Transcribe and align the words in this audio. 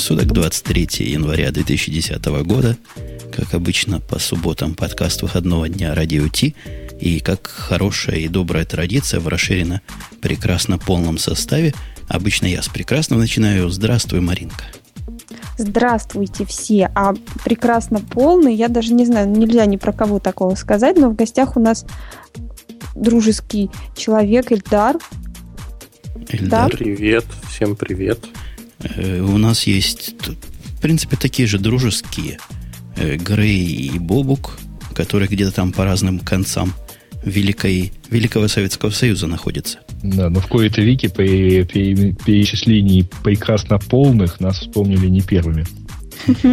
суток, 0.00 0.32
23 0.32 0.88
января 1.10 1.50
2010 1.50 2.24
года. 2.44 2.76
Как 3.30 3.54
обычно, 3.54 4.00
по 4.00 4.18
субботам 4.18 4.74
подкаст 4.74 5.22
выходного 5.22 5.68
дня 5.68 5.94
«Радио 5.94 6.26
Ти». 6.28 6.54
И 6.98 7.20
как 7.20 7.46
хорошая 7.46 8.16
и 8.16 8.28
добрая 8.28 8.64
традиция 8.64 9.20
в 9.20 9.28
расширенно 9.28 9.82
прекрасно 10.20 10.78
полном 10.78 11.18
составе, 11.18 11.74
обычно 12.08 12.46
я 12.46 12.62
с 12.62 12.68
прекрасного 12.68 13.20
начинаю. 13.20 13.68
Здравствуй, 13.68 14.20
Маринка. 14.20 14.64
Здравствуйте 15.58 16.46
все. 16.46 16.90
А 16.94 17.14
прекрасно 17.44 18.00
полный, 18.00 18.54
я 18.54 18.68
даже 18.68 18.94
не 18.94 19.04
знаю, 19.04 19.28
нельзя 19.28 19.66
ни 19.66 19.76
про 19.76 19.92
кого 19.92 20.18
такого 20.18 20.54
сказать, 20.54 20.96
но 20.96 21.10
в 21.10 21.14
гостях 21.14 21.56
у 21.56 21.60
нас 21.60 21.84
дружеский 22.94 23.70
человек 23.96 24.50
Эльдар. 24.50 24.96
Эльдар. 26.30 26.70
Да? 26.70 26.76
Привет, 26.76 27.26
всем 27.48 27.76
привет. 27.76 28.18
Э, 28.82 29.20
у 29.20 29.38
нас 29.38 29.66
есть, 29.66 30.14
в 30.20 30.80
принципе, 30.80 31.16
такие 31.16 31.46
же 31.46 31.58
дружеские 31.58 32.38
э, 32.96 33.16
Грей 33.16 33.64
и 33.64 33.98
Бобук, 33.98 34.58
которые 34.94 35.28
где-то 35.28 35.52
там 35.52 35.72
по 35.72 35.84
разным 35.84 36.18
концам 36.18 36.74
Великой, 37.22 37.92
Великого 38.08 38.48
Советского 38.48 38.90
Союза 38.90 39.26
находятся. 39.26 39.80
Да, 40.02 40.30
но 40.30 40.40
в 40.40 40.46
кои-то 40.46 40.80
веке 40.80 41.10
при 41.10 41.64
перечислении 41.64 43.06
прекрасно 43.22 43.78
полных 43.78 44.40
нас 44.40 44.58
вспомнили 44.60 45.06
не 45.08 45.20
первыми. 45.20 45.66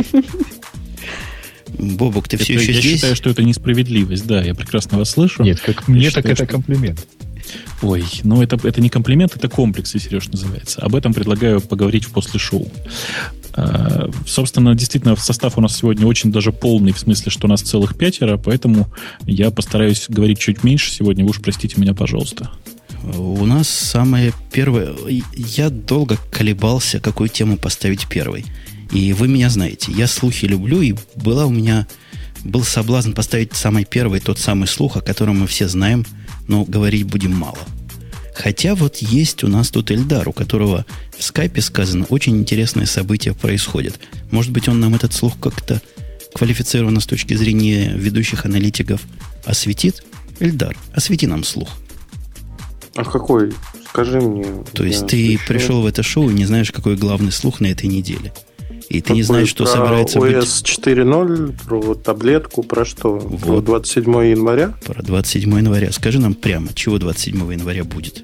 Бобок, 1.78 2.28
ты 2.28 2.38
это, 2.38 2.44
все 2.44 2.54
еще 2.56 2.72
я 2.72 2.80
здесь? 2.80 2.86
Я 2.86 2.96
считаю, 2.98 3.16
что 3.16 3.30
это 3.30 3.44
несправедливость, 3.44 4.26
да, 4.26 4.42
я 4.42 4.56
прекрасно 4.56 4.98
вас 4.98 5.12
слышу. 5.12 5.44
Нет, 5.44 5.60
как 5.60 5.88
мне, 5.88 6.12
так 6.12 6.26
это 6.26 6.46
комплимент. 6.46 7.08
Ой, 7.82 8.04
ну 8.24 8.42
это, 8.42 8.58
это 8.68 8.82
не 8.82 8.90
комплимент, 8.90 9.36
это 9.36 9.48
комплекс, 9.48 9.92
Сереж 9.92 10.28
называется. 10.30 10.82
Об 10.82 10.96
этом 10.96 11.14
предлагаю 11.14 11.62
поговорить 11.62 12.06
в 12.06 12.12
после 12.12 12.40
шоу. 12.40 12.72
А, 13.54 14.10
собственно, 14.26 14.76
действительно, 14.76 15.16
состав 15.16 15.58
у 15.58 15.62
нас 15.62 15.78
сегодня 15.78 16.06
очень 16.06 16.32
даже 16.32 16.52
полный, 16.52 16.92
в 16.92 17.00
смысле, 17.00 17.32
что 17.32 17.48
у 17.48 17.50
нас 17.50 17.62
целых 17.62 17.98
пятеро, 17.98 18.38
поэтому 18.38 18.88
я 19.26 19.52
постараюсь 19.52 20.06
говорить 20.10 20.40
чуть 20.40 20.64
меньше 20.64 20.92
сегодня. 20.92 21.24
Вы 21.24 21.32
уж 21.32 21.42
простите 21.42 21.80
меня, 21.80 21.94
пожалуйста. 21.94 22.52
У 23.16 23.46
нас 23.46 23.70
самое 23.70 24.34
первое... 24.52 24.94
Я 25.36 25.70
долго 25.70 26.18
колебался, 26.32 27.00
какую 27.00 27.30
тему 27.30 27.58
поставить 27.58 28.08
первой. 28.08 28.46
И 28.92 29.14
вы 29.14 29.28
меня 29.28 29.50
знаете, 29.50 29.92
я 29.92 30.08
слухи 30.08 30.46
люблю, 30.46 30.82
и 30.82 30.96
была 31.16 31.46
у 31.46 31.52
меня... 31.52 31.88
Был 32.44 32.64
соблазн 32.64 33.12
поставить 33.14 33.56
самый 33.56 33.84
первый, 33.84 34.20
тот 34.20 34.40
самый 34.40 34.68
слух, 34.68 34.96
о 34.96 35.02
котором 35.02 35.40
мы 35.40 35.48
все 35.48 35.68
знаем– 35.68 36.06
но 36.48 36.64
говорить 36.64 37.06
будем 37.06 37.36
мало. 37.36 37.60
Хотя 38.34 38.76
вот 38.76 38.98
есть 38.98 39.44
у 39.44 39.48
нас 39.48 39.72
тут 39.72 39.92
Эльдар, 39.92 40.30
у 40.30 40.32
которого 40.32 40.86
в 41.18 41.24
скайпе 41.24 41.62
сказано, 41.62 42.06
очень 42.10 42.38
интересное 42.38 42.86
событие 42.86 43.34
происходит. 43.34 44.00
Может 44.30 44.52
быть, 44.52 44.70
он 44.70 44.80
нам 44.80 44.94
этот 44.94 45.14
слух 45.14 45.40
как-то 45.40 45.82
квалифицированно 46.36 47.00
с 47.00 47.08
точки 47.08 47.34
зрения 47.34 47.94
ведущих 47.96 48.46
аналитиков 48.46 49.02
осветит? 49.44 50.04
Эльдар, 50.40 50.78
освети 50.94 51.26
нам 51.26 51.44
слух. 51.44 51.70
А 52.96 53.04
какой? 53.04 53.54
Скажи 53.90 54.22
мне. 54.22 54.46
То 54.74 54.84
есть 54.84 55.08
ты 55.08 55.40
пришел 55.48 55.82
в 55.82 55.88
это 55.88 56.04
шоу 56.04 56.30
и 56.30 56.34
не 56.34 56.46
знаешь, 56.46 56.72
какой 56.72 56.96
главный 56.96 57.32
слух 57.32 57.60
на 57.60 57.68
этой 57.68 57.88
неделе. 57.88 58.34
И 58.90 59.02
ты 59.02 59.14
не 59.14 59.24
знаешь, 59.24 59.50
что 59.50 59.66
собирается 59.66 60.20
быть... 60.20 60.36
OS 60.36 60.64
4.0, 60.64 61.56
про 61.66 61.96
таблетку, 61.96 62.64
про 62.64 62.86
что? 62.86 63.18
Вот. 63.18 63.42
Про 63.42 63.62
27 63.62 64.04
января? 64.30 64.74
Про 64.86 65.04
27 65.04 65.58
января. 65.58 65.92
Скажи 65.92 66.20
нам 66.20 66.34
прямо, 66.34 66.74
чего 66.74 66.98
27 66.98 67.52
января 67.52 67.84
будет? 67.84 68.24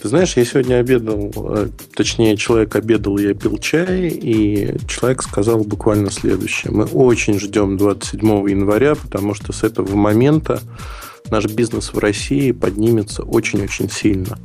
Ты 0.00 0.08
знаешь, 0.08 0.36
я 0.36 0.44
сегодня 0.44 0.76
обедал, 0.76 1.32
э, 1.34 1.68
точнее, 1.94 2.36
человек 2.36 2.76
обедал, 2.76 3.18
я 3.18 3.34
пил 3.34 3.58
чай, 3.58 4.08
и 4.08 4.76
человек 4.86 5.22
сказал 5.22 5.64
буквально 5.64 6.10
следующее. 6.10 6.72
Мы 6.72 6.84
очень 6.84 7.40
ждем 7.40 7.76
27 7.76 8.48
января, 8.48 8.94
потому 8.94 9.34
что 9.34 9.52
с 9.52 9.64
этого 9.64 9.96
момента 9.96 10.60
наш 11.30 11.46
бизнес 11.46 11.92
в 11.92 11.98
России 11.98 12.52
поднимется 12.52 13.24
очень-очень 13.24 13.90
сильно. 13.90 14.38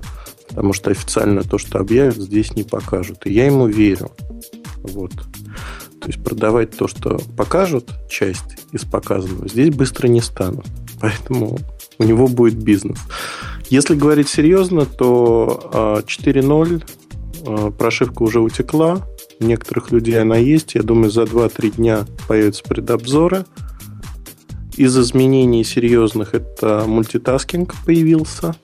Потому 0.54 0.74
что 0.74 0.92
официально 0.92 1.44
то, 1.44 1.58
что 1.58 1.80
объявят, 1.80 2.16
здесь 2.16 2.56
не 2.56 2.64
покажут. 2.64 3.26
И 3.26 3.34
я 3.34 3.48
ему 3.48 3.68
верю. 3.68 4.12
Вот. 4.78 5.12
То 6.00 6.08
есть 6.08 6.24
продавать 6.24 6.72
то, 6.76 6.88
что 6.88 7.20
покажут, 7.38 7.90
часть 8.10 8.58
из 8.72 8.84
показанного, 8.84 9.48
здесь 9.48 9.74
быстро 9.74 10.08
не 10.08 10.22
станут. 10.22 10.66
Поэтому 11.00 11.58
у 11.98 12.04
него 12.04 12.28
будет 12.28 12.56
бизнес. 12.56 13.00
Если 13.70 13.96
говорить 13.96 14.28
серьезно, 14.28 14.86
то 14.86 16.04
4.0 16.06 16.84
а, 17.46 17.68
а, 17.68 17.72
прошивка 17.72 18.24
уже 18.24 18.40
утекла. 18.40 19.08
У 19.40 19.46
некоторых 19.46 19.92
людей 19.92 20.22
она 20.22 20.38
есть. 20.38 20.76
Я 20.76 20.84
думаю, 20.84 21.10
за 21.10 21.24
2-3 21.24 21.78
дня 21.78 22.06
появятся 22.28 22.64
предобзоры. 22.64 23.46
Из 24.76 24.98
изменений 24.98 25.64
серьезных 25.64 26.34
это 26.34 26.84
мультитаскинг 26.86 27.76
появился. 27.86 28.56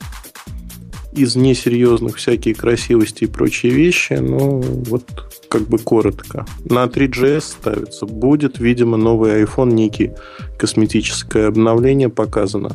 Из 1.12 1.36
несерьезных 1.36 2.18
всякие 2.18 2.54
красивости 2.54 3.24
и 3.24 3.28
прочие 3.28 3.72
вещи. 3.72 4.14
Ну, 4.14 4.62
вот 4.62 5.04
как 5.50 5.64
бы 5.68 5.80
коротко. 5.80 6.46
На 6.66 6.86
3GS 6.86 7.42
ставится. 7.42 8.06
Будет, 8.06 8.60
видимо, 8.60 8.98
новый 8.98 9.44
iPhone, 9.44 9.72
некий 9.72 10.12
косметическое 10.58 11.48
обновление 11.48 12.10
показано. 12.10 12.72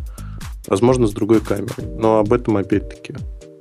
Возможно, 0.67 1.07
с 1.07 1.13
другой 1.13 1.41
камерой. 1.41 1.87
Но 1.97 2.19
об 2.19 2.33
этом, 2.33 2.57
опять-таки, 2.57 3.15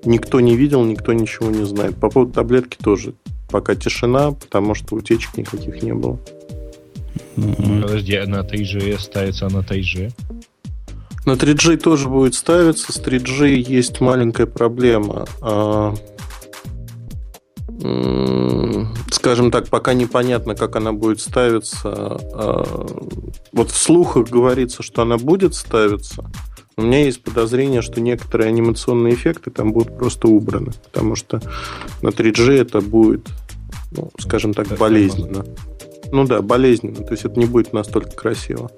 никто 0.06 0.40
не 0.40 0.56
видел, 0.56 0.84
никто 0.84 1.14
ничего 1.14 1.52
не 1.52 1.66
знает. 1.66 1.96
По 1.98 2.10
поводу 2.10 2.34
таблетки 2.34 2.78
тоже 2.82 3.14
пока 3.50 3.76
тишина, 3.76 4.32
потому 4.32 4.74
что 4.74 4.96
утечек 4.96 5.38
никаких 5.38 5.84
не 5.84 5.94
было. 5.94 6.20
Подожди, 7.36 8.16
а 8.16 8.26
на 8.26 8.42
3G 8.42 9.00
ставится, 9.00 9.48
а 9.48 9.50
на 9.50 9.60
3G? 9.60 10.12
На 11.26 11.34
3G 11.34 11.78
тоже 11.78 12.10
будет 12.10 12.36
ставиться. 12.36 12.92
С 12.92 13.00
3G 13.00 13.56
есть 13.56 14.02
маленькая 14.02 14.46
проблема. 14.46 15.26
А, 15.42 15.94
скажем 19.10 19.52
так, 19.52 19.70
пока 19.70 19.94
непонятно, 19.94 20.56
как 20.56 20.76
она 20.76 20.92
будет 20.92 21.22
ставиться. 21.22 21.90
А, 22.34 22.64
вот 23.54 23.72
в 23.72 23.78
слухах 23.78 24.30
говорится, 24.30 24.84
что 24.84 25.04
она 25.04 25.18
будет 25.18 25.56
ставиться. 25.56 26.30
У 26.76 26.82
меня 26.82 27.06
есть 27.06 27.24
подозрение, 27.24 27.82
что 27.82 28.02
некоторые 28.02 28.50
анимационные 28.50 29.14
эффекты 29.14 29.52
там 29.52 29.74
будут 29.74 29.96
просто 29.96 30.28
убраны, 30.28 30.72
потому 30.92 31.16
что 31.16 31.40
на 32.02 32.10
3G 32.10 32.52
это 32.54 32.82
будет, 32.82 33.30
ну, 33.92 34.10
скажем 34.18 34.54
так, 34.54 34.68
болезненно. 34.78 35.46
Ну 36.12 36.26
да, 36.26 36.42
болезненно. 36.42 37.04
То 37.06 37.12
есть 37.12 37.26
это 37.26 37.40
не 37.40 37.46
будет 37.46 37.74
настолько 37.74 38.12
красиво. 38.12 38.72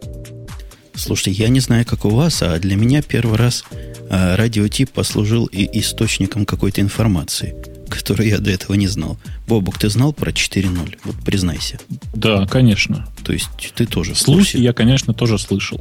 Слушайте, 0.96 1.32
я 1.32 1.50
не 1.50 1.60
знаю, 1.60 1.86
как 1.86 2.06
у 2.06 2.10
вас, 2.10 2.42
а 2.42 2.58
для 2.60 2.76
меня 2.76 3.02
первый 3.02 3.38
раз 3.38 3.64
а, 4.10 4.36
радиотип 4.36 4.92
послужил 4.92 5.46
и 5.46 5.80
источником 5.80 6.46
какой-то 6.46 6.82
информации 6.82 7.56
который 7.88 8.30
я 8.30 8.40
до 8.40 8.52
этого 8.52 8.76
не 8.76 8.88
знал. 8.88 9.18
Бобук, 9.48 9.78
ты 9.78 9.90
знал 9.90 10.12
про 10.14 10.32
4.0? 10.32 10.98
Вот 11.04 11.16
признайся. 11.24 11.80
Да, 12.14 12.46
конечно. 12.46 13.08
То 13.24 13.34
есть 13.34 13.50
ты 13.76 13.86
тоже 13.86 14.16
Слухи 14.16 14.58
я, 14.58 14.74
конечно, 14.74 15.14
тоже 15.14 15.38
слышал. 15.38 15.80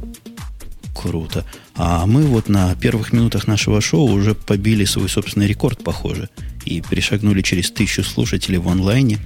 Круто. 0.95 1.45
А 1.75 2.05
мы 2.05 2.23
вот 2.23 2.47
на 2.47 2.73
первых 2.75 3.11
минутах 3.11 3.47
нашего 3.47 3.81
шоу 3.81 4.09
уже 4.09 4.33
побили 4.33 4.85
свой 4.85 5.09
собственный 5.09 5.47
рекорд, 5.47 5.83
похоже. 5.83 6.29
И 6.63 6.81
перешагнули 6.81 7.41
через 7.41 7.69
тысячу 7.69 8.03
слушателей 8.03 8.59
в 8.59 8.69
онлайне. 8.69 9.19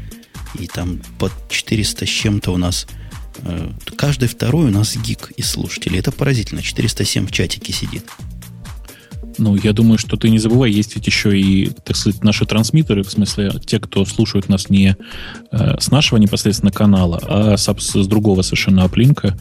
И 0.57 0.65
там 0.65 0.99
под 1.19 1.31
400 1.49 2.05
с 2.05 2.09
чем-то 2.09 2.51
у 2.51 2.57
нас... 2.57 2.87
Э, 3.43 3.69
каждый 3.95 4.27
второй 4.27 4.67
у 4.67 4.71
нас 4.71 4.95
гик 4.97 5.31
из 5.37 5.49
слушателей. 5.49 5.99
Это 5.99 6.11
поразительно. 6.11 6.61
407 6.61 7.27
в 7.27 7.31
чатике 7.31 7.73
сидит. 7.73 8.05
Ну, 9.39 9.55
я 9.55 9.71
думаю, 9.71 9.97
что 9.97 10.17
ты 10.17 10.29
не 10.29 10.37
забывай, 10.37 10.69
есть 10.69 10.95
ведь 10.95 11.07
еще 11.07 11.39
и, 11.39 11.69
так 11.85 11.95
сказать, 11.95 12.23
наши 12.23 12.45
трансмиттеры, 12.45 13.03
в 13.03 13.09
смысле, 13.09 13.53
те, 13.65 13.79
кто 13.79 14.03
слушают 14.03 14.49
нас 14.49 14.69
не 14.69 14.97
э, 15.51 15.75
с 15.79 15.91
нашего 15.91 16.17
непосредственно 16.17 16.71
канала, 16.71 17.19
а 17.23 17.57
с, 17.57 17.73
с 17.73 18.07
другого 18.07 18.41
совершенно 18.41 18.83
оплинка. 18.83 19.37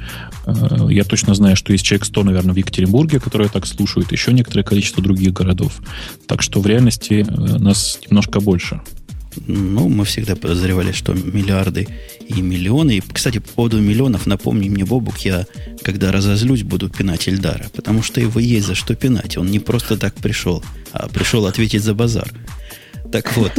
Э, 0.46 0.86
я 0.88 1.02
точно 1.02 1.34
знаю, 1.34 1.56
что 1.56 1.72
есть 1.72 1.84
человек 1.84 2.04
100, 2.04 2.22
наверное, 2.22 2.54
в 2.54 2.56
Екатеринбурге, 2.56 3.18
которые 3.18 3.48
так 3.48 3.66
слушают, 3.66 4.12
еще 4.12 4.32
некоторое 4.32 4.62
количество 4.62 5.02
других 5.02 5.32
городов. 5.32 5.80
Так 6.28 6.42
что 6.42 6.60
в 6.60 6.66
реальности 6.66 7.26
э, 7.28 7.58
нас 7.58 7.98
немножко 8.08 8.40
больше. 8.40 8.80
Ну, 9.46 9.88
мы 9.88 10.04
всегда 10.04 10.36
подозревали, 10.36 10.92
что 10.92 11.12
миллиарды 11.14 11.88
и 12.26 12.40
миллионы. 12.40 12.98
И, 12.98 13.00
кстати, 13.00 13.38
по 13.38 13.48
поводу 13.48 13.80
миллионов, 13.80 14.26
напомни 14.26 14.68
мне, 14.68 14.84
Бобук, 14.84 15.18
я, 15.18 15.46
когда 15.82 16.12
разозлюсь, 16.12 16.62
буду 16.62 16.88
пинать 16.88 17.28
Эльдара. 17.28 17.66
Потому 17.74 18.02
что 18.02 18.20
его 18.20 18.40
есть 18.40 18.66
за 18.66 18.74
что 18.74 18.94
пинать. 18.94 19.36
Он 19.36 19.50
не 19.50 19.58
просто 19.58 19.96
так 19.96 20.14
пришел, 20.14 20.62
а 20.92 21.08
пришел 21.08 21.46
ответить 21.46 21.82
за 21.82 21.94
базар. 21.94 22.32
Так 23.12 23.36
вот, 23.36 23.52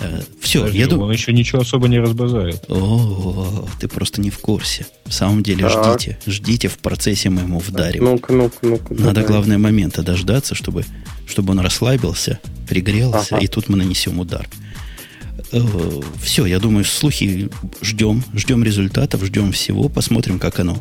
э, 0.00 0.20
все, 0.40 0.66
я 0.66 0.86
думаю... 0.86 1.06
Он 1.06 1.12
еще 1.12 1.32
ничего 1.32 1.62
особо 1.62 1.88
не 1.88 1.98
разбазарил. 1.98 2.58
О, 2.68 3.68
ты 3.78 3.88
просто 3.88 4.20
не 4.20 4.30
в 4.30 4.38
курсе. 4.38 4.86
В 5.04 5.12
самом 5.12 5.42
деле, 5.42 5.68
так. 5.68 6.00
ждите. 6.00 6.18
Ждите, 6.26 6.68
в 6.68 6.78
процессе 6.78 7.30
мы 7.30 7.42
ему 7.42 7.58
вдарим. 7.58 8.04
Ну-ка, 8.04 8.32
ну-ка, 8.32 8.56
ну-ка. 8.62 8.94
Надо, 8.94 9.14
давай. 9.14 9.28
главное, 9.28 9.58
момента 9.58 10.02
дождаться, 10.02 10.54
чтобы, 10.54 10.84
чтобы 11.26 11.52
он 11.52 11.60
расслабился, 11.60 12.40
пригрелся, 12.68 13.36
ага. 13.36 13.44
и 13.44 13.46
тут 13.46 13.68
мы 13.68 13.76
нанесем 13.76 14.18
удар. 14.18 14.48
Э, 15.54 15.60
все, 16.20 16.46
я 16.46 16.58
думаю, 16.58 16.84
слухи 16.84 17.48
ждем, 17.80 18.24
ждем 18.34 18.64
результатов, 18.64 19.24
ждем 19.24 19.52
всего, 19.52 19.88
посмотрим, 19.88 20.40
как 20.40 20.58
оно, 20.58 20.78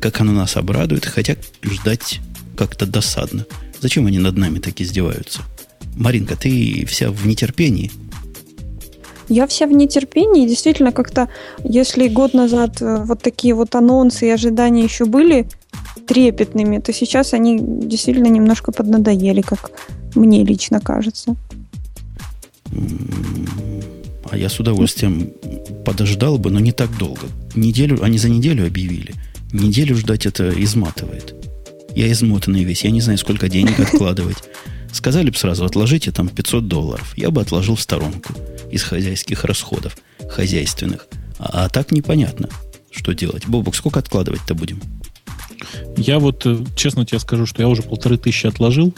как 0.00 0.20
оно 0.20 0.30
нас 0.30 0.56
обрадует, 0.56 1.04
хотя 1.04 1.34
ждать 1.62 2.20
как-то 2.56 2.86
досадно. 2.86 3.44
Зачем 3.80 4.06
они 4.06 4.20
над 4.20 4.36
нами 4.36 4.60
так 4.60 4.80
издеваются? 4.80 5.42
Маринка, 5.96 6.36
ты 6.36 6.84
вся 6.86 7.10
в 7.10 7.26
нетерпении. 7.26 7.90
Я 9.28 9.48
вся 9.48 9.66
в 9.66 9.72
нетерпении. 9.72 10.46
Действительно, 10.46 10.92
как-то, 10.92 11.28
если 11.64 12.06
год 12.06 12.34
назад 12.34 12.80
э, 12.82 13.04
вот 13.04 13.20
такие 13.20 13.54
вот 13.54 13.74
анонсы 13.74 14.28
и 14.28 14.30
ожидания 14.30 14.84
еще 14.84 15.06
были 15.06 15.48
трепетными, 16.06 16.78
то 16.78 16.92
сейчас 16.92 17.34
они 17.34 17.58
действительно 17.60 18.28
немножко 18.28 18.70
поднадоели, 18.70 19.40
как 19.40 19.72
мне 20.14 20.44
лично 20.44 20.78
кажется. 20.78 21.34
А 24.30 24.36
я 24.36 24.48
с 24.48 24.58
удовольствием 24.58 25.32
подождал 25.84 26.38
бы, 26.38 26.50
но 26.50 26.60
не 26.60 26.72
так 26.72 26.96
долго. 26.98 27.26
Неделю, 27.54 28.02
они 28.02 28.18
за 28.18 28.28
неделю 28.28 28.66
объявили. 28.66 29.14
Неделю 29.52 29.96
ждать 29.96 30.26
это 30.26 30.50
изматывает. 30.50 31.34
Я 31.94 32.10
измотанный 32.10 32.64
весь, 32.64 32.84
я 32.84 32.90
не 32.90 33.00
знаю, 33.00 33.18
сколько 33.18 33.48
денег 33.48 33.78
откладывать. 33.78 34.38
Сказали 34.92 35.30
бы 35.30 35.36
сразу, 35.36 35.64
отложите 35.64 36.12
там 36.12 36.28
500 36.28 36.68
долларов. 36.68 37.14
Я 37.16 37.30
бы 37.30 37.40
отложил 37.40 37.76
в 37.76 37.80
сторонку 37.80 38.32
из 38.70 38.82
хозяйских 38.82 39.44
расходов, 39.44 39.96
хозяйственных. 40.28 41.08
А, 41.38 41.64
а 41.64 41.68
так 41.68 41.92
непонятно, 41.92 42.48
что 42.90 43.12
делать. 43.12 43.46
Бобок, 43.46 43.74
сколько 43.74 44.00
откладывать-то 44.00 44.54
будем? 44.54 44.80
Я 45.96 46.18
вот, 46.18 46.44
э, 46.46 46.58
честно 46.76 47.04
тебе 47.04 47.18
скажу, 47.18 47.46
что 47.46 47.62
я 47.62 47.68
уже 47.68 47.82
полторы 47.82 48.16
тысячи 48.16 48.46
отложил. 48.46 48.94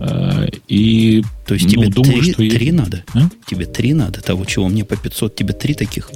Э, 0.00 0.48
и 0.68 1.22
То 1.46 1.54
есть 1.54 1.66
ну, 1.66 1.70
тебе 1.72 1.88
думаю, 1.88 2.22
три, 2.22 2.32
что 2.32 2.36
три 2.36 2.66
я... 2.66 2.72
надо? 2.72 3.04
А? 3.14 3.28
Тебе 3.46 3.66
три 3.66 3.94
надо? 3.94 4.20
Того, 4.20 4.44
чего 4.44 4.68
мне 4.68 4.84
по 4.84 4.96
500, 4.96 5.34
тебе 5.34 5.52
три 5.52 5.74
таких? 5.74 6.10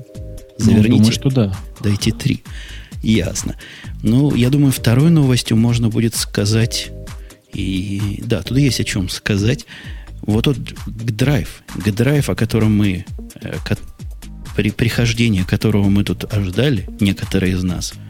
Заверните. 0.58 0.90
Ну, 0.90 0.96
думаю, 0.98 1.12
что 1.12 1.30
да. 1.30 1.56
Дайте 1.80 2.12
три. 2.12 2.42
Ясно. 3.02 3.56
Ну, 4.02 4.34
я 4.34 4.50
думаю, 4.50 4.72
второй 4.72 5.10
новостью 5.10 5.56
можно 5.56 5.88
будет 5.88 6.14
сказать... 6.14 6.90
И 7.52 8.22
да, 8.24 8.42
тут 8.42 8.58
есть 8.58 8.78
о 8.78 8.84
чем 8.84 9.08
сказать. 9.08 9.66
Вот 10.22 10.44
тот 10.44 10.56
драйв, 10.86 11.64
драйв, 11.74 12.30
о 12.30 12.36
котором 12.36 12.76
мы, 12.76 13.04
э, 13.40 13.56
при 14.54 14.70
прихождении 14.70 15.42
которого 15.42 15.88
мы 15.88 16.04
тут 16.04 16.32
ожидали, 16.32 16.88
некоторые 17.00 17.54
из 17.54 17.64
нас– 17.64 17.94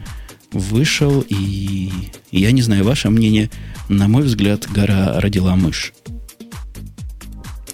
вышел, 0.51 1.23
и 1.27 1.91
я 2.31 2.51
не 2.51 2.61
знаю, 2.61 2.83
ваше 2.83 3.09
мнение, 3.09 3.49
на 3.89 4.07
мой 4.07 4.23
взгляд, 4.23 4.67
гора 4.71 5.19
родила 5.19 5.55
мышь. 5.55 5.93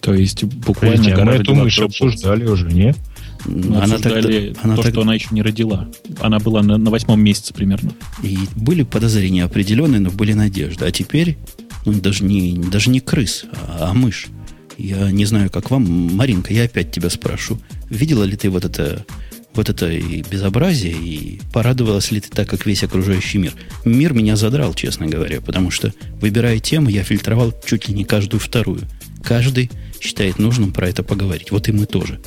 То 0.01 0.13
есть 0.13 0.43
буквально 0.43 0.97
Подожди, 0.97 1.11
гора 1.11 1.31
мы 1.33 1.37
эту 1.39 1.55
мышь 1.55 1.79
обсуждали 1.79 2.45
уже, 2.45 2.71
нет? 2.71 2.97
Мы 3.45 3.77
она 3.77 3.97
тогда, 3.97 4.29
она 4.61 4.75
то, 4.75 4.83
тогда... 4.83 4.89
что 4.91 5.01
она 5.01 5.13
еще 5.15 5.27
не 5.31 5.41
родила. 5.41 5.89
Она 6.21 6.39
была 6.39 6.63
на, 6.63 6.77
на 6.77 6.89
восьмом 6.89 7.21
месяце 7.21 7.53
примерно. 7.53 7.91
И 8.23 8.37
были 8.55 8.83
подозрения 8.83 9.43
определенные, 9.43 9.99
но 9.99 10.09
были 10.09 10.33
надежды. 10.33 10.85
А 10.85 10.91
теперь 10.91 11.37
ну, 11.85 11.93
даже, 11.93 12.23
не, 12.23 12.57
даже 12.57 12.89
не 12.89 12.99
крыс, 12.99 13.45
а, 13.51 13.89
а 13.91 13.93
мышь. 13.93 14.27
Я 14.77 15.11
не 15.11 15.25
знаю, 15.25 15.49
как 15.49 15.71
вам. 15.71 15.83
Маринка, 16.15 16.53
я 16.53 16.63
опять 16.63 16.91
тебя 16.91 17.09
спрошу. 17.09 17.59
Видела 17.89 18.23
ли 18.23 18.35
ты 18.35 18.49
вот 18.49 18.65
это 18.65 19.05
вот 19.57 19.69
это 19.69 19.89
и 19.89 20.21
безобразие, 20.21 20.93
и 20.93 21.41
порадовалась 21.51 22.11
ли 22.11 22.21
ты 22.21 22.29
так, 22.29 22.47
как 22.47 22.65
весь 22.65 22.83
окружающий 22.83 23.39
мир. 23.39 23.53
Мир 23.83 24.13
меня 24.13 24.35
задрал, 24.35 24.73
честно 24.73 25.07
говоря, 25.07 25.41
потому 25.41 25.71
что, 25.71 25.93
выбирая 26.21 26.59
тему, 26.59 26.89
я 26.89 27.03
фильтровал 27.03 27.53
чуть 27.65 27.89
ли 27.89 27.95
не 27.95 28.05
каждую 28.05 28.39
вторую. 28.39 28.81
Каждый 29.23 29.69
считает 29.99 30.39
нужным 30.39 30.71
про 30.71 30.87
это 30.87 31.03
поговорить. 31.03 31.51
Вот 31.51 31.67
и 31.67 31.71
мы 31.71 31.85
тоже. 31.85 32.19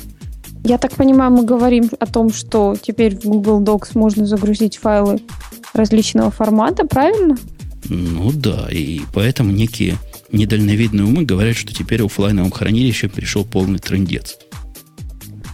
Я 0.63 0.77
так 0.77 0.93
понимаю, 0.93 1.31
мы 1.31 1.43
говорим 1.43 1.89
о 1.99 2.05
том, 2.05 2.31
что 2.31 2.75
теперь 2.79 3.15
в 3.15 3.23
Google 3.23 3.63
Docs 3.63 3.91
можно 3.95 4.27
загрузить 4.27 4.77
файлы 4.77 5.19
различного 5.73 6.29
формата, 6.29 6.85
правильно? 6.85 7.37
Ну 7.89 8.31
да, 8.31 8.67
и 8.69 9.01
поэтому 9.13 9.51
некие 9.51 9.97
недальновидные 10.31 11.05
умы 11.05 11.25
говорят, 11.25 11.57
что 11.57 11.73
теперь 11.73 12.03
офлайновым 12.03 12.51
хранилищем 12.51 13.09
пришел 13.09 13.43
полный 13.43 13.79
трендец. 13.79 14.37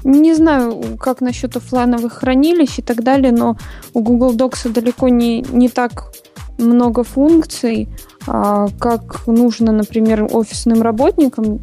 Не 0.08 0.34
знаю, 0.36 0.98
как 0.98 1.20
насчет 1.20 1.58
офлайновых 1.58 2.14
хранилищ 2.14 2.80
и 2.80 2.82
так 2.82 3.04
далее, 3.04 3.34
но 3.34 3.58
у 3.94 4.00
Google 4.00 4.34
Docs 4.36 4.72
далеко 4.72 5.10
не, 5.10 5.42
не 5.42 5.68
так 5.68 6.14
много 6.58 7.04
функций, 7.04 7.90
а, 8.26 8.68
как 8.80 9.28
нужно, 9.28 9.74
например, 9.74 10.26
офисным 10.32 10.82
работникам. 10.82 11.60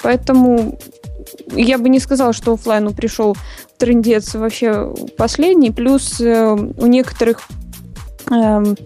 Поэтому 0.00 0.78
я 1.50 1.76
бы 1.76 1.88
не 1.88 1.98
сказала, 1.98 2.32
что 2.32 2.52
офлайну 2.52 2.92
пришел 2.92 3.36
трендец 3.78 4.36
вообще 4.36 4.94
последний. 5.18 5.72
Плюс 5.72 6.20
э, 6.20 6.52
у 6.52 6.86
некоторых 6.86 7.48
эм, 8.30 8.76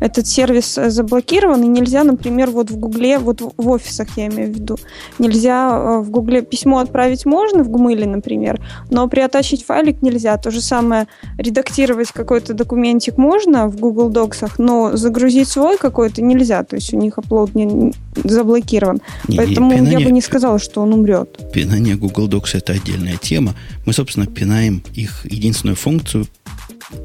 этот 0.00 0.26
сервис 0.26 0.76
э, 0.78 0.90
заблокирован, 0.90 1.62
и 1.62 1.66
нельзя, 1.66 2.04
например, 2.04 2.50
вот 2.50 2.70
в 2.70 2.76
Гугле, 2.76 3.18
вот 3.18 3.40
в 3.40 3.68
офисах 3.68 4.08
я 4.16 4.26
имею 4.26 4.52
в 4.52 4.56
виду, 4.56 4.76
нельзя 5.18 5.70
э, 5.70 6.00
в 6.00 6.10
Гугле 6.10 6.42
письмо 6.42 6.78
отправить 6.78 7.26
можно, 7.26 7.62
в 7.62 7.70
Гмыле, 7.70 8.06
например, 8.06 8.60
но 8.90 9.06
приотачить 9.08 9.64
файлик 9.64 10.02
нельзя. 10.02 10.36
То 10.38 10.50
же 10.50 10.60
самое 10.60 11.06
редактировать 11.36 12.12
какой-то 12.12 12.54
документик 12.54 13.18
можно 13.18 13.68
в 13.68 13.76
Google 13.76 14.10
Docs, 14.10 14.52
но 14.58 14.96
загрузить 14.96 15.48
свой 15.48 15.76
какой-то 15.76 16.22
нельзя, 16.22 16.64
то 16.64 16.76
есть 16.76 16.92
у 16.94 16.96
них 16.96 17.18
upload 17.18 17.50
не, 17.54 17.92
заблокирован. 18.24 19.00
Не, 19.28 19.36
Поэтому 19.36 19.70
пинание, 19.70 19.98
я 19.98 20.04
бы 20.04 20.10
не 20.10 20.22
сказала, 20.22 20.58
что 20.58 20.80
он 20.80 20.94
умрет. 20.94 21.38
Пинание 21.52 21.96
Google 21.96 22.28
Docs 22.28 22.58
это 22.58 22.72
отдельная 22.72 23.16
тема. 23.16 23.54
Мы, 23.84 23.92
собственно, 23.92 24.26
пинаем 24.26 24.82
их 24.94 25.26
единственную 25.26 25.76
функцию 25.76 26.26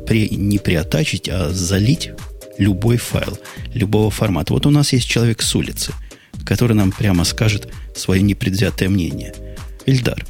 при, 0.07 0.29
не 0.29 0.57
приотачить, 0.57 1.29
а 1.29 1.49
залить 1.49 2.11
любой 2.57 2.97
файл, 2.97 3.37
любого 3.73 4.09
формата. 4.09 4.53
Вот 4.53 4.65
у 4.65 4.69
нас 4.69 4.93
есть 4.93 5.07
человек 5.07 5.41
с 5.41 5.55
улицы, 5.55 5.93
который 6.45 6.73
нам 6.73 6.91
прямо 6.91 7.23
скажет 7.23 7.71
свое 7.95 8.21
непредвзятое 8.21 8.89
мнение. 8.89 9.33
Ильдар, 9.85 10.25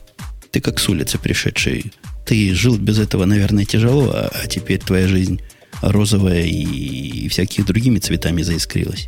ты 0.51 0.62
как 0.62 0.80
с 0.80 0.89
улицы 0.89 1.18
пришедший, 1.18 1.92
ты 2.25 2.54
жил 2.54 2.77
без 2.77 3.00
этого, 3.00 3.25
наверное, 3.25 3.66
тяжело, 3.66 4.12
а, 4.13 4.31
а 4.33 4.48
теперь 4.48 4.80
твоя 4.80 5.07
жизнь 5.07 5.42
розовая 5.81 6.44
и, 6.44 7.25
и 7.25 7.27
всякими 7.30 7.66
другими 7.66 8.00
цветами 8.00 8.42
заискрилась. 8.42 9.07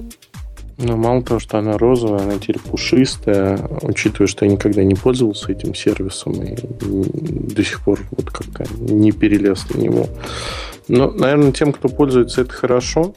Ну, 0.80 0.96
мало 0.96 1.24
того, 1.24 1.40
что 1.40 1.58
она 1.58 1.78
розовая, 1.78 2.22
она 2.22 2.38
теперь 2.38 2.60
пушистая, 2.60 3.60
учитывая, 3.82 4.28
что 4.28 4.46
я 4.46 4.52
никогда 4.52 4.84
не 4.84 4.94
пользовался 4.94 5.52
этим 5.52 5.74
сервисом 5.74 6.34
и 6.44 6.56
до 6.56 7.64
сих 7.64 7.82
пор 7.84 8.00
вот 8.12 8.30
как-то 8.30 8.66
не 8.80 9.12
перелез 9.12 9.68
на 9.74 9.80
него. 9.80 10.08
Но, 10.88 11.10
наверное, 11.10 11.52
тем, 11.52 11.74
кто 11.74 11.90
пользуется, 11.90 12.42
это 12.42 12.54
хорошо. 12.54 13.16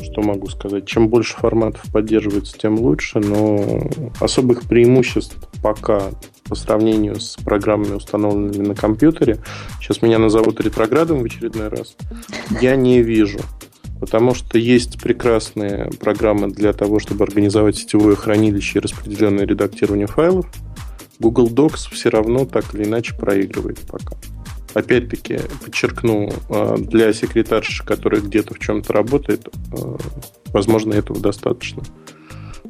Что 0.00 0.22
могу 0.22 0.48
сказать? 0.48 0.86
Чем 0.86 1.08
больше 1.08 1.36
форматов 1.36 1.84
поддерживается, 1.92 2.58
тем 2.58 2.78
лучше, 2.80 3.20
но 3.20 3.82
особых 4.20 4.62
преимуществ 4.62 5.36
пока 5.62 6.10
по 6.48 6.54
сравнению 6.54 7.20
с 7.20 7.36
программами, 7.36 7.94
установленными 7.94 8.66
на 8.66 8.74
компьютере, 8.74 9.38
сейчас 9.80 10.02
меня 10.02 10.18
назовут 10.18 10.60
ретроградом 10.60 11.20
в 11.20 11.24
очередной 11.24 11.68
раз, 11.68 11.96
я 12.60 12.76
не 12.76 13.02
вижу. 13.02 13.40
Потому 14.00 14.34
что 14.34 14.58
есть 14.58 15.00
прекрасные 15.00 15.90
программы 16.00 16.48
для 16.48 16.72
того, 16.72 16.98
чтобы 16.98 17.24
организовать 17.24 17.76
сетевое 17.76 18.16
хранилище 18.16 18.78
и 18.78 18.82
распределенное 18.82 19.46
редактирование 19.46 20.06
файлов. 20.06 20.46
Google 21.20 21.48
Docs 21.48 21.92
все 21.92 22.08
равно 22.10 22.44
так 22.44 22.74
или 22.74 22.84
иначе 22.84 23.14
проигрывает 23.14 23.78
пока. 23.80 24.16
Опять-таки, 24.74 25.38
подчеркну, 25.64 26.32
э, 26.48 26.76
для 26.80 27.12
секретарши, 27.12 27.84
которая 27.84 28.20
где-то 28.20 28.54
в 28.54 28.58
чем-то 28.58 28.92
работает, 28.92 29.46
э, 29.46 29.96
возможно, 30.52 30.94
этого 30.94 31.20
достаточно. 31.20 31.82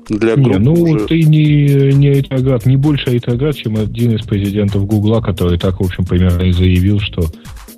Для 0.09 0.35
не, 0.35 0.59
ну 0.59 0.75
уже... 0.75 1.07
ты 1.07 1.23
не, 1.23 1.93
не 1.95 2.09
Айтагат, 2.09 2.67
не 2.67 2.77
больше 2.77 3.11
Айтагат, 3.11 3.57
чем 3.57 3.77
один 3.77 4.15
из 4.17 4.23
президентов 4.23 4.87
Гугла, 4.87 5.23
который 5.23 5.59
так, 5.59 5.81
в 5.81 5.85
общем, 5.85 6.05
примерно 6.05 6.43
и 6.43 6.53
заявил, 6.53 7.01
что 7.01 7.25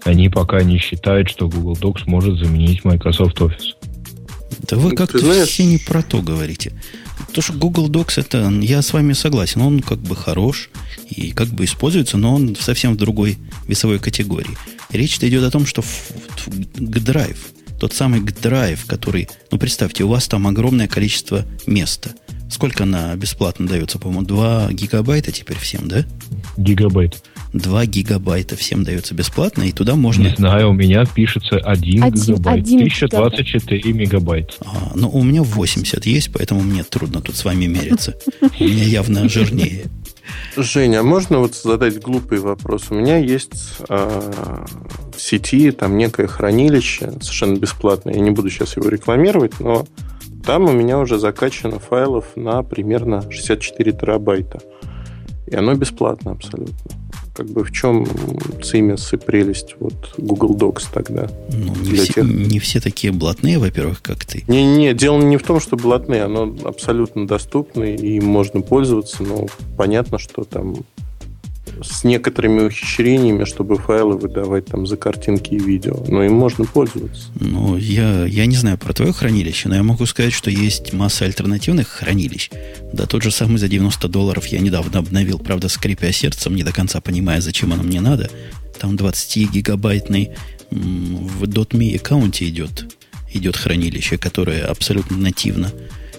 они 0.06 0.28
пока 0.28 0.62
не 0.62 0.78
считают, 0.78 1.28
что 1.28 1.48
Google 1.48 1.74
Docs 1.74 2.02
может 2.06 2.38
заменить 2.38 2.84
Microsoft 2.84 3.38
Office. 3.38 3.74
Да 4.60 4.76
вы 4.76 4.92
как-то 4.92 5.18
знаешь... 5.18 5.48
все 5.48 5.64
не 5.64 5.78
про 5.78 6.02
то 6.02 6.22
говорите. 6.22 6.72
То, 7.32 7.42
что 7.42 7.52
Google 7.52 7.90
Docs, 7.90 8.20
это, 8.20 8.48
я 8.62 8.82
с 8.82 8.92
вами 8.92 9.12
согласен, 9.12 9.60
он 9.60 9.80
как 9.80 9.98
бы 9.98 10.14
хорош 10.14 10.70
и 11.10 11.32
как 11.32 11.48
бы 11.48 11.64
используется, 11.64 12.16
но 12.16 12.34
он 12.34 12.56
совсем 12.56 12.94
в 12.94 12.96
другой 12.96 13.38
весовой 13.66 13.98
категории. 13.98 14.56
Речь 14.90 15.18
идет 15.18 15.42
о 15.42 15.50
том, 15.50 15.66
что 15.66 15.82
G-Drive, 16.76 17.38
тот 17.80 17.92
самый 17.92 18.20
G-Drive, 18.20 18.86
который, 18.86 19.28
ну 19.50 19.58
представьте, 19.58 20.04
у 20.04 20.08
вас 20.08 20.28
там 20.28 20.46
огромное 20.46 20.86
количество 20.88 21.44
места. 21.66 22.10
Сколько 22.48 22.84
на 22.84 23.14
бесплатно 23.16 23.66
дается, 23.66 23.98
по-моему, 23.98 24.24
2 24.24 24.72
гигабайта 24.72 25.32
теперь 25.32 25.58
всем, 25.58 25.88
да? 25.88 26.04
Гигабайт. 26.56 27.22
2 27.58 27.86
гигабайта 27.86 28.56
всем 28.56 28.84
дается 28.84 29.14
бесплатно, 29.14 29.62
и 29.62 29.72
туда 29.72 29.96
можно... 29.96 30.22
Не 30.22 30.36
знаю, 30.36 30.70
у 30.70 30.72
меня 30.72 31.04
пишется 31.04 31.56
1, 31.56 32.02
1 32.02 32.14
гигабайт. 32.14 32.66
1 32.66 32.78
1024 32.80 33.92
мегабайт. 33.92 34.58
А, 34.64 34.92
ну, 34.94 35.08
у 35.08 35.22
меня 35.22 35.42
80 35.42 36.06
есть, 36.06 36.32
поэтому 36.32 36.60
мне 36.60 36.84
трудно 36.84 37.20
тут 37.20 37.36
с 37.36 37.44
вами 37.44 37.66
мериться. 37.66 38.14
У 38.60 38.64
меня 38.64 38.84
явно 38.84 39.28
жирнее. 39.28 39.84
Женя, 40.56 41.00
а 41.00 41.02
можно 41.02 41.38
вот 41.38 41.54
задать 41.54 42.00
глупый 42.00 42.38
вопрос? 42.38 42.86
У 42.90 42.94
меня 42.94 43.18
есть 43.18 43.78
э, 43.88 44.64
в 45.14 45.20
сети 45.20 45.70
там 45.70 45.96
некое 45.96 46.26
хранилище, 46.26 47.12
совершенно 47.20 47.56
бесплатное. 47.56 48.14
Я 48.14 48.20
не 48.20 48.30
буду 48.30 48.50
сейчас 48.50 48.76
его 48.76 48.88
рекламировать, 48.88 49.60
но 49.60 49.86
там 50.44 50.64
у 50.64 50.72
меня 50.72 50.98
уже 50.98 51.18
закачано 51.18 51.78
файлов 51.78 52.36
на 52.36 52.62
примерно 52.62 53.30
64 53.30 53.92
терабайта. 53.92 54.60
И 55.46 55.54
оно 55.54 55.74
бесплатно 55.74 56.32
абсолютно. 56.32 57.05
Как 57.36 57.46
бы 57.46 57.64
в 57.64 57.70
чем 57.70 58.06
цимес 58.62 59.12
и 59.12 59.18
прелесть 59.18 59.76
вот 59.78 60.14
Google 60.16 60.56
Docs 60.56 60.84
тогда? 60.90 61.28
Ну, 61.52 61.74
не, 61.82 61.96
все, 61.96 62.14
тех... 62.14 62.24
не 62.24 62.58
все 62.58 62.80
такие 62.80 63.12
блатные, 63.12 63.58
во-первых, 63.58 64.00
как 64.00 64.24
ты. 64.24 64.42
Не-не, 64.48 64.94
дело 64.94 65.20
не 65.20 65.36
в 65.36 65.42
том, 65.42 65.60
что 65.60 65.76
блатные, 65.76 66.22
оно 66.22 66.56
абсолютно 66.64 67.26
доступно 67.26 67.84
и 67.84 68.20
можно 68.20 68.62
пользоваться, 68.62 69.22
но 69.22 69.48
понятно, 69.76 70.18
что 70.18 70.44
там 70.44 70.76
с 71.82 72.04
некоторыми 72.04 72.62
ухищрениями, 72.62 73.44
чтобы 73.44 73.76
файлы 73.76 74.16
выдавать 74.16 74.66
там 74.66 74.86
за 74.86 74.96
картинки 74.96 75.54
и 75.54 75.58
видео. 75.58 76.04
Но 76.08 76.24
им 76.24 76.34
можно 76.34 76.64
пользоваться. 76.64 77.28
Ну, 77.38 77.76
я, 77.76 78.24
я 78.24 78.46
не 78.46 78.56
знаю 78.56 78.78
про 78.78 78.92
твое 78.92 79.12
хранилище, 79.12 79.68
но 79.68 79.76
я 79.76 79.82
могу 79.82 80.06
сказать, 80.06 80.32
что 80.32 80.50
есть 80.50 80.92
масса 80.92 81.24
альтернативных 81.24 81.88
хранилищ. 81.88 82.50
Да 82.92 83.06
тот 83.06 83.22
же 83.22 83.30
самый 83.30 83.58
за 83.58 83.68
90 83.68 84.08
долларов 84.08 84.46
я 84.46 84.60
недавно 84.60 84.98
обновил, 84.98 85.38
правда, 85.38 85.68
скрипя 85.68 86.12
сердцем, 86.12 86.54
не 86.54 86.62
до 86.62 86.72
конца 86.72 87.00
понимая, 87.00 87.40
зачем 87.40 87.72
оно 87.72 87.82
мне 87.82 88.00
надо. 88.00 88.30
Там 88.78 88.96
20-гигабайтный 88.96 90.30
в 90.70 91.44
.me 91.44 91.96
аккаунте 91.96 92.48
идет, 92.48 92.86
идет 93.32 93.56
хранилище, 93.56 94.18
которое 94.18 94.64
абсолютно 94.64 95.16
нативно, 95.16 95.72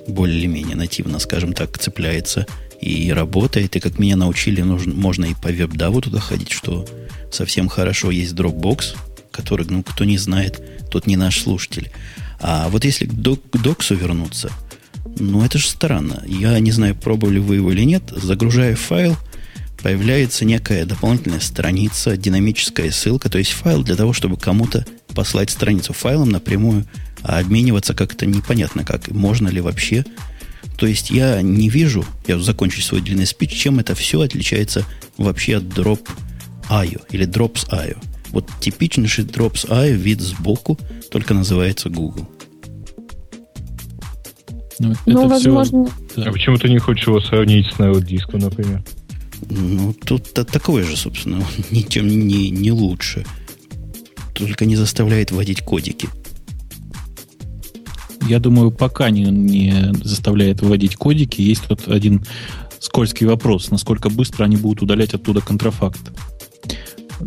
более-менее 0.07 0.75
нативно, 0.75 1.19
скажем 1.19 1.53
так, 1.53 1.77
цепляется 1.77 2.45
и 2.81 3.11
работает, 3.11 3.75
и 3.75 3.79
как 3.79 3.99
меня 3.99 4.15
научили, 4.15 4.61
нужно, 4.61 4.93
можно 4.93 5.25
и 5.25 5.33
по 5.33 5.49
веб-даву 5.49 6.01
туда 6.01 6.19
ходить, 6.19 6.51
что 6.51 6.85
совсем 7.31 7.67
хорошо. 7.67 8.11
Есть 8.11 8.33
Dropbox, 8.33 8.95
который, 9.31 9.65
ну, 9.69 9.83
кто 9.83 10.03
не 10.03 10.17
знает, 10.17 10.61
тот 10.89 11.07
не 11.07 11.15
наш 11.15 11.41
слушатель. 11.41 11.91
А 12.39 12.69
вот 12.69 12.85
если 12.85 13.05
к, 13.05 13.13
док, 13.13 13.41
к 13.49 13.57
доксу 13.57 13.95
вернуться, 13.95 14.51
ну, 15.19 15.43
это 15.43 15.57
же 15.57 15.67
странно. 15.67 16.23
Я 16.27 16.59
не 16.59 16.71
знаю, 16.71 16.95
пробовали 16.95 17.39
вы 17.39 17.55
его 17.55 17.71
или 17.71 17.83
нет. 17.83 18.03
Загружая 18.15 18.75
файл, 18.75 19.17
появляется 19.81 20.45
некая 20.45 20.85
дополнительная 20.85 21.39
страница, 21.39 22.17
динамическая 22.17 22.91
ссылка, 22.91 23.29
то 23.29 23.37
есть 23.37 23.51
файл 23.51 23.83
для 23.83 23.95
того, 23.95 24.13
чтобы 24.13 24.37
кому-то 24.37 24.85
послать 25.15 25.49
страницу 25.49 25.93
файлом 25.93 26.29
напрямую, 26.29 26.85
а 27.23 27.39
обмениваться 27.39 27.93
как-то 27.93 28.25
непонятно 28.25 28.83
как. 28.83 29.09
Можно 29.09 29.47
ли 29.47 29.61
вообще 29.61 30.05
то 30.77 30.85
есть 30.85 31.09
я 31.09 31.41
не 31.41 31.69
вижу, 31.69 32.05
я 32.27 32.39
закончу 32.39 32.81
свой 32.81 33.01
длинный 33.01 33.25
спич, 33.25 33.51
чем 33.51 33.79
это 33.79 33.95
все 33.95 34.21
отличается 34.21 34.85
вообще 35.17 35.57
от 35.57 35.63
Drop.io 35.63 37.01
или 37.11 37.27
Drops.io. 37.27 37.97
Вот 38.29 38.47
типичнейший 38.61 39.25
Drops.io 39.25 39.91
вид 39.93 40.21
сбоку, 40.21 40.77
только 41.11 41.33
называется 41.33 41.89
Google. 41.89 42.29
Ну, 44.79 44.93
ну 45.07 45.27
возможно. 45.27 45.85
Все... 45.85 46.21
Да. 46.21 46.29
А 46.29 46.31
почему 46.31 46.57
ты 46.57 46.69
не 46.69 46.77
хочешь 46.77 47.07
его 47.07 47.19
сравнить 47.19 47.65
с 47.67 47.79
NodeDisk, 47.79 48.37
например? 48.37 48.83
Ну, 49.49 49.93
тут 49.93 50.31
такое 50.33 50.83
же, 50.83 50.95
собственно, 50.95 51.43
ничем 51.71 52.07
не, 52.07 52.51
не 52.51 52.71
лучше. 52.71 53.25
Только 54.35 54.65
не 54.65 54.75
заставляет 54.75 55.31
вводить 55.31 55.61
кодики 55.61 56.07
я 58.21 58.39
думаю, 58.39 58.71
пока 58.71 59.09
не, 59.09 59.23
не 59.23 59.93
заставляет 60.03 60.61
выводить 60.61 60.95
кодики, 60.95 61.41
есть 61.41 61.67
тут 61.67 61.87
один 61.87 62.25
скользкий 62.79 63.25
вопрос, 63.25 63.71
насколько 63.71 64.09
быстро 64.09 64.45
они 64.45 64.57
будут 64.57 64.81
удалять 64.81 65.13
оттуда 65.13 65.41
контрафакт. 65.41 66.11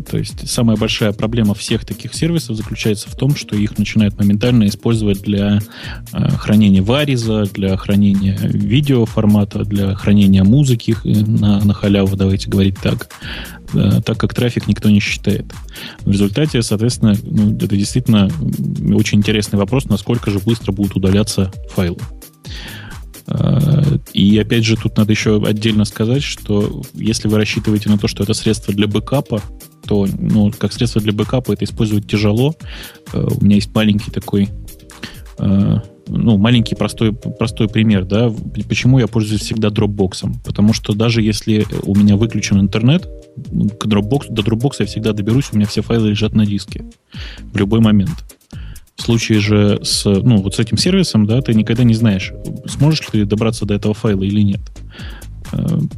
То 0.05 0.17
есть 0.17 0.49
самая 0.49 0.77
большая 0.77 1.11
проблема 1.11 1.53
всех 1.53 1.85
таких 1.85 2.13
сервисов 2.13 2.55
заключается 2.55 3.09
в 3.09 3.15
том, 3.15 3.35
что 3.35 3.55
их 3.55 3.77
начинают 3.77 4.17
моментально 4.17 4.67
использовать 4.67 5.21
для 5.21 5.59
э, 6.13 6.29
хранения 6.31 6.81
вариза, 6.81 7.43
для 7.53 7.75
хранения 7.75 8.37
видеоформата, 8.41 9.65
для 9.65 9.93
хранения 9.95 10.43
музыки 10.43 10.95
э, 11.03 11.09
на, 11.09 11.63
на 11.63 11.73
халяву, 11.73 12.15
давайте 12.15 12.49
говорить 12.49 12.77
так, 12.81 13.09
э, 13.73 14.01
так 14.05 14.17
как 14.17 14.33
трафик 14.33 14.67
никто 14.67 14.89
не 14.89 14.99
считает. 14.99 15.45
В 16.01 16.11
результате, 16.11 16.61
соответственно, 16.61 17.15
ну, 17.23 17.55
это 17.55 17.75
действительно 17.75 18.29
очень 18.93 19.19
интересный 19.19 19.59
вопрос, 19.59 19.85
насколько 19.85 20.31
же 20.31 20.39
быстро 20.39 20.71
будут 20.71 20.95
удаляться 20.95 21.51
файлы. 21.69 21.99
И 24.13 24.37
опять 24.39 24.65
же, 24.65 24.75
тут 24.75 24.97
надо 24.97 25.11
еще 25.11 25.41
отдельно 25.41 25.85
сказать, 25.85 26.23
что 26.23 26.81
если 26.93 27.29
вы 27.29 27.37
рассчитываете 27.37 27.89
на 27.89 27.97
то, 27.97 28.09
что 28.09 28.23
это 28.23 28.33
средство 28.33 28.73
для 28.73 28.87
бэкапа, 28.87 29.41
то, 29.85 30.07
ну, 30.19 30.51
как 30.57 30.73
средство 30.73 31.01
для 31.01 31.13
бэкапа 31.13 31.53
это 31.53 31.65
использовать 31.65 32.07
тяжело. 32.07 32.55
Э, 33.13 33.25
у 33.39 33.43
меня 33.43 33.55
есть 33.55 33.73
маленький 33.73 34.11
такой, 34.11 34.49
э, 35.37 35.79
ну, 36.07 36.37
маленький 36.37 36.75
простой, 36.75 37.13
простой 37.13 37.67
пример, 37.67 38.05
да, 38.05 38.31
почему 38.67 38.99
я 38.99 39.07
пользуюсь 39.07 39.41
всегда 39.41 39.69
Dropbox. 39.69 40.41
Потому 40.43 40.73
что 40.73 40.93
даже 40.93 41.21
если 41.21 41.65
у 41.83 41.95
меня 41.95 42.15
выключен 42.15 42.59
интернет, 42.59 43.07
к 43.35 43.85
Dropbox, 43.85 44.27
до 44.29 44.41
Dropbox 44.41 44.75
я 44.79 44.85
всегда 44.85 45.13
доберусь, 45.13 45.49
у 45.51 45.55
меня 45.55 45.65
все 45.65 45.81
файлы 45.81 46.09
лежат 46.09 46.33
на 46.33 46.45
диске 46.45 46.85
в 47.53 47.57
любой 47.57 47.79
момент. 47.79 48.11
В 48.97 49.03
случае 49.03 49.39
же 49.39 49.79
с, 49.83 50.05
ну, 50.05 50.37
вот 50.37 50.55
с 50.55 50.59
этим 50.59 50.77
сервисом, 50.77 51.25
да, 51.25 51.41
ты 51.41 51.53
никогда 51.53 51.83
не 51.83 51.95
знаешь, 51.95 52.33
сможешь 52.67 53.01
ли 53.01 53.21
ты 53.21 53.25
добраться 53.25 53.65
до 53.65 53.73
этого 53.73 53.93
файла 53.93 54.23
или 54.23 54.41
нет. 54.41 54.61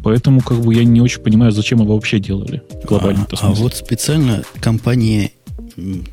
Поэтому 0.03 0.41
как 0.41 0.59
бы 0.61 0.73
я 0.73 0.83
не 0.83 1.01
очень 1.01 1.21
понимаю, 1.21 1.51
зачем 1.51 1.81
его 1.81 1.95
вообще 1.95 2.19
делали 2.19 2.63
глобально. 2.83 3.27
А, 3.31 3.47
а 3.47 3.51
вот 3.51 3.75
специально 3.75 4.43
компания, 4.59 5.31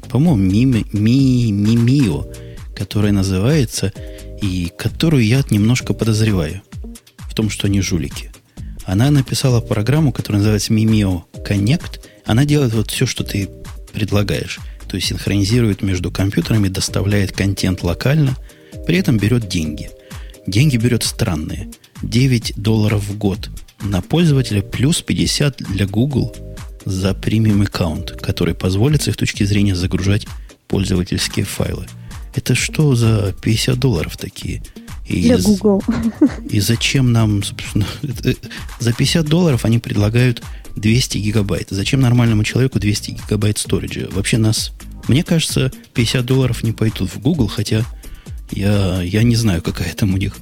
по-моему, 0.09 0.37
Ми, 0.37 0.85
Ми, 0.93 1.53
Мимио, 1.53 2.27
которая 2.75 3.13
называется, 3.13 3.93
и 4.41 4.73
которую 4.77 5.25
я 5.25 5.43
немножко 5.51 5.95
подозреваю 5.95 6.63
в 7.19 7.35
том, 7.35 7.51
что 7.51 7.67
они 7.67 7.81
жулики. 7.81 8.31
Она 8.85 9.11
написала 9.11 9.61
программу, 9.61 10.13
которая 10.13 10.39
называется 10.39 10.73
Mimio 10.73 11.23
Connect. 11.47 12.01
Она 12.25 12.45
делает 12.45 12.75
вот 12.75 12.91
все, 12.91 13.07
что 13.07 13.23
ты 13.23 13.49
предлагаешь. 13.93 14.59
То 14.89 14.97
есть 14.97 15.09
синхронизирует 15.09 15.83
между 15.83 16.11
компьютерами, 16.11 16.69
доставляет 16.69 17.33
контент 17.33 17.83
локально, 17.83 18.37
при 18.87 18.97
этом 18.99 19.19
берет 19.19 19.49
деньги. 19.49 19.91
Деньги 20.47 20.77
берет 20.77 21.05
странные. 21.05 21.69
9 22.03 22.55
долларов 22.57 23.05
в 23.05 23.17
год 23.17 23.51
на 23.83 24.01
пользователя 24.01 24.63
плюс 24.63 25.03
50 25.03 25.59
для 25.59 25.87
Google 25.87 26.35
за 26.85 27.15
премиум 27.15 27.63
аккаунт, 27.63 28.13
который 28.13 28.55
позволит 28.55 29.03
с 29.03 29.09
их 29.09 29.17
точки 29.17 29.45
зрения 29.45 29.75
загружать 29.75 30.27
пользовательские 30.69 31.45
файлы. 31.45 31.87
Это 32.35 32.55
что 32.55 32.95
за 32.95 33.35
50 33.43 33.79
долларов 33.79 34.17
такие? 34.17 34.63
И 35.07 35.23
для 35.23 35.39
Google. 35.39 35.83
И 36.49 36.61
зачем 36.61 37.13
нам, 37.13 37.43
собственно, 37.43 37.87
за 38.79 38.93
50 38.93 39.27
долларов 39.27 39.65
они 39.65 39.79
предлагают 39.79 40.43
200 40.77 41.19
гигабайт. 41.19 41.69
Зачем 41.71 42.01
нормальному 42.01 42.45
человеку 42.45 42.79
200 42.79 43.11
гигабайт 43.13 43.59
сториджа? 43.59 44.09
Вообще 44.13 44.39
нас, 44.39 44.73
мне 45.09 45.25
кажется, 45.25 45.73
50 45.95 46.25
долларов 46.25 46.63
не 46.63 46.73
пойдут 46.73 47.13
в 47.13 47.19
Google, 47.19 47.49
хотя 47.49 47.85
я, 48.53 49.03
я 49.03 49.23
не 49.25 49.35
знаю, 49.35 49.63
какая 49.63 49.93
там 49.95 50.15
у 50.15 50.17
них 50.17 50.37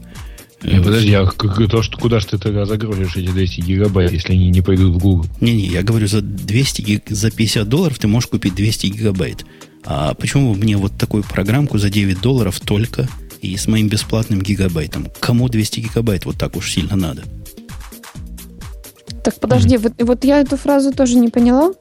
не, 0.63 0.81
подожди, 0.81 1.13
а 1.15 1.27
то, 1.27 1.83
что, 1.83 1.99
куда 1.99 2.19
же 2.19 2.27
ты 2.27 2.39
тогда 2.39 2.65
загрузишь 2.65 3.17
эти 3.17 3.29
200 3.29 3.61
гигабайт, 3.61 4.13
если 4.13 4.33
они 4.33 4.51
не 4.51 4.61
пойдут 4.61 4.97
в 4.97 4.99
Google? 4.99 5.27
Не-не, 5.41 5.67
я 5.67 5.83
говорю, 5.83 6.09
за 6.09 6.21
200 6.21 6.83
гиг, 6.83 7.03
за 7.09 7.31
50 7.31 7.69
долларов 7.69 7.99
ты 7.99 8.09
можешь 8.09 8.29
купить 8.29 8.55
200 8.55 8.87
гигабайт. 8.89 9.45
А 9.85 10.15
почему 10.15 10.55
мне 10.55 10.77
вот 10.77 10.93
такую 10.99 11.23
программку 11.23 11.79
за 11.79 11.91
9 11.91 12.21
долларов 12.21 12.59
только 12.61 13.09
и 13.41 13.57
с 13.57 13.69
моим 13.69 13.89
бесплатным 13.89 14.41
гигабайтом? 14.41 15.07
Кому 15.21 15.49
200 15.49 15.81
гигабайт 15.81 16.25
вот 16.25 16.37
так 16.37 16.57
уж 16.57 16.73
сильно 16.73 16.97
надо? 16.97 17.23
Так, 19.23 19.39
подожди, 19.39 19.77
mm-hmm. 19.77 19.95
вот, 19.99 20.09
вот 20.09 20.25
я 20.25 20.41
эту 20.41 20.57
фразу 20.57 20.93
тоже 20.93 21.17
не 21.17 21.29
поняла, 21.29 21.73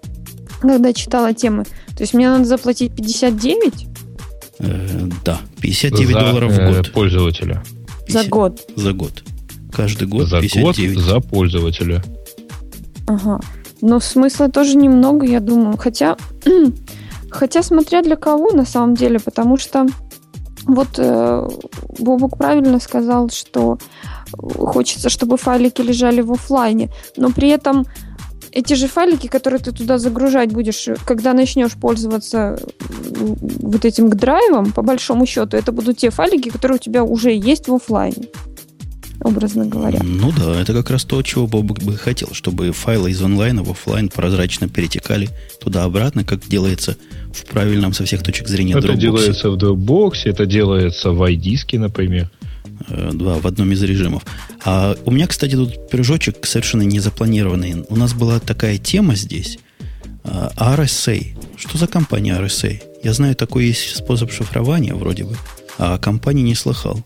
когда 0.61 0.93
читала 0.93 1.33
темы. 1.33 1.63
То 1.95 2.03
есть 2.03 2.13
мне 2.13 2.29
надо 2.29 2.45
заплатить 2.45 2.95
59? 2.95 3.87
Э, 4.59 5.09
да, 5.25 5.41
59 5.61 6.13
за, 6.13 6.19
долларов 6.19 6.51
в 6.51 6.57
год. 6.57 6.87
Э, 6.87 6.91
пользователя. 6.91 7.63
50, 8.07 8.23
за 8.23 8.29
год. 8.29 8.69
За 8.75 8.93
год. 8.93 9.23
Каждый 9.71 10.07
год 10.07 10.27
за 10.27 10.39
59. 10.39 10.95
год 10.95 11.03
за 11.03 11.19
пользователя. 11.19 12.03
Ага. 13.07 13.39
Но 13.81 13.99
смысла 13.99 14.49
тоже 14.49 14.75
немного, 14.75 15.25
я 15.25 15.39
думаю. 15.39 15.77
Хотя, 15.77 16.17
хотя 17.29 17.63
смотря 17.63 18.01
для 18.01 18.15
кого 18.15 18.51
на 18.51 18.65
самом 18.65 18.95
деле, 18.95 19.19
потому 19.19 19.57
что 19.57 19.85
вот 20.65 20.87
э, 20.97 21.49
Бобук 21.99 22.37
правильно 22.37 22.79
сказал, 22.79 23.29
что 23.29 23.77
хочется, 24.31 25.09
чтобы 25.09 25.37
файлики 25.37 25.81
лежали 25.81 26.21
в 26.21 26.31
офлайне, 26.31 26.89
но 27.15 27.29
при 27.29 27.49
этом 27.49 27.85
эти 28.51 28.73
же 28.73 28.87
файлики, 28.87 29.27
которые 29.27 29.59
ты 29.59 29.71
туда 29.71 29.97
загружать 29.97 30.51
будешь, 30.51 30.89
когда 31.05 31.33
начнешь 31.33 31.73
пользоваться 31.73 32.59
вот 33.09 33.85
этим 33.85 34.09
драйвом, 34.09 34.71
по 34.71 34.81
большому 34.81 35.25
счету, 35.25 35.57
это 35.57 35.71
будут 35.71 35.97
те 35.97 36.09
файлики, 36.09 36.49
которые 36.49 36.77
у 36.77 36.79
тебя 36.79 37.03
уже 37.03 37.31
есть 37.31 37.67
в 37.67 37.75
офлайне. 37.75 38.27
образно 39.21 39.65
говоря. 39.65 39.99
Ну 40.03 40.31
да, 40.31 40.61
это 40.61 40.73
как 40.73 40.89
раз 40.89 41.03
то, 41.03 41.21
чего 41.21 41.47
Боб 41.47 41.65
бы 41.83 41.97
хотел, 41.97 42.29
чтобы 42.33 42.71
файлы 42.71 43.11
из 43.11 43.21
онлайна 43.21 43.63
в 43.63 43.71
офлайн 43.71 44.09
прозрачно 44.09 44.69
перетекали 44.69 45.29
туда-обратно, 45.59 46.23
как 46.23 46.47
делается 46.47 46.97
в 47.33 47.45
правильном 47.45 47.93
со 47.93 48.05
всех 48.05 48.23
точек 48.23 48.47
зрения 48.47 48.75
Это 48.77 48.87
Dropbox. 48.87 48.97
делается 48.97 49.49
в 49.49 49.55
Dropbox, 49.55 50.11
это 50.25 50.45
делается 50.45 51.11
в 51.11 51.21
iDisk, 51.21 51.77
например. 51.77 52.29
Э, 52.87 53.11
да, 53.13 53.35
в 53.35 53.47
одном 53.47 53.71
из 53.71 53.81
режимов. 53.83 54.23
А 54.63 54.95
у 55.05 55.11
меня, 55.11 55.27
кстати, 55.27 55.55
тут 55.55 55.89
пирожочек 55.89 56.45
совершенно 56.45 56.83
не 56.83 56.99
запланированный. 56.99 57.85
У 57.89 57.95
нас 57.95 58.13
была 58.13 58.39
такая 58.39 58.77
тема 58.77 59.15
здесь. 59.15 59.59
Э, 60.23 60.49
RSA. 60.55 61.37
Что 61.57 61.77
за 61.77 61.87
компания 61.87 62.37
RSA? 62.39 62.81
Я 63.03 63.13
знаю, 63.13 63.35
такой 63.35 63.67
есть 63.67 63.95
способ 63.95 64.31
шифрования 64.31 64.93
вроде 64.93 65.23
бы, 65.23 65.35
а 65.77 65.95
о 65.95 65.97
компании 65.97 66.43
не 66.43 66.55
слыхал. 66.55 67.05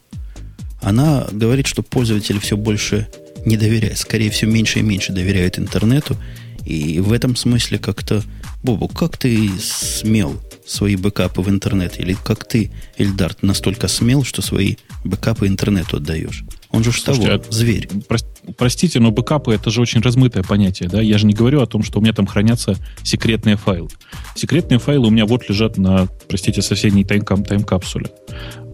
Она 0.81 1.27
говорит, 1.31 1.67
что 1.67 1.83
пользователи 1.83 2.39
все 2.39 2.57
больше 2.57 3.07
не 3.45 3.57
доверяют, 3.57 3.97
скорее 3.97 4.31
всего, 4.31 4.51
меньше 4.51 4.79
и 4.79 4.83
меньше 4.83 5.13
доверяют 5.13 5.59
интернету. 5.59 6.17
И 6.65 6.99
в 6.99 7.11
этом 7.11 7.35
смысле 7.35 7.79
как-то... 7.79 8.23
Бобу, 8.63 8.87
как 8.87 9.17
ты 9.17 9.49
смел 9.59 10.39
свои 10.65 10.95
бэкапы 10.95 11.41
в 11.41 11.49
интернет? 11.49 11.99
Или 11.99 12.15
как 12.23 12.45
ты, 12.45 12.71
Эльдар, 12.97 13.35
настолько 13.41 13.87
смел, 13.87 14.23
что 14.23 14.41
свои 14.41 14.75
бэкапы 15.03 15.47
интернету 15.47 15.97
отдаешь? 15.97 16.43
Он 16.69 16.83
же 16.83 16.91
что, 16.91 17.11
а, 17.11 17.41
зверь. 17.49 17.89
Про, 18.07 18.19
простите, 18.57 18.99
но 18.99 19.11
бэкапы 19.11 19.53
это 19.53 19.71
же 19.71 19.81
очень 19.81 20.01
размытое 20.01 20.43
понятие, 20.43 20.89
да? 20.89 21.01
Я 21.01 21.17
же 21.17 21.25
не 21.25 21.33
говорю 21.33 21.61
о 21.61 21.65
том, 21.65 21.83
что 21.83 21.99
у 21.99 22.01
меня 22.01 22.13
там 22.13 22.27
хранятся 22.27 22.75
секретные 23.03 23.57
файлы. 23.57 23.89
Секретные 24.35 24.77
файлы 24.79 25.07
у 25.07 25.11
меня 25.11 25.25
вот 25.25 25.49
лежат 25.49 25.77
на, 25.77 26.07
простите, 26.29 26.61
соседней 26.61 27.03
тайм- 27.03 27.43
тайм-капсуле. 27.43 28.11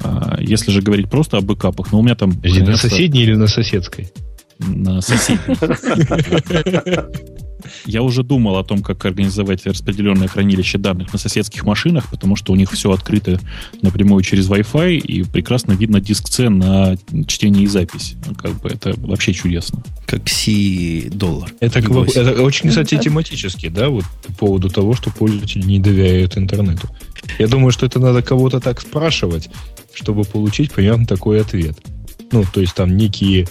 А, 0.04 0.38
если 0.42 0.72
же 0.72 0.82
говорить 0.82 1.10
просто 1.10 1.38
о 1.38 1.42
бэкапах, 1.42 1.94
ну 1.94 2.00
у 2.00 2.04
меня 2.04 2.16
там... 2.16 2.34
Подожди, 2.34 2.60
хранятся... 2.60 2.88
На 2.88 2.92
соседней 2.92 3.24
или 3.24 3.36
на 3.36 3.48
соседской? 3.48 4.12
На 4.60 5.02
соседней. 5.02 5.56
Я 7.86 8.02
уже 8.02 8.24
думал 8.24 8.58
о 8.58 8.64
том, 8.64 8.82
как 8.82 9.04
организовать 9.06 9.66
распределенное 9.66 10.28
хранилище 10.28 10.78
данных 10.78 11.14
на 11.14 11.20
соседских 11.20 11.66
машинах, 11.66 12.10
потому 12.10 12.36
что 12.36 12.54
у 12.54 12.56
них 12.56 12.72
все 12.72 12.92
открыто 12.92 13.40
напрямую 13.82 14.24
через 14.24 14.50
Wi-Fi, 14.50 14.98
и 14.98 15.24
прекрасно 15.24 15.74
видно 15.74 16.00
диск 16.00 16.28
C 16.28 16.50
на 16.50 16.98
чтение 17.28 17.64
и 17.64 17.68
запись. 17.68 18.16
Ну, 18.26 18.36
как 18.36 18.60
бы 18.62 18.70
это 18.70 18.94
вообще 18.98 19.34
чудесно. 19.34 19.84
Как 20.06 20.28
C-доллар. 20.28 21.52
Это, 21.60 21.80
это 21.80 22.42
очень, 22.42 22.70
кстати, 22.70 22.98
тематически, 22.98 23.70
да, 23.70 23.90
вот 23.90 24.06
по 24.26 24.34
поводу 24.34 24.70
того, 24.70 24.94
что 24.94 25.10
пользователи 25.10 25.64
не 25.64 25.80
доверяют 25.80 26.38
интернету. 26.38 26.90
Я 27.40 27.48
думаю, 27.48 27.72
что 27.72 27.86
это 27.86 28.00
надо 28.00 28.22
кого-то 28.22 28.60
так 28.60 28.82
спрашивать, 28.82 29.50
чтобы 29.94 30.24
получить 30.24 30.72
примерно 30.72 31.06
такой 31.06 31.42
ответ. 31.42 31.78
Ну, 32.32 32.44
то 32.52 32.62
есть 32.62 32.74
там 32.74 32.98
некие 32.98 33.48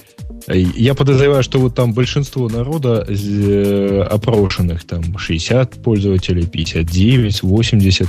я 0.48 0.94
подозреваю, 0.94 1.42
что 1.42 1.58
вот 1.58 1.74
там 1.74 1.92
большинство 1.92 2.48
народа 2.48 3.04
э, 3.08 4.02
опрошенных, 4.10 4.84
там 4.84 5.18
60 5.18 5.82
пользователей, 5.82 6.46
59, 6.46 7.42
80, 7.42 8.08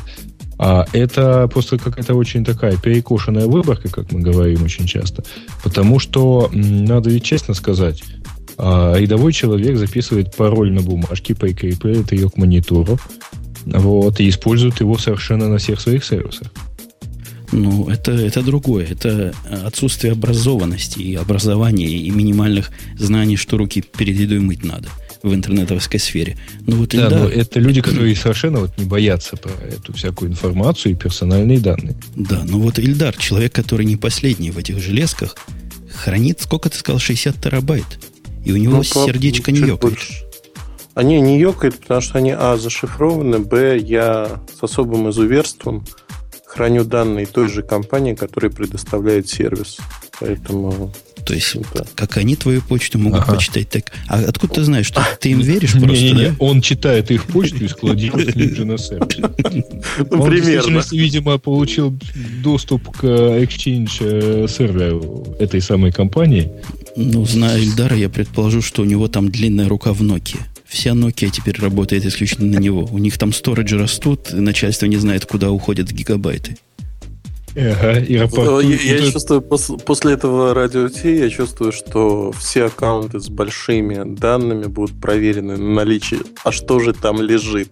а 0.60 0.86
это 0.92 1.48
просто 1.48 1.78
какая-то 1.78 2.16
очень 2.16 2.44
такая 2.44 2.78
перекошенная 2.78 3.46
выборка, 3.48 3.90
как 3.90 4.12
мы 4.12 4.22
говорим 4.22 4.64
очень 4.64 4.86
часто. 4.86 5.24
Потому 5.64 6.00
что, 6.00 6.50
надо 6.52 7.10
ведь 7.10 7.24
честно 7.24 7.54
сказать, 7.54 8.04
а, 8.58 8.96
рядовой 8.96 9.34
человек 9.34 9.78
записывает 9.78 10.36
пароль 10.36 10.72
на 10.72 10.82
бумажке, 10.82 11.36
прикрепляет 11.36 12.12
ее 12.12 12.30
к 12.30 12.38
монитору, 12.38 12.98
вот, 13.66 14.20
и 14.20 14.30
использует 14.30 14.80
его 14.80 14.98
совершенно 14.98 15.48
на 15.48 15.60
всех 15.60 15.80
своих 15.80 16.04
сервисах. 16.04 16.48
Ну, 17.52 17.90
это, 17.90 18.12
это 18.12 18.42
другое. 18.42 18.86
Это 18.86 19.34
отсутствие 19.66 20.14
образованности 20.14 21.00
и 21.00 21.16
образования 21.16 21.88
и 21.88 22.10
минимальных 22.10 22.72
знаний, 22.98 23.38
что 23.38 23.58
руки 23.58 23.82
перед 23.82 24.18
едой 24.20 24.40
мыть 24.40 24.64
надо 24.64 24.90
в 25.24 25.34
интернетовской 25.34 26.00
сфере. 26.00 26.38
Ну, 26.66 26.78
вот 26.78 26.90
да, 26.90 27.06
Ильдар... 27.06 27.20
но 27.20 27.28
это 27.28 27.60
люди, 27.60 27.82
которые 27.82 28.16
совершенно 28.16 28.60
вот 28.60 28.78
не 28.78 28.86
боятся 28.86 29.38
про 29.38 29.52
эту 29.66 29.94
всякую 29.94 30.32
информацию 30.32 30.94
и 30.94 30.96
персональные 30.96 31.60
данные. 31.60 31.96
Да, 32.16 32.44
ну 32.46 32.60
вот 32.60 32.80
Ильдар, 32.80 33.16
человек, 33.18 33.54
который 33.54 33.86
не 33.86 33.98
последний 33.98 34.52
в 34.52 34.58
этих 34.58 34.80
железках, 34.80 35.36
хранит, 35.94 36.42
сколько 36.42 36.70
ты 36.70 36.78
сказал, 36.78 37.00
60 37.00 37.42
терабайт. 37.42 37.86
И 38.46 38.52
у 38.52 38.58
него 38.58 38.78
ну, 38.78 38.84
сердечко 38.84 39.52
не 39.52 39.60
ёкает. 39.60 39.82
Больше. 39.82 40.14
Они 40.94 41.20
не 41.22 41.40
ёкают, 41.40 41.80
потому 41.80 42.02
что 42.02 42.18
они, 42.18 42.32
а, 42.32 42.58
зашифрованы, 42.58 43.40
б, 43.40 43.78
я 43.78 44.42
с 44.58 44.64
особым 44.64 45.10
изуверством 45.10 45.86
храню 46.58 46.84
данные 46.84 47.28
той 47.28 47.50
же 47.50 47.62
компании, 47.62 48.16
которая 48.16 48.52
предоставляет 48.52 49.30
сервис. 49.30 49.78
Поэтому... 50.20 50.92
То 51.24 51.34
есть, 51.34 51.56
да. 51.76 51.86
как 51.94 52.18
они 52.18 52.36
твою 52.36 52.62
почту 52.62 52.98
могут 52.98 53.22
ага. 53.22 53.36
почитать, 53.36 53.70
так... 53.70 53.92
А 54.08 54.20
откуда 54.28 54.56
ты 54.56 54.64
знаешь, 54.64 54.88
что 54.88 55.06
ты 55.20 55.32
им 55.32 55.42
веришь 55.42 55.74
просто, 55.74 55.92
не, 55.92 56.12
не, 56.14 56.26
да? 56.30 56.36
Он 56.40 56.62
читает 56.62 57.12
их 57.12 57.26
почту 57.26 57.66
и 57.66 57.68
складирует 57.68 58.36
на. 58.36 58.78
Ну, 60.10 60.26
примерно. 60.26 60.82
видимо, 60.92 61.38
получил 61.38 61.96
доступ 62.42 62.90
к 62.98 63.04
Exchange 63.04 63.98
э, 64.00 64.48
серверу 64.48 65.36
этой 65.40 65.62
самой 65.62 65.92
компании. 65.92 66.52
Ну, 66.96 67.26
зная 67.26 67.60
Ильдара, 67.60 67.96
я 67.96 68.10
предположу, 68.10 68.62
что 68.62 68.82
у 68.82 68.86
него 68.86 69.08
там 69.08 69.30
длинная 69.30 69.68
рука 69.68 69.94
в 69.94 70.02
Nokia. 70.02 70.40
Вся 70.68 70.92
Nokia 70.92 71.30
теперь 71.30 71.60
работает 71.62 72.06
исключительно 72.06 72.60
на 72.60 72.62
него. 72.62 72.88
У 72.92 72.98
них 72.98 73.18
там 73.18 73.32
сториджи 73.32 73.78
растут, 73.78 74.34
и 74.34 74.36
начальство 74.36 74.86
не 74.86 74.98
знает, 74.98 75.26
куда 75.26 75.52
уходят 75.52 75.92
гигабайты. 75.92 76.58
Ага, 77.56 78.00
и 78.00 78.18
рапортует. 78.18 78.82
Я, 78.82 78.98
я 78.98 79.12
чувствую, 79.12 79.42
после, 79.42 79.78
после 79.78 80.14
этого 80.14 80.54
радио 80.54 80.90
Ти, 80.90 81.16
я 81.18 81.30
чувствую, 81.30 81.72
что 81.72 82.32
все 82.34 82.66
аккаунты 82.66 83.20
с 83.20 83.30
большими 83.30 84.04
данными 84.16 84.66
будут 84.66 85.00
проверены 85.02 85.58
на 85.58 85.74
наличие. 85.74 86.20
А 86.44 86.52
что 86.52 86.80
же 86.80 86.94
там 86.94 87.22
лежит? 87.22 87.70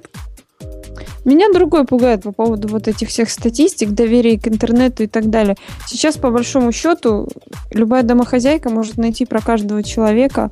Меня 1.24 1.50
другое 1.52 1.84
пугает 1.84 2.24
по 2.24 2.32
поводу 2.32 2.68
вот 2.68 2.88
этих 2.88 3.10
всех 3.10 3.30
статистик, 3.30 3.90
доверия 3.90 4.40
к 4.40 4.48
интернету 4.48 5.04
и 5.04 5.08
так 5.08 5.30
далее. 5.30 5.56
Сейчас, 5.88 6.18
по 6.18 6.32
большому 6.32 6.72
счету, 6.72 7.28
любая 7.72 8.04
домохозяйка 8.04 8.70
может 8.70 8.98
найти 8.98 9.26
про 9.26 9.42
каждого 9.42 9.84
человека 9.84 10.52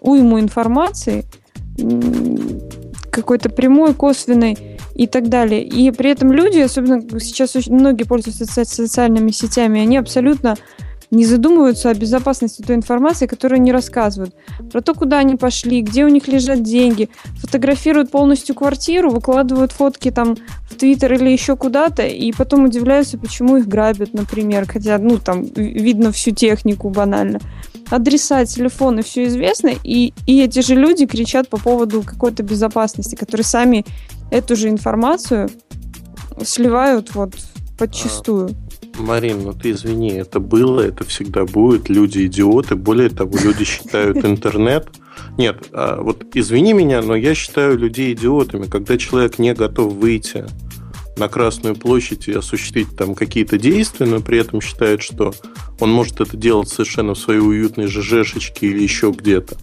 уйму 0.00 0.38
информации, 0.38 1.24
какой-то 3.10 3.50
прямой, 3.50 3.94
косвенной 3.94 4.78
и 4.94 5.06
так 5.06 5.28
далее. 5.28 5.62
И 5.62 5.90
при 5.90 6.10
этом 6.10 6.32
люди, 6.32 6.58
особенно 6.58 7.02
сейчас 7.20 7.56
очень 7.56 7.74
многие 7.74 8.04
пользуются 8.04 8.44
социальными 8.64 9.30
сетями, 9.30 9.80
они 9.80 9.96
абсолютно 9.96 10.56
не 11.10 11.24
задумываются 11.24 11.90
о 11.90 11.94
безопасности 11.94 12.62
той 12.62 12.76
информации, 12.76 13.26
которую 13.26 13.56
они 13.56 13.72
рассказывают. 13.72 14.34
Про 14.72 14.80
то, 14.80 14.94
куда 14.94 15.18
они 15.18 15.34
пошли, 15.34 15.82
где 15.82 16.04
у 16.04 16.08
них 16.08 16.28
лежат 16.28 16.62
деньги, 16.62 17.08
фотографируют 17.40 18.10
полностью 18.10 18.54
квартиру, 18.54 19.10
выкладывают 19.10 19.72
фотки 19.72 20.10
там 20.12 20.36
в 20.70 20.76
Твиттер 20.76 21.14
или 21.14 21.30
еще 21.30 21.56
куда-то, 21.56 22.06
и 22.06 22.32
потом 22.32 22.64
удивляются, 22.64 23.18
почему 23.18 23.56
их 23.56 23.66
грабят, 23.66 24.12
например, 24.12 24.66
хотя, 24.68 24.98
ну, 24.98 25.18
там, 25.18 25.42
видно 25.42 26.12
всю 26.12 26.30
технику 26.30 26.90
банально 26.90 27.40
адреса, 27.90 28.44
телефоны, 28.46 29.02
все 29.02 29.24
известно, 29.24 29.72
и, 29.84 30.12
и 30.26 30.42
эти 30.42 30.60
же 30.60 30.74
люди 30.74 31.06
кричат 31.06 31.48
по 31.48 31.58
поводу 31.58 32.02
какой-то 32.02 32.42
безопасности, 32.42 33.14
которые 33.16 33.44
сами 33.44 33.84
эту 34.30 34.56
же 34.56 34.68
информацию 34.68 35.50
сливают 36.42 37.14
вот 37.14 37.34
подчистую. 37.78 38.50
А, 38.98 39.02
Марин, 39.02 39.42
ну 39.42 39.52
ты 39.52 39.72
извини, 39.72 40.10
это 40.10 40.40
было, 40.40 40.80
это 40.80 41.04
всегда 41.04 41.44
будет, 41.44 41.88
люди 41.88 42.26
идиоты, 42.26 42.76
более 42.76 43.10
того, 43.10 43.36
люди 43.42 43.64
считают 43.64 44.16
интернет... 44.24 44.88
Нет, 45.36 45.68
а, 45.72 46.00
вот 46.00 46.24
извини 46.34 46.72
меня, 46.72 47.02
но 47.02 47.14
я 47.14 47.34
считаю 47.34 47.78
людей 47.78 48.14
идиотами, 48.14 48.64
когда 48.64 48.96
человек 48.96 49.38
не 49.38 49.54
готов 49.54 49.92
выйти 49.94 50.46
на 51.20 51.28
Красную 51.28 51.76
площадь 51.76 52.26
и 52.28 52.32
осуществить 52.32 52.96
там 52.96 53.14
какие-то 53.14 53.58
действия, 53.58 54.06
но 54.06 54.20
при 54.20 54.38
этом 54.38 54.60
считает, 54.60 55.02
что 55.02 55.32
он 55.78 55.92
может 55.92 56.20
это 56.20 56.36
делать 56.36 56.68
совершенно 56.68 57.14
в 57.14 57.18
своей 57.18 57.40
уютной 57.40 57.86
ЖЖшечке 57.86 58.66
или 58.66 58.82
еще 58.82 59.12
где-то. 59.16 59.56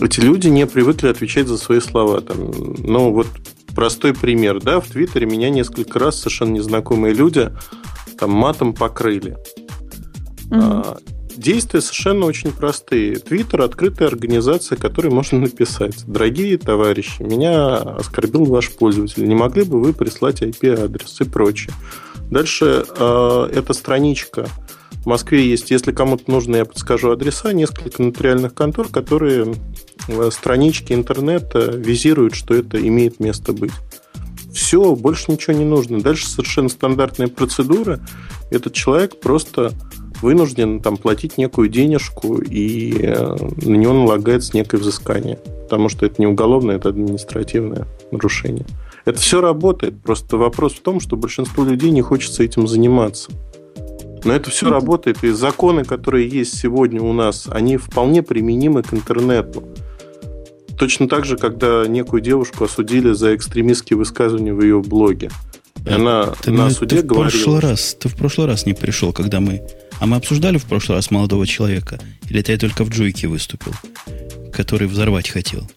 Эти 0.00 0.20
люди 0.20 0.48
не 0.48 0.66
привыкли 0.66 1.08
отвечать 1.08 1.46
за 1.46 1.58
свои 1.58 1.80
слова. 1.80 2.20
Там, 2.20 2.50
ну, 2.78 3.12
вот 3.12 3.28
простой 3.74 4.14
пример, 4.14 4.60
да, 4.60 4.80
в 4.80 4.88
Твиттере 4.88 5.26
меня 5.26 5.50
несколько 5.50 5.98
раз 5.98 6.18
совершенно 6.18 6.52
незнакомые 6.52 7.14
люди 7.14 7.52
там 8.18 8.30
матом 8.30 8.72
покрыли. 8.72 9.36
Mm-hmm. 10.50 11.02
Действия 11.36 11.80
совершенно 11.80 12.26
очень 12.26 12.50
простые. 12.50 13.16
Твиттер– 13.16 13.60
открытая 13.62 14.08
организация, 14.08 14.76
которой 14.76 15.08
можно 15.08 15.38
написать. 15.40 16.04
Дорогие 16.06 16.56
товарищи, 16.56 17.22
меня 17.22 17.76
оскорбил 17.76 18.46
ваш 18.46 18.70
пользователь. 18.70 19.26
Не 19.26 19.34
могли 19.34 19.64
бы 19.64 19.80
вы 19.80 19.92
прислать 19.92 20.42
IP-адрес 20.42 21.20
и 21.20 21.24
прочее. 21.24 21.74
Дальше 22.30 22.84
э, 22.88 23.50
эта 23.54 23.72
страничка 23.74 24.48
в 25.06 25.08
Москве 25.08 25.48
есть, 25.48 25.70
если 25.70 25.92
кому-то 25.92 26.28
нужно, 26.28 26.56
я 26.56 26.64
подскажу 26.64 27.12
адреса, 27.12 27.52
несколько 27.52 28.02
нотариальных 28.02 28.54
контор, 28.54 28.88
которые 28.88 29.54
в 30.08 30.30
страничке 30.32 30.94
интернета 30.94 31.60
визируют, 31.60 32.34
что 32.34 32.54
это 32.54 32.84
имеет 32.84 33.20
место 33.20 33.52
быть. 33.52 33.70
Все, 34.52 34.96
больше 34.96 35.30
ничего 35.30 35.56
не 35.56 35.64
нужно. 35.64 36.00
Дальше 36.00 36.26
совершенно 36.26 36.68
стандартная 36.68 37.28
процедура. 37.28 38.00
Этот 38.50 38.72
человек 38.72 39.20
просто 39.20 39.72
вынужден 40.20 40.80
там 40.80 40.96
платить 40.96 41.38
некую 41.38 41.68
денежку, 41.68 42.38
и 42.38 42.98
э, 43.02 43.36
на 43.62 43.76
него 43.76 43.92
налагается 43.92 44.56
некое 44.56 44.78
взыскание. 44.78 45.38
Потому 45.64 45.88
что 45.88 46.06
это 46.06 46.16
не 46.18 46.26
уголовное, 46.26 46.76
это 46.76 46.88
административное 46.88 47.86
нарушение. 48.10 48.66
Это 49.04 49.18
все 49.20 49.40
работает. 49.40 50.00
Просто 50.02 50.36
вопрос 50.36 50.74
в 50.74 50.80
том, 50.80 51.00
что 51.00 51.16
большинству 51.16 51.64
людей 51.64 51.90
не 51.90 52.02
хочется 52.02 52.42
этим 52.42 52.66
заниматься. 52.66 53.30
Но 54.24 54.32
это 54.32 54.50
все 54.50 54.68
работает, 54.68 55.22
и 55.22 55.30
законы, 55.30 55.84
которые 55.84 56.28
есть 56.28 56.58
сегодня 56.58 57.00
у 57.00 57.12
нас, 57.12 57.46
они 57.48 57.76
вполне 57.76 58.22
применимы 58.22 58.82
к 58.82 58.92
интернету. 58.92 59.62
Точно 60.76 61.08
так 61.08 61.24
же, 61.24 61.36
когда 61.36 61.86
некую 61.86 62.20
девушку 62.20 62.64
осудили 62.64 63.12
за 63.12 63.36
экстремистские 63.36 63.96
высказывания 63.96 64.52
в 64.52 64.60
ее 64.60 64.82
блоге. 64.82 65.30
И 65.86 65.90
она 65.90 66.32
ты, 66.42 66.50
на 66.50 66.70
суде 66.70 66.96
ты 66.96 67.02
в 67.02 67.06
говорила... 67.06 67.30
Прошлый 67.30 67.60
раз, 67.60 67.96
ты 67.98 68.08
в 68.08 68.16
прошлый 68.16 68.48
раз 68.48 68.66
не 68.66 68.74
пришел, 68.74 69.12
когда 69.12 69.40
мы... 69.40 69.62
А 69.98 70.06
мы 70.06 70.16
обсуждали 70.16 70.58
в 70.58 70.64
прошлый 70.64 70.96
раз 70.96 71.10
молодого 71.10 71.46
человека? 71.46 71.98
Или 72.28 72.42
ты 72.42 72.56
только 72.58 72.84
в 72.84 72.90
Джуйке 72.90 73.28
выступил, 73.28 73.72
который 74.52 74.88
взорвать 74.88 75.28
хотел? 75.28 75.68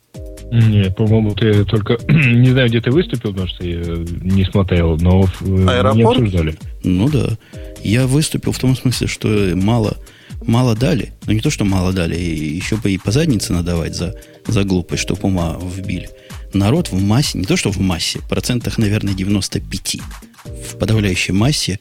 Нет, 0.51 0.95
по-моему, 0.95 1.35
ты 1.35 1.63
только... 1.63 1.97
не 2.11 2.49
знаю, 2.49 2.69
где 2.69 2.81
ты 2.81 2.91
выступил, 2.91 3.31
потому 3.31 3.47
что 3.47 3.63
я 3.65 3.79
не 4.21 4.45
смотрел, 4.45 4.97
но 4.97 5.25
Аэропорт? 5.41 5.95
не 5.95 6.03
обсуждали. 6.03 6.57
Ну 6.83 7.09
да. 7.09 7.37
Я 7.83 8.07
выступил 8.07 8.51
в 8.51 8.59
том 8.59 8.75
смысле, 8.75 9.07
что 9.07 9.27
мало, 9.55 9.97
мало 10.45 10.75
дали. 10.75 11.13
Ну 11.27 11.33
не 11.33 11.39
то, 11.39 11.49
что 11.49 11.65
мало 11.65 11.93
дали, 11.93 12.15
еще 12.15 12.77
бы 12.77 12.91
и 12.91 12.97
по 12.97 13.11
заднице 13.11 13.53
надавать 13.53 13.95
за, 13.95 14.15
за 14.47 14.63
глупость, 14.63 15.03
чтобы 15.03 15.21
ума 15.23 15.57
вбили. 15.61 16.09
Народ 16.53 16.91
в 16.91 16.99
массе, 16.99 17.37
не 17.37 17.45
то, 17.45 17.55
что 17.55 17.69
в 17.71 17.79
массе, 17.79 18.19
процентах, 18.27 18.79
наверное, 18.79 19.13
95, 19.13 19.97
в 20.45 20.77
подавляющей 20.77 21.33
массе 21.33 21.79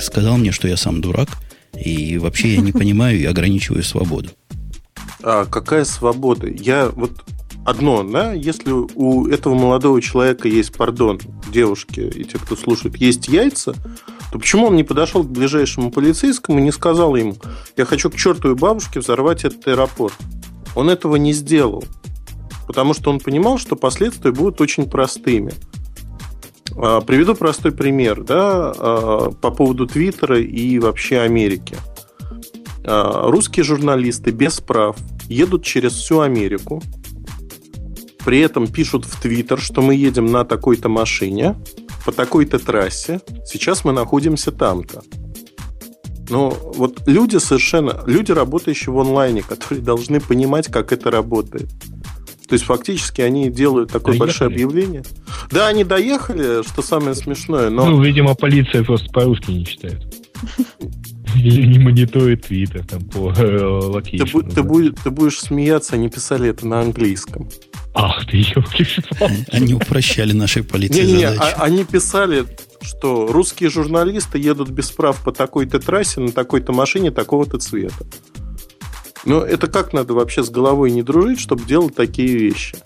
сказал 0.00 0.38
мне, 0.38 0.50
что 0.50 0.66
я 0.66 0.78
сам 0.78 1.02
дурак, 1.02 1.28
и 1.74 2.18
вообще 2.18 2.54
я 2.54 2.60
не 2.60 2.72
понимаю 2.72 3.18
и 3.18 3.24
ограничиваю 3.24 3.82
свободу. 3.82 4.30
А 5.22 5.44
какая 5.46 5.84
свобода? 5.84 6.48
Я 6.48 6.90
вот 6.90 7.12
одно, 7.64 8.02
да, 8.02 8.32
если 8.32 8.70
у 8.70 9.26
этого 9.26 9.54
молодого 9.54 10.00
человека 10.00 10.48
есть, 10.48 10.72
пардон, 10.72 11.20
девушки 11.52 12.00
и 12.00 12.24
те, 12.24 12.38
кто 12.38 12.56
слушает, 12.56 12.96
есть 12.96 13.28
яйца, 13.28 13.74
то 14.32 14.38
почему 14.38 14.66
он 14.66 14.76
не 14.76 14.84
подошел 14.84 15.22
к 15.22 15.30
ближайшему 15.30 15.90
полицейскому 15.90 16.58
и 16.58 16.62
не 16.62 16.72
сказал 16.72 17.14
ему, 17.16 17.36
я 17.76 17.84
хочу 17.84 18.10
к 18.10 18.16
чертовой 18.16 18.56
бабушке 18.56 19.00
взорвать 19.00 19.44
этот 19.44 19.66
аэропорт? 19.66 20.14
Он 20.74 20.90
этого 20.90 21.16
не 21.16 21.32
сделал, 21.32 21.84
потому 22.66 22.94
что 22.94 23.10
он 23.10 23.20
понимал, 23.20 23.58
что 23.58 23.76
последствия 23.76 24.32
будут 24.32 24.60
очень 24.60 24.88
простыми. 24.88 25.52
А, 26.76 27.00
приведу 27.00 27.34
простой 27.34 27.72
пример 27.72 28.22
да, 28.22 28.72
а, 28.76 29.30
по 29.30 29.50
поводу 29.50 29.86
Твиттера 29.86 30.40
и 30.40 30.78
вообще 30.78 31.20
Америки. 31.20 31.76
А, 32.84 33.30
русские 33.30 33.64
журналисты 33.64 34.30
без 34.30 34.60
прав 34.60 34.96
едут 35.28 35.64
через 35.64 35.92
всю 35.92 36.20
Америку, 36.20 36.82
при 38.24 38.40
этом 38.40 38.66
пишут 38.66 39.04
в 39.04 39.20
Твиттер, 39.20 39.58
что 39.58 39.80
мы 39.80 39.94
едем 39.94 40.26
на 40.26 40.44
такой-то 40.44 40.88
машине, 40.88 41.56
по 42.04 42.12
такой-то 42.12 42.58
трассе, 42.58 43.20
сейчас 43.46 43.84
мы 43.84 43.92
находимся 43.92 44.52
там-то. 44.52 45.02
Но 46.30 46.50
вот 46.50 47.06
люди 47.06 47.38
совершенно, 47.38 48.02
люди, 48.06 48.32
работающие 48.32 48.92
в 48.92 48.98
онлайне, 48.98 49.42
которые 49.48 49.82
должны 49.82 50.20
понимать, 50.20 50.68
как 50.68 50.92
это 50.92 51.10
работает. 51.10 51.68
То 52.48 52.54
есть 52.54 52.64
фактически 52.64 53.20
они 53.20 53.50
делают 53.50 53.92
такое 53.92 54.12
доехали. 54.14 54.26
большое 54.26 54.48
объявление. 54.48 55.02
Да, 55.50 55.68
они 55.68 55.84
доехали, 55.84 56.66
что 56.66 56.80
самое 56.80 57.14
смешное, 57.14 57.68
но... 57.68 57.84
Ну, 57.84 58.02
видимо, 58.02 58.34
полиция 58.34 58.84
просто 58.84 59.10
по-русски 59.12 59.50
не 59.50 59.66
читает. 59.66 60.02
Или 61.36 61.66
не 61.66 61.78
мониторит 61.78 62.46
твиттер 62.46 62.86
там 62.86 63.04
по 63.04 63.32
э, 63.32 63.62
location'у. 63.62 64.42
Ты, 64.42 64.62
ты, 64.62 64.92
ты 64.92 65.10
будешь 65.10 65.40
смеяться, 65.40 65.96
они 65.96 66.08
писали 66.08 66.48
это 66.48 66.66
на 66.66 66.80
английском. 66.80 67.50
Ах 67.94 68.26
ты, 68.26 68.38
елки 68.38 68.86
Они 69.52 69.74
упрощали 69.74 70.32
нашей 70.32 70.62
полиции 70.62 71.04
не, 71.04 71.12
не, 71.12 71.24
а, 71.24 71.54
Они 71.58 71.84
писали, 71.84 72.44
что 72.80 73.26
русские 73.26 73.70
журналисты 73.70 74.38
едут 74.38 74.70
без 74.70 74.90
прав 74.90 75.22
по 75.22 75.32
такой-то 75.32 75.80
трассе 75.80 76.20
на 76.20 76.32
такой-то 76.32 76.72
машине 76.72 77.10
такого-то 77.10 77.58
цвета. 77.58 78.06
Но 79.24 79.42
это 79.42 79.66
как 79.66 79.92
надо 79.92 80.14
вообще 80.14 80.42
с 80.42 80.50
головой 80.50 80.90
не 80.90 81.02
дружить, 81.02 81.40
чтобы 81.40 81.64
делать 81.64 81.94
такие 81.94 82.36
вещи? 82.36 82.76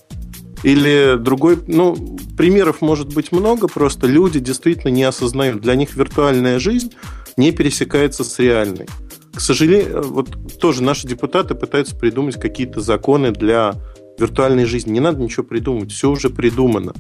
Или 0.62 1.16
другой, 1.18 1.59
ну, 1.66 1.97
примеров 2.37 2.81
может 2.81 3.12
быть 3.12 3.33
много, 3.33 3.66
просто 3.68 4.07
люди 4.07 4.38
действительно 4.38 4.90
не 4.90 5.03
осознают. 5.03 5.61
Для 5.61 5.75
них 5.75 5.97
виртуальная 5.97 6.59
жизнь 6.59 6.92
не 7.37 7.51
пересекается 7.51 8.23
с 8.23 8.38
реальной. 8.38 8.87
К 9.35 9.40
сожалению, 9.40 10.03
вот 10.03 10.59
тоже 10.61 10.83
наши 10.83 11.09
депутаты 11.09 11.55
пытаются 11.55 11.97
придумать 11.97 12.38
какие-то 12.38 12.81
законы 12.81 13.33
для 13.33 13.75
виртуальной 14.18 14.66
жизни. 14.66 14.92
Не 14.92 15.01
надо 15.01 15.21
ничего 15.21 15.42
придумывать, 15.42 15.90
все 15.90 16.11
уже 16.11 16.31
придумано. 16.31 16.92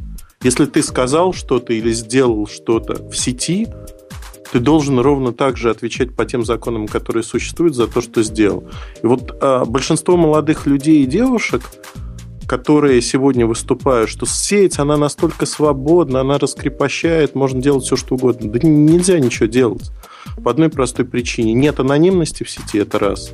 Если 0.42 0.64
ты 0.64 0.82
сказал 0.82 1.32
что-то 1.32 1.72
или 1.72 1.92
сделал 1.92 2.48
что-то 2.48 3.08
в 3.08 3.16
сети, 3.16 3.68
ты 4.52 4.58
должен 4.58 4.98
ровно 4.98 5.32
так 5.32 5.56
же 5.56 5.70
отвечать 5.70 6.14
по 6.14 6.26
тем 6.26 6.44
законам, 6.44 6.86
которые 6.86 7.22
существуют, 7.22 7.74
за 7.74 7.88
то, 7.88 8.02
что 8.02 8.22
сделал. 8.22 8.64
И 9.02 9.06
вот 9.06 9.34
а, 9.40 9.64
большинство 9.64 10.18
молодых 10.18 10.66
людей 10.66 11.02
и 11.02 11.06
девушек, 11.06 11.62
которые 12.46 13.00
сегодня 13.00 13.46
выступают, 13.46 14.10
что 14.10 14.26
сеть, 14.26 14.78
она 14.78 14.98
настолько 14.98 15.46
свободна, 15.46 16.20
она 16.20 16.38
раскрепощает, 16.38 17.34
можно 17.34 17.62
делать 17.62 17.84
все, 17.84 17.96
что 17.96 18.16
угодно. 18.16 18.50
Да 18.50 18.58
нельзя 18.62 19.18
ничего 19.18 19.46
делать. 19.46 19.90
По 20.44 20.50
одной 20.50 20.68
простой 20.68 21.06
причине. 21.06 21.54
Нет 21.54 21.80
анонимности 21.80 22.44
в 22.44 22.50
сети, 22.50 22.76
это 22.76 22.98
раз. 22.98 23.32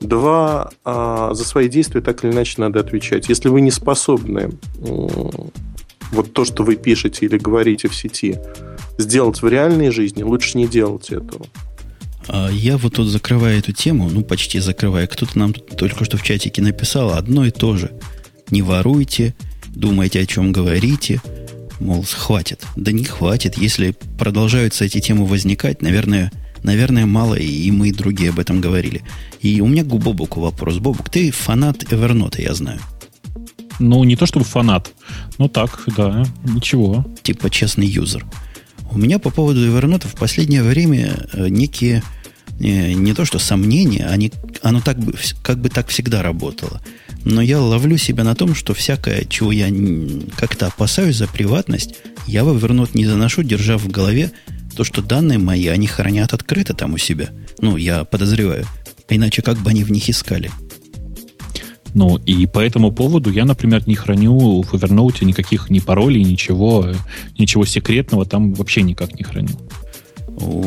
Два, 0.00 0.70
а, 0.84 1.34
за 1.34 1.44
свои 1.44 1.68
действия 1.68 2.00
так 2.00 2.24
или 2.24 2.32
иначе 2.32 2.60
надо 2.60 2.80
отвечать. 2.80 3.28
Если 3.28 3.48
вы 3.48 3.60
не 3.60 3.70
способны 3.70 4.50
вот 6.10 6.32
то, 6.32 6.44
что 6.44 6.64
вы 6.64 6.74
пишете 6.74 7.26
или 7.26 7.38
говорите 7.38 7.88
в 7.88 7.94
сети, 7.94 8.40
сделать 8.98 9.40
в 9.40 9.48
реальной 9.48 9.90
жизни, 9.90 10.22
лучше 10.22 10.58
не 10.58 10.66
делать 10.66 11.10
этого. 11.10 11.46
А 12.26 12.50
я 12.50 12.76
вот 12.76 12.94
тут 12.94 13.08
закрываю 13.08 13.58
эту 13.58 13.72
тему, 13.72 14.10
ну, 14.10 14.22
почти 14.22 14.60
закрываю. 14.60 15.08
Кто-то 15.08 15.38
нам 15.38 15.54
только 15.54 16.04
что 16.04 16.18
в 16.18 16.22
чатике 16.22 16.60
написал 16.60 17.14
одно 17.14 17.46
и 17.46 17.50
то 17.50 17.76
же. 17.76 17.92
Не 18.50 18.60
воруйте, 18.60 19.34
думайте, 19.68 20.20
о 20.20 20.26
чем 20.26 20.52
говорите. 20.52 21.22
Мол, 21.80 22.04
хватит. 22.04 22.66
Да 22.76 22.92
не 22.92 23.04
хватит. 23.04 23.56
Если 23.56 23.94
продолжаются 24.18 24.84
эти 24.84 25.00
темы 25.00 25.26
возникать, 25.26 25.80
наверное, 25.80 26.32
наверное, 26.62 27.06
мало, 27.06 27.34
и 27.34 27.70
мы 27.70 27.88
и 27.88 27.92
другие 27.92 28.30
об 28.30 28.40
этом 28.40 28.60
говорили. 28.60 29.02
И 29.40 29.60
у 29.60 29.66
меня 29.66 29.84
к 29.84 29.86
Бобуку 29.86 30.40
вопрос. 30.40 30.78
Бобук, 30.78 31.08
ты 31.08 31.30
фанат 31.30 31.90
Эвернота, 31.92 32.42
я 32.42 32.52
знаю. 32.52 32.80
Ну, 33.78 34.02
не 34.04 34.16
то 34.16 34.26
чтобы 34.26 34.44
фанат. 34.44 34.92
Ну 35.38 35.48
так, 35.48 35.84
да, 35.96 36.24
ничего. 36.44 37.06
Типа 37.22 37.48
честный 37.48 37.86
юзер. 37.86 38.26
У 38.90 38.98
меня 38.98 39.18
по 39.18 39.30
поводу 39.30 39.60
Evernote 39.60 40.08
в 40.08 40.14
последнее 40.14 40.62
время 40.62 41.26
э, 41.32 41.48
некие 41.48 42.02
не, 42.58 42.94
не 42.94 43.14
то 43.14 43.24
что 43.24 43.38
сомнения, 43.38 44.06
они, 44.06 44.32
оно 44.62 44.80
так 44.80 44.98
бы, 44.98 45.14
как 45.42 45.58
бы 45.60 45.68
так 45.68 45.88
всегда 45.88 46.22
работало. 46.22 46.80
Но 47.24 47.40
я 47.40 47.60
ловлю 47.60 47.96
себя 47.96 48.24
на 48.24 48.34
том, 48.34 48.54
что 48.54 48.74
всякое, 48.74 49.24
чего 49.24 49.52
я 49.52 49.68
как-то 50.36 50.66
опасаюсь 50.66 51.16
за 51.16 51.28
приватность, 51.28 51.96
я 52.26 52.44
в 52.44 52.56
Evernote 52.56 52.90
не 52.94 53.06
заношу, 53.06 53.42
держа 53.42 53.78
в 53.78 53.88
голове 53.88 54.32
то, 54.76 54.84
что 54.84 55.02
данные 55.02 55.38
мои, 55.38 55.66
они 55.66 55.86
хранят 55.86 56.32
открыто 56.32 56.74
там 56.74 56.94
у 56.94 56.98
себя. 56.98 57.30
Ну, 57.60 57.76
я 57.76 58.04
подозреваю. 58.04 58.66
Иначе 59.08 59.42
как 59.42 59.58
бы 59.58 59.70
они 59.70 59.84
в 59.84 59.90
них 59.90 60.08
искали? 60.08 60.50
Ну, 61.94 62.18
и 62.18 62.46
по 62.46 62.60
этому 62.60 62.92
поводу 62.92 63.30
я, 63.30 63.44
например, 63.44 63.86
не 63.86 63.94
храню 63.94 64.62
в 64.62 64.74
Evernote 64.74 65.24
никаких 65.24 65.70
ни 65.70 65.80
паролей, 65.80 66.22
ничего, 66.24 66.92
ничего 67.38 67.64
секретного 67.64 68.24
там 68.24 68.54
вообще 68.54 68.82
никак 68.82 69.14
не 69.14 69.24
храню. 69.24 69.56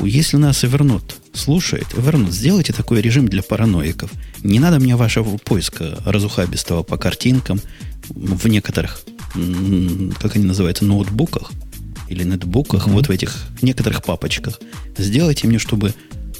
Если 0.03 0.37
нас 0.37 0.63
Evernote 0.63 1.13
слушает, 1.33 1.87
Evernote, 1.93 2.31
сделайте 2.31 2.73
такой 2.73 3.01
режим 3.01 3.27
для 3.27 3.43
параноиков. 3.43 4.11
Не 4.43 4.59
надо 4.59 4.79
мне 4.79 4.95
вашего 4.95 5.37
поиска 5.37 5.97
разухабистого 6.05 6.83
по 6.83 6.97
картинкам 6.97 7.61
в 8.09 8.47
некоторых, 8.47 9.01
как 10.19 10.35
они 10.35 10.45
называются, 10.45 10.85
ноутбуках 10.85 11.51
или 12.09 12.23
нетбуках, 12.23 12.87
mm-hmm. 12.87 12.91
вот 12.91 13.07
в 13.07 13.11
этих 13.11 13.47
некоторых 13.61 14.03
папочках. 14.03 14.59
Сделайте 14.97 15.47
мне, 15.47 15.59
чтобы 15.59 15.93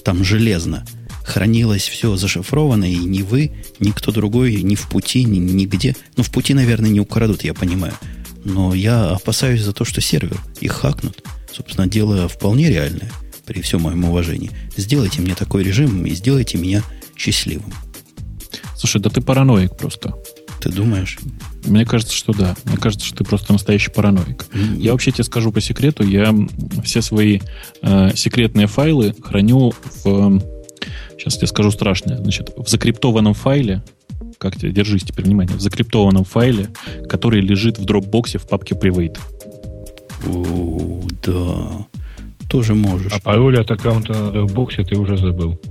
там 0.04 0.24
железно– 0.24 0.86
хранилось 1.24 1.88
все 1.88 2.16
зашифровано, 2.16 2.86
и 2.86 2.98
ни 2.98 3.22
вы, 3.22 3.52
ни 3.80 3.92
кто 3.92 4.12
другой, 4.12 4.62
ни 4.62 4.76
в 4.76 4.88
пути, 4.90 5.24
ни 5.24 5.38
нигде. 5.38 5.96
Ну, 6.18 6.24
в 6.24 6.32
пути, 6.32 6.54
наверное, 6.54 6.90
не 6.90 7.00
украдут, 7.00 7.44
я 7.44 7.54
понимаю. 7.54 7.94
Но 8.44 8.74
я 8.74 9.10
опасаюсь 9.10 9.62
за 9.62 9.74
то, 9.74 9.86
что 9.86 10.02
сервер 10.02 10.38
их 10.60 10.72
хакнут. 10.72 11.24
Собственно, 11.54 11.88
дело 11.88 12.28
вполне 12.28 12.70
реальное, 12.70 13.12
при 13.46 13.62
всем 13.62 13.82
моем 13.82 14.06
уважении. 14.06 14.52
Сделайте 14.78 15.22
мне 15.22 15.36
такой 15.36 15.64
режим 15.64 16.06
и 16.06 16.12
сделайте 16.12 16.58
меня 16.58 16.84
счастливым. 17.16 17.74
Слушай, 18.76 19.02
да 19.02 19.10
ты 19.10 19.22
параноик 19.22 19.78
просто. 19.78 20.16
Ты 20.60 20.70
думаешь? 20.70 21.20
Мне 21.66 21.86
кажется, 21.86 22.16
что 22.16 22.34
да. 22.34 22.56
Мне 22.66 22.78
кажется, 22.78 23.06
что 23.06 23.18
ты 23.18 23.24
просто 23.24 23.52
настоящий 23.54 23.92
параноик. 23.92 24.46
Mm-hmm. 24.52 24.80
Я 24.80 24.92
вообще 24.92 25.12
тебе 25.12 25.24
скажу 25.24 25.52
по 25.52 25.60
секрету, 25.60 26.04
я 26.04 26.36
все 26.84 27.02
свои 27.02 27.42
э, 27.82 28.16
секретные 28.16 28.68
файлы 28.68 29.16
храню 29.22 29.74
в 30.04 30.42
Сейчас 31.22 31.40
я 31.40 31.48
скажу 31.48 31.70
страшное. 31.70 32.18
Значит, 32.18 32.52
в 32.58 32.68
закриптованном 32.68 33.36
файле, 33.36 33.84
как 34.40 34.56
тебе, 34.56 34.72
держись 34.72 35.04
теперь 35.04 35.26
внимание, 35.26 35.56
в 35.56 35.62
закриптованном 35.62 36.24
файле, 36.24 36.70
который 37.08 37.42
лежит 37.42 37.78
в 37.78 37.86
дропбоксе 37.86 38.40
в 38.40 38.48
папке 38.48 38.74
Private. 38.74 39.20
О, 40.28 41.02
да. 41.24 41.86
Тоже 42.50 42.74
можешь. 42.74 43.14
А 43.14 43.20
пароль 43.20 43.60
от 43.60 43.70
аккаунта 43.70 44.14
на 44.14 44.32
дропбоксе 44.32 44.84
ты 44.84 44.98
уже 44.98 45.16
забыл. 45.16 45.62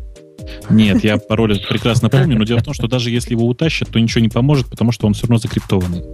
Нет, 0.71 1.03
я 1.03 1.19
пароль 1.19 1.59
прекрасно 1.69 2.09
помню, 2.11 2.39
но 2.39 2.45
дело 2.45 2.61
в 2.61 2.65
том, 2.65 2.73
что 2.73 2.87
даже 2.87 3.11
если 3.11 3.33
его 3.33 3.49
утащат, 3.49 3.89
то 3.89 3.99
ничего 3.99 4.21
не 4.21 4.29
поможет, 4.29 4.69
потому 4.69 4.93
что 4.93 5.09
он 5.09 5.15
все 5.15 5.23
равно 5.23 5.39
закриптованный. 5.39 6.05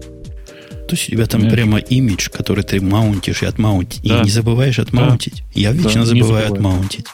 То 0.86 0.94
есть 0.94 1.08
у 1.08 1.12
тебя 1.12 1.26
там 1.26 1.40
Понимаешь? 1.40 1.54
прямо 1.54 1.78
имидж, 1.78 2.28
который 2.30 2.62
ты 2.62 2.80
маунтишь 2.80 3.42
и 3.42 3.46
отмаунтить. 3.46 4.02
Да. 4.02 4.20
И 4.20 4.24
не 4.24 4.30
забываешь 4.30 4.78
отмаунтить. 4.78 5.42
Да. 5.54 5.60
Я 5.60 5.72
вечно 5.72 6.02
да, 6.02 6.06
забываю 6.06 6.52
отмаунтить. 6.52 7.06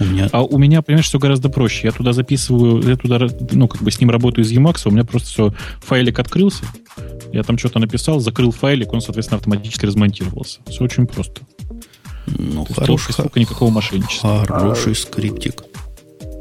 У 0.00 0.04
меня... 0.04 0.28
А 0.32 0.42
у 0.42 0.58
меня, 0.58 0.80
понимаешь, 0.80 1.06
все 1.06 1.18
гораздо 1.18 1.48
проще. 1.48 1.88
Я 1.88 1.92
туда 1.92 2.12
записываю, 2.12 2.82
я 2.88 2.96
туда, 2.96 3.26
ну, 3.50 3.68
как 3.68 3.82
бы 3.82 3.90
с 3.90 4.00
ним 4.00 4.10
работаю 4.10 4.44
из 4.44 4.52
Emacs, 4.52 4.82
у 4.86 4.90
меня 4.90 5.04
просто 5.04 5.28
все, 5.28 5.54
файлик 5.80 6.18
открылся, 6.18 6.64
я 7.32 7.42
там 7.42 7.58
что-то 7.58 7.78
написал, 7.78 8.20
закрыл 8.20 8.52
файлик, 8.52 8.92
он, 8.92 9.00
соответственно, 9.00 9.38
автоматически 9.38 9.86
размонтировался. 9.86 10.60
Все 10.68 10.84
очень 10.84 11.06
просто. 11.06 11.42
Ну, 12.26 12.66
хороший. 12.76 13.12
Сколько 13.12 13.40
никакого 13.40 13.70
мошенничества. 13.70 14.44
Хороший 14.46 14.92
а, 14.92 14.94
скриптик. 14.94 15.64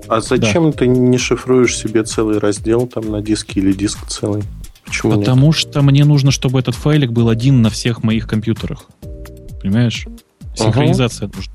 А 0.08 0.22
зачем 0.22 0.72
да. 0.72 0.78
ты 0.78 0.88
не 0.88 1.18
шифруешь 1.18 1.76
себе 1.76 2.04
целый 2.04 2.40
раздел 2.40 2.88
там 2.88 3.10
на 3.12 3.22
диске 3.22 3.60
или 3.60 3.74
диск 3.74 4.06
целый? 4.08 4.44
Почему 4.88 5.20
Потому 5.20 5.48
нет? 5.48 5.56
что 5.56 5.82
мне 5.82 6.06
нужно, 6.06 6.32
чтобы 6.32 6.60
этот 6.60 6.76
файлик 6.76 7.12
был 7.12 7.30
один 7.30 7.62
на 7.62 7.70
всех 7.70 8.04
моих 8.04 8.28
компьютерах. 8.28 8.88
Понимаешь? 9.62 10.08
Синхронизация 10.56 11.28
угу. 11.28 11.38
нужна. 11.38 11.54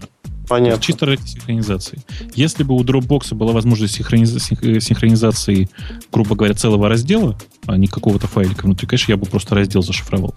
Понятно. 0.49 0.83
Чисто 0.83 1.07
ради 1.07 1.23
синхронизации. 1.27 2.03
Если 2.35 2.63
бы 2.63 2.75
у 2.75 2.83
Dropbox 2.83 3.35
была 3.35 3.53
возможность 3.53 3.95
синхрониз... 3.95 4.33
синхронизации, 4.35 5.69
грубо 6.13 6.37
говоря, 6.37 6.55
целого 6.55 6.89
раздела, 6.89 7.39
а 7.67 7.77
не 7.77 7.87
какого-то 7.87 8.27
файлика 8.27 8.67
внутри, 8.67 8.87
конечно, 8.87 9.13
я 9.13 9.17
бы 9.17 9.25
просто 9.25 9.55
раздел 9.55 9.83
зашифровал. 9.83 10.35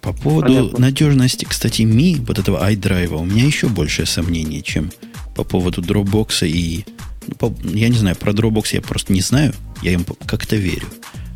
По 0.00 0.12
поводу 0.12 0.48
Понятно. 0.48 0.80
надежности, 0.80 1.44
кстати, 1.44 1.82
Mi, 1.82 2.22
вот 2.26 2.38
этого 2.38 2.68
iDrive, 2.70 3.16
у 3.16 3.24
меня 3.24 3.44
еще 3.44 3.68
большее 3.68 4.06
сомнение, 4.06 4.62
чем 4.62 4.90
по 5.34 5.44
поводу 5.44 5.80
Dropbox 5.80 6.46
и... 6.46 6.84
Я 7.64 7.88
не 7.88 7.98
знаю, 7.98 8.16
про 8.16 8.32
Dropbox 8.32 8.68
я 8.72 8.80
просто 8.80 9.12
не 9.12 9.20
знаю, 9.20 9.54
я 9.82 9.92
им 9.92 10.04
как-то 10.26 10.56
верю. 10.56 10.88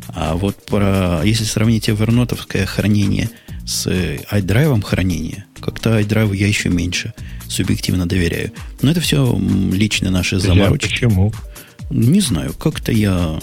А 0.09 0.35
вот 0.35 0.65
про, 0.65 1.21
если 1.23 1.43
сравнить 1.43 1.87
Evernote 1.87 2.65
хранение 2.65 3.29
с 3.65 3.87
iDrive 3.87 4.81
хранения, 4.81 5.45
как-то 5.61 5.99
iDrive 5.99 6.35
я 6.35 6.47
еще 6.47 6.69
меньше 6.69 7.13
субъективно 7.47 8.07
доверяю. 8.07 8.51
Но 8.81 8.91
это 8.91 9.01
все 9.01 9.39
личные 9.71 10.09
наши 10.09 10.39
заморочки. 10.39 10.89
Почему? 10.89 11.33
Не 11.89 12.21
знаю, 12.21 12.53
как-то 12.53 12.91
я 12.91 13.39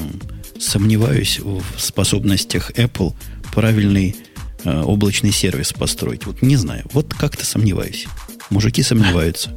сомневаюсь 0.58 1.40
в 1.40 1.62
способностях 1.76 2.70
Apple 2.72 3.14
правильный 3.52 4.16
э, 4.64 4.82
облачный 4.82 5.32
сервис 5.32 5.72
построить. 5.72 6.26
Вот 6.26 6.42
не 6.42 6.56
знаю, 6.56 6.84
вот 6.92 7.14
как-то 7.14 7.44
сомневаюсь. 7.44 8.06
Мужики 8.50 8.82
сомневаются. 8.82 9.56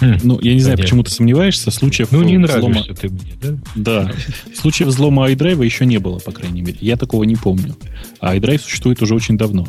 Хм, 0.00 0.18
ну, 0.22 0.40
я 0.40 0.54
не 0.54 0.60
знаю, 0.60 0.76
Понятно. 0.76 0.82
почему 0.82 1.02
ты 1.02 1.10
сомневаешься. 1.10 1.70
Случаев 1.70 2.10
ну, 2.10 2.22
не 2.22 2.38
взлома... 2.38 2.68
нравишься 2.68 2.94
ты 2.94 3.08
мне, 3.10 3.32
да? 3.40 3.58
Да. 3.74 4.12
Случаев 4.54 4.88
взлома 4.88 5.30
iDrive 5.30 5.62
еще 5.64 5.84
не 5.84 5.98
было, 5.98 6.18
по 6.18 6.32
крайней 6.32 6.62
мере. 6.62 6.78
Я 6.80 6.96
такого 6.96 7.24
не 7.24 7.36
помню. 7.36 7.76
А 8.18 8.34
iDrive 8.34 8.60
существует 8.60 9.02
уже 9.02 9.14
очень 9.14 9.36
давно. 9.36 9.66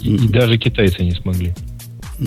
И, 0.00 0.14
и 0.14 0.28
даже 0.28 0.58
китайцы 0.58 1.02
не 1.02 1.12
смогли. 1.12 1.54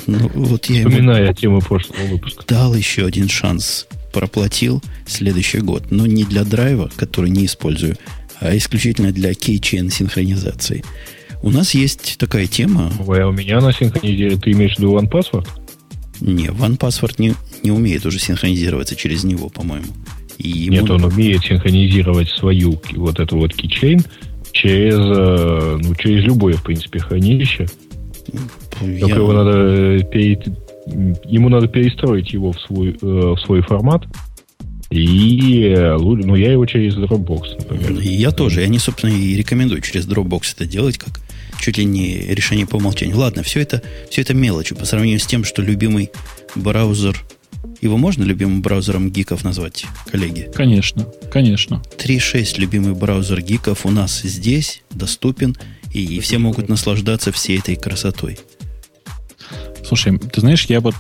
Ну, 0.06 0.30
вот 0.34 0.66
я 0.68 0.88
Вспоминая 0.88 1.24
ему 1.24 1.34
тему 1.34 1.62
прошлого 1.62 2.06
выпуска. 2.08 2.46
Дал 2.48 2.74
еще 2.74 3.06
один 3.06 3.28
шанс. 3.28 3.88
Проплатил 4.14 4.82
следующий 5.06 5.60
год. 5.60 5.92
Но 5.92 6.06
не 6.06 6.24
для 6.24 6.44
драйва, 6.44 6.90
который 6.96 7.30
не 7.30 7.46
использую, 7.46 7.98
а 8.40 8.56
исключительно 8.56 9.12
для 9.12 9.34
кейчейн 9.34 9.90
синхронизации. 9.90 10.84
У 11.42 11.52
нас 11.52 11.74
есть 11.74 12.18
такая 12.18 12.48
тема. 12.48 12.92
Ой, 13.06 13.22
а 13.22 13.28
у 13.28 13.32
меня 13.32 13.60
она 13.60 13.72
синхронизирует. 13.72 14.44
Ты 14.44 14.52
имеешь 14.52 14.76
в 14.76 14.80
виду 14.80 14.98
OnePassword? 14.98 15.48
Не, 16.22 16.48
OnePassword 16.48 17.16
не, 17.18 17.34
не 17.64 17.72
умеет 17.72 18.06
уже 18.06 18.20
синхронизироваться 18.20 18.96
через 18.96 19.24
него, 19.24 19.50
по-моему. 19.50 19.88
И 20.38 20.50
ему... 20.50 20.78
Нет, 20.78 20.90
он 20.90 21.04
умеет 21.04 21.44
синхронизировать 21.44 22.30
свою 22.30 22.80
вот 22.96 23.20
эту 23.20 23.38
вот 23.38 23.54
keychain 23.54 24.06
через, 24.52 24.96
э, 24.96 25.78
ну, 25.82 25.96
через 25.96 26.24
любое, 26.24 26.56
в 26.56 26.64
принципе, 26.64 27.00
хранилище. 27.00 27.68
Я... 28.82 29.00
Только 29.00 29.16
его 29.16 29.34
надо 29.34 29.52
э, 29.52 30.04
пере... 30.12 30.40
ему 31.26 31.50
надо 31.50 31.68
перестроить 31.68 32.34
его 32.34 32.52
в 32.52 32.60
свой, 32.62 32.90
э, 32.90 32.96
в 33.02 33.38
свой 33.38 33.62
формат. 33.62 34.04
И 34.90 35.76
ну, 36.00 36.36
я 36.36 36.54
его 36.54 36.66
через 36.66 36.96
Dropbox, 36.96 37.58
например. 37.60 38.02
Я 38.02 38.32
тоже. 38.32 38.62
Я 38.62 38.68
не, 38.68 38.80
собственно, 38.80 39.12
и 39.12 39.36
рекомендую 39.36 39.82
через 39.82 40.08
Dropbox 40.08 40.54
это 40.56 40.66
делать, 40.66 40.98
как 40.98 41.20
чуть 41.60 41.78
ли 41.78 41.86
не 41.86 42.20
решение 42.20 42.66
по 42.66 42.78
умолчанию. 42.78 43.18
Ладно, 43.18 43.44
все 43.44 43.62
это, 43.62 43.82
все 44.10 44.22
это 44.22 44.34
мелочи 44.34 44.76
по 44.76 44.86
сравнению 44.86 45.20
с 45.20 45.26
тем, 45.26 45.44
что 45.44 45.62
любимый 45.62 46.12
браузер 46.56 47.24
его 47.82 47.98
можно 47.98 48.24
любимым 48.24 48.62
браузером 48.62 49.12
гиков 49.12 49.44
назвать, 49.44 49.86
коллеги? 50.10 50.50
Конечно, 50.54 51.08
конечно. 51.32 51.84
3.6 51.98 52.60
любимый 52.60 52.94
браузер 52.94 53.42
гиков 53.42 53.86
у 53.86 53.92
нас 53.92 54.22
здесь 54.22 54.82
доступен, 54.90 55.56
и, 55.94 56.04
и 56.04 56.20
все 56.20 56.38
могут 56.38 56.70
наслаждаться 56.70 57.32
всей 57.32 57.60
этой 57.60 57.76
красотой. 57.76 58.40
Слушай, 59.86 60.18
ты 60.18 60.42
знаешь, 60.42 60.66
я 60.66 60.82
вот 60.82 60.96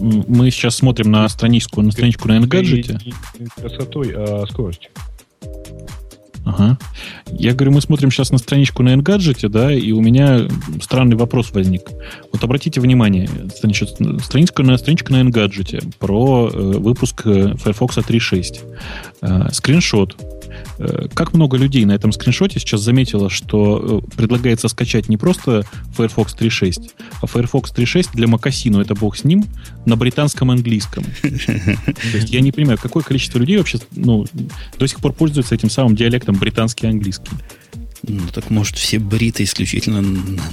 мы 0.00 0.50
сейчас 0.50 0.76
смотрим 0.76 1.10
на 1.10 1.28
страничку, 1.28 1.82
на 1.82 1.90
страничку 1.90 2.28
на 2.28 2.38
Engadget. 2.38 3.00
Не, 3.04 3.14
не 3.40 3.46
красотой, 3.46 4.12
а 4.14 4.46
скоростью. 4.48 4.90
Ага. 6.48 6.78
Я 7.30 7.52
говорю, 7.52 7.72
мы 7.72 7.82
смотрим 7.82 8.10
сейчас 8.10 8.30
на 8.30 8.38
страничку 8.38 8.82
на 8.82 8.94
Engadget, 8.94 9.48
да, 9.50 9.70
и 9.70 9.92
у 9.92 10.00
меня 10.00 10.48
странный 10.80 11.14
вопрос 11.14 11.50
возник. 11.52 11.82
Вот 12.32 12.42
обратите 12.42 12.80
внимание, 12.80 13.28
значит, 13.60 13.90
страничка 14.22 14.62
на, 14.62 14.78
страничка 14.78 15.12
на 15.12 15.20
Engadget 15.20 15.92
про 15.98 16.48
э, 16.48 16.78
выпуск 16.78 17.26
э, 17.26 17.54
Firefox 17.54 17.98
3.6. 17.98 18.64
Э, 19.20 19.52
скриншот 19.52 20.16
как 21.14 21.34
много 21.34 21.56
людей 21.56 21.84
на 21.84 21.92
этом 21.92 22.12
скриншоте 22.12 22.60
сейчас 22.60 22.80
заметило, 22.80 23.30
что 23.30 24.02
э, 24.04 24.16
предлагается 24.16 24.68
скачать 24.68 25.08
не 25.08 25.16
просто 25.16 25.64
Firefox 25.96 26.34
3.6, 26.36 26.90
а 27.20 27.26
Firefox 27.26 27.72
3.6 27.72 28.10
для 28.14 28.26
Макасину, 28.28 28.80
это 28.80 28.94
бог 28.94 29.16
с 29.16 29.24
ним, 29.24 29.44
на 29.86 29.96
британском 29.96 30.50
английском. 30.50 31.04
То 31.22 32.16
есть 32.16 32.30
я 32.30 32.40
не 32.40 32.52
понимаю, 32.52 32.78
какое 32.80 33.02
количество 33.02 33.38
людей 33.38 33.58
вообще 33.58 33.78
ну, 33.92 34.26
до 34.78 34.86
сих 34.86 35.00
пор 35.00 35.12
пользуются 35.12 35.54
этим 35.54 35.70
самым 35.70 35.96
диалектом 35.96 36.36
британский 36.36 36.86
английский. 36.86 37.30
Ну, 38.02 38.20
так 38.32 38.50
может 38.50 38.76
все 38.76 38.98
бриты 38.98 39.42
исключительно 39.42 40.00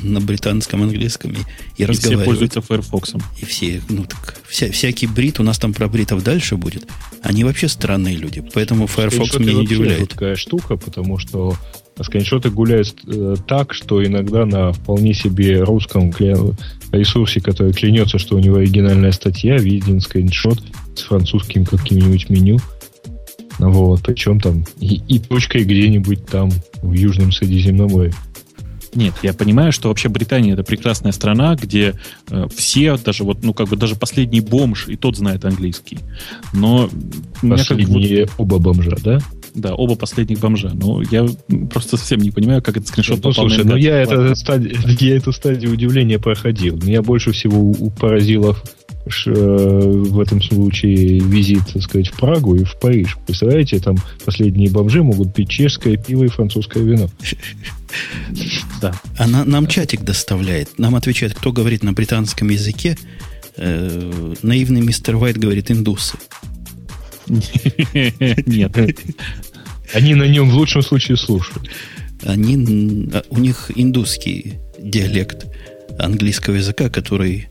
на, 0.01 0.19
британском 0.19 0.81
английском 0.81 1.31
и, 1.31 1.36
и, 1.77 1.84
и 1.84 1.86
разговаривают. 1.86 2.21
все 2.21 2.25
пользуются 2.25 2.62
Firefox. 2.62 3.13
И 3.39 3.45
все, 3.45 3.81
ну 3.88 4.03
так, 4.03 4.41
вся, 4.47 4.71
всякий 4.71 5.08
брит, 5.08 5.39
у 5.39 5.43
нас 5.43 5.60
там 5.60 5.73
про 5.73 5.88
бритов 5.88 6.23
дальше 6.23 6.55
будет. 6.55 6.86
Они 7.21 7.43
вообще 7.43 7.67
странные 7.67 8.15
люди, 8.15 8.43
поэтому 8.53 8.88
Firefox 8.88 9.38
меня 9.39 9.53
не 9.53 9.60
удивляет. 9.60 10.10
такая 10.10 10.36
штука, 10.36 10.75
потому 10.75 11.17
что 11.19 11.55
скриншоты 12.01 12.49
гуляют 12.49 12.95
э, 13.08 13.36
так, 13.47 13.73
что 13.73 14.03
иногда 14.03 14.45
на 14.45 14.73
вполне 14.73 15.13
себе 15.13 15.62
русском 15.62 16.12
ресурсе, 16.91 17.41
который 17.41 17.73
клянется, 17.73 18.17
что 18.17 18.36
у 18.36 18.39
него 18.39 18.58
оригинальная 18.58 19.12
статья, 19.12 19.58
виден 19.58 20.01
скриншот 20.01 20.62
с 20.95 21.01
французским 21.01 21.65
каким-нибудь 21.65 22.29
меню– 22.29 22.60
вот, 23.59 24.01
причем 24.03 24.39
там 24.39 24.65
и, 24.79 25.01
и 25.07 25.19
точкой 25.19 25.63
где-нибудь 25.63 26.25
там 26.25 26.49
в 26.81 26.93
Южном 26.93 27.31
Средиземноморье. 27.31 28.13
Нет, 28.95 29.13
я 29.23 29.33
понимаю, 29.33 29.71
что 29.73 29.89
вообще 29.89 30.07
Британия 30.07 30.53
это 30.53 30.63
прекрасная 30.63 31.11
страна, 31.11 31.55
где 31.55 31.95
э, 32.29 32.47
все, 32.55 32.97
даже 32.97 33.23
вот, 33.23 33.43
ну 33.43 33.53
как 33.53 33.67
бы 33.67 33.75
даже 33.75 33.95
последний 33.95 34.39
бомж 34.39 34.87
и 34.87 34.95
тот 34.95 35.17
знает 35.17 35.43
английский. 35.43 35.99
Но 36.53 36.89
последние 37.41 38.25
вот, 38.25 38.33
оба 38.37 38.57
бомжа, 38.59 38.95
да? 39.03 39.19
Да, 39.53 39.73
оба 39.73 39.95
последних 39.95 40.39
бомжа. 40.39 40.71
Но 40.73 41.01
я 41.01 41.27
просто 41.71 41.97
совсем 41.97 42.19
не 42.19 42.31
понимаю, 42.31 42.61
как 42.61 42.77
этот 42.77 42.87
скриншот 42.87 43.17
ну, 43.17 43.31
попал 43.31 43.49
слушай, 43.49 43.63
на 43.63 43.71
ну 43.71 43.75
я, 43.77 44.01
это 44.01 44.33
стадию, 44.35 44.75
я 44.99 45.17
эту 45.17 45.33
стадию 45.33 45.73
удивления 45.73 46.17
проходил. 46.17 46.77
Меня 46.77 47.01
больше 47.01 47.31
всего 47.31 47.73
поразило 47.99 48.55
в 49.05 50.19
этом 50.19 50.41
случае 50.41 51.19
визит, 51.19 51.63
так 51.71 51.83
сказать, 51.83 52.07
в 52.07 52.17
Прагу 52.17 52.55
и 52.55 52.63
в 52.63 52.75
Париж. 52.79 53.17
Представляете, 53.25 53.79
там 53.79 53.97
последние 54.23 54.69
бомжи 54.71 55.03
могут 55.03 55.33
пить 55.33 55.49
чешское 55.49 55.97
пиво 55.97 56.23
и 56.23 56.27
французское 56.27 56.83
вино. 56.83 57.09
Да. 58.81 58.93
Она 59.17 59.45
нам 59.45 59.67
чатик 59.67 60.01
доставляет. 60.01 60.77
Нам 60.77 60.95
отвечает, 60.95 61.33
кто 61.33 61.53
говорит 61.53 61.81
на 61.81 61.93
британском 61.93 62.49
языке. 62.49 62.97
Э, 63.55 64.33
наивный 64.41 64.81
мистер 64.81 65.15
Уайт 65.15 65.37
говорит 65.37 65.71
индусы. 65.71 66.17
Нет. 67.27 68.75
Они 69.93 70.15
на 70.15 70.27
нем 70.27 70.49
в 70.49 70.55
лучшем 70.55 70.81
случае 70.81 71.15
слушают. 71.15 71.69
Они, 72.23 73.09
а, 73.13 73.23
у 73.29 73.37
них 73.37 73.71
индусский 73.75 74.55
диалект 74.77 75.45
английского 75.97 76.55
языка, 76.55 76.89
который 76.89 77.47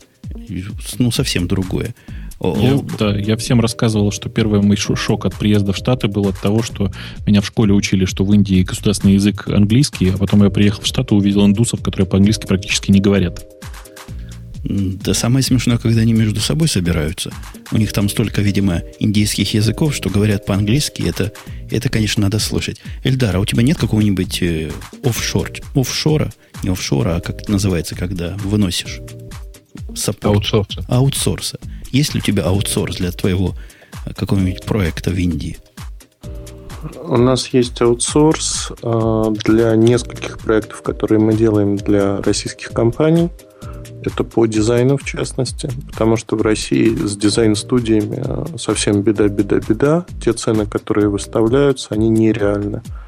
ну, 0.99 1.11
совсем 1.11 1.47
другое. 1.47 1.95
Я, 2.41 2.79
да, 2.99 3.17
я 3.17 3.37
всем 3.37 3.61
рассказывал, 3.61 4.11
что 4.11 4.29
первый 4.29 4.61
мой 4.61 4.75
шок 4.75 5.25
от 5.25 5.35
приезда 5.35 5.73
в 5.73 5.77
Штаты 5.77 6.07
был 6.07 6.27
от 6.27 6.39
того, 6.39 6.61
что 6.61 6.91
меня 7.25 7.41
в 7.41 7.47
школе 7.47 7.73
учили, 7.73 8.05
что 8.05 8.25
в 8.25 8.33
Индии 8.33 8.63
государственный 8.63 9.13
язык 9.13 9.47
английский, 9.47 10.09
а 10.09 10.17
потом 10.17 10.43
я 10.43 10.49
приехал 10.49 10.81
в 10.83 10.85
Штаты 10.87 11.15
и 11.15 11.17
увидел 11.17 11.45
индусов, 11.45 11.81
которые 11.81 12.07
по-английски 12.07 12.45
практически 12.45 12.91
не 12.91 12.99
говорят. 12.99 13.45
Да 14.67 15.13
самое 15.13 15.43
смешное, 15.43 15.77
когда 15.77 16.01
они 16.01 16.13
между 16.13 16.39
собой 16.39 16.67
собираются. 16.67 17.31
У 17.71 17.77
них 17.77 17.93
там 17.93 18.09
столько, 18.09 18.41
видимо, 18.41 18.81
индийских 18.99 19.53
языков, 19.53 19.95
что 19.95 20.09
говорят 20.09 20.45
по-английски. 20.45 21.03
Это, 21.07 21.31
это, 21.69 21.89
конечно, 21.89 22.23
надо. 22.23 22.39
Эльдар, 23.03 23.35
а 23.35 23.39
у 23.39 23.45
тебя 23.45 23.61
нет 23.61 23.77
какого-нибудь 23.77 24.41
э, 24.41 24.71
офшор, 25.03 25.51
офшора? 25.75 26.33
Не 26.63 26.71
офшора, 26.71 27.17
а 27.17 27.21
как 27.21 27.43
это 27.43 27.51
называется, 27.51 27.95
когда 27.95 28.35
выносишь? 28.37 29.01
Саппорт. 29.95 30.35
Аутсорса. 30.35 30.85
Аутсорса. 30.87 31.59
Есть 31.91 32.13
ли 32.13 32.19
у 32.19 32.23
тебя 32.23 32.43
аутсорс 32.43 32.97
для 32.97 33.11
твоего 33.11 33.55
э, 34.05 34.13
какого-нибудь 34.13 34.63
проекта 34.63 35.11
в 35.11 35.17
Индии? 35.17 35.57
У 37.01 37.17
нас 37.17 37.47
есть 37.47 37.81
аутсорс 37.81 38.71
э, 38.81 39.23
для 39.45 39.75
нескольких 39.75 40.39
проектов, 40.39 40.81
которые 40.81 41.19
мы 41.19 41.33
делаем 41.33 41.77
для 41.77 42.21
российских 42.21 42.71
компаний. 42.71 43.29
Это 44.03 44.23
по 44.23 44.45
дизайну, 44.45 44.97
в 44.97 45.03
частности, 45.03 45.69
потому 45.87 46.15
что 46.15 46.35
в 46.35 46.41
России 46.41 46.95
с 46.95 47.17
дизайн-студиями 47.17 48.21
э, 48.23 48.57
совсем 48.57 49.01
беда, 49.01 49.27
беда, 49.27 49.59
беда. 49.67 50.05
Те 50.23 50.33
цены, 50.33 50.65
которые 50.67 51.09
выставляются, 51.09 51.87
они 51.95 52.09
нереальны. 52.09 52.83
А 52.85 53.04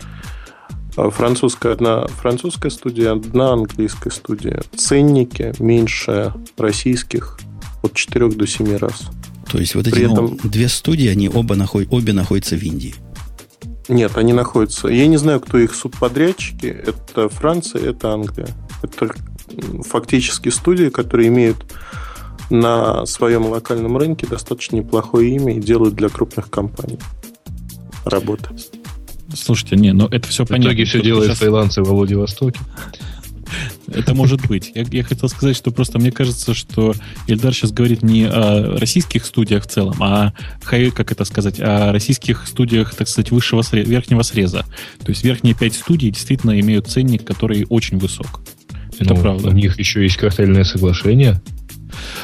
французская, 0.97 1.73
одна 1.73 2.07
французская 2.07 2.69
студия, 2.69 3.11
одна 3.11 3.53
английская 3.53 4.11
студия. 4.11 4.61
Ценники 4.75 5.53
меньше 5.59 6.33
российских 6.57 7.39
от 7.83 7.93
4 7.93 8.29
до 8.29 8.47
7 8.47 8.77
раз. 8.77 9.09
То 9.51 9.59
есть 9.59 9.75
вот 9.75 9.87
эти 9.87 9.95
При 9.95 10.11
этом... 10.11 10.37
две 10.43 10.67
студии, 10.67 11.07
они 11.07 11.29
оба 11.29 11.55
наход... 11.55 11.87
обе 11.89 12.13
находятся 12.13 12.55
в 12.55 12.63
Индии. 12.63 12.95
Нет, 13.87 14.17
они 14.17 14.33
находятся. 14.33 14.89
Я 14.89 15.07
не 15.07 15.17
знаю, 15.17 15.39
кто 15.39 15.57
их 15.57 15.73
субподрядчики. 15.73 16.65
Это 16.65 17.29
Франция, 17.29 17.91
это 17.91 18.11
Англия. 18.11 18.49
Это 18.81 19.13
фактически 19.85 20.49
студии, 20.49 20.89
которые 20.89 21.29
имеют 21.29 21.57
на 22.49 23.05
своем 23.05 23.45
локальном 23.45 23.97
рынке 23.97 24.27
достаточно 24.27 24.77
неплохое 24.77 25.35
имя 25.35 25.55
и 25.55 25.61
делают 25.61 25.95
для 25.95 26.09
крупных 26.09 26.49
компаний 26.49 26.99
работы. 28.05 28.49
Слушайте, 29.37 29.75
не, 29.75 29.93
но 29.93 30.07
это 30.07 30.27
все 30.27 30.45
понятно. 30.45 30.69
В 30.69 30.73
итоге 30.73 30.85
все 30.85 31.01
делают 31.01 31.27
сейчас... 31.27 31.39
фрилансы 31.39 31.81
в 31.81 31.89
Владивостоке. 31.89 32.59
Это 33.87 34.13
может 34.13 34.45
быть. 34.47 34.71
Я, 34.75 34.85
я 34.91 35.03
хотел 35.03 35.29
сказать, 35.29 35.55
что 35.55 35.71
просто 35.71 35.99
мне 35.99 36.11
кажется, 36.11 36.53
что 36.53 36.93
Ильдар 37.27 37.53
сейчас 37.53 37.71
говорит 37.71 38.03
не 38.03 38.25
о 38.25 38.77
российских 38.77 39.25
студиях 39.25 39.63
в 39.63 39.67
целом, 39.67 39.95
а 40.01 40.33
как 40.65 41.11
это 41.11 41.23
сказать, 41.23 41.59
о 41.59 41.93
российских 41.93 42.45
студиях, 42.47 42.93
так 42.93 43.07
сказать, 43.07 43.31
высшего 43.31 43.63
верхнего 43.71 44.21
среза. 44.23 44.65
То 44.99 45.09
есть 45.09 45.23
верхние 45.23 45.55
пять 45.55 45.75
студий 45.75 46.11
действительно 46.11 46.59
имеют 46.59 46.87
ценник, 46.87 47.23
который 47.23 47.65
очень 47.69 47.97
высок. 47.97 48.41
Это 48.99 49.13
ну, 49.13 49.21
правда. 49.21 49.49
У 49.49 49.53
них 49.53 49.79
еще 49.79 50.03
есть 50.03 50.17
картельное 50.17 50.63
соглашение. 50.63 51.41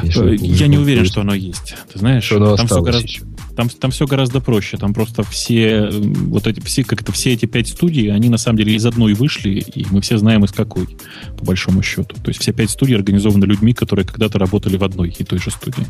Я 0.01 0.67
не 0.67 0.77
уверен, 0.77 1.05
что 1.05 1.21
оно 1.21 1.33
есть. 1.33 1.75
Ты 1.91 1.99
знаешь, 1.99 2.25
что 2.25 2.57
там, 2.57 2.67
все 2.67 2.81
гораздо, 2.81 3.07
там, 3.55 3.69
там 3.69 3.91
все 3.91 4.05
гораздо 4.05 4.41
проще. 4.41 4.77
Там 4.77 4.93
просто 4.93 5.23
все 5.23 5.89
вот 5.91 6.47
эти 6.47 6.59
все 6.61 6.83
как 6.83 7.01
это 7.01 7.11
все 7.11 7.33
эти 7.33 7.45
пять 7.45 7.67
студий, 7.67 8.11
они 8.11 8.29
на 8.29 8.37
самом 8.37 8.57
деле 8.57 8.75
из 8.75 8.85
одной 8.85 9.13
вышли, 9.13 9.49
и 9.59 9.85
мы 9.91 10.01
все 10.01 10.17
знаем 10.17 10.43
из 10.45 10.51
какой, 10.51 10.97
по 11.37 11.45
большому 11.45 11.81
счету. 11.83 12.15
То 12.15 12.29
есть 12.29 12.41
все 12.41 12.53
пять 12.53 12.69
студий 12.69 12.95
организованы 12.95 13.45
людьми, 13.45 13.73
которые 13.73 14.05
когда-то 14.05 14.39
работали 14.39 14.77
в 14.77 14.83
одной 14.83 15.09
и 15.17 15.23
той 15.23 15.39
же 15.39 15.51
студии. 15.51 15.85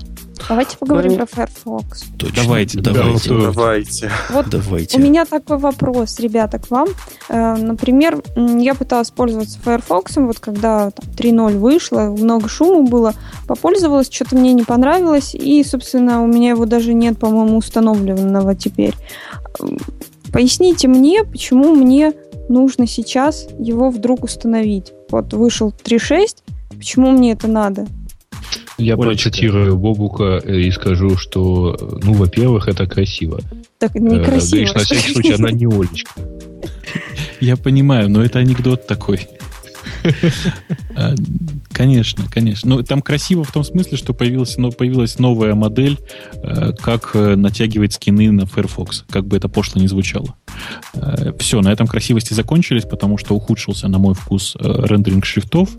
Давайте 0.49 0.77
поговорим 0.77 1.13
ну, 1.13 1.17
про 1.17 1.25
Firefox. 1.25 2.03
Точно. 2.17 2.43
Давайте, 2.43 2.79
давайте. 2.81 3.29
Давайте. 3.29 4.11
Вот 4.29 4.49
давайте. 4.49 4.97
У 4.97 5.01
меня 5.01 5.25
такой 5.25 5.57
вопрос, 5.57 6.19
ребята, 6.19 6.59
к 6.59 6.69
вам. 6.69 6.89
Э, 7.29 7.55
например, 7.55 8.21
я 8.35 8.75
пыталась 8.75 9.11
пользоваться 9.11 9.59
Firefox, 9.63 10.17
вот 10.17 10.39
когда 10.39 10.89
3.0 10.89 11.57
вышло, 11.57 12.01
много 12.17 12.49
шума 12.49 12.87
было, 12.89 13.13
попользовалась, 13.47 14.09
что-то 14.11 14.35
мне 14.35 14.53
не 14.53 14.63
понравилось, 14.63 15.33
и, 15.35 15.63
собственно, 15.63 16.21
у 16.21 16.27
меня 16.27 16.49
его 16.49 16.65
даже 16.65 16.93
нет, 16.93 17.17
по-моему, 17.17 17.52
установленного 17.57 18.55
теперь. 18.55 18.93
Поясните 20.31 20.87
мне, 20.87 21.23
почему 21.23 21.75
мне 21.75 22.13
нужно 22.49 22.87
сейчас 22.87 23.47
его 23.59 23.89
вдруг 23.89 24.23
установить. 24.23 24.91
Вот 25.09 25.33
вышел 25.33 25.73
3.6, 25.83 26.37
почему 26.77 27.11
мне 27.11 27.33
это 27.33 27.47
надо? 27.47 27.87
Я 28.77 28.95
Олечка. 28.95 29.29
процитирую 29.29 29.77
Бобука 29.77 30.41
э, 30.43 30.61
и 30.61 30.71
скажу, 30.71 31.15
что, 31.17 31.77
ну, 32.03 32.13
во-первых, 32.13 32.67
это 32.67 32.87
красиво. 32.87 33.39
Так 33.77 33.95
некрасиво. 33.95 34.57
Э, 34.57 34.65
говоришь, 34.65 34.73
на 34.73 34.79
всякий 34.81 35.13
случай, 35.13 35.33
она 35.33 35.51
не 35.51 35.67
Олечка. 35.67 36.11
Я 37.39 37.55
понимаю, 37.55 38.09
но 38.09 38.23
это 38.23 38.39
анекдот 38.39 38.87
такой. 38.87 39.27
Конечно, 41.83 42.23
конечно. 42.31 42.77
Но 42.77 42.81
там 42.81 43.01
красиво 43.01 43.43
в 43.43 43.51
том 43.51 43.65
смысле, 43.65 43.97
что 43.97 44.13
появилась, 44.13 44.55
но 44.57 44.71
появилась 44.71 45.19
новая 45.19 45.53
модель, 45.53 45.99
э, 46.35 46.71
как 46.79 47.11
э, 47.13 47.35
натягивать 47.35 47.91
скины 47.91 48.31
на 48.31 48.45
Firefox, 48.45 49.03
как 49.09 49.27
бы 49.27 49.35
это 49.35 49.49
пошло 49.49 49.81
не 49.81 49.89
звучало. 49.89 50.33
Э, 50.93 51.33
Все, 51.39 51.59
на 51.59 51.73
этом 51.73 51.87
красивости 51.87 52.33
закончились, 52.33 52.85
потому 52.85 53.17
что 53.17 53.35
ухудшился, 53.35 53.89
на 53.89 53.97
мой 53.97 54.13
вкус, 54.13 54.55
рендеринг 54.61 55.25
шрифтов. 55.25 55.71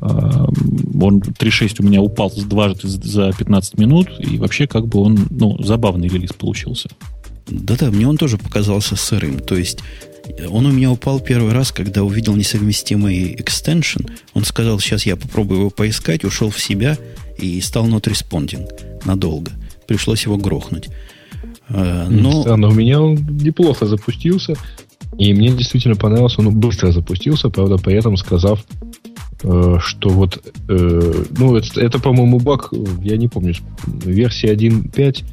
Он 0.00 1.20
3.6 1.20 1.76
у 1.80 1.82
меня 1.82 2.00
упал 2.00 2.32
дважды 2.34 2.88
за 2.88 3.30
15 3.32 3.76
минут, 3.76 4.08
и 4.20 4.38
вообще 4.38 4.66
как 4.66 4.86
бы 4.86 5.00
он, 5.00 5.28
ну, 5.28 5.62
забавный 5.62 6.08
релиз 6.08 6.32
получился. 6.32 6.88
Да-да, 7.48 7.90
мне 7.90 8.08
он 8.08 8.16
тоже 8.16 8.38
показался 8.38 8.96
сырым. 8.96 9.40
То 9.40 9.56
есть 9.56 9.80
он 10.50 10.66
у 10.66 10.72
меня 10.72 10.90
упал 10.90 11.20
первый 11.20 11.52
раз, 11.52 11.72
когда 11.72 12.02
увидел 12.02 12.34
несовместимый 12.34 13.34
экстеншн. 13.34 14.02
Он 14.32 14.44
сказал, 14.44 14.78
сейчас 14.80 15.06
я 15.06 15.16
попробую 15.16 15.60
его 15.60 15.70
поискать, 15.70 16.24
ушел 16.24 16.50
в 16.50 16.60
себя 16.60 16.96
и 17.38 17.60
стал 17.60 17.86
not 17.88 18.04
responding 18.04 18.68
надолго. 19.04 19.52
Пришлось 19.86 20.24
его 20.24 20.36
грохнуть. 20.36 20.88
А, 21.68 22.08
но... 22.08 22.42
Странно, 22.42 22.68
у 22.68 22.72
меня 22.72 23.00
он 23.00 23.16
неплохо 23.16 23.86
запустился. 23.86 24.54
И 25.18 25.32
мне 25.32 25.50
действительно 25.50 25.94
понравился, 25.94 26.40
он 26.40 26.58
быстро 26.58 26.90
запустился, 26.90 27.48
правда, 27.48 27.76
при 27.78 27.94
этом 27.94 28.16
сказав, 28.16 28.64
э, 29.42 29.76
что 29.80 30.08
вот, 30.08 30.42
э, 30.68 31.24
ну, 31.38 31.56
это, 31.56 31.80
это 31.80 32.00
по-моему, 32.00 32.40
баг, 32.40 32.72
я 33.00 33.16
не 33.16 33.28
помню, 33.28 33.54
версия 33.86 34.52
1.5 34.54 35.24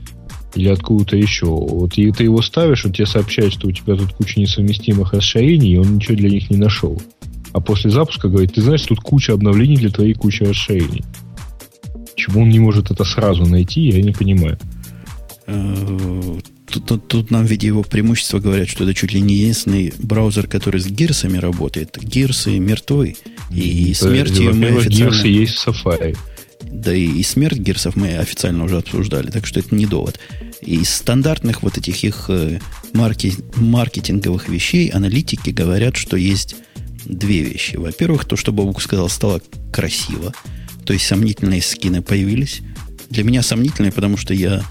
или 0.56 0.68
откуда-то 0.70 1.16
еще. 1.16 1.46
Вот 1.46 1.98
и 1.98 2.12
ты 2.12 2.24
его 2.24 2.42
ставишь, 2.42 2.86
он 2.86 2.94
тебе 2.94 3.06
сообщает, 3.06 3.54
что 3.54 3.68
у 3.68 3.72
тебя 3.72 3.96
тут 3.96 4.14
куча 4.14 4.40
несовместимых 4.40 5.14
расширений, 5.14 5.74
и 5.74 5.78
он 5.78 5.96
ничего 5.96 6.16
для 6.16 6.30
них 6.30 6.50
не 6.50 6.58
нашел. 6.58 7.02
А 7.54 7.60
после 7.60 7.92
запуска 7.92 8.30
говорит, 8.30 8.54
ты 8.54 8.62
знаешь, 8.62 8.82
тут 8.84 9.00
куча 9.00 9.34
обновлений 9.34 9.78
для 9.78 9.90
твоей 9.90 10.14
кучи 10.14 10.44
расширений. 10.44 11.04
Чему 12.16 12.42
он 12.42 12.50
не 12.50 12.60
может 12.60 12.92
это 12.92 13.04
сразу 13.04 13.46
найти, 13.46 13.82
я 13.82 14.02
не 14.02 14.12
понимаю. 14.12 14.58
Э, 15.48 16.40
тут, 16.68 16.86
тут, 16.86 17.08
тут 17.08 17.32
нам 17.32 17.46
в 17.46 17.50
виде 17.50 17.68
его 17.68 17.84
преимущества 17.84 18.40
говорят, 18.40 18.70
что 18.70 18.84
это 18.84 18.94
чуть 18.94 19.14
ли 19.14 19.22
не 19.22 19.36
единственный 19.36 19.94
браузер, 20.00 20.48
который 20.48 20.80
с 20.82 20.88
гирсами 20.88 21.38
работает. 21.38 21.98
Гирсы 22.02 22.58
мертвы. 22.60 23.16
И 23.50 23.94
смертью 23.94 24.56
мы 24.56 24.68
официально... 24.68 25.12
Гирсы 25.12 25.28
есть 25.28 25.56
в 25.56 25.68
Safari. 25.68 26.18
Да 26.72 26.94
и, 26.94 27.06
и 27.06 27.24
смерть 27.24 27.60
гирсов 27.60 27.96
мы 27.96 28.16
официально 28.16 28.64
уже 28.64 28.78
обсуждали, 28.78 29.30
так 29.30 29.46
что 29.46 29.60
это 29.60 29.76
не 29.76 29.86
довод. 29.86 30.20
Из 30.62 30.90
стандартных 30.90 31.64
вот 31.64 31.78
этих 31.78 32.04
их 32.04 32.26
э, 32.30 32.60
марки, 32.94 33.34
маркетинговых 33.56 34.48
вещей 34.48 34.88
аналитики 34.90 35.50
говорят, 35.50 35.98
что 35.98 36.16
есть 36.18 36.56
две 37.06 37.42
вещи. 37.42 37.76
Во-первых, 37.76 38.26
то, 38.26 38.36
что 38.36 38.52
Бобук 38.52 38.82
сказал, 38.82 39.10
стало 39.10 39.42
красиво. 39.72 40.34
То 40.86 40.94
есть 40.94 41.06
сомнительные 41.06 41.62
скины 41.62 42.02
появились. 42.02 42.62
Для 43.10 43.24
меня 43.24 43.42
сомнительные, 43.42 43.92
потому 43.92 44.18
что 44.18 44.34
я 44.34 44.64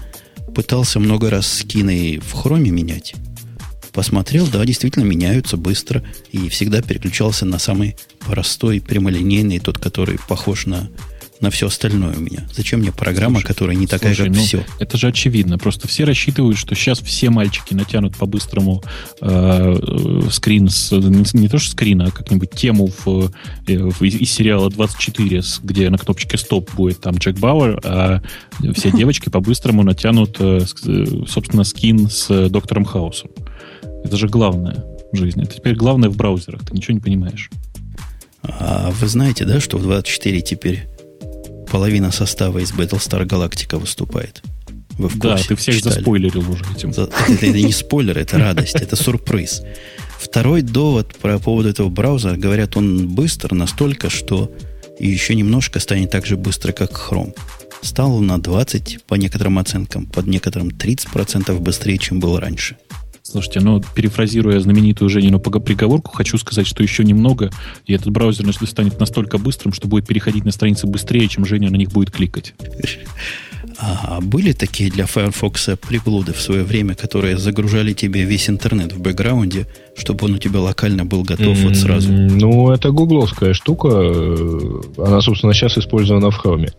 пытался 0.55 0.99
много 0.99 1.29
раз 1.29 1.47
скины 1.47 2.19
в 2.19 2.33
хроме 2.33 2.71
менять. 2.71 3.13
Посмотрел, 3.93 4.47
да, 4.47 4.65
действительно 4.65 5.03
меняются 5.03 5.57
быстро. 5.57 6.03
И 6.31 6.49
всегда 6.49 6.81
переключался 6.81 7.45
на 7.45 7.59
самый 7.59 7.95
простой, 8.19 8.81
прямолинейный, 8.81 9.59
тот, 9.59 9.77
который 9.77 10.17
похож 10.27 10.65
на 10.65 10.89
на 11.41 11.49
все 11.49 11.67
остальное 11.67 12.15
у 12.15 12.19
меня. 12.19 12.47
Зачем 12.53 12.81
мне 12.81 12.91
программа, 12.91 13.35
слушай, 13.35 13.47
которая 13.47 13.75
не 13.75 13.87
такая, 13.87 14.13
слушай, 14.13 14.29
как 14.29 14.37
ну, 14.37 14.43
все? 14.43 14.65
Это 14.79 14.97
же 14.97 15.07
очевидно. 15.07 15.57
Просто 15.57 15.87
все 15.87 16.03
рассчитывают, 16.03 16.57
что 16.57 16.75
сейчас 16.75 16.99
все 16.99 17.29
мальчики 17.29 17.73
натянут 17.73 18.15
по-быстрому 18.15 18.83
э, 19.21 20.27
скрин, 20.31 20.69
с, 20.69 20.91
не, 20.91 21.47
то 21.47 21.57
что 21.57 21.71
скрин, 21.71 22.01
а 22.03 22.11
как-нибудь 22.11 22.51
тему 22.51 22.91
в, 23.05 23.31
э, 23.67 23.77
в, 23.77 24.03
из 24.03 24.31
сериала 24.31 24.69
24, 24.69 25.41
где 25.63 25.89
на 25.89 25.97
кнопочке 25.97 26.37
стоп 26.37 26.71
будет 26.75 27.01
там 27.01 27.15
Джек 27.15 27.37
Бауэр, 27.39 27.79
а 27.83 28.21
все 28.73 28.91
девочки 28.95 29.29
по-быстрому 29.29 29.83
натянут, 29.83 30.37
э, 30.39 30.61
э, 30.85 31.05
собственно, 31.27 31.63
скин 31.63 32.09
с 32.09 32.49
доктором 32.49 32.85
Хаусом. 32.85 33.31
Это 34.03 34.15
же 34.15 34.27
главное 34.27 34.85
в 35.11 35.17
жизни. 35.17 35.43
Это 35.43 35.55
теперь 35.55 35.75
главное 35.75 36.09
в 36.09 36.17
браузерах. 36.17 36.61
Ты 36.65 36.75
ничего 36.75 36.93
не 36.93 37.01
понимаешь. 37.01 37.49
А 38.43 38.91
вы 38.91 39.07
знаете, 39.07 39.45
да, 39.45 39.59
что 39.59 39.77
в 39.77 39.83
24 39.83 40.41
теперь 40.41 40.87
половина 41.71 42.11
состава 42.11 42.59
из 42.59 42.71
Battlestar 42.73 43.25
Galactica 43.25 43.79
выступает. 43.79 44.43
Вы 44.97 45.07
в 45.07 45.17
курсе, 45.17 45.43
да, 45.43 45.47
ты 45.47 45.55
всех 45.55 45.75
читали. 45.77 45.93
заспойлерил 45.95 46.51
уже 46.51 46.65
этим. 46.75 46.89
Это, 46.89 47.09
это, 47.29 47.45
это 47.45 47.61
не 47.61 47.71
спойлер, 47.71 48.17
это 48.17 48.37
радость, 48.37 48.75
это 48.75 48.95
сюрприз. 48.95 49.61
Второй 50.19 50.61
довод 50.61 51.15
про 51.15 51.39
поводу 51.39 51.69
этого 51.69 51.89
браузера, 51.89 52.35
говорят, 52.35 52.75
он 52.75 53.07
быстр 53.07 53.53
настолько, 53.53 54.09
что 54.09 54.51
еще 54.99 55.33
немножко 55.33 55.79
станет 55.79 56.11
так 56.11 56.25
же 56.25 56.35
быстро, 56.35 56.73
как 56.73 56.91
Chrome. 56.91 57.33
Стал 57.81 58.19
на 58.19 58.39
20, 58.39 59.05
по 59.07 59.15
некоторым 59.15 59.57
оценкам, 59.57 60.05
под 60.05 60.27
некоторым 60.27 60.67
30% 60.69 61.57
быстрее, 61.59 61.97
чем 61.97 62.19
был 62.19 62.37
раньше. 62.37 62.75
Слушайте, 63.31 63.61
ну, 63.61 63.81
перефразируя 63.95 64.59
знаменитую 64.59 65.07
Женину 65.07 65.39
приговорку, 65.39 66.11
хочу 66.11 66.37
сказать, 66.37 66.67
что 66.67 66.83
еще 66.83 67.05
немного, 67.05 67.49
и 67.85 67.93
этот 67.93 68.09
браузер 68.09 68.45
станет 68.67 68.99
настолько 68.99 69.37
быстрым, 69.37 69.71
что 69.71 69.87
будет 69.87 70.05
переходить 70.05 70.43
на 70.43 70.51
страницы 70.51 70.85
быстрее, 70.85 71.29
чем 71.29 71.45
Женя 71.45 71.69
на 71.69 71.77
них 71.77 71.91
будет 71.91 72.11
кликать. 72.11 72.53
А 73.79 74.19
были 74.19 74.51
такие 74.51 74.91
для 74.91 75.05
Firefox 75.05 75.69
приблуды 75.87 76.33
в 76.33 76.41
свое 76.41 76.65
время, 76.65 76.93
которые 76.93 77.37
загружали 77.37 77.93
тебе 77.93 78.23
весь 78.23 78.49
интернет 78.49 78.91
в 78.91 78.99
бэкграунде, 78.99 79.65
чтобы 79.95 80.25
он 80.25 80.33
у 80.33 80.37
тебя 80.37 80.59
локально 80.59 81.05
был 81.05 81.23
готов 81.23 81.57
mm-hmm. 81.57 81.67
вот 81.67 81.77
сразу? 81.77 82.11
Ну, 82.11 82.69
это 82.69 82.91
гугловская 82.91 83.53
штука. 83.53 83.87
Она, 84.97 85.21
собственно, 85.21 85.53
сейчас 85.53 85.77
использована 85.77 86.31
в 86.31 86.45
Chrome. 86.45 86.73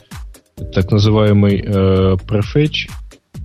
Так 0.74 0.90
называемый 0.90 1.64
э, 1.64 2.16
prefetch, 2.28 2.90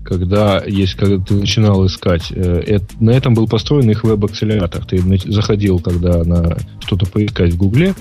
когда, 0.07 0.63
есть, 0.65 0.95
когда 0.95 1.23
ты 1.23 1.33
начинал 1.33 1.85
искать, 1.85 2.31
э, 2.31 2.79
на 2.99 3.11
этом 3.11 3.33
был 3.33 3.47
построен 3.47 3.89
их 3.89 4.03
веб-акселератор. 4.03 4.85
Ты 4.85 5.01
заходил, 5.25 5.79
когда 5.79 6.23
на 6.23 6.57
что-то 6.79 7.05
поискать 7.05 7.53
в 7.53 7.57
Гугле, 7.57 7.93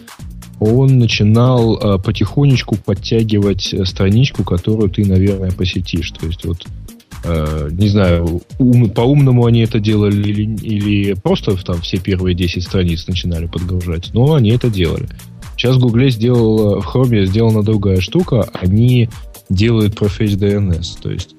он 0.60 0.98
начинал 0.98 1.76
э, 1.76 1.98
потихонечку 1.98 2.76
подтягивать 2.76 3.74
э, 3.74 3.84
страничку, 3.84 4.44
которую 4.44 4.88
ты, 4.88 5.04
наверное, 5.04 5.50
посетишь. 5.50 6.10
То 6.12 6.26
есть 6.26 6.44
вот 6.44 6.64
э, 7.24 7.68
не 7.72 7.88
знаю, 7.88 8.42
ум, 8.58 8.88
по-умному 8.90 9.44
они 9.44 9.60
это 9.60 9.80
делали 9.80 10.28
или, 10.28 10.56
или 10.62 11.14
просто 11.14 11.56
там 11.56 11.80
все 11.80 11.98
первые 11.98 12.34
10 12.34 12.62
страниц 12.62 13.06
начинали 13.08 13.46
подгружать, 13.46 14.10
но 14.14 14.34
они 14.34 14.50
это 14.50 14.70
делали. 14.70 15.08
Сейчас 15.56 15.76
в 15.76 15.80
Гугле 15.80 16.10
сделал, 16.10 16.80
в 16.80 16.86
Chrome 16.86 17.26
сделана 17.26 17.62
другая 17.62 18.00
штука, 18.00 18.48
они 18.52 19.08
делают 19.48 19.94
Prefetch 19.94 20.36
DNS, 20.36 20.98
то 21.02 21.10
есть 21.10 21.35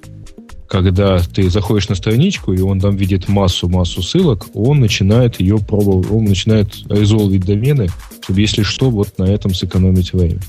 когда 0.68 1.20
ты 1.20 1.50
заходишь 1.50 1.90
на 1.90 1.96
страничку, 1.96 2.54
и 2.54 2.60
он 2.60 2.80
там 2.80 2.96
видит 2.96 3.28
массу-массу 3.28 4.02
ссылок, 4.04 4.48
он 4.54 4.80
начинает 4.80 5.40
ее 5.40 5.58
пробовать, 5.58 6.12
он 6.12 6.26
начинает 6.26 6.76
резолвить 6.90 7.46
домены, 7.46 7.88
чтобы, 8.22 8.42
если 8.42 8.64
что, 8.64 8.90
вот 8.90 9.18
на 9.18 9.24
этом 9.24 9.54
сэкономить 9.54 10.14
время. 10.14 10.40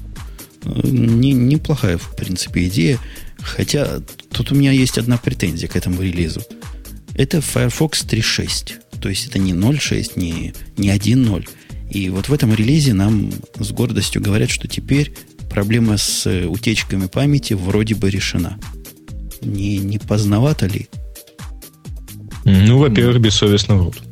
Не, 0.64 1.32
неплохая, 1.32 1.98
в 1.98 2.16
принципе, 2.16 2.66
идея. 2.66 2.98
Хотя 3.40 4.00
тут 4.32 4.50
у 4.50 4.56
меня 4.56 4.72
есть 4.72 4.98
одна 4.98 5.16
претензия 5.16 5.68
к 5.68 5.76
этому 5.76 6.02
релизу. 6.02 6.42
Это 7.14 7.40
Firefox 7.40 8.04
3.6. 8.04 9.00
То 9.00 9.08
есть 9.08 9.28
это 9.28 9.38
не 9.38 9.52
0.6, 9.52 10.12
не, 10.16 10.52
не 10.76 10.88
1.0. 10.88 11.48
И 11.90 12.10
вот 12.10 12.28
в 12.28 12.32
этом 12.32 12.52
релизе 12.52 12.92
нам 12.92 13.30
с 13.58 13.70
гордостью 13.70 14.20
говорят, 14.20 14.50
что 14.50 14.66
теперь 14.66 15.14
проблема 15.48 15.96
с 15.96 16.26
утечками 16.48 17.06
памяти 17.06 17.54
вроде 17.54 17.94
бы 17.94 18.10
решена 18.10 18.58
не, 19.42 19.78
не 19.78 19.98
поздновато 19.98 20.66
ли? 20.66 20.88
Ну, 22.44 22.78
во-первых, 22.78 23.20
бессовестно 23.20 23.76
врут. 23.76 24.02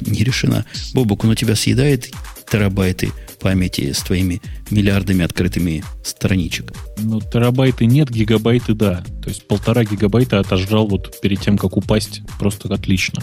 Не 0.00 0.24
решена. 0.24 0.64
Бобук, 0.94 1.24
он 1.24 1.30
у 1.30 1.34
тебя 1.34 1.56
съедает 1.56 2.10
терабайты 2.50 3.12
памяти 3.38 3.92
с 3.92 3.98
твоими 3.98 4.42
миллиардами 4.70 5.24
открытыми 5.24 5.84
страничек? 6.02 6.72
Ну, 6.98 7.20
терабайты 7.20 7.86
нет, 7.86 8.10
гигабайты 8.10 8.74
да. 8.74 9.04
То 9.22 9.28
есть 9.28 9.46
полтора 9.46 9.84
гигабайта 9.84 10.40
отожрал 10.40 10.86
вот 10.86 11.20
перед 11.20 11.40
тем, 11.40 11.56
как 11.56 11.76
упасть, 11.76 12.22
просто 12.38 12.72
отлично. 12.72 13.22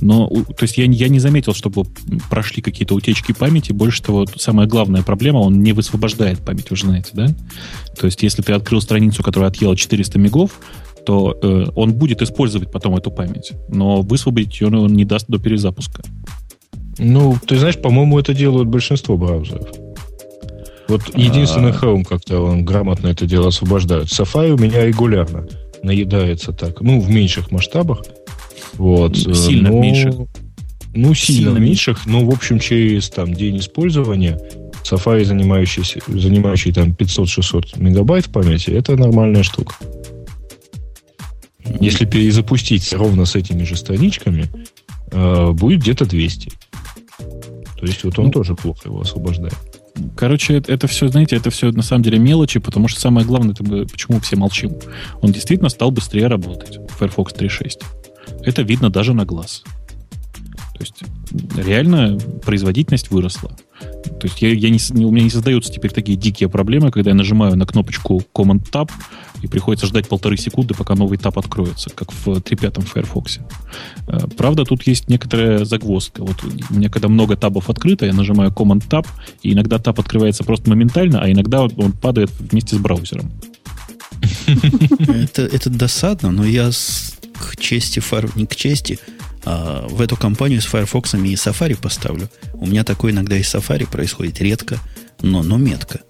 Но, 0.00 0.28
то 0.28 0.62
есть 0.62 0.78
я, 0.78 0.84
я 0.84 1.08
не 1.08 1.20
заметил, 1.20 1.54
чтобы 1.54 1.84
прошли 2.28 2.62
какие-то 2.62 2.94
утечки 2.94 3.32
памяти. 3.32 3.72
Больше 3.72 4.02
того, 4.02 4.26
самая 4.36 4.66
главная 4.66 5.02
проблема, 5.02 5.38
он 5.38 5.62
не 5.62 5.72
высвобождает 5.72 6.40
память, 6.40 6.70
вы 6.70 6.76
же 6.76 6.86
знаете, 6.86 7.10
да? 7.12 7.26
То 7.98 8.06
есть 8.06 8.22
если 8.22 8.42
ты 8.42 8.52
открыл 8.52 8.80
страницу, 8.80 9.22
которая 9.22 9.50
отъела 9.50 9.76
400 9.76 10.18
мегов, 10.18 10.60
то 11.04 11.38
э, 11.42 11.66
он 11.74 11.94
будет 11.94 12.22
использовать 12.22 12.70
потом 12.70 12.96
эту 12.96 13.10
память, 13.10 13.52
но 13.68 14.02
высвободить 14.02 14.60
ее 14.60 14.68
он 14.68 14.92
не 14.94 15.04
даст 15.04 15.26
до 15.28 15.38
перезапуска. 15.38 16.02
Ну, 17.02 17.36
ты 17.46 17.58
знаешь, 17.58 17.78
по-моему, 17.78 18.18
это 18.18 18.34
делают 18.34 18.68
большинство 18.68 19.16
браузеров. 19.16 19.68
Вот 20.86 21.02
единственный 21.16 21.70
Chrome 21.70 22.04
как-то 22.04 22.40
он 22.40 22.64
грамотно 22.64 23.08
это 23.08 23.24
дело 23.24 23.48
освобождает. 23.48 24.08
Safari 24.08 24.50
у 24.50 24.58
меня 24.58 24.84
регулярно 24.84 25.46
наедается 25.82 26.52
так. 26.52 26.80
Ну, 26.82 27.00
в 27.00 27.08
меньших 27.08 27.50
масштабах. 27.50 28.02
Вот. 28.74 29.16
Сильно 29.16 29.70
но, 29.70 29.80
меньших. 29.80 30.14
Ну, 30.92 31.14
сильно, 31.14 31.42
сильно 31.42 31.58
меньших, 31.58 32.06
но, 32.06 32.24
в 32.24 32.30
общем, 32.30 32.58
через 32.58 33.08
там, 33.08 33.32
день 33.32 33.58
использования 33.58 34.38
Safari, 34.82 35.24
занимающийся, 35.24 36.00
занимающий 36.06 36.72
там 36.72 36.90
500-600 36.90 37.80
мегабайт 37.80 38.26
памяти, 38.26 38.70
это 38.70 38.96
нормальная 38.96 39.44
штука. 39.44 39.76
Если 41.80 42.04
перезапустить 42.04 42.92
ровно 42.92 43.24
с 43.24 43.36
этими 43.36 43.62
же 43.62 43.76
страничками, 43.76 44.50
э, 45.12 45.50
будет 45.52 45.80
где-то 45.80 46.04
200. 46.04 46.50
То 47.80 47.86
есть 47.86 48.04
вот 48.04 48.18
он 48.18 48.26
ну, 48.26 48.30
тоже 48.30 48.54
плохо 48.54 48.88
его 48.88 49.00
освобождает. 49.00 49.56
Короче, 50.16 50.54
это, 50.58 50.72
это 50.72 50.86
все, 50.86 51.08
знаете, 51.08 51.36
это 51.36 51.50
все 51.50 51.72
на 51.72 51.82
самом 51.82 52.02
деле 52.02 52.18
мелочи, 52.18 52.60
потому 52.60 52.88
что 52.88 53.00
самое 53.00 53.26
главное, 53.26 53.52
это 53.52 53.64
почему 53.64 54.20
все 54.20 54.36
молчим. 54.36 54.76
Он 55.22 55.32
действительно 55.32 55.70
стал 55.70 55.90
быстрее 55.90 56.26
работать, 56.26 56.78
Firefox 56.98 57.32
3.6. 57.32 57.82
Это 58.44 58.62
видно 58.62 58.90
даже 58.90 59.14
на 59.14 59.24
глаз. 59.24 59.64
То 60.80 60.86
есть 60.86 61.02
реально 61.56 62.18
производительность 62.42 63.10
выросла. 63.10 63.50
То 63.80 64.26
есть 64.26 64.40
я, 64.40 64.50
я 64.50 64.70
не, 64.70 65.04
у 65.04 65.10
меня 65.10 65.24
не 65.24 65.30
создаются 65.30 65.70
теперь 65.70 65.90
такие 65.90 66.16
дикие 66.16 66.48
проблемы, 66.48 66.90
когда 66.90 67.10
я 67.10 67.14
нажимаю 67.14 67.54
на 67.56 67.66
кнопочку 67.66 68.22
Command-Tab, 68.34 68.90
и 69.42 69.46
приходится 69.46 69.86
ждать 69.86 70.08
полторы 70.08 70.38
секунды, 70.38 70.72
пока 70.72 70.94
новый 70.94 71.18
таб 71.18 71.38
откроется, 71.38 71.90
как 71.90 72.12
в 72.12 72.28
3.5 72.28 72.82
Firefox. 72.82 73.40
Э, 74.06 74.20
правда, 74.38 74.64
тут 74.64 74.86
есть 74.86 75.08
некоторая 75.08 75.66
загвоздка. 75.66 76.22
Вот 76.22 76.36
у 76.44 76.74
меня, 76.74 76.88
когда 76.88 77.08
много 77.08 77.36
табов 77.36 77.68
открыто, 77.68 78.06
я 78.06 78.14
нажимаю 78.14 78.50
Command-Tab, 78.50 79.06
и 79.42 79.52
иногда 79.52 79.78
таб 79.78 80.00
открывается 80.00 80.44
просто 80.44 80.70
моментально, 80.70 81.20
а 81.20 81.30
иногда 81.30 81.62
он 81.62 81.92
падает 81.92 82.30
вместе 82.38 82.76
с 82.76 82.78
браузером. 82.78 83.30
Это, 85.08 85.42
это 85.42 85.70
досадно, 85.70 86.30
но 86.30 86.44
я 86.44 86.70
к 86.70 87.56
чести, 87.56 88.02
не 88.36 88.46
к 88.46 88.54
чести, 88.54 88.98
а 89.44 89.86
в 89.88 90.00
эту 90.00 90.16
компанию 90.16 90.60
с 90.60 90.66
Firefox 90.66 91.14
и 91.14 91.34
Safari 91.34 91.80
поставлю. 91.80 92.28
У 92.54 92.66
меня 92.66 92.84
такое 92.84 93.12
иногда 93.12 93.36
и 93.36 93.42
Safari 93.42 93.90
происходит 93.90 94.40
редко, 94.40 94.78
но, 95.22 95.42
но 95.42 95.56
метко. 95.56 96.00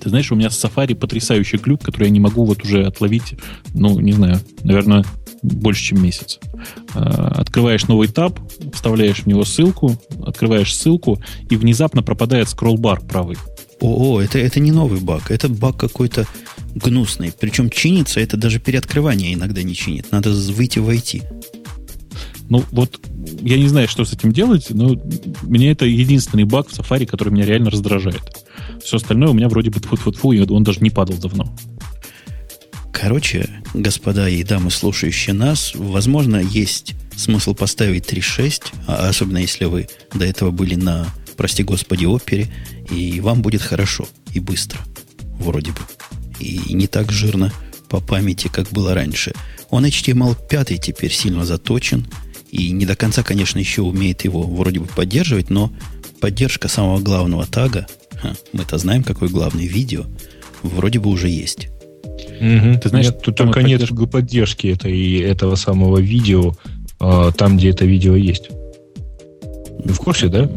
Ты 0.00 0.08
знаешь, 0.08 0.32
у 0.32 0.34
меня 0.34 0.50
с 0.50 0.64
Safari 0.64 0.94
потрясающий 0.94 1.58
глюк, 1.58 1.82
который 1.82 2.04
я 2.04 2.10
не 2.10 2.20
могу 2.20 2.44
вот 2.44 2.64
уже 2.64 2.84
отловить, 2.84 3.34
ну, 3.72 4.00
не 4.00 4.12
знаю, 4.12 4.40
наверное, 4.64 5.04
больше, 5.42 5.82
чем 5.82 6.02
месяц. 6.02 6.40
А, 6.94 7.34
открываешь 7.38 7.86
новый 7.86 8.08
таб, 8.08 8.38
вставляешь 8.72 9.20
в 9.20 9.26
него 9.26 9.44
ссылку, 9.44 9.96
открываешь 10.24 10.74
ссылку, 10.74 11.20
и 11.50 11.56
внезапно 11.56 12.02
пропадает 12.02 12.48
скролл-бар 12.48 13.00
правый. 13.00 13.36
О, 13.80 14.20
это, 14.20 14.38
это 14.38 14.60
не 14.60 14.70
новый 14.70 15.00
баг, 15.00 15.30
это 15.30 15.48
баг 15.48 15.76
какой-то 15.76 16.26
гнусный. 16.74 17.32
Причем 17.38 17.68
чинится 17.68 18.20
это 18.20 18.36
даже 18.36 18.60
переоткрывание 18.60 19.34
иногда 19.34 19.62
не 19.62 19.74
чинит. 19.74 20.12
Надо 20.12 20.30
выйти 20.30 20.78
войти. 20.78 21.22
Ну, 22.48 22.64
вот 22.70 23.00
я 23.40 23.56
не 23.56 23.68
знаю, 23.68 23.88
что 23.88 24.04
с 24.04 24.12
этим 24.12 24.32
делать, 24.32 24.66
но 24.70 24.96
мне 25.42 25.70
это 25.70 25.86
единственный 25.86 26.44
баг 26.44 26.68
в 26.68 26.78
Safari, 26.78 27.06
который 27.06 27.32
меня 27.32 27.44
реально 27.44 27.70
раздражает. 27.70 28.44
Все 28.82 28.96
остальное 28.96 29.30
у 29.30 29.32
меня 29.32 29.48
вроде 29.48 29.70
бы 29.70 29.80
тфу-тфу-тфу, 29.80 30.32
и 30.32 30.40
он 30.50 30.64
даже 30.64 30.80
не 30.80 30.90
падал 30.90 31.16
давно. 31.16 31.54
Короче, 32.92 33.48
господа 33.74 34.28
и 34.28 34.44
дамы, 34.44 34.70
слушающие 34.70 35.34
нас, 35.34 35.72
возможно, 35.74 36.36
есть 36.36 36.94
смысл 37.16 37.54
поставить 37.54 38.04
3.6, 38.04 38.62
а 38.86 39.08
особенно 39.08 39.38
если 39.38 39.64
вы 39.64 39.88
до 40.14 40.24
этого 40.24 40.50
были 40.50 40.74
на, 40.74 41.06
прости 41.36 41.62
господи, 41.62 42.04
опере, 42.04 42.48
и 42.90 43.20
вам 43.20 43.42
будет 43.42 43.62
хорошо 43.62 44.06
и 44.32 44.40
быстро, 44.40 44.78
вроде 45.38 45.72
бы. 45.72 45.80
И 46.38 46.74
не 46.74 46.86
так 46.86 47.10
жирно 47.10 47.52
по 47.88 48.00
памяти, 48.00 48.48
как 48.48 48.68
было 48.70 48.94
раньше. 48.94 49.32
Он 49.70 49.84
HTML5 49.84 50.78
теперь 50.78 51.12
сильно 51.12 51.44
заточен– 51.44 52.06
и 52.52 52.70
не 52.70 52.84
до 52.84 52.94
конца, 52.94 53.22
конечно, 53.22 53.58
еще 53.58 53.80
умеет 53.80 54.24
его 54.24 54.42
вроде 54.42 54.78
бы 54.78 54.86
поддерживать, 54.86 55.48
но 55.48 55.72
поддержка 56.20 56.68
самого 56.68 57.00
главного 57.00 57.46
тага, 57.46 57.86
мы-то 58.52 58.76
знаем, 58.76 59.02
какой 59.02 59.28
главный 59.28 59.66
видео, 59.66 60.04
вроде 60.62 61.00
бы 61.00 61.08
уже 61.08 61.28
есть. 61.28 61.68
Угу. 62.40 62.80
Ты 62.82 62.88
знаешь, 62.90 63.06
нет, 63.06 63.22
тут 63.22 63.36
только 63.36 63.62
нет 63.62 63.82
поддержки 64.10 64.66
этой, 64.66 65.20
этого 65.20 65.54
самого 65.54 65.98
видео 65.98 66.54
а, 67.00 67.32
там, 67.32 67.56
где 67.56 67.70
это 67.70 67.86
видео 67.86 68.14
есть. 68.14 68.50
Вы 68.50 69.94
в 69.94 69.98
курсе, 69.98 70.28
да? 70.28 70.50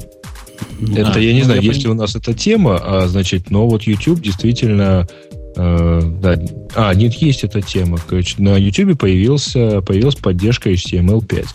Ну, 0.80 0.98
это, 0.98 1.14
а, 1.14 1.20
я 1.20 1.32
не 1.32 1.40
ну, 1.40 1.46
знаю, 1.46 1.62
я 1.62 1.72
если 1.72 1.88
пон... 1.88 1.92
у 1.98 2.02
нас 2.02 2.16
эта 2.16 2.34
тема, 2.34 2.78
а, 2.84 3.08
значит, 3.08 3.50
но 3.52 3.68
вот 3.68 3.84
YouTube 3.84 4.22
действительно 4.22 5.08
Э, 5.56 6.02
да. 6.22 6.38
А, 6.76 6.94
нет, 6.94 7.14
есть 7.16 7.44
эта 7.44 7.62
тема. 7.62 7.98
Короче, 8.06 8.36
на 8.40 8.58
YouTube 8.58 8.98
появился, 9.00 9.82
появилась 9.82 10.16
поддержка 10.16 10.72
HTML5. 10.72 11.48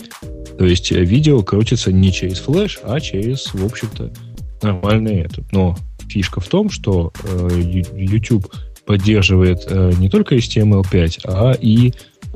То 0.61 0.67
есть 0.67 0.93
э, 0.93 1.03
видео 1.03 1.43
крутится 1.43 1.91
не 1.91 2.13
через 2.13 2.41
флеш, 2.41 2.81
а 2.83 3.01
через, 3.01 3.55
в 3.55 3.65
общем-то, 3.65 4.13
нормальный 4.61 5.21
этот. 5.21 5.51
Но 5.53 5.75
фишка 6.07 6.41
в 6.41 6.49
том, 6.49 6.69
что 6.69 7.15
э, 7.25 7.83
YouTube 7.97 8.47
поддерживает 8.85 9.65
э, 9.67 9.93
не 9.97 10.11
только 10.11 10.37
HTML5, 10.37 11.21
а 11.25 11.53
и 11.53 11.95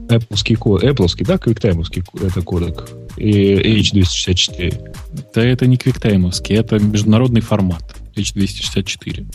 Apple 0.09 0.57
код. 0.57 0.85
Apple, 0.85 1.07
да, 1.27 1.35
QuickTime 1.35 2.27
это 2.27 2.41
кодек. 2.41 2.89
И 3.19 3.81
H264. 3.83 4.93
Да 5.35 5.45
это 5.45 5.67
не 5.67 5.77
QuickTime, 5.77 6.33
это 6.49 6.79
международный 6.79 7.43
формат. 7.43 7.95
H264. 8.17 9.27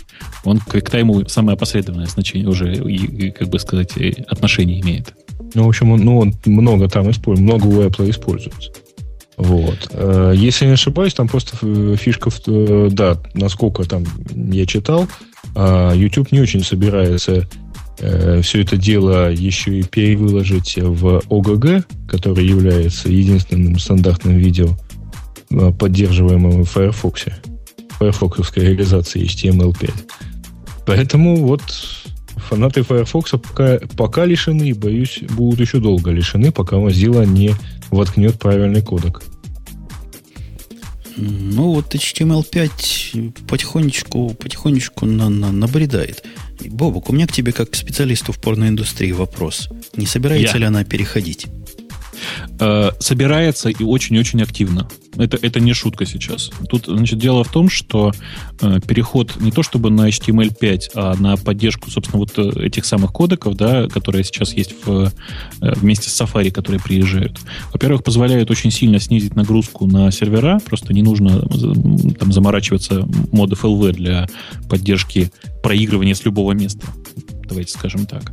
Он 0.45 0.57
к 0.57 0.73
QuickTime 0.73 1.29
самое 1.29 1.53
опосредованное 1.53 2.07
значение 2.07 2.49
уже, 2.49 2.73
и, 2.73 3.27
и, 3.27 3.29
как 3.29 3.49
бы 3.49 3.59
сказать, 3.59 3.91
отношение 4.27 4.81
имеет. 4.81 5.13
Ну, 5.53 5.65
в 5.65 5.69
общем, 5.69 5.91
он, 5.91 6.01
ну, 6.01 6.19
он 6.19 6.33
много 6.45 6.87
там 6.87 7.09
использует, 7.09 7.47
много 7.47 7.65
у 7.65 7.81
Apple 7.81 8.09
используется. 8.09 8.71
Вот. 9.39 9.89
Э, 9.93 10.33
если 10.35 10.65
не 10.65 10.73
ошибаюсь, 10.73 11.13
там 11.13 11.29
просто 11.29 11.55
фишка, 11.95 12.29
в, 12.29 12.41
э, 12.45 12.89
да, 12.91 13.17
насколько 13.33 13.85
там 13.85 14.03
я 14.33 14.65
читал, 14.65 15.07
а 15.55 15.93
YouTube 15.93 16.33
не 16.33 16.41
очень 16.41 16.61
собирается 16.61 17.47
э, 17.99 18.41
все 18.41 18.61
это 18.61 18.75
дело 18.75 19.31
еще 19.31 19.79
и 19.79 19.83
перевыложить 19.83 20.75
в 20.77 21.21
OGG, 21.29 21.85
который 22.09 22.45
является 22.45 23.09
единственным 23.09 23.79
стандартным 23.79 24.35
видео, 24.35 24.77
поддерживаемым 25.79 26.63
в 26.63 26.69
Firefox. 26.69 27.25
Firefox 27.97 28.51
реализации 28.57 29.23
HTML5. 29.23 29.91
Поэтому 30.85 31.37
вот 31.37 31.63
фанаты 32.49 32.81
Firefox 32.81 33.31
пока, 33.37 33.79
пока 33.95 34.25
лишены, 34.25 34.73
боюсь, 34.73 35.19
будут 35.29 35.59
еще 35.59 35.79
долго 35.79 36.11
лишены, 36.11 36.51
пока 36.51 36.77
Mozilla 36.77 37.25
не 37.25 37.53
воткнет 37.91 38.39
правильный 38.39 38.81
кодек. 38.81 39.21
Ну, 41.15 41.73
вот 41.73 41.93
HTML5 41.93 43.45
потихонечку, 43.47 44.33
потихонечку 44.33 45.05
на, 45.05 45.29
на, 45.29 45.51
набредает. 45.51 46.23
Бобок, 46.65 47.09
у 47.09 47.13
меня 47.13 47.27
к 47.27 47.31
тебе, 47.31 47.51
как 47.51 47.71
к 47.71 47.75
специалисту 47.75 48.31
в 48.31 48.39
порноиндустрии, 48.39 49.11
вопрос. 49.11 49.69
Не 49.95 50.05
собирается 50.05 50.53
Я. 50.53 50.59
ли 50.59 50.65
она 50.65 50.83
переходить? 50.83 51.47
Э, 52.59 52.91
собирается 52.99 53.69
и 53.69 53.83
очень-очень 53.83 54.41
активно. 54.41 54.87
Это, 55.17 55.37
это 55.41 55.59
не 55.59 55.73
шутка 55.73 56.05
сейчас. 56.05 56.51
Тут, 56.69 56.85
значит, 56.87 57.19
дело 57.19 57.43
в 57.43 57.51
том, 57.51 57.69
что 57.69 58.11
э, 58.61 58.79
переход 58.85 59.35
не 59.39 59.51
то 59.51 59.63
чтобы 59.63 59.89
на 59.89 60.07
HTML5, 60.09 60.81
а 60.95 61.15
на 61.15 61.35
поддержку, 61.37 61.89
собственно, 61.89 62.19
вот 62.19 62.37
э, 62.37 62.65
этих 62.65 62.85
самых 62.85 63.11
кодеков, 63.11 63.55
да, 63.55 63.87
которые 63.87 64.23
сейчас 64.23 64.53
есть 64.53 64.75
в, 64.85 65.11
э, 65.61 65.73
вместе 65.75 66.09
с 66.09 66.21
Safari, 66.21 66.51
которые 66.51 66.81
приезжают. 66.81 67.39
Во-первых, 67.73 68.03
позволяет 68.03 68.51
очень 68.51 68.71
сильно 68.71 68.99
снизить 68.99 69.35
нагрузку 69.35 69.85
на 69.87 70.11
сервера, 70.11 70.59
просто 70.63 70.93
не 70.93 71.01
нужно 71.01 71.41
там 72.19 72.31
заморачиваться 72.31 73.07
модов 73.31 73.65
LV 73.65 73.93
для 73.93 74.27
поддержки 74.69 75.31
проигрывания 75.63 76.13
с 76.13 76.23
любого 76.23 76.53
места 76.53 76.87
давайте 77.49 77.73
скажем 77.73 78.05
так 78.05 78.31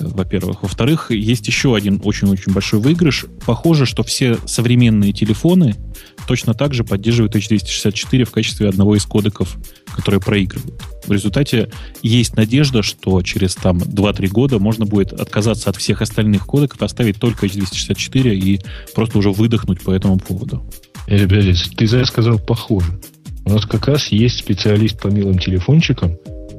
во-первых. 0.00 0.62
Во-вторых, 0.62 1.10
есть 1.10 1.46
еще 1.46 1.76
один 1.76 2.00
очень-очень 2.02 2.52
большой 2.52 2.80
выигрыш. 2.80 3.26
Похоже, 3.46 3.86
что 3.86 4.02
все 4.02 4.38
современные 4.46 5.12
телефоны 5.12 5.76
точно 6.26 6.54
так 6.54 6.74
же 6.74 6.84
поддерживают 6.84 7.36
H264 7.36 8.24
в 8.24 8.30
качестве 8.30 8.68
одного 8.68 8.96
из 8.96 9.04
кодеков, 9.04 9.56
которые 9.94 10.20
проигрывают. 10.20 10.82
В 11.06 11.12
результате 11.12 11.70
есть 12.02 12.36
надежда, 12.36 12.82
что 12.82 13.22
через 13.22 13.54
там 13.54 13.78
2-3 13.78 14.28
года 14.28 14.58
можно 14.58 14.86
будет 14.86 15.12
отказаться 15.12 15.70
от 15.70 15.76
всех 15.76 16.02
остальных 16.02 16.46
кодеков, 16.46 16.82
оставить 16.82 17.18
только 17.18 17.46
H264 17.46 18.34
и 18.34 18.60
просто 18.94 19.18
уже 19.18 19.30
выдохнуть 19.30 19.82
по 19.82 19.90
этому 19.90 20.18
поводу. 20.18 20.64
Э, 21.06 21.26
ты 21.26 21.86
зря 21.86 22.04
сказал 22.04 22.38
«похоже». 22.38 22.98
У 23.46 23.50
нас 23.50 23.66
как 23.66 23.88
раз 23.88 24.08
есть 24.08 24.38
специалист 24.38 24.98
по 24.98 25.08
милым 25.08 25.38
телефончикам, 25.38 26.16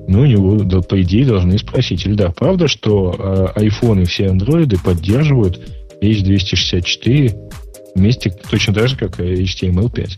ну, 0.08 0.22
у 0.22 0.26
него, 0.26 0.56
да, 0.64 0.82
по 0.82 1.02
идее, 1.02 1.26
должны 1.26 1.58
спросить. 1.58 2.06
Или 2.06 2.14
да, 2.14 2.32
правда, 2.32 2.68
что 2.68 3.54
э, 3.56 3.66
iPhone 3.66 4.04
и 4.04 4.06
все 4.06 4.30
андроиды 4.30 4.78
поддерживают 4.78 5.60
H264 6.02 7.52
вместе 7.96 8.30
точно 8.50 8.74
так 8.74 8.88
же, 8.88 8.98
как 8.98 9.20
и 9.20 9.44
HTML5? 9.44 10.10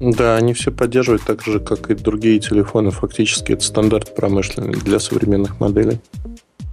Да, 0.00 0.36
они 0.36 0.52
все 0.54 0.70
поддерживают 0.70 1.22
так 1.22 1.42
же, 1.42 1.60
как 1.60 1.90
и 1.90 1.94
другие 1.94 2.38
телефоны. 2.38 2.90
Фактически 2.90 3.52
это 3.52 3.64
стандарт 3.64 4.14
промышленный 4.14 4.74
для 4.74 5.00
современных 5.00 5.60
моделей. 5.60 5.98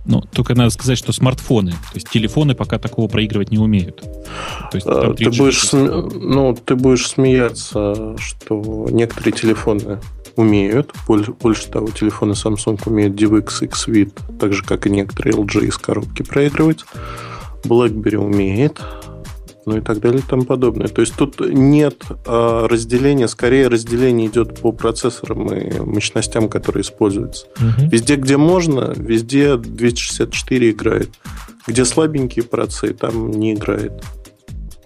Ну, 0.06 0.22
только 0.22 0.54
надо 0.54 0.70
сказать, 0.70 1.00
что 1.00 1.12
смартфоны, 1.12 1.72
то 1.72 1.96
есть 1.96 2.10
телефоны 2.10 2.54
пока 2.54 2.78
такого 2.78 3.08
проигрывать 3.08 3.50
не 3.50 3.58
умеют. 3.58 4.02
То 4.02 4.76
есть, 4.76 4.86
а, 4.86 5.16
ты, 5.16 5.32
будешь 5.32 5.62
сме... 5.62 5.90
ну, 5.90 6.54
ты 6.54 6.76
будешь 6.76 7.08
смеяться, 7.08 8.16
что 8.20 8.88
некоторые 8.92 9.34
телефоны 9.34 10.00
умеют. 10.36 10.94
Больше 11.08 11.70
того, 11.70 11.88
телефоны 11.88 12.32
Samsung 12.32 12.80
умеют 12.86 13.20
DivX 13.20 13.64
X-Vid, 13.64 14.14
так 14.40 14.54
же, 14.54 14.64
как 14.64 14.88
и 14.88 14.90
некоторые 14.90 15.36
LG 15.36 15.68
из 15.68 15.78
коробки 15.78 16.24
проигрывать. 16.24 16.86
BlackBerry 17.64 18.18
умеет, 18.18 18.80
ну 19.66 19.78
и 19.78 19.82
так 19.82 20.00
далее 20.00 20.20
и 20.20 20.30
тому 20.30 20.44
подобное. 20.44 20.88
То 20.88 21.02
есть 21.02 21.16
тут 21.16 21.40
нет 21.40 22.04
э, 22.26 22.68
разделения, 22.70 23.28
скорее 23.28 23.68
разделение 23.68 24.28
идет 24.28 24.60
по 24.60 24.72
процессорам 24.72 25.48
и 25.52 25.80
мощностям, 25.80 26.50
которые 26.50 26.82
используются. 26.82 27.48
Угу. 27.58 27.90
Везде, 27.90 28.16
где 28.16 28.38
можно, 28.38 28.94
везде 28.96 29.58
264 29.58 30.72
играет. 30.72 31.10
Где 31.68 31.84
слабенькие 31.84 32.46
процессы, 32.46 32.94
там 32.94 33.32
не 33.32 33.54
играет. 33.54 34.04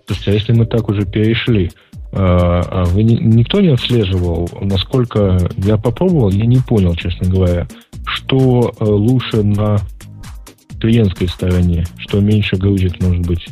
Слушайте, 0.05 0.31
а 0.31 0.33
если 0.33 0.53
мы 0.53 0.65
так 0.65 0.87
уже 0.87 1.05
перешли, 1.05 1.71
а, 2.12 2.62
а 2.70 2.86
вы 2.86 3.03
никто 3.03 3.62
не 3.62 3.70
отслеживал, 3.70 4.49
насколько 4.62 5.51
я 5.57 5.78
попробовал, 5.78 6.32
я 6.32 6.45
не 6.45 6.57
понял, 6.57 6.95
честно 6.95 7.30
говоря, 7.30 7.68
что 8.05 8.74
э, 8.80 8.84
лучше 8.84 9.43
на 9.43 9.80
клиентской 10.80 11.28
стороне, 11.28 11.86
что 11.97 12.20
меньше 12.20 12.55
грузит, 12.55 13.01
может 13.01 13.26
быть, 13.26 13.47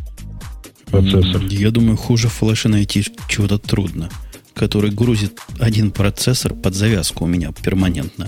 процессор. 0.87 1.41
Я 1.49 1.71
думаю, 1.71 1.97
хуже 1.97 2.29
флеша 2.29 2.69
найти 2.69 3.03
чего-то 3.27 3.59
трудно, 3.59 4.09
который 4.53 4.89
грузит 4.91 5.39
один 5.59 5.91
процессор 5.91 6.53
под 6.53 6.73
завязку 6.73 7.25
у 7.25 7.27
меня 7.27 7.51
перманентно, 7.51 8.27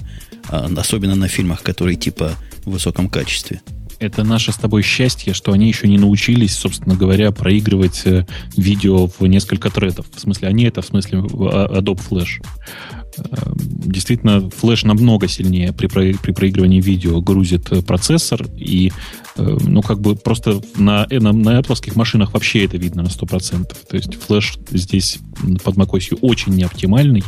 а, 0.49 0.69
особенно 0.77 1.15
на 1.15 1.27
фильмах, 1.27 1.63
которые 1.63 1.95
типа 1.95 2.33
в 2.65 2.71
высоком 2.71 3.09
качестве 3.09 3.61
это 3.99 4.23
наше 4.23 4.51
с 4.51 4.55
тобой 4.55 4.81
счастье, 4.81 5.33
что 5.33 5.51
они 5.51 5.67
еще 5.67 5.87
не 5.87 5.97
научились, 5.97 6.55
собственно 6.55 6.95
говоря, 6.95 7.31
проигрывать 7.31 8.01
э, 8.05 8.25
видео 8.55 9.07
в 9.07 9.21
несколько 9.25 9.69
тредов. 9.69 10.05
В 10.13 10.19
смысле, 10.19 10.47
они 10.47 10.63
это 10.63 10.81
в 10.81 10.85
смысле 10.85 11.19
Adobe 11.19 12.01
Flash. 12.09 12.41
Э, 13.17 13.21
действительно, 13.55 14.49
Flash 14.61 14.87
намного 14.87 15.27
сильнее 15.27 15.73
при, 15.73 15.87
при 15.87 16.31
проигрывании 16.31 16.81
видео 16.81 17.19
грузит 17.21 17.71
э, 17.71 17.81
процессор, 17.81 18.45
и 18.57 18.91
ну, 19.37 19.81
как 19.81 20.01
бы 20.01 20.17
просто 20.17 20.59
на, 20.75 21.07
на, 21.09 21.31
на 21.31 21.59
Apple 21.59 21.95
машинах 21.95 22.33
вообще 22.33 22.65
это 22.65 22.75
видно 22.75 23.03
на 23.03 23.07
100%. 23.07 23.73
То 23.89 23.95
есть 23.95 24.09
Flash 24.15 24.59
здесь 24.71 25.19
под 25.63 25.77
macOS 25.77 26.17
очень 26.19 26.55
неоптимальный, 26.55 27.23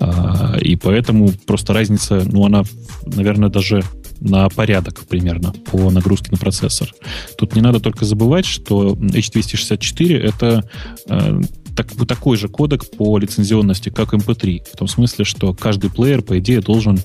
а, 0.00 0.56
и 0.60 0.74
поэтому 0.74 1.30
просто 1.46 1.72
разница, 1.72 2.24
ну, 2.24 2.44
она, 2.44 2.64
наверное, 3.06 3.50
даже 3.50 3.84
на 4.20 4.48
порядок 4.48 5.00
примерно 5.08 5.52
по 5.52 5.90
нагрузке 5.90 6.30
на 6.30 6.38
процессор. 6.38 6.92
Тут 7.36 7.54
не 7.54 7.62
надо 7.62 7.80
только 7.80 8.04
забывать, 8.04 8.46
что 8.46 8.94
H264 8.94 10.18
это 10.18 10.68
э, 11.08 11.40
так, 11.76 11.88
такой 12.06 12.36
же 12.36 12.48
кодек 12.48 12.90
по 12.96 13.18
лицензионности, 13.18 13.88
как 13.88 14.12
MP3. 14.12 14.58
Эм 14.58 14.64
в 14.72 14.76
том 14.76 14.88
смысле, 14.88 15.24
что 15.24 15.54
каждый 15.54 15.90
плеер, 15.90 16.22
по 16.22 16.38
идее, 16.38 16.60
должен 16.60 16.98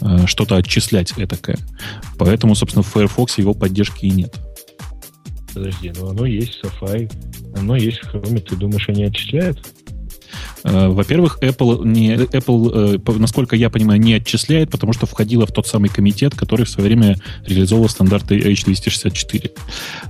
э, 0.00 0.26
что-то 0.26 0.56
отчислять 0.56 1.12
этакое. 1.16 1.58
Поэтому, 2.18 2.54
собственно, 2.54 2.82
в 2.82 2.88
Firefox 2.88 3.38
его 3.38 3.54
поддержки 3.54 4.06
и 4.06 4.10
нет. 4.10 4.34
Подожди, 5.52 5.92
но 5.98 6.10
оно 6.10 6.26
есть 6.26 6.60
в 6.60 6.64
Safari, 6.64 7.10
оно 7.56 7.74
есть 7.74 7.98
в 7.98 8.14
Chrome. 8.14 8.40
Ты 8.40 8.54
думаешь, 8.54 8.88
они 8.88 9.04
отчисляют? 9.04 9.60
Э, 10.64 10.88
во-первых, 10.88 11.38
Apple, 11.42 11.86
не, 11.86 12.14
Apple, 12.14 13.00
э, 13.06 13.18
насколько 13.18 13.56
я 13.56 13.70
понимаю, 13.70 14.00
не 14.00 14.14
отчисляет, 14.14 14.70
потому 14.70 14.92
что 14.92 15.06
входила 15.06 15.46
в 15.46 15.52
тот 15.52 15.66
самый 15.66 15.88
комитет, 15.88 16.34
который 16.34 16.66
в 16.66 16.70
свое 16.70 16.88
время 16.88 17.16
реализовывал 17.46 17.88
стандарты 17.88 18.38
H264. 18.38 19.50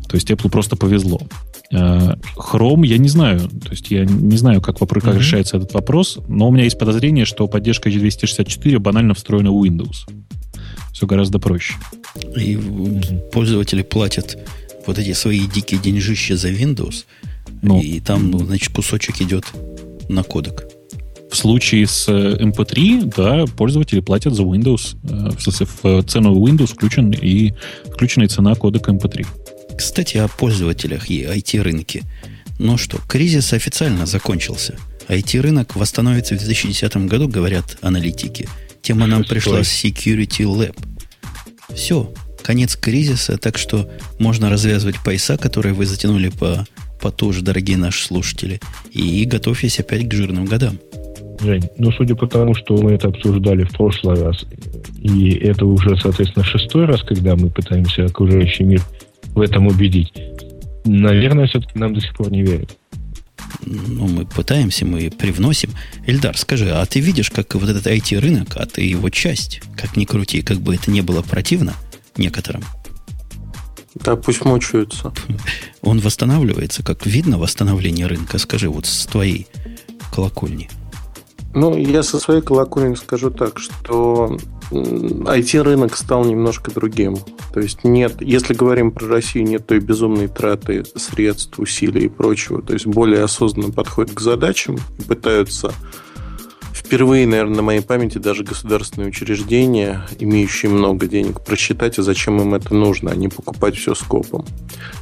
То 0.09 0.15
есть 0.15 0.31
Apple 0.31 0.51
просто 0.51 0.77
повезло. 0.77 1.21
Э, 1.73 2.15
Chrome 2.37 2.87
я 2.87 2.99
не 2.99 3.09
знаю. 3.09 3.41
То 3.41 3.71
есть 3.71 3.91
я 3.91 4.05
не 4.05 4.37
знаю, 4.37 4.61
как, 4.61 4.79
как 4.79 4.91
mm-hmm. 4.91 5.19
решается 5.19 5.57
этот 5.57 5.73
вопрос, 5.75 6.19
но 6.29 6.49
у 6.49 6.53
меня 6.53 6.65
есть 6.65 6.79
подозрение, 6.79 7.25
что 7.25 7.47
поддержка 7.47 7.89
H264 7.89 8.79
банально 8.79 9.15
встроена 9.15 9.53
в 9.53 9.65
Windows. 9.65 10.09
Все 10.93 11.07
гораздо 11.07 11.39
проще. 11.39 11.75
И 12.37 12.59
пользователи 13.33 13.83
платят 13.83 14.37
вот 14.87 14.99
эти 14.99 15.13
свои 15.13 15.47
дикие 15.47 15.81
деньжища 15.81 16.37
за 16.37 16.51
Windows, 16.51 17.05
ну, 17.63 17.81
и 17.81 18.01
там, 18.01 18.37
значит, 18.47 18.73
кусочек 18.73 19.21
идет 19.21 19.45
на 20.11 20.23
кодек. 20.23 20.67
В 21.31 21.37
случае 21.37 21.87
с 21.87 22.09
MP3, 22.09 23.03
э, 23.03 23.11
да, 23.17 23.45
пользователи 23.47 24.01
платят 24.01 24.35
за 24.35 24.43
Windows. 24.43 24.97
Э, 25.05 25.31
в 25.37 25.41
смысле, 25.41 25.67
в 25.83 26.03
цену 26.03 26.35
Windows 26.35 26.75
включен 26.75 27.13
и 27.13 27.53
включена 27.93 28.25
и 28.25 28.29
цена 28.29 28.55
кодека 28.55 28.91
MP3. 28.91 29.27
Кстати, 29.79 30.17
о 30.19 30.29
пользователях 30.29 31.09
и 31.09 31.23
IT-рынке. 31.23 32.03
Ну 32.59 32.77
что, 32.77 32.99
кризис 33.09 33.53
официально 33.53 34.07
закончился. 34.07 34.77
IT-рынок 35.09 35.77
восстановится 35.77 36.35
в 36.35 36.39
2010 36.39 36.97
году, 37.07 37.29
говорят 37.29 37.79
аналитики. 37.81 38.49
Тема 38.83 39.07
нам 39.07 39.25
пришла 39.25 39.63
с 39.63 39.85
Security 39.85 40.45
Lab. 40.45 40.77
Все, 41.75 42.13
конец 42.43 42.77
кризиса, 42.77 43.39
так 43.39 43.57
что 43.57 43.91
можно 44.19 44.51
развязывать 44.51 44.99
пояса, 45.03 45.37
которые 45.37 45.75
вы 45.75 45.87
затянули 45.87 46.29
по 46.29 46.67
потуже, 47.01 47.43
дорогие 47.43 47.77
наши 47.77 48.05
слушатели, 48.05 48.61
и 48.93 49.25
готовьтесь 49.25 49.81
опять 49.81 50.09
к 50.09 50.13
жирным 50.13 50.45
годам. 50.45 50.79
Жень, 51.41 51.65
ну, 51.79 51.91
судя 51.93 52.15
по 52.15 52.27
тому, 52.27 52.55
что 52.55 52.77
мы 52.77 52.93
это 52.93 53.09
обсуждали 53.09 53.65
в 53.65 53.71
прошлый 53.71 54.23
раз, 54.23 54.45
и 55.01 55.31
это 55.31 55.65
уже, 55.65 55.97
соответственно, 55.97 56.45
шестой 56.45 56.85
раз, 56.85 57.03
когда 57.03 57.35
мы 57.35 57.49
пытаемся 57.51 58.05
окружающий 58.05 58.65
мир 58.65 58.83
в 59.35 59.41
этом 59.41 59.67
убедить, 59.67 60.13
наверное, 60.85 61.47
все-таки 61.47 61.79
нам 61.79 61.95
до 61.95 62.01
сих 62.01 62.15
пор 62.15 62.31
не 62.31 62.43
верят. 62.43 62.77
Ну, 63.65 64.07
мы 64.07 64.27
пытаемся, 64.27 64.85
мы 64.85 65.11
привносим. 65.11 65.71
Эльдар, 66.07 66.37
скажи, 66.37 66.71
а 66.71 66.85
ты 66.87 67.01
видишь, 67.01 67.31
как 67.31 67.55
вот 67.55 67.69
этот 67.69 67.87
IT-рынок, 67.87 68.57
а 68.57 68.67
ты 68.67 68.83
его 68.83 69.11
часть, 69.11 69.63
как 69.77 69.97
ни 69.97 70.05
крути, 70.05 70.43
как 70.43 70.59
бы 70.59 70.75
это 70.75 70.91
не 70.91 71.01
было 71.01 71.23
противно 71.23 71.75
некоторым– 72.17 72.63
да, 73.95 74.17
пусть 74.17 74.45
мучаются. 74.45 75.13
Он 75.83 76.01
восстанавливается, 76.01 76.83
как 76.83 77.07
видно 77.07 77.39
восстановление 77.39 78.07
рынка. 78.07 78.39
Скажи, 78.39 78.69
вот 78.69 78.87
с 78.87 79.07
твоей 79.07 79.47
колокольни. 80.15 80.69
Ну, 81.55 81.77
я 81.77 82.03
со 82.03 82.21
своей 82.21 82.43
колокольни 82.43 82.95
скажу 82.95 83.31
так, 83.31 83.59
что 83.59 84.39
IT-рынок 84.71 85.97
стал 85.97 86.25
немножко 86.25 86.71
другим. 86.71 87.19
То 87.53 87.59
есть 87.59 87.83
нет, 87.83 88.21
если 88.21 88.55
говорим 88.55 88.93
про 88.93 89.09
Россию, 89.09 89.45
нет 89.45 89.67
той 89.67 89.81
безумной 89.81 90.29
траты 90.29 90.85
средств, 90.95 91.59
усилий 91.59 92.05
и 92.05 92.09
прочего. 92.09 92.63
То 92.63 92.75
есть 92.75 92.87
более 92.87 93.25
осознанно 93.25 93.73
подходят 93.73 94.15
к 94.15 94.21
задачам 94.21 94.79
и 94.99 95.03
пытаются 95.03 95.75
впервые, 96.91 97.25
наверное, 97.25 97.59
на 97.59 97.63
моей 97.63 97.83
памяти 97.83 98.19
даже 98.19 98.43
государственные 98.43 99.11
учреждения, 99.11 100.09
имеющие 100.19 100.73
много 100.73 101.07
денег, 101.07 101.41
просчитать, 101.41 101.97
а 102.01 102.03
зачем 102.03 102.41
им 102.41 102.53
это 102.53 102.75
нужно, 102.75 103.13
а 103.13 103.15
не 103.15 103.29
покупать 103.29 103.77
все 103.77 103.95
скопом. 103.95 104.45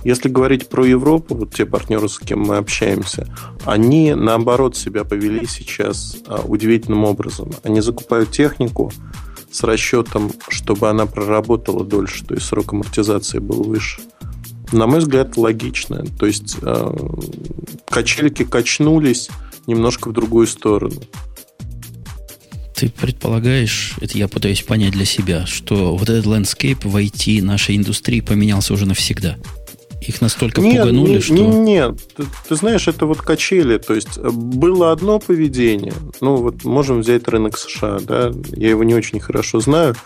Если 0.04 0.28
говорить 0.28 0.68
про 0.68 0.84
Европу, 0.84 1.34
вот 1.34 1.54
те 1.54 1.64
партнеры, 1.64 2.10
с 2.10 2.18
кем 2.18 2.40
мы 2.40 2.58
общаемся, 2.58 3.34
они, 3.64 4.12
наоборот, 4.14 4.76
себя 4.76 5.04
повели 5.04 5.46
сейчас 5.46 6.18
а, 6.26 6.42
удивительным 6.46 7.04
образом. 7.04 7.52
Они 7.62 7.80
закупают 7.80 8.32
технику 8.32 8.92
с 9.50 9.62
расчетом, 9.62 10.30
чтобы 10.50 10.90
она 10.90 11.06
проработала 11.06 11.86
дольше, 11.86 12.22
то 12.22 12.34
есть 12.34 12.46
срок 12.48 12.74
амортизации 12.74 13.38
был 13.38 13.62
выше. 13.62 14.02
На 14.72 14.86
мой 14.86 14.98
взгляд, 14.98 15.38
логично. 15.38 16.04
То 16.18 16.26
есть 16.26 16.58
э, 16.60 16.90
качельки 17.88 18.44
качнулись 18.44 19.30
немножко 19.66 20.10
в 20.10 20.12
другую 20.12 20.46
сторону. 20.46 21.00
Ты 22.78 22.90
предполагаешь, 22.90 23.96
это 24.00 24.16
я 24.16 24.28
пытаюсь 24.28 24.62
понять 24.62 24.92
для 24.92 25.04
себя, 25.04 25.46
что 25.46 25.96
вот 25.96 26.08
этот 26.08 26.26
landscape 26.26 26.84
в 26.84 26.96
IT 26.96 27.42
нашей 27.42 27.76
индустрии 27.76 28.20
поменялся 28.20 28.72
уже 28.72 28.86
навсегда? 28.86 29.36
Их 30.00 30.20
настолько 30.20 30.60
нет, 30.60 30.82
пуганули, 30.82 31.10
не, 31.14 31.20
что... 31.20 31.34
Нет, 31.34 31.98
ты, 32.16 32.22
ты 32.48 32.54
знаешь, 32.54 32.86
это 32.86 33.06
вот 33.06 33.20
качели. 33.20 33.78
То 33.78 33.94
есть 33.94 34.16
э, 34.16 34.30
было 34.30 34.92
одно 34.92 35.18
поведение. 35.18 35.92
Ну, 36.20 36.36
вот 36.36 36.62
можем 36.62 37.00
взять 37.00 37.26
рынок 37.26 37.58
США, 37.58 37.98
да, 38.00 38.30
я 38.52 38.70
его 38.70 38.84
не 38.84 38.94
очень 38.94 39.18
хорошо 39.18 39.58
знаю. 39.58 39.96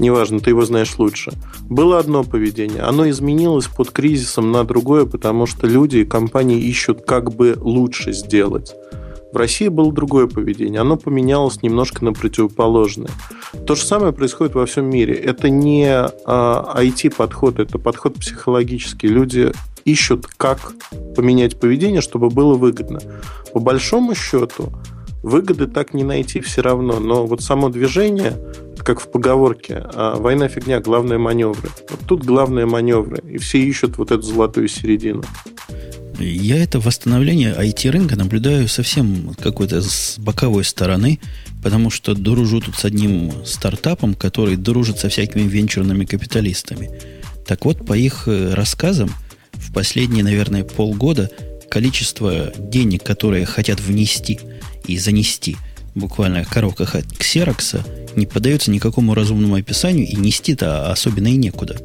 Неважно, 0.00 0.40
ты 0.40 0.50
его 0.50 0.64
знаешь 0.64 0.98
лучше. 0.98 1.30
Было 1.70 2.00
одно 2.00 2.24
поведение. 2.24 2.82
Оно 2.82 3.08
изменилось 3.08 3.68
под 3.68 3.92
кризисом 3.92 4.50
на 4.50 4.64
другое, 4.64 5.06
потому 5.06 5.46
что 5.46 5.68
люди 5.68 5.98
и 5.98 6.04
компании 6.04 6.60
ищут, 6.60 7.02
как 7.06 7.32
бы 7.32 7.56
лучше 7.60 8.12
сделать. 8.12 8.74
В 9.32 9.36
России 9.36 9.68
было 9.68 9.92
другое 9.92 10.26
поведение. 10.26 10.80
Оно 10.80 10.96
поменялось 10.96 11.62
немножко 11.62 12.04
на 12.04 12.12
противоположное. 12.12 13.10
То 13.66 13.74
же 13.74 13.82
самое 13.82 14.12
происходит 14.12 14.54
во 14.54 14.64
всем 14.64 14.88
мире. 14.88 15.14
Это 15.14 15.50
не 15.50 15.86
а, 15.90 16.74
IT-подход, 16.82 17.58
это 17.58 17.78
подход 17.78 18.14
психологический. 18.14 19.08
Люди 19.08 19.52
ищут, 19.84 20.26
как 20.26 20.72
поменять 21.14 21.60
поведение, 21.60 22.00
чтобы 22.00 22.30
было 22.30 22.54
выгодно. 22.54 23.00
По 23.52 23.60
большому 23.60 24.14
счету, 24.14 24.72
выгоды 25.22 25.66
так 25.66 25.92
не 25.92 26.04
найти 26.04 26.40
все 26.40 26.62
равно. 26.62 26.98
Но 26.98 27.26
вот 27.26 27.42
само 27.42 27.68
движение, 27.68 28.34
как 28.78 29.00
в 29.00 29.10
поговорке, 29.10 29.84
а, 29.94 30.16
война 30.16 30.48
фигня, 30.48 30.80
главное 30.80 31.18
маневры. 31.18 31.68
Вот 31.90 32.00
тут 32.06 32.24
главное 32.24 32.64
маневры. 32.64 33.22
И 33.30 33.36
все 33.36 33.58
ищут 33.58 33.98
вот 33.98 34.10
эту 34.10 34.22
золотую 34.22 34.68
середину. 34.68 35.22
Я 36.18 36.60
это 36.60 36.80
восстановление 36.80 37.54
IT-рынка 37.54 38.16
наблюдаю 38.16 38.66
совсем 38.66 39.34
какой-то 39.40 39.80
с 39.82 40.16
боковой 40.18 40.64
стороны, 40.64 41.20
потому 41.62 41.90
что 41.90 42.14
дружу 42.14 42.60
тут 42.60 42.74
с 42.76 42.84
одним 42.84 43.32
стартапом, 43.44 44.14
который 44.14 44.56
дружит 44.56 44.98
со 44.98 45.08
всякими 45.08 45.42
венчурными 45.42 46.04
капиталистами. 46.04 46.90
Так 47.46 47.64
вот, 47.64 47.86
по 47.86 47.96
их 47.96 48.24
э, 48.26 48.52
рассказам, 48.54 49.14
в 49.52 49.72
последние, 49.72 50.24
наверное, 50.24 50.64
полгода 50.64 51.30
количество 51.70 52.52
денег, 52.58 53.04
которые 53.04 53.46
хотят 53.46 53.80
внести 53.80 54.40
и 54.86 54.98
занести 54.98 55.56
буквально 55.94 56.42
в 56.42 56.48
коробках 56.48 56.96
от 56.96 57.06
ксерокса, 57.16 57.84
не 58.16 58.26
поддается 58.26 58.72
никакому 58.72 59.14
разумному 59.14 59.54
описанию, 59.54 60.06
и 60.08 60.16
нести-то 60.16 60.90
особенно 60.90 61.28
и 61.28 61.36
некуда. 61.36 61.76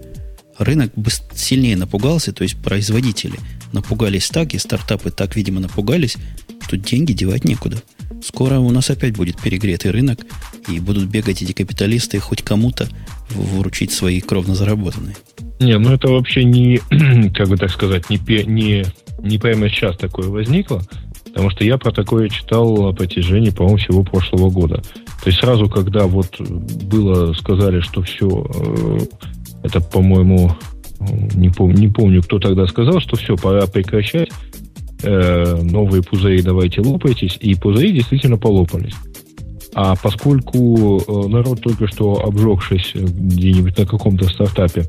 Рынок 0.57 0.91
сильнее 1.35 1.77
напугался, 1.77 2.33
то 2.33 2.43
есть 2.43 2.57
производители– 2.57 3.37
напугались 3.73 4.29
так, 4.29 4.53
и 4.53 4.57
стартапы 4.57 5.11
так, 5.11 5.35
видимо, 5.35 5.59
напугались, 5.59 6.17
что 6.61 6.77
деньги 6.77 7.13
девать 7.13 7.43
некуда. 7.43 7.81
Скоро 8.23 8.59
у 8.59 8.71
нас 8.71 8.89
опять 8.89 9.15
будет 9.15 9.41
перегретый 9.41 9.91
рынок, 9.91 10.19
и 10.69 10.79
будут 10.79 11.09
бегать 11.09 11.41
эти 11.41 11.51
капиталисты 11.51 12.19
хоть 12.19 12.41
кому-то 12.41 12.87
выручить 13.31 13.91
свои 13.91 14.21
кровно 14.21 14.55
заработанные. 14.55 15.15
Не, 15.59 15.77
ну 15.77 15.93
это 15.93 16.07
вообще 16.07 16.43
не, 16.43 16.79
как 17.35 17.49
бы 17.49 17.57
так 17.57 17.69
сказать, 17.69 18.09
не, 18.09 18.17
не, 18.45 18.85
не 19.19 19.37
прямо 19.37 19.69
сейчас 19.69 19.97
такое 19.97 20.29
возникло, 20.29 20.81
потому 21.25 21.49
что 21.49 21.63
я 21.63 21.77
про 21.77 21.91
такое 21.91 22.29
читал 22.29 22.77
на 22.77 22.93
протяжении, 22.93 23.49
по-моему, 23.49 23.77
всего 23.77 24.03
прошлого 24.03 24.49
года. 24.49 24.81
То 25.23 25.29
есть 25.29 25.39
сразу, 25.39 25.69
когда 25.69 26.05
вот 26.05 26.39
было, 26.39 27.33
сказали, 27.33 27.79
что 27.81 28.01
все, 28.03 28.45
э, 28.55 28.99
это, 29.63 29.79
по-моему, 29.79 30.55
не, 31.35 31.49
пом- 31.49 31.73
не 31.73 31.87
помню, 31.87 32.21
кто 32.21 32.39
тогда 32.39 32.67
сказал, 32.67 32.99
что 32.99 33.15
все, 33.15 33.35
пора 33.35 33.67
прекращать, 33.67 34.29
э, 35.03 35.61
новые 35.61 36.03
пузыри 36.03 36.41
давайте 36.41 36.81
лопайтесь, 36.81 37.37
и 37.39 37.55
пузыри 37.55 37.91
действительно 37.91 38.37
полопались. 38.37 38.95
А 39.75 39.95
поскольку 39.95 40.99
э, 40.99 41.27
народ 41.29 41.61
только 41.61 41.87
что 41.87 42.23
обжегшись 42.23 42.91
где-нибудь 42.93 43.77
на 43.77 43.85
каком-то 43.85 44.25
стартапе, 44.25 44.83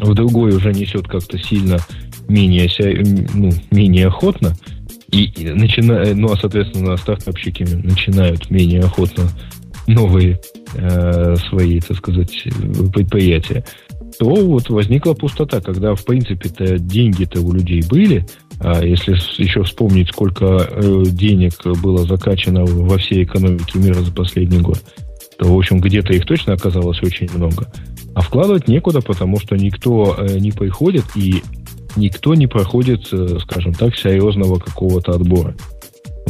в 0.00 0.14
другой 0.14 0.56
уже 0.56 0.72
несет 0.72 1.06
как-то 1.06 1.38
сильно 1.38 1.78
менее, 2.28 2.68
ну, 3.34 3.50
менее 3.70 4.08
охотно, 4.08 4.56
и, 5.10 5.24
и 5.24 5.50
начина, 5.50 6.14
ну, 6.14 6.32
а, 6.32 6.36
соответственно, 6.36 6.96
стартапщики 6.96 7.62
начинают 7.62 8.50
менее 8.50 8.80
охотно 8.80 9.28
новые 9.86 10.40
э, 10.74 11.36
свои, 11.48 11.80
так 11.80 11.98
сказать, 11.98 12.32
предприятия, 12.92 13.64
то 14.18 14.26
вот 14.26 14.70
возникла 14.70 15.14
пустота, 15.14 15.60
когда, 15.60 15.94
в 15.94 16.04
принципе-то, 16.04 16.78
деньги-то 16.78 17.40
у 17.40 17.52
людей 17.52 17.82
были, 17.82 18.26
а 18.60 18.84
если 18.84 19.12
еще 19.42 19.62
вспомнить, 19.64 20.08
сколько 20.08 20.44
э, 20.44 21.02
денег 21.06 21.54
было 21.82 22.06
закачано 22.06 22.64
во 22.64 22.98
всей 22.98 23.24
экономике 23.24 23.78
мира 23.78 24.00
за 24.00 24.12
последний 24.12 24.60
год, 24.60 24.78
то, 25.38 25.52
в 25.52 25.58
общем, 25.58 25.80
где-то 25.80 26.12
их 26.12 26.24
точно 26.26 26.52
оказалось 26.52 27.02
очень 27.02 27.28
много. 27.34 27.66
А 28.14 28.20
вкладывать 28.20 28.68
некуда, 28.68 29.00
потому 29.00 29.40
что 29.40 29.56
никто 29.56 30.16
э, 30.16 30.38
не 30.38 30.52
приходит 30.52 31.04
и 31.16 31.42
никто 31.96 32.34
не 32.34 32.46
проходит, 32.46 33.08
э, 33.12 33.38
скажем 33.42 33.74
так, 33.74 33.96
серьезного 33.96 34.58
какого-то 34.58 35.12
отбора 35.12 35.54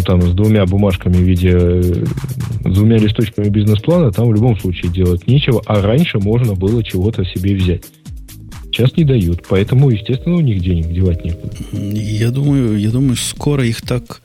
там 0.03 0.23
с 0.23 0.33
двумя 0.35 0.67
бумажками 0.67 1.15
в 1.15 1.23
виде, 1.23 1.51
э, 1.53 2.05
с 2.65 2.75
двумя 2.75 2.99
листочками 2.99 3.49
бизнес-плана, 3.49 4.11
там 4.11 4.29
в 4.29 4.35
любом 4.35 4.59
случае 4.59 4.91
делать 4.93 5.27
нечего, 5.27 5.63
а 5.67 5.81
раньше 5.81 6.19
можно 6.19 6.55
было 6.55 6.83
чего-то 6.83 7.25
себе 7.25 7.55
взять. 7.55 7.85
Сейчас 8.67 8.97
не 8.97 9.05
дают, 9.05 9.45
поэтому, 9.49 9.91
естественно, 9.91 10.37
у 10.37 10.41
них 10.41 10.61
денег 10.61 10.89
девать 10.89 11.25
некуда. 11.25 11.57
Я 11.73 12.31
думаю, 12.31 12.77
я 12.77 12.91
думаю, 12.91 13.17
скоро 13.17 13.65
их 13.65 13.83
так 13.83 14.21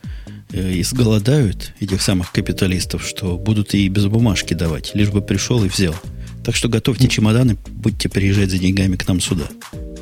э, 0.52 0.80
изголодают, 0.80 1.74
этих 1.80 2.02
самых 2.02 2.32
капиталистов, 2.32 3.06
что 3.06 3.38
будут 3.38 3.76
и 3.76 3.88
без 3.90 4.08
бумажки 4.08 4.56
давать, 4.56 4.92
лишь 4.96 5.10
бы 5.10 5.22
пришел 5.22 5.64
и 5.64 5.70
взял. 5.70 5.94
Так 6.44 6.56
что 6.56 6.68
готовьте 6.68 7.08
чемоданы, 7.08 7.58
будьте 7.70 8.10
приезжать 8.10 8.50
за 8.50 8.58
деньгами 8.58 8.96
к 8.96 9.08
нам 9.08 9.20
сюда. 9.20 9.46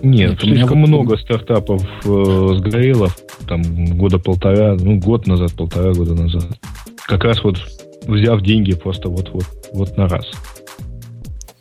Нет, 0.02 0.32
Нет 0.32 0.42
слишком 0.42 0.80
меня... 0.80 0.88
много 0.88 1.18
стартапов 1.18 1.84
э, 2.06 2.50
сгорело 2.58 3.10
там 3.48 3.62
года 3.98 4.20
полтора, 4.20 4.76
ну, 4.80 5.00
год 5.00 5.28
назад, 5.28 5.54
полтора 5.54 5.94
года 5.94 6.14
назад. 6.14 6.46
как 7.08 7.24
раз 7.24 7.44
вот 7.44 7.58
взяв 8.08 8.42
деньги 8.42 8.74
просто 8.74 9.10
вот, 9.10 9.30
вот, 9.30 9.46
вот 9.74 9.98
на 9.98 10.08
раз. 10.08 10.26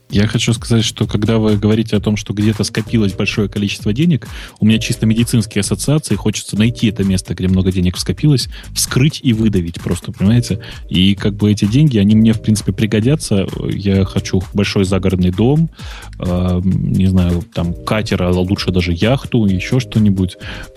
Я 0.09 0.29
хочу 0.29 0.53
сказать, 0.53 0.85
что 0.85 1.07
когда 1.07 1.39
вы 1.39 1.57
говорите 1.57 1.97
о 1.97 2.01
том, 2.01 2.17
что 2.17 2.33
где-то 2.33 2.63
скопилось 2.63 3.13
большое 3.13 3.49
количество 3.49 3.93
денег, 3.93 4.29
у 4.61 4.67
меня 4.67 4.79
чисто 4.79 5.05
медицинские 5.05 5.61
ассоциации, 5.61 6.15
хочется 6.15 6.57
найти 6.57 6.89
это 6.89 7.03
место, 7.03 7.35
где 7.35 7.49
много 7.49 7.73
денег 7.73 7.99
скопилось, 7.99 8.49
вскрыть 8.73 9.21
и 9.23 9.33
выдавить 9.33 9.81
просто, 9.81 10.13
понимаете? 10.13 10.61
И 10.89 11.17
как 11.17 11.35
бы 11.35 11.51
эти 11.51 11.65
деньги, 11.65 11.99
они 11.99 12.15
мне, 12.15 12.33
в 12.33 12.41
принципе, 12.41 12.73
пригодятся. 12.73 13.47
Я 13.69 14.05
хочу 14.05 14.43
большой 14.55 14.85
загородный 14.85 15.33
дом, 15.33 15.71
э, 16.21 16.61
не 16.65 17.07
знаю, 17.07 17.43
там, 17.53 17.75
катер, 17.75 18.23
а 18.23 18.31
лучше 18.31 18.71
даже 18.71 18.93
яхту, 18.93 19.45
еще 19.47 19.81
что-нибудь. 19.81 20.37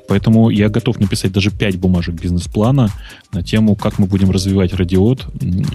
Поэтому 0.10 0.49
я 0.49 0.70
готов 0.70 0.99
написать 0.99 1.32
даже 1.32 1.51
5 1.51 1.78
бумажек 1.78 2.16
бизнес-плана 2.16 2.89
на 3.32 3.43
тему, 3.43 3.76
как 3.76 3.99
мы 3.99 4.07
будем 4.07 4.32
развивать 4.32 4.74
радиот. 4.74 5.28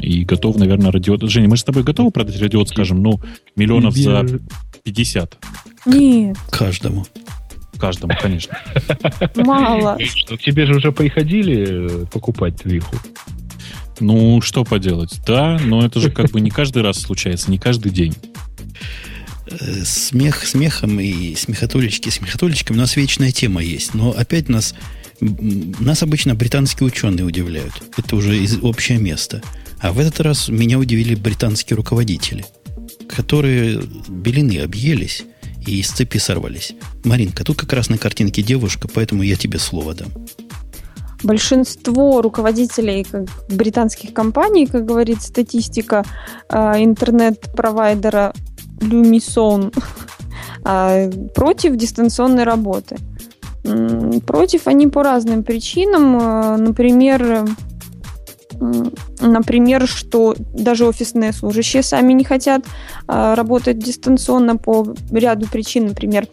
И 0.03 0.25
готов, 0.25 0.57
наверное, 0.57 0.91
радиот... 0.91 1.23
Женя, 1.31 1.49
мы 1.49 1.55
же 1.55 1.63
с 1.63 1.65
тобой 1.65 1.85
готовы 1.85 2.11
продать 2.11 2.41
радиот, 2.41 2.69
скажем, 2.69 3.01
ну, 3.01 3.21
миллионов 3.55 3.95
за 3.95 4.27
50? 4.83 5.39
Нет. 5.87 6.37
Каждому. 6.51 7.07
Каждому, 7.79 8.15
конечно. 8.21 8.59
Мало. 9.37 9.99
Ну, 10.29 10.37
тебе 10.37 10.67
же 10.67 10.75
уже 10.75 10.91
приходили 10.91 12.03
э, 12.03 12.07
покупать 12.07 12.57
твиху. 12.57 12.97
Ну, 14.01 14.41
что 14.41 14.65
поделать? 14.65 15.21
Да, 15.25 15.61
но 15.65 15.87
это 15.87 16.01
же 16.01 16.11
как 16.11 16.33
бы 16.33 16.41
не 16.41 16.51
каждый 16.51 16.83
раз 16.83 17.01
случается, 17.01 17.53
не 17.53 17.59
каждый 17.59 17.93
день. 17.93 18.15
Э, 19.47 19.85
смех 19.85 20.47
смехом 20.47 20.99
и 21.01 21.35
смехотулечки 21.35 22.09
смехотулечками 22.09 22.77
у 22.77 22.81
нас 22.81 22.97
вечная 22.97 23.31
тема 23.31 23.63
есть. 23.63 23.95
Но 23.95 24.11
опять 24.11 24.49
нас, 24.49 24.75
нас 25.21 26.03
обычно 26.03 26.35
британские 26.35 26.87
ученые 26.87 27.25
удивляют. 27.25 27.83
Это 27.97 28.17
уже 28.17 28.39
из 28.39 28.59
общее 28.63 28.99
место. 28.99 29.43
А 29.81 29.93
в 29.93 29.99
этот 29.99 30.21
раз 30.21 30.49
меня 30.49 30.79
удивили 30.79 31.15
британские 31.15 31.77
руководители, 31.77 32.47
которые 33.07 33.83
белины 34.09 34.61
объелись 34.61 35.25
и 35.67 35.81
из 35.81 35.91
цепи 35.91 36.19
сорвались. 36.19 36.73
Маринка, 37.05 37.45
тут 37.45 37.59
как 37.59 37.73
раз 37.75 37.91
на 37.91 37.99
картинке 37.99 38.43
девушка, 38.43 38.89
поэтому 38.89 39.23
я 39.23 39.37
тебе 39.37 39.59
слово 39.59 39.95
дам. 39.95 40.09
Большинство 41.23 42.21
руководителей 42.21 43.07
британских 43.49 44.13
компаний, 44.13 44.67
как 44.67 44.85
говорит 44.85 45.23
статистика 45.23 46.05
э, 46.51 46.57
интернет-провайдера 46.83 48.35
Люмисон 48.85 49.73
а, 50.65 51.11
против 51.35 51.77
дистанционной 51.77 52.45
работы. 52.45 52.97
Против 54.27 54.67
они 54.67 54.87
по 54.89 55.03
разным 55.03 55.43
причинам. 55.43 56.19
А, 56.21 56.57
например, 56.57 57.47
например, 59.21 59.87
что 59.89 60.35
даже 60.39 60.87
офисные 60.87 61.33
служащие 61.33 61.83
сами 61.83 62.13
не 62.13 62.25
хотят 62.25 62.65
а, 63.09 63.35
работать 63.35 63.79
дистанционно 63.79 64.57
по 64.57 64.95
ряду 65.11 65.47
причин, 65.47 65.89
например, 65.89 66.29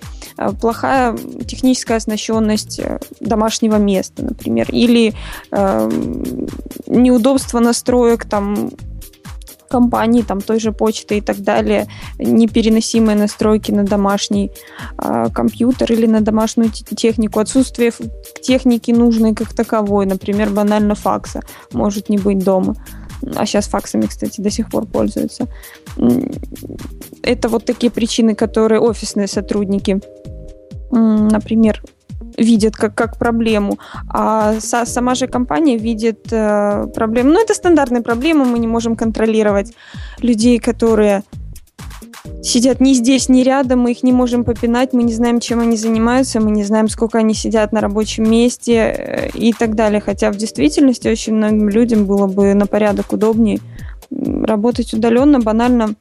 плохая 0.60 1.18
техническая 1.47 1.97
оснащенность 1.97 2.80
э, 2.80 2.99
домашнего 3.20 3.76
места, 3.76 4.24
например, 4.24 4.68
или 4.72 5.14
неудобство 6.88 7.60
настроек 7.60 8.26
там 8.26 8.72
компании, 9.72 10.24
там 10.24 10.41
той 10.41 10.59
же 10.59 10.72
почты 10.72 11.17
и 11.17 11.22
так 11.22 11.38
далее, 11.38 11.88
непереносимые 12.19 13.17
настройки 13.17 13.72
на 13.72 13.84
домашний 13.84 14.51
э, 14.97 15.30
компьютер 15.34 15.93
или 15.93 16.07
на 16.07 16.22
домашнюю 16.22 16.72
технику, 16.72 17.39
отсутствие 17.39 17.91
техники 18.41 18.91
нужной 18.91 19.34
как 19.34 19.53
таковой, 19.53 20.05
например, 20.05 20.49
банально 20.49 20.95
факса 20.95 21.41
может 21.74 22.09
не 22.09 22.17
быть 22.17 22.39
дома. 22.39 22.76
А 23.36 23.45
сейчас 23.45 23.67
факсами, 23.67 24.07
кстати, 24.07 24.41
до 24.41 24.49
сих 24.49 24.69
пор 24.69 24.86
пользуются. 24.86 25.47
Это 27.24 27.49
вот 27.49 27.65
такие 27.65 27.91
причины, 27.91 28.36
которые 28.36 28.82
офисные 28.82 29.28
сотрудники, 29.28 30.01
например, 30.91 31.84
видят 32.38 32.76
как, 32.76 32.95
как 32.95 33.17
проблему, 33.17 33.78
а 34.09 34.59
са, 34.59 34.86
сама 34.86 35.15
же 35.15 35.28
компания 35.28 35.78
видит 35.78 36.28
э, 36.32 36.88
проблему. 36.93 37.32
Ну, 37.32 37.41
это 37.41 37.53
стандартная 37.53 38.01
проблема, 38.01 38.45
мы 38.45 38.59
не 38.59 38.67
можем 38.67 38.95
контролировать 38.95 39.74
людей, 40.22 40.59
которые 40.59 41.24
сидят 42.43 42.80
ни 42.80 42.93
здесь, 42.93 43.30
ни 43.30 43.41
рядом, 43.41 43.80
мы 43.82 43.91
их 43.91 44.03
не 44.03 44.11
можем 44.11 44.43
попинать, 44.43 44.93
мы 44.93 45.03
не 45.03 45.13
знаем, 45.13 45.39
чем 45.39 45.59
они 45.59 45.78
занимаются, 45.78 46.39
мы 46.39 46.51
не 46.51 46.63
знаем, 46.63 46.88
сколько 46.88 47.17
они 47.17 47.34
сидят 47.34 47.72
на 47.72 47.82
рабочем 47.82 48.30
месте 48.30 48.74
э, 48.74 49.30
и 49.34 49.53
так 49.53 49.76
далее. 49.76 50.01
Хотя 50.01 50.32
в 50.32 50.38
действительности 50.38 51.07
очень 51.07 51.36
многим 51.36 51.69
людям 51.69 52.05
было 52.05 52.28
бы 52.28 52.53
на 52.53 52.67
порядок 52.67 53.13
удобнее 53.13 53.59
работать 54.11 54.93
удаленно, 54.93 55.39
банально 55.39 55.95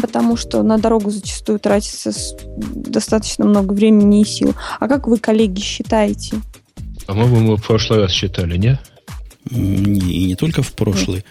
потому 0.00 0.36
что 0.36 0.62
на 0.62 0.78
дорогу 0.78 1.10
зачастую 1.10 1.58
тратится 1.58 2.12
достаточно 2.56 3.44
много 3.44 3.72
времени 3.72 4.22
и 4.22 4.24
сил. 4.24 4.54
А 4.78 4.88
как 4.88 5.06
вы, 5.06 5.18
коллеги, 5.18 5.60
считаете? 5.60 6.36
По-моему, 7.06 7.40
мы 7.40 7.56
в 7.56 7.62
прошлый 7.62 8.00
раз 8.00 8.12
считали, 8.12 8.56
не? 8.56 8.78
Не, 9.50 10.00
и 10.00 10.24
не 10.26 10.36
только 10.36 10.62
в 10.62 10.72
прошлый. 10.72 11.24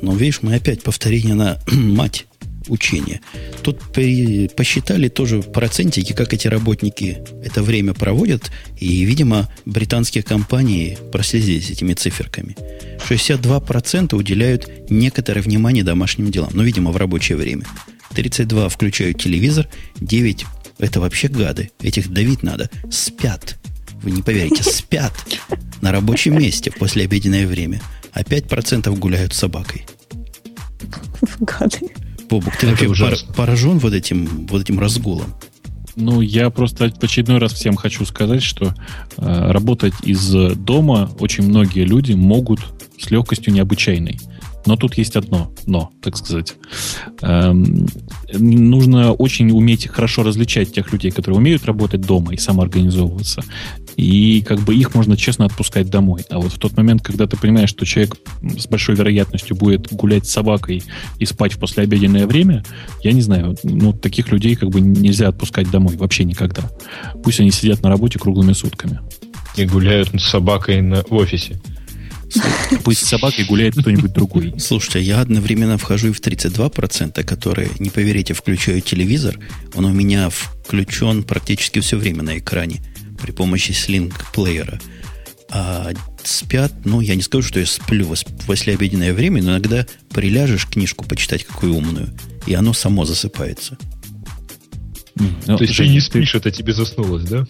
Но, 0.00 0.14
видишь, 0.14 0.40
мы 0.42 0.54
опять 0.54 0.82
повторение 0.82 1.34
на 1.34 1.58
мать 1.72 2.26
учения. 2.68 3.20
Тут 3.62 3.80
при, 3.92 4.48
посчитали 4.48 5.08
тоже 5.08 5.42
процентики, 5.42 6.12
как 6.12 6.32
эти 6.32 6.48
работники 6.48 7.18
это 7.44 7.62
время 7.62 7.94
проводят, 7.94 8.50
и, 8.78 9.04
видимо, 9.04 9.48
британские 9.64 10.22
компании 10.22 10.98
проследились 11.12 11.70
этими 11.70 11.94
циферками. 11.94 12.56
62% 13.08 14.14
уделяют 14.16 14.90
некоторое 14.90 15.42
внимание 15.42 15.84
домашним 15.84 16.30
делам, 16.30 16.50
но, 16.54 16.62
видимо, 16.62 16.90
в 16.90 16.96
рабочее 16.96 17.36
время. 17.36 17.64
32 18.16 18.70
включают 18.70 19.20
телевизор, 19.20 19.68
9 20.00 20.46
это 20.78 21.00
вообще 21.00 21.28
гады, 21.28 21.70
этих 21.80 22.10
давить 22.10 22.42
надо, 22.42 22.70
спят. 22.90 23.58
Вы 24.02 24.10
не 24.10 24.22
поверите, 24.22 24.62
спят 24.70 25.12
на 25.82 25.92
рабочем 25.92 26.38
месте 26.38 26.70
в 26.70 26.78
послеобеденное 26.78 27.46
время, 27.46 27.80
а 28.12 28.22
5% 28.22 28.94
гуляют 28.98 29.34
с 29.34 29.38
собакой. 29.38 29.86
Гады. 31.40 31.78
Бобук, 32.28 32.56
ты 32.56 32.68
вообще 32.68 32.88
пор, 32.88 33.14
поражен 33.36 33.78
вот 33.78 33.92
этим, 33.92 34.46
вот 34.46 34.62
этим 34.62 34.80
разгулом? 34.80 35.34
Ну, 35.94 36.20
я 36.20 36.50
просто 36.50 36.90
в 36.90 37.04
очередной 37.04 37.38
раз 37.38 37.52
всем 37.52 37.76
хочу 37.76 38.04
сказать, 38.04 38.42
что 38.42 38.74
э, 39.16 39.50
работать 39.50 39.94
из 40.02 40.30
дома 40.56 41.10
очень 41.20 41.44
многие 41.44 41.84
люди 41.84 42.12
могут 42.12 42.60
с 42.98 43.10
легкостью 43.10 43.52
необычайной. 43.52 44.18
Но 44.66 44.76
тут 44.76 44.98
есть 44.98 45.16
одно 45.16 45.52
но, 45.66 45.90
так 46.00 46.16
сказать. 46.16 46.54
Эм, 47.22 47.86
нужно 48.32 49.12
очень 49.12 49.50
уметь 49.50 49.88
хорошо 49.88 50.22
различать 50.22 50.72
тех 50.72 50.92
людей, 50.92 51.10
которые 51.10 51.38
умеют 51.38 51.64
работать 51.64 52.00
дома 52.00 52.32
и 52.32 52.36
самоорганизовываться. 52.36 53.42
И 53.96 54.42
как 54.42 54.60
бы 54.60 54.74
их 54.74 54.94
можно 54.94 55.16
честно 55.16 55.46
отпускать 55.46 55.90
домой. 55.90 56.22
А 56.30 56.38
вот 56.38 56.52
в 56.52 56.58
тот 56.58 56.76
момент, 56.76 57.02
когда 57.02 57.26
ты 57.26 57.36
понимаешь, 57.36 57.70
что 57.70 57.84
человек 57.84 58.16
с 58.56 58.66
большой 58.66 58.94
вероятностью 58.94 59.56
будет 59.56 59.92
гулять 59.92 60.26
с 60.26 60.32
собакой 60.32 60.82
и 61.18 61.26
спать 61.26 61.54
в 61.54 61.58
послеобеденное 61.58 62.26
время, 62.26 62.64
я 63.02 63.12
не 63.12 63.22
знаю, 63.22 63.56
ну, 63.64 63.92
таких 63.92 64.30
людей 64.30 64.54
как 64.54 64.70
бы 64.70 64.80
нельзя 64.80 65.28
отпускать 65.28 65.70
домой 65.70 65.96
вообще 65.96 66.24
никогда. 66.24 66.70
Пусть 67.24 67.40
они 67.40 67.50
сидят 67.50 67.82
на 67.82 67.88
работе 67.88 68.18
круглыми 68.18 68.52
сутками. 68.52 69.00
И 69.56 69.64
гуляют 69.64 70.10
с 70.10 70.28
собакой 70.28 70.82
на, 70.82 71.02
в 71.02 71.14
офисе. 71.14 71.58
Пусть 72.84 73.04
с 73.04 73.08
собакой 73.08 73.44
гуляет 73.44 73.74
кто-нибудь 73.76 74.12
другой. 74.12 74.54
Слушайте, 74.58 75.00
я 75.00 75.20
одновременно 75.20 75.78
вхожу 75.78 76.08
и 76.08 76.12
в 76.12 76.20
32%, 76.20 77.22
которые, 77.24 77.70
не 77.78 77.90
поверите, 77.90 78.34
включаю 78.34 78.80
телевизор. 78.80 79.38
Он 79.74 79.84
у 79.84 79.92
меня 79.92 80.30
включен 80.30 81.22
практически 81.22 81.80
все 81.80 81.96
время 81.96 82.22
на 82.22 82.38
экране 82.38 82.82
при 83.20 83.32
помощи 83.32 83.72
слинг-плеера. 83.72 84.80
А 85.50 85.92
спят, 86.24 86.72
ну, 86.84 87.00
я 87.00 87.14
не 87.14 87.22
скажу, 87.22 87.46
что 87.46 87.60
я 87.60 87.66
сплю 87.66 88.12
в 88.12 88.46
послеобеденное 88.46 89.14
время, 89.14 89.42
но 89.42 89.52
иногда 89.52 89.86
приляжешь 90.10 90.66
книжку 90.66 91.04
почитать, 91.04 91.44
какую 91.44 91.74
умную, 91.74 92.12
и 92.46 92.54
оно 92.54 92.72
само 92.72 93.04
засыпается. 93.04 93.78
Ну, 95.14 95.56
То 95.56 95.64
есть 95.64 95.76
ты 95.76 95.88
не 95.88 96.00
спишь, 96.00 96.34
это 96.34 96.50
тебе 96.50 96.74
заснулось, 96.74 97.24
да? 97.24 97.46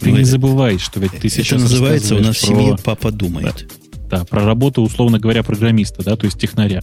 Ты 0.00 0.10
ну, 0.10 0.16
не 0.16 0.24
забывай, 0.24 0.78
что 0.78 0.98
ведь 0.98 1.12
ты 1.12 1.28
сейчас... 1.28 1.60
Это 1.60 1.60
называется 1.60 2.16
у 2.16 2.20
нас 2.20 2.36
в 2.36 2.40
семье 2.40 2.76
папа 2.82 3.12
думает. 3.12 3.68
Да, 3.68 3.87
про 4.08 4.44
работу, 4.44 4.82
условно 4.82 5.18
говоря, 5.18 5.42
программиста, 5.42 6.02
да, 6.02 6.16
то 6.16 6.26
есть 6.26 6.38
технаря. 6.38 6.82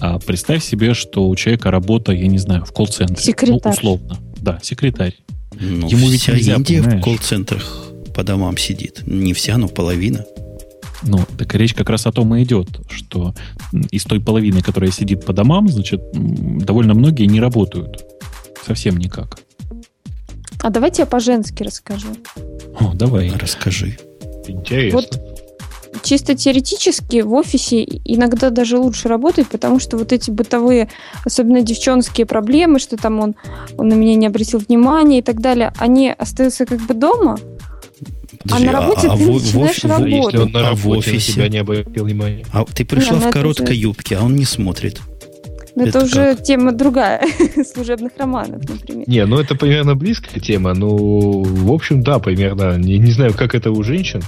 А 0.00 0.18
представь 0.18 0.64
себе, 0.64 0.94
что 0.94 1.28
у 1.28 1.36
человека 1.36 1.70
работа, 1.70 2.12
я 2.12 2.26
не 2.26 2.38
знаю, 2.38 2.64
в 2.64 2.72
колл-центре. 2.72 3.22
Секретарь. 3.22 3.60
Ну, 3.64 3.70
условно. 3.70 4.18
Да, 4.40 4.58
секретарь. 4.62 5.16
Ну, 5.58 5.88
Ему 5.88 6.08
ведь 6.10 6.22
вся 6.22 6.32
нельзя, 6.32 6.56
Индия 6.56 6.80
понимаешь? 6.82 7.00
в 7.00 7.04
колл-центрах 7.04 7.84
по 8.14 8.22
домам 8.22 8.56
сидит. 8.56 9.02
Не 9.06 9.32
вся, 9.32 9.56
но 9.56 9.68
половина. 9.68 10.24
Ну, 11.02 11.18
так 11.38 11.54
речь 11.54 11.74
как 11.74 11.90
раз 11.90 12.06
о 12.06 12.12
том 12.12 12.34
и 12.34 12.42
идет, 12.42 12.80
что 12.88 13.34
из 13.90 14.04
той 14.04 14.20
половины, 14.20 14.62
которая 14.62 14.90
сидит 14.90 15.24
по 15.24 15.32
домам, 15.32 15.68
значит, 15.68 16.00
довольно 16.12 16.94
многие 16.94 17.26
не 17.26 17.40
работают. 17.40 18.04
Совсем 18.66 18.96
никак. 18.96 19.38
А 20.62 20.70
давайте 20.70 21.02
я 21.02 21.06
по-женски 21.06 21.62
расскажу. 21.62 22.08
О, 22.80 22.94
давай. 22.94 23.30
Расскажи. 23.30 23.98
Интересно. 24.46 25.00
Вот 25.00 25.33
чисто 26.02 26.34
теоретически 26.34 27.22
в 27.22 27.32
офисе 27.34 27.84
иногда 28.04 28.50
даже 28.50 28.78
лучше 28.78 29.08
работает, 29.08 29.48
потому 29.48 29.78
что 29.78 29.96
вот 29.96 30.12
эти 30.12 30.30
бытовые, 30.30 30.88
особенно 31.24 31.62
девчонские 31.62 32.26
проблемы, 32.26 32.78
что 32.78 32.96
там 32.96 33.20
он, 33.20 33.34
он 33.76 33.88
на 33.88 33.94
меня 33.94 34.14
не 34.14 34.26
обратил 34.26 34.58
внимания 34.58 35.18
и 35.18 35.22
так 35.22 35.40
далее, 35.40 35.72
они 35.78 36.10
остаются 36.10 36.66
как 36.66 36.80
бы 36.80 36.94
дома, 36.94 37.38
Подожди, 38.42 38.66
а 38.68 38.72
на 38.72 38.78
работе 38.78 39.08
а, 39.08 39.16
ты 39.16 39.24
а 39.24 39.32
начинаешь 39.32 39.78
в, 39.78 39.84
работать. 39.84 40.12
Если 40.12 40.36
он 40.38 40.52
на 40.52 40.62
работе 40.62 40.82
а 40.82 40.88
в 40.88 40.88
офисе? 40.88 41.14
на 41.14 41.34
тебя 41.34 41.48
не 41.48 41.58
обратил 41.58 42.04
внимания. 42.04 42.44
А 42.52 42.64
ты 42.64 42.84
пришла 42.84 43.16
не, 43.16 43.22
в 43.22 43.30
короткой 43.30 43.74
же... 43.74 43.82
юбке, 43.82 44.16
а 44.16 44.22
он 44.22 44.36
не 44.36 44.44
смотрит. 44.44 45.00
Но 45.74 45.84
это, 45.84 45.98
это 45.98 46.06
уже 46.06 46.34
как? 46.34 46.44
тема 46.44 46.72
другая, 46.72 47.26
служебных 47.74 48.12
романов, 48.16 48.68
например. 48.68 49.08
Не, 49.08 49.26
ну 49.26 49.38
это 49.38 49.54
примерно 49.54 49.96
близкая 49.96 50.40
тема. 50.40 50.74
Ну, 50.74 51.42
в 51.42 51.72
общем, 51.72 52.02
да, 52.02 52.18
примерно. 52.18 52.76
Не, 52.76 52.98
не 52.98 53.10
знаю, 53.10 53.34
как 53.34 53.54
это 53.54 53.70
у 53.70 53.82
женщин. 53.82 54.22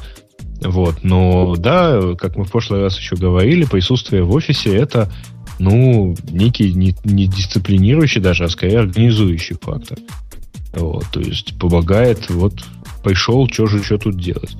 Вот, 0.62 1.02
но 1.02 1.54
да, 1.56 2.14
как 2.18 2.36
мы 2.36 2.44
в 2.44 2.50
прошлый 2.50 2.80
раз 2.80 2.98
еще 2.98 3.16
говорили, 3.16 3.64
присутствие 3.64 4.24
в 4.24 4.32
офисе 4.32 4.74
это, 4.74 5.12
ну, 5.58 6.16
некий 6.30 6.72
не, 6.72 6.94
не 7.04 7.26
дисциплинирующий 7.26 8.20
даже, 8.20 8.44
а 8.44 8.48
скорее 8.48 8.80
организующий 8.80 9.56
фактор. 9.60 9.98
Вот, 10.72 11.04
то 11.12 11.20
есть 11.20 11.58
помогает 11.58 12.28
вот 12.30 12.64
пришел, 13.04 13.48
что 13.48 13.66
же 13.66 13.78
еще 13.78 13.98
тут 13.98 14.16
делать? 14.18 14.56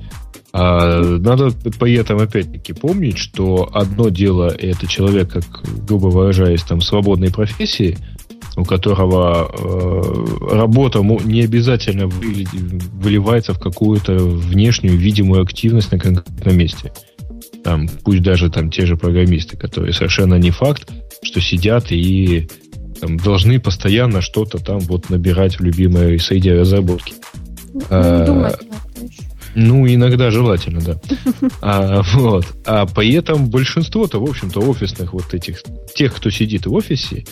А 0.53 1.01
надо 1.01 1.51
при 1.51 1.93
этом 1.95 2.19
опять-таки 2.19 2.73
помнить, 2.73 3.17
что 3.17 3.69
одно 3.73 4.09
дело 4.09 4.47
это 4.47 4.87
человек, 4.87 5.31
как 5.31 5.45
грубо 5.85 6.07
выражаясь, 6.07 6.63
там 6.63 6.81
свободной 6.81 7.31
профессии, 7.31 7.97
у 8.55 8.65
которого 8.65 9.49
э, 9.51 10.55
работа 10.55 10.99
не 10.99 11.41
обязательно 11.41 12.07
выливается 12.07 13.53
в 13.53 13.59
какую-то 13.59 14.17
внешнюю 14.17 14.97
видимую 14.97 15.43
активность 15.43 15.91
на 15.91 15.99
конкретном 15.99 16.57
месте. 16.57 16.91
Там, 17.63 17.87
пусть 18.03 18.23
даже 18.23 18.49
там 18.49 18.71
те 18.71 18.85
же 18.85 18.97
программисты, 18.97 19.57
которые 19.57 19.93
совершенно 19.93 20.35
не 20.35 20.51
факт, 20.51 20.89
что 21.21 21.39
сидят 21.39 21.91
и 21.91 22.47
там, 22.99 23.17
должны 23.17 23.59
постоянно 23.59 24.21
что-то 24.21 24.57
там 24.57 24.79
вот 24.79 25.09
набирать 25.09 25.59
в 25.59 25.63
любимой 25.63 26.19
среде 26.19 26.53
разработки. 26.53 27.13
Ну, 27.73 27.81
а, 27.89 28.55
ну, 29.53 29.87
иногда 29.87 30.31
желательно, 30.31 30.81
да. 30.81 30.99
А, 31.61 32.01
вот. 32.13 32.45
а 32.65 32.85
при 32.85 33.13
этом 33.13 33.49
большинство-то, 33.49 34.19
в 34.19 34.29
общем-то, 34.29 34.59
офисных 34.61 35.13
вот 35.13 35.33
этих, 35.33 35.61
тех, 35.95 36.15
кто 36.15 36.29
сидит 36.29 36.65
в 36.65 36.73
офисе, 36.73 37.25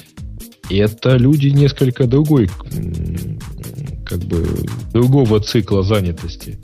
это 0.70 1.18
люди 1.18 1.48
несколько 1.48 2.08
другой, 2.08 2.50
как 4.06 4.20
бы, 4.20 4.48
другого 4.94 5.40
цикла 5.40 5.84
занятости. 5.84 6.58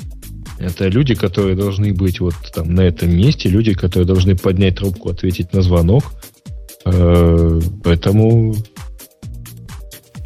Это 0.59 0.87
люди, 0.87 1.15
которые 1.15 1.55
должны 1.55 1.93
быть 1.93 2.19
вот 2.19 2.35
там 2.53 2.75
на 2.75 2.81
этом 2.81 3.15
месте, 3.15 3.49
люди, 3.49 3.73
которые 3.73 4.05
должны 4.05 4.35
поднять 4.35 4.75
трубку, 4.75 5.09
ответить 5.09 5.53
на 5.53 5.61
звонок. 5.63 6.03
Э, 6.85 7.59
поэтому 7.83 8.55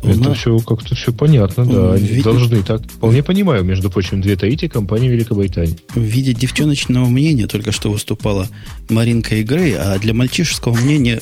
это 0.04 0.30
нас... 0.30 0.38
все 0.38 0.58
как-то 0.60 0.96
все 0.96 1.12
понятно, 1.14 1.66
да. 1.66 1.94
Они 1.94 2.06
виде... 2.06 2.24
должны 2.24 2.62
так. 2.64 2.82
Вполне 2.84 3.24
понимаю, 3.24 3.64
между 3.64 3.90
прочим, 3.90 4.22
две 4.22 4.36
третьи 4.36 4.68
компании 4.68 5.10
Великобритании. 5.10 5.78
В 5.94 6.02
виде 6.02 6.34
девчоночного 6.34 7.08
мнения 7.08 7.48
только 7.48 7.72
что 7.72 7.92
выступала 7.92 8.48
Маринка 8.90 9.36
и 9.36 9.44
Грей, 9.44 9.76
а 9.78 9.98
для 10.00 10.14
мальчишеского 10.14 10.76
мнения 10.76 11.20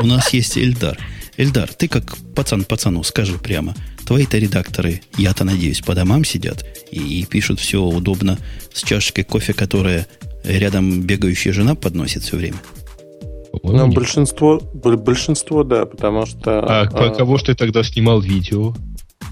у 0.00 0.06
нас 0.06 0.32
есть 0.32 0.56
Эльдар. 0.56 0.98
Эльдар, 1.42 1.68
ты 1.74 1.88
как 1.88 2.16
пацан 2.36 2.62
пацану, 2.62 3.02
скажи 3.02 3.36
прямо. 3.36 3.74
Твои-то 4.06 4.38
редакторы, 4.38 5.02
я-то 5.18 5.42
надеюсь, 5.42 5.80
по 5.80 5.92
домам 5.92 6.24
сидят 6.24 6.64
и, 6.92 7.00
и 7.00 7.26
пишут 7.26 7.58
все 7.58 7.82
удобно 7.82 8.38
с 8.72 8.84
чашечкой 8.84 9.24
кофе, 9.24 9.52
которая 9.52 10.06
рядом 10.44 11.02
бегающая 11.02 11.52
жена 11.52 11.74
подносит 11.74 12.22
все 12.22 12.36
время. 12.36 12.58
Ну, 13.64 13.90
большинство, 13.90 14.60
большинство, 14.60 15.64
да, 15.64 15.84
потому 15.84 16.26
что... 16.26 16.60
А, 16.60 16.82
а 16.82 17.10
кого 17.10 17.38
ж 17.38 17.42
ты 17.42 17.54
тогда 17.56 17.82
снимал 17.82 18.20
видео 18.20 18.76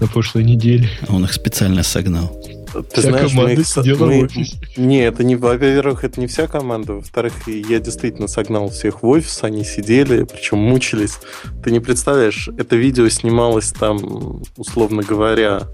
на 0.01 0.07
прошлой 0.07 0.43
неделе? 0.43 0.89
Он 1.07 1.23
их 1.23 1.31
специально 1.31 1.81
согнал. 1.81 2.43
Ты 2.73 3.01
вся 3.01 3.09
знаешь, 3.09 3.31
команда 3.31 3.55
мы, 3.57 3.63
сидела 3.63 4.05
мы, 4.05 4.19
в 4.19 4.23
офисе. 4.23 4.57
Не, 4.77 5.03
это 5.03 5.23
не, 5.23 5.35
во-первых, 5.35 6.03
это 6.03 6.19
не 6.19 6.27
вся 6.27 6.47
команда. 6.47 6.93
Во-вторых, 6.93 7.33
я 7.47 7.79
действительно 7.79 8.27
согнал 8.27 8.69
всех 8.69 9.03
в 9.03 9.07
офис, 9.07 9.43
они 9.43 9.63
сидели, 9.63 10.23
причем 10.23 10.59
мучились. 10.59 11.19
Ты 11.63 11.71
не 11.71 11.79
представляешь, 11.79 12.49
это 12.57 12.75
видео 12.75 13.09
снималось 13.09 13.71
там, 13.71 14.41
условно 14.57 15.03
говоря, 15.03 15.67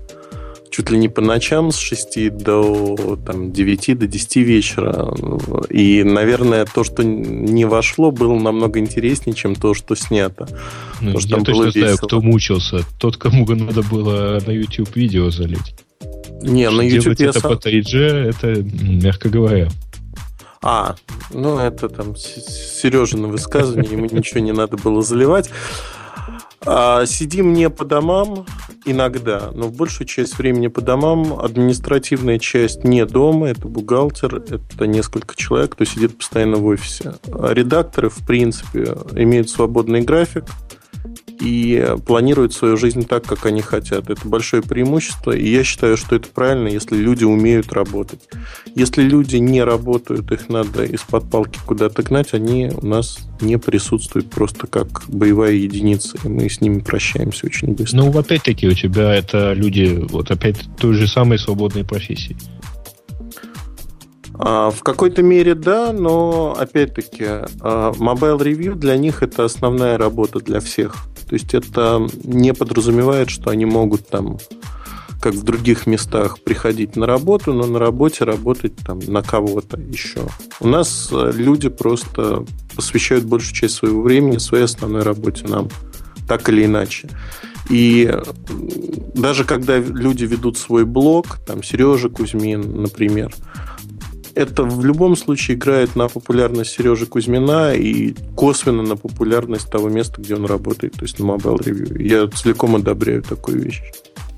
чуть 0.78 0.92
ли 0.92 0.98
не 0.98 1.10
по 1.10 1.22
ночам 1.22 1.72
с 1.72 1.78
6 1.78 2.38
до 2.38 3.18
там, 3.26 3.52
9 3.52 3.98
до 3.98 4.08
10 4.08 4.36
вечера. 4.38 5.14
И, 5.70 6.04
наверное, 6.04 6.66
то, 6.66 6.84
что 6.84 7.04
не 7.04 7.66
вошло, 7.66 8.12
было 8.12 8.38
намного 8.38 8.80
интереснее, 8.80 9.36
чем 9.36 9.56
то, 9.56 9.74
что 9.74 9.96
снято. 9.96 10.48
Ну, 11.02 11.20
что 11.20 11.38
я 11.38 11.44
точно 11.44 11.72
знаю, 11.72 11.92
весело. 11.92 12.08
кто 12.08 12.22
мучился. 12.22 12.80
Тот, 13.00 13.18
кому 13.18 13.46
надо 13.48 13.82
было 13.82 14.40
на 14.46 14.52
YouTube 14.52 14.96
видео 14.96 15.30
залить. 15.30 15.76
Не, 16.42 16.70
на 16.70 16.82
YouTube 16.82 17.16
делать 17.16 17.20
я 17.20 17.30
это 17.30 17.40
сам... 17.40 17.58
по 17.58 17.68
3G, 17.68 17.98
это, 17.98 18.64
мягко 18.64 19.30
говоря. 19.30 19.70
А, 20.62 20.96
ну 21.32 21.60
это 21.60 21.88
там 21.90 22.16
Сережина 22.16 23.28
высказывание, 23.28 23.92
ему 23.92 24.08
ничего 24.12 24.40
не 24.40 24.52
надо 24.52 24.78
было 24.78 25.02
заливать. 25.02 25.50
А, 26.66 27.06
сидим 27.06 27.54
не 27.54 27.70
по 27.70 27.86
домам 27.86 28.46
иногда, 28.86 29.52
но 29.54 29.68
в 29.68 29.76
большую 29.76 30.08
часть 30.08 30.38
времени 30.38 30.68
по 30.68 30.82
домам. 30.82 31.40
Административная 31.40 32.40
часть 32.40 32.84
не 32.84 33.06
дома, 33.06 33.48
это 33.48 33.68
бухгалтер, 33.68 34.36
это 34.36 34.88
несколько 34.88 35.36
человек, 35.36 35.74
кто 35.74 35.86
сидит 35.86 36.18
постоянно 36.18 36.58
в 36.58 36.66
офисе. 36.66 37.14
А 37.32 37.54
редакторы, 37.54 38.10
в 38.10 38.26
принципе, 38.26 38.98
имеют 39.14 39.50
свободный 39.50 40.02
график, 40.02 40.46
и 41.40 41.96
планируют 42.06 42.54
свою 42.54 42.78
жизнь 42.78 43.06
так, 43.06 43.24
как 43.24 43.46
они 43.46 43.62
хотят. 43.62 44.10
Это 44.10 44.28
большое 44.28 44.62
преимущество, 44.62 45.32
и 45.32 45.48
я 45.48 45.64
считаю, 45.64 45.98
что 45.98 46.16
это 46.16 46.28
правильно, 46.28 46.68
если 46.68 46.96
люди 46.96 47.24
умеют 47.24 47.74
работать. 47.74 48.22
Если 48.76 49.04
люди 49.04 49.38
не 49.38 49.64
работают, 49.64 50.32
их 50.32 50.50
надо 50.50 50.84
из-под 50.84 51.30
палки 51.30 51.60
куда-то 51.66 52.04
гнать, 52.04 52.34
они 52.34 52.72
у 52.76 52.86
нас 52.86 53.20
не 53.42 53.58
присутствуют 53.58 54.30
просто 54.30 54.68
как 54.68 55.04
боевая 55.08 55.54
единица, 55.54 56.18
и 56.24 56.28
мы 56.28 56.50
с 56.50 56.62
ними 56.62 56.80
прощаемся 56.80 57.46
очень 57.46 57.74
быстро. 57.74 57.98
Ну, 57.98 58.18
опять-таки, 58.18 58.68
у 58.68 58.74
тебя 58.74 59.16
это 59.16 59.54
люди, 59.54 60.06
вот 60.10 60.32
опять 60.32 60.58
той 60.78 60.94
же 60.94 61.08
самой 61.08 61.40
свободной 61.40 61.84
профессии. 61.84 62.36
А, 64.40 64.70
в 64.70 64.84
какой-то 64.84 65.24
мере 65.24 65.56
да, 65.56 65.92
но 65.94 66.56
опять-таки 66.58 67.26
а, 67.26 67.92
Mobile 67.94 68.40
Review 68.40 68.76
для 68.76 68.96
них 68.98 69.24
это 69.24 69.46
основная 69.46 69.98
работа 69.98 70.40
для 70.40 70.60
всех. 70.60 71.08
То 71.28 71.34
есть 71.34 71.54
это 71.54 72.08
не 72.24 72.54
подразумевает, 72.54 73.30
что 73.30 73.50
они 73.50 73.66
могут 73.66 74.08
там 74.08 74.38
как 75.22 75.34
в 75.34 75.44
других 75.44 75.88
местах 75.88 76.40
приходить 76.40 76.96
на 76.96 77.06
работу, 77.06 77.52
но 77.52 77.66
на 77.66 77.80
работе 77.80 78.24
работать 78.24 78.76
там 78.76 79.00
на 79.08 79.24
кого-то 79.24 79.80
еще. 79.80 80.22
У 80.60 80.68
нас 80.68 81.10
э, 81.12 81.32
люди 81.34 81.70
просто 81.70 82.46
посвящают 82.76 83.26
большую 83.26 83.56
часть 83.56 83.76
своего 83.76 84.04
времени 84.04 84.38
своей 84.38 84.66
основной 84.66 85.02
работе 85.02 85.46
нам, 85.48 85.70
так 86.28 86.48
или 86.50 86.66
иначе. 86.66 87.10
И 87.70 88.14
даже 89.16 89.44
когда 89.44 89.78
люди 89.78 90.24
ведут 90.26 90.58
свой 90.58 90.86
блог, 90.86 91.40
там 91.46 91.64
Сережа 91.64 92.10
Кузьмин, 92.10 92.82
например, 92.82 93.34
это 94.38 94.64
в 94.64 94.86
любом 94.86 95.16
случае 95.16 95.58
играет 95.58 95.96
на 95.96 96.08
популярность 96.08 96.72
Сережи 96.72 97.06
Кузьмина 97.06 97.74
и 97.74 98.14
косвенно 98.36 98.84
на 98.84 98.96
популярность 98.96 99.70
того 99.70 99.90
места, 99.90 100.22
где 100.22 100.36
он 100.36 100.46
работает, 100.46 100.94
то 100.94 101.04
есть 101.04 101.20
на 101.20 101.24
Mobile 101.24 101.60
Review. 101.60 102.02
Я 102.02 102.28
целиком 102.28 102.76
одобряю 102.76 103.24
такую 103.24 103.64
вещь. 103.64 103.82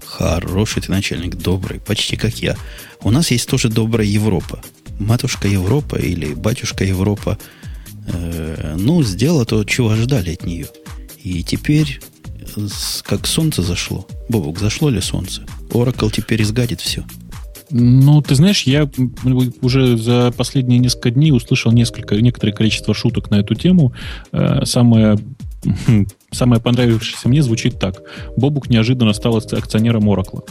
Хороший 0.06 0.82
ты 0.82 0.92
начальник, 0.92 1.36
добрый, 1.36 1.80
почти 1.80 2.16
как 2.16 2.36
я. 2.42 2.56
У 3.04 3.12
нас 3.12 3.32
есть 3.32 3.50
тоже 3.50 3.70
добрая 3.70 4.08
Европа. 4.08 4.62
Матушка 5.00 5.48
Европа 5.48 5.98
или 5.98 6.34
батюшка 6.34 6.84
Европа, 6.84 7.38
э, 8.08 8.76
ну, 8.78 9.04
сделала 9.04 9.46
то, 9.46 9.64
чего 9.64 9.90
ожидали 9.90 10.34
от 10.34 10.46
нее. 10.46 10.68
И 11.24 11.44
теперь, 11.44 12.02
как 13.04 13.28
солнце 13.28 13.62
зашло. 13.62 14.08
Бобок, 14.30 14.60
зашло 14.60 14.90
ли 14.90 15.02
солнце? 15.02 15.44
Oracle 15.70 16.12
теперь 16.12 16.42
изгадит 16.42 16.82
все. 16.82 17.04
Ну, 17.72 18.22
ты 18.22 18.36
знаешь, 18.36 18.64
я 18.64 18.90
уже 19.62 19.98
за 19.98 20.34
последние 20.36 20.80
несколько 20.80 21.12
дней 21.12 21.32
услышал 21.32 21.72
несколько, 21.72 22.16
некоторое 22.16 22.54
количество 22.54 22.94
шуток 22.94 23.30
на 23.30 23.36
эту 23.36 23.56
тему. 23.56 23.94
Э, 24.32 24.66
самое 24.66 25.18
Самое 26.32 26.62
понравившееся 26.62 27.28
мне 27.28 27.42
звучит 27.42 27.80
так. 27.80 28.02
Бобук 28.38 28.70
неожиданно 28.70 29.14
стал 29.14 29.38
акционером 29.38 30.10
Oracle. 30.10 30.48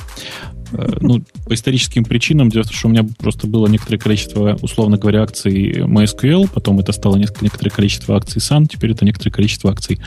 Э, 0.72 0.96
ну, 1.00 1.22
по 1.46 1.54
историческим 1.54 2.04
причинам, 2.04 2.50
дело 2.50 2.64
в 2.64 2.68
том, 2.68 2.76
что 2.76 2.88
у 2.88 2.90
меня 2.90 3.06
просто 3.18 3.46
было 3.46 3.66
некоторое 3.68 3.98
количество, 3.98 4.58
условно 4.60 4.98
говоря, 4.98 5.22
акций 5.22 5.82
MySQL, 5.82 6.50
потом 6.52 6.78
это 6.80 6.92
стало 6.92 7.16
некоторое 7.16 7.70
количество 7.70 8.16
акций 8.16 8.40
Sun, 8.40 8.66
теперь 8.70 8.92
это 8.92 9.04
некоторое 9.04 9.30
количество 9.30 9.70
акций 9.70 10.00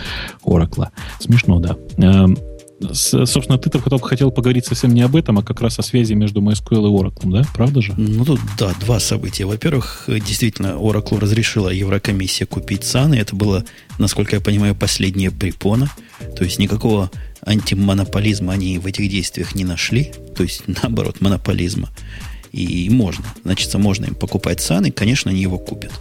Oracle. 0.44 0.90
Смешно, 1.20 1.60
да. 1.60 1.78
Собственно, 2.94 3.58
ты 3.58 3.70
только 3.70 4.08
хотел 4.08 4.32
поговорить 4.32 4.66
совсем 4.66 4.94
не 4.94 5.02
об 5.02 5.16
этом, 5.16 5.40
а 5.40 5.44
как 5.44 5.62
раз 5.62 5.80
о 5.80 5.84
связи 5.84 6.14
между 6.14 6.42
MySQL 6.42 6.88
и 6.88 6.92
Oracle, 6.92 7.32
да? 7.32 7.44
Правда 7.54 7.82
же? 7.82 7.94
Ну, 7.98 8.26
тут, 8.26 8.40
да, 8.58 8.74
два 8.80 9.00
события. 9.00 9.46
Во-первых, 9.46 10.06
действительно, 10.08 10.78
Oracle 10.78 11.20
разрешила 11.20 11.70
Еврокомиссия 11.70 12.48
купить 12.48 12.84
САН, 12.84 13.14
и 13.14 13.18
это 13.18 13.36
было, 13.36 13.64
насколько 14.00 14.36
я 14.36 14.42
понимаю, 14.42 14.76
последняя 14.76 15.32
препона. 15.32 15.90
То 16.36 16.44
есть 16.44 16.60
никакого 16.60 17.12
антимонополизма 17.46 18.54
они 18.54 18.78
в 18.78 18.86
этих 18.86 19.10
действиях 19.10 19.56
не 19.56 19.64
нашли. 19.64 20.12
То 20.36 20.44
есть, 20.44 20.64
наоборот, 20.84 21.22
монополизма. 21.22 21.90
И 22.52 22.90
можно. 22.90 23.26
Значит, 23.44 23.74
можно 23.76 24.06
им 24.06 24.16
покупать 24.16 24.60
САН, 24.60 24.88
и, 24.88 24.92
конечно, 24.92 25.32
они 25.32 25.42
его 25.42 25.58
купят. 25.58 25.92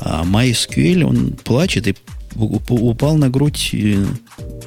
А 0.00 0.24
MySQL, 0.24 1.04
он 1.04 1.32
плачет 1.32 1.86
и 1.86 1.94
упал 2.34 3.16
на 3.16 3.28
грудь 3.28 3.70
э, 3.74 4.04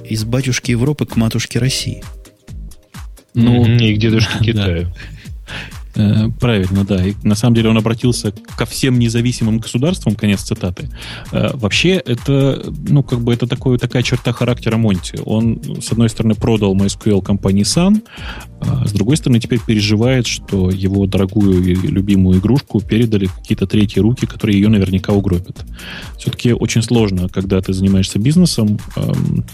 из 0.10 0.24
батюшки 0.24 0.72
Европы 0.72 1.06
к 1.06 1.16
матушке 1.16 1.60
России. 1.60 2.03
Ну, 3.34 3.66
и 3.66 3.95
к 3.95 3.99
дедушке 3.99 4.39
Китаю. 4.43 4.93
Э, 5.96 6.30
правильно, 6.39 6.84
да. 6.84 7.06
И 7.06 7.14
на 7.24 7.36
самом 7.36 7.56
деле 7.56 7.70
он 7.70 7.78
обратился 7.78 8.34
ко 8.58 8.66
всем 8.66 9.00
независимым 9.00 9.60
государствам, 9.60 10.16
конец 10.16 10.41
цитаты. 10.41 10.89
Э, 11.32 11.52
вообще, 11.54 11.93
это, 12.06 12.64
ну, 12.88 13.04
как 13.04 13.22
бы 13.22 13.34
это 13.34 13.48
такое, 13.48 13.78
такая 13.78 14.04
черта 14.04 14.34
характера 14.34 14.78
Монти. 14.78 15.20
Он, 15.26 15.62
с 15.82 15.91
одной 15.91 16.10
стороны, 16.10 16.36
продал 16.36 16.76
MySQL 16.76 17.22
компании 17.22 17.64
Sun, 17.64 18.02
а 18.60 18.86
с 18.88 18.91
другой 18.91 19.18
стороны, 19.18 19.39
теперь 19.39 19.60
переживает, 19.66 20.28
что 20.28 20.70
его 20.70 21.06
дорогую 21.06 21.64
и 21.64 21.76
любимую 21.76 22.39
игрушку 22.39 22.82
передали 22.82 23.28
какие-то 23.28 23.68
третьи 23.68 24.00
руки, 24.00 24.26
которые 24.26 24.60
ее 24.60 24.70
наверняка 24.70 25.14
угробят. 25.14 25.66
Все-таки 26.18 26.54
очень 26.54 26.82
сложно, 26.82 27.30
когда 27.30 27.62
ты 27.62 27.74
занимаешься 27.74 28.20
бизнесом, 28.20 28.80
эм, 28.96 29.46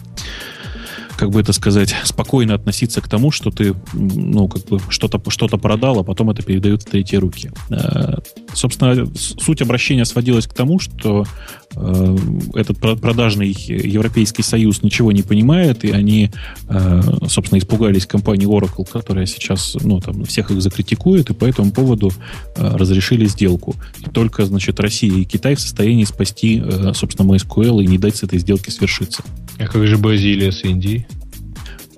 как 1.21 1.29
бы 1.29 1.39
это 1.39 1.53
сказать, 1.53 1.93
спокойно 2.03 2.55
относиться 2.55 2.99
к 2.99 3.07
тому, 3.07 3.29
что 3.29 3.51
ты, 3.51 3.75
ну, 3.93 4.47
как 4.47 4.65
бы 4.65 4.79
что-то 4.89 5.21
что 5.29 5.47
продал, 5.59 5.99
а 5.99 6.03
потом 6.03 6.31
это 6.31 6.41
передают 6.41 6.81
в 6.81 6.85
третьи 6.85 7.15
руки. 7.15 7.51
Э, 7.69 8.15
собственно, 8.53 9.05
суть 9.15 9.61
обращения 9.61 10.03
сводилась 10.05 10.47
к 10.47 10.53
тому, 10.55 10.79
что 10.79 11.25
этот 11.73 12.77
продажный 12.79 13.49
Европейский 13.49 14.43
Союз 14.43 14.83
ничего 14.83 15.11
не 15.11 15.21
понимает, 15.21 15.83
и 15.85 15.91
они, 15.91 16.31
э, 16.67 17.01
собственно, 17.27 17.59
испугались 17.59 18.05
компании 18.05 18.47
Oracle, 18.47 18.85
которая 18.89 19.25
сейчас, 19.25 19.77
ну, 19.81 19.99
там, 19.99 20.25
всех 20.25 20.51
их 20.51 20.61
закритикует, 20.61 21.29
и 21.29 21.33
по 21.33 21.45
этому 21.45 21.71
поводу 21.71 22.11
разрешили 22.55 23.25
сделку. 23.25 23.75
И 23.99 24.09
только, 24.09 24.45
значит, 24.45 24.79
Россия 24.79 25.13
и 25.13 25.25
Китай 25.25 25.55
в 25.55 25.61
состоянии 25.61 26.03
спасти, 26.03 26.61
собственно, 26.93 27.31
MySQL 27.31 27.83
и 27.83 27.87
не 27.87 27.97
дать 27.97 28.17
с 28.17 28.23
этой 28.23 28.39
сделки 28.39 28.69
свершиться. 28.69 29.23
А 29.57 29.67
как 29.67 29.85
же 29.87 29.97
Бразилия 29.97 30.51
с 30.51 30.63
Индией? 30.63 31.05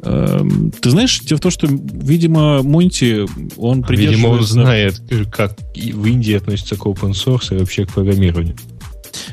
Эм, 0.06 0.72
ты 0.72 0.90
знаешь, 0.90 1.22
дело 1.22 1.38
в 1.38 1.42
том, 1.42 1.52
что, 1.52 1.68
видимо, 1.68 2.62
Монти, 2.62 3.26
он 3.58 3.84
придерживается... 3.84 4.18
Видимо, 4.18 4.28
он 4.28 4.44
знает, 4.44 5.02
как 5.32 5.58
в 5.76 6.06
Индии 6.06 6.34
относится 6.34 6.76
к 6.76 6.86
open 6.86 7.12
source 7.12 7.56
и 7.56 7.60
вообще 7.60 7.86
к 7.86 7.94
программированию. 7.94 8.56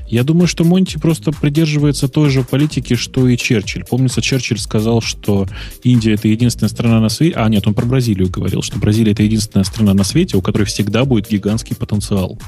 Я 0.08 0.24
думаю, 0.24 0.46
что 0.46 0.64
Монти 0.64 0.98
просто 0.98 1.32
придерживается 1.32 2.08
той 2.08 2.30
же 2.30 2.42
политики, 2.42 2.94
что 2.94 3.28
и 3.28 3.36
Черчилль. 3.36 3.84
Помнится, 3.84 4.20
Черчилль 4.22 4.58
сказал, 4.58 5.00
что 5.00 5.46
Индия 5.82 6.14
это 6.14 6.28
единственная 6.28 6.68
страна 6.68 7.00
на 7.00 7.08
свете... 7.08 7.36
А, 7.36 7.48
нет, 7.48 7.66
он 7.66 7.74
про 7.74 7.86
Бразилию 7.86 8.28
говорил, 8.30 8.62
что 8.62 8.78
Бразилия 8.78 9.12
это 9.12 9.22
единственная 9.22 9.64
страна 9.64 9.94
на 9.94 10.04
свете, 10.04 10.36
у 10.36 10.42
которой 10.42 10.64
всегда 10.64 11.04
будет 11.04 11.28
гигантский 11.28 11.76
потенциал. 11.76 12.38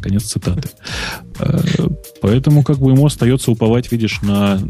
Конец 0.00 0.24
цитаты. 0.24 0.68
Э, 1.38 1.58
поэтому 2.20 2.62
как 2.62 2.78
бы 2.78 2.90
ему 2.92 3.06
остается 3.06 3.50
уповать, 3.50 3.90
видишь, 3.92 4.20
на 4.22 4.60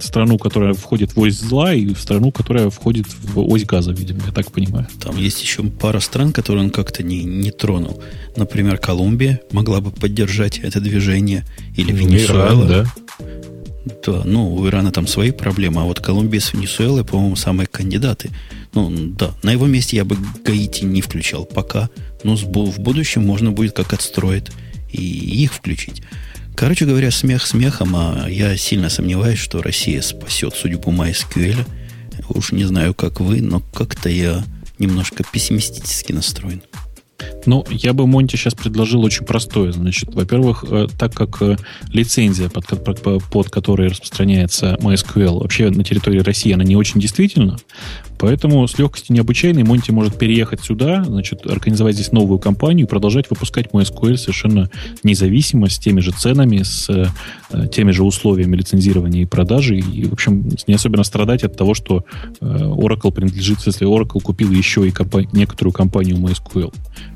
страну, 0.00 0.38
которая 0.38 0.74
входит 0.74 1.14
в 1.14 1.20
ось 1.20 1.38
зла, 1.38 1.74
и 1.74 1.94
в 1.94 1.98
страну, 1.98 2.32
которая 2.32 2.70
входит 2.70 3.06
в 3.08 3.40
ось 3.40 3.64
газа, 3.64 3.92
видимо, 3.92 4.20
я 4.26 4.32
так 4.32 4.50
понимаю. 4.50 4.86
Там 5.00 5.16
есть 5.16 5.42
еще 5.42 5.62
пара 5.64 6.00
стран, 6.00 6.32
которые 6.32 6.64
он 6.64 6.70
как-то 6.70 7.02
не, 7.02 7.24
не 7.24 7.50
тронул. 7.50 8.02
Например, 8.36 8.78
Колумбия 8.78 9.40
могла 9.52 9.80
бы 9.80 9.90
поддержать 9.90 10.58
это 10.58 10.80
движение 10.80 11.43
или 11.76 11.92
ну, 11.92 11.98
Венесуэла. 11.98 12.46
Иран, 12.46 12.68
да? 12.68 12.86
Да, 14.06 14.22
ну, 14.24 14.54
у 14.54 14.66
Ирана 14.66 14.92
там 14.92 15.06
свои 15.06 15.30
проблемы, 15.30 15.82
а 15.82 15.84
вот 15.84 16.00
Колумбия 16.00 16.40
с 16.40 16.54
Венесуэлой, 16.54 17.04
по-моему, 17.04 17.36
самые 17.36 17.66
кандидаты. 17.66 18.30
Ну, 18.72 18.90
да, 18.90 19.32
на 19.42 19.50
его 19.50 19.66
месте 19.66 19.96
я 19.96 20.04
бы 20.04 20.16
Гаити 20.44 20.84
не 20.84 21.02
включал 21.02 21.44
пока, 21.44 21.90
но 22.22 22.34
в 22.34 22.78
будущем 22.78 23.24
можно 23.26 23.52
будет 23.52 23.74
как 23.74 23.92
отстроить 23.92 24.46
и 24.90 25.02
их 25.02 25.52
включить. 25.52 26.02
Короче 26.56 26.86
говоря, 26.86 27.10
смех 27.10 27.46
смехом, 27.46 27.94
а 27.96 28.26
я 28.28 28.56
сильно 28.56 28.88
сомневаюсь, 28.88 29.38
что 29.38 29.60
Россия 29.60 30.00
спасет 30.02 30.54
судьбу 30.54 30.92
MySQL. 30.92 31.66
Уж 32.28 32.52
не 32.52 32.64
знаю, 32.64 32.94
как 32.94 33.20
вы, 33.20 33.42
но 33.42 33.60
как-то 33.60 34.08
я 34.08 34.44
немножко 34.78 35.24
пессимистически 35.24 36.12
настроен. 36.12 36.62
Ну, 37.46 37.64
я 37.70 37.92
бы 37.92 38.06
Монте 38.06 38.36
сейчас 38.36 38.54
предложил 38.54 39.02
очень 39.04 39.24
простое. 39.24 39.72
Значит, 39.72 40.14
во-первых, 40.14 40.64
э, 40.68 40.86
так 40.98 41.14
как 41.14 41.42
э, 41.42 41.56
лицензия, 41.92 42.48
под, 42.48 42.66
под, 43.30 43.50
которой 43.50 43.88
распространяется 43.88 44.76
MySQL, 44.80 45.40
вообще 45.40 45.70
на 45.70 45.84
территории 45.84 46.20
России, 46.20 46.52
она 46.52 46.64
не 46.64 46.76
очень 46.76 47.00
действительна, 47.00 47.58
Поэтому 48.18 48.66
с 48.66 48.78
легкостью 48.78 49.14
необычайной 49.14 49.64
Монти 49.64 49.90
может 49.90 50.16
переехать 50.16 50.62
сюда, 50.62 51.04
значит, 51.04 51.46
организовать 51.46 51.94
здесь 51.94 52.12
новую 52.12 52.38
компанию 52.38 52.86
и 52.86 52.88
продолжать 52.88 53.28
выпускать 53.28 53.66
MySQL 53.72 54.16
совершенно 54.16 54.70
независимо, 55.02 55.68
с 55.68 55.78
теми 55.78 56.00
же 56.00 56.12
ценами, 56.12 56.62
с 56.62 56.88
э, 56.88 57.68
теми 57.68 57.90
же 57.90 58.04
условиями 58.04 58.56
лицензирования 58.56 59.22
и 59.22 59.26
продажи. 59.26 59.78
И, 59.78 60.06
в 60.06 60.12
общем, 60.12 60.48
не 60.66 60.74
особенно 60.74 61.04
страдать 61.04 61.44
от 61.44 61.56
того, 61.56 61.74
что 61.74 62.04
Oracle 62.40 63.12
принадлежит, 63.12 63.58
если 63.66 63.86
Oracle 63.86 64.20
купил 64.20 64.50
еще 64.50 64.86
и 64.86 64.90
компа- 64.90 65.28
некоторую 65.32 65.72
компанию 65.72 66.16
MySQL. 66.16 66.72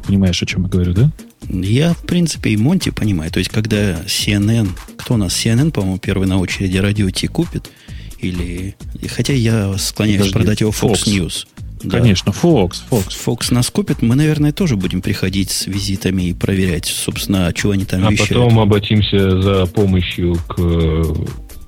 Понимаешь, 0.09 0.43
о 0.43 0.47
чем 0.47 0.63
я 0.63 0.69
говорю, 0.71 0.95
да? 0.95 1.11
Я, 1.51 1.93
в 1.93 2.07
принципе, 2.07 2.49
и 2.49 2.57
Монти 2.57 2.89
понимаю. 2.89 3.31
То 3.31 3.41
есть, 3.41 3.51
когда 3.51 4.01
CNN, 4.05 4.71
кто 4.97 5.15
у 5.15 5.17
нас, 5.19 5.35
CNN, 5.35 5.71
по-моему, 5.71 5.99
первый 5.99 6.27
на 6.27 6.39
очереди 6.39 6.79
радио 6.79 7.11
Ти 7.11 7.27
купит, 7.27 7.71
или... 8.19 8.75
Хотя 9.15 9.35
я 9.35 9.77
склоняюсь 9.77 10.21
Подожди, 10.21 10.33
продать 10.33 10.61
его 10.63 10.71
Fox, 10.71 11.05
Fox. 11.05 11.07
News. 11.07 11.91
Конечно, 11.91 12.33
да. 12.33 12.39
Fox, 12.39 12.77
Fox. 12.91 13.09
Fox 13.27 13.53
нас 13.53 13.69
купит. 13.69 14.01
Мы, 14.01 14.15
наверное, 14.15 14.51
тоже 14.51 14.77
будем 14.77 15.03
приходить 15.03 15.51
с 15.51 15.67
визитами 15.67 16.31
и 16.31 16.33
проверять, 16.33 16.87
собственно, 16.87 17.53
что 17.55 17.73
они 17.73 17.85
там 17.85 18.07
а 18.07 18.11
вещают. 18.11 18.33
А 18.33 18.35
потом 18.37 18.61
обратимся 18.61 19.43
за 19.43 19.67
помощью 19.67 20.37
к, 20.49 20.55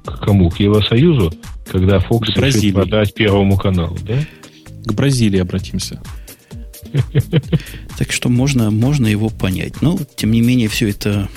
к 0.06 0.24
кому? 0.24 0.48
К 0.48 0.60
Евросоюзу, 0.60 1.34
когда 1.70 1.98
Fox 1.98 2.22
решит 2.36 2.72
продать 2.72 3.12
Первому 3.12 3.58
каналу, 3.58 3.98
да? 4.00 4.14
К 4.86 4.94
Бразилии 4.94 5.40
обратимся. 5.40 6.00
Так 7.98 8.12
что 8.12 8.28
можно, 8.28 8.70
можно 8.70 9.06
его 9.06 9.28
понять. 9.28 9.82
Но, 9.82 9.98
тем 10.16 10.32
не 10.32 10.40
менее, 10.40 10.68
все 10.68 10.88
это 10.90 11.28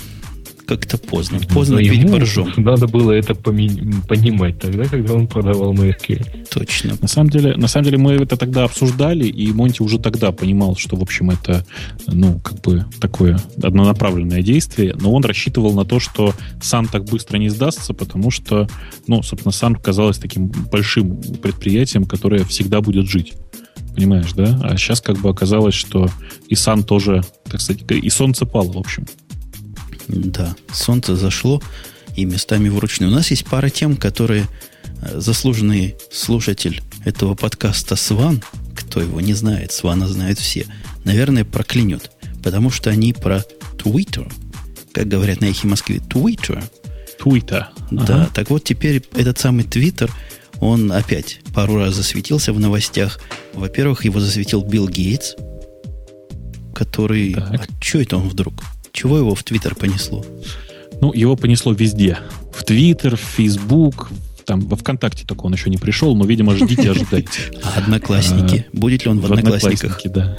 как-то 0.66 0.98
поздно. 0.98 1.40
Поздно 1.52 1.76
Но 1.76 1.82
бить 1.82 2.10
боржом. 2.10 2.52
Надо 2.56 2.86
было 2.86 3.12
это 3.12 3.34
понимать 3.34 4.58
тогда, 4.58 4.84
когда 4.84 5.14
он 5.14 5.26
продавал 5.26 5.74
MySQL. 5.74 6.48
Точно. 6.50 6.96
На 7.00 7.08
самом 7.08 7.30
деле, 7.30 7.56
на 7.56 7.68
самом 7.68 7.84
деле 7.84 7.98
мы 7.98 8.12
это 8.14 8.36
тогда 8.36 8.64
обсуждали, 8.64 9.26
и 9.26 9.52
Монти 9.52 9.82
уже 9.82 9.98
тогда 9.98 10.32
понимал, 10.32 10.76
что, 10.76 10.96
в 10.96 11.02
общем, 11.02 11.30
это, 11.30 11.66
ну, 12.06 12.40
как 12.40 12.60
бы 12.62 12.86
такое 13.00 13.38
однонаправленное 13.62 14.42
действие, 14.42 14.94
но 14.98 15.12
он 15.12 15.24
рассчитывал 15.24 15.74
на 15.74 15.84
то, 15.84 16.00
что 16.00 16.34
сам 16.62 16.86
так 16.86 17.04
быстро 17.04 17.38
не 17.38 17.48
сдастся, 17.48 17.92
потому 17.94 18.30
что, 18.30 18.68
ну, 19.06 19.22
собственно, 19.22 19.52
сам 19.52 19.74
казалось 19.74 20.18
таким 20.18 20.48
большим 20.48 21.16
предприятием, 21.42 22.04
которое 22.04 22.44
всегда 22.44 22.80
будет 22.80 23.06
жить. 23.06 23.34
Понимаешь, 23.94 24.32
да? 24.32 24.58
А 24.62 24.76
сейчас 24.76 25.00
как 25.00 25.18
бы 25.18 25.30
оказалось, 25.30 25.74
что 25.74 26.10
и 26.48 26.54
Сан 26.54 26.82
тоже, 26.82 27.24
так 27.44 27.60
сказать, 27.60 27.82
и 27.90 28.10
солнце 28.10 28.44
пало, 28.46 28.72
в 28.72 28.78
общем. 28.78 29.06
Да, 30.08 30.54
солнце 30.72 31.16
зашло 31.16 31.62
и 32.16 32.24
местами 32.24 32.68
вручную. 32.68 33.10
У 33.10 33.14
нас 33.14 33.30
есть 33.30 33.44
пара 33.46 33.70
тем, 33.70 33.96
которые 33.96 34.46
э, 35.02 35.20
заслуженный 35.20 35.96
слушатель 36.12 36.82
этого 37.04 37.34
подкаста 37.34 37.96
Сван, 37.96 38.42
кто 38.74 39.00
его 39.00 39.20
не 39.20 39.34
знает, 39.34 39.72
Свана 39.72 40.08
знают 40.08 40.38
все, 40.38 40.66
наверное, 41.04 41.44
проклянет, 41.44 42.10
потому 42.42 42.70
что 42.70 42.90
они 42.90 43.12
про 43.12 43.44
Twitter, 43.78 44.30
как 44.92 45.08
говорят 45.08 45.40
на 45.40 45.46
эхе 45.46 45.66
Москве, 45.66 45.96
Twitter. 45.96 46.62
Twitter. 47.18 47.66
Да, 47.90 48.02
ага. 48.02 48.30
так 48.34 48.50
вот 48.50 48.64
теперь 48.64 49.02
этот 49.14 49.38
самый 49.38 49.64
Twitter, 49.64 50.10
он 50.60 50.92
опять 50.92 51.40
пару 51.54 51.76
раз 51.76 51.94
засветился 51.94 52.52
в 52.52 52.60
новостях. 52.60 53.20
Во-первых, 53.54 54.04
его 54.04 54.20
засветил 54.20 54.62
Билл 54.62 54.88
Гейтс, 54.88 55.34
который... 56.74 57.34
Так. 57.34 57.54
А 57.54 57.66
что 57.80 58.00
это 58.00 58.16
он 58.16 58.28
вдруг? 58.28 58.54
Чего 58.92 59.18
его 59.18 59.34
в 59.34 59.42
Твиттер 59.42 59.74
понесло? 59.74 60.24
Ну, 61.00 61.12
его 61.12 61.36
понесло 61.36 61.72
везде. 61.72 62.18
В 62.52 62.64
Твиттер, 62.64 63.16
в 63.16 63.20
Фейсбук, 63.20 64.10
там 64.44 64.60
во 64.60 64.76
ВКонтакте 64.76 65.24
только 65.24 65.42
он 65.42 65.54
еще 65.54 65.70
не 65.70 65.78
пришел, 65.78 66.14
но, 66.14 66.24
видимо, 66.24 66.54
ждите, 66.54 66.90
ожидайте. 66.90 67.52
А 67.62 67.78
Одноклассники? 67.78 68.66
Будет 68.72 69.04
ли 69.04 69.10
он 69.10 69.20
в 69.20 69.26
Одноклассниках? 69.26 70.00
да. 70.06 70.36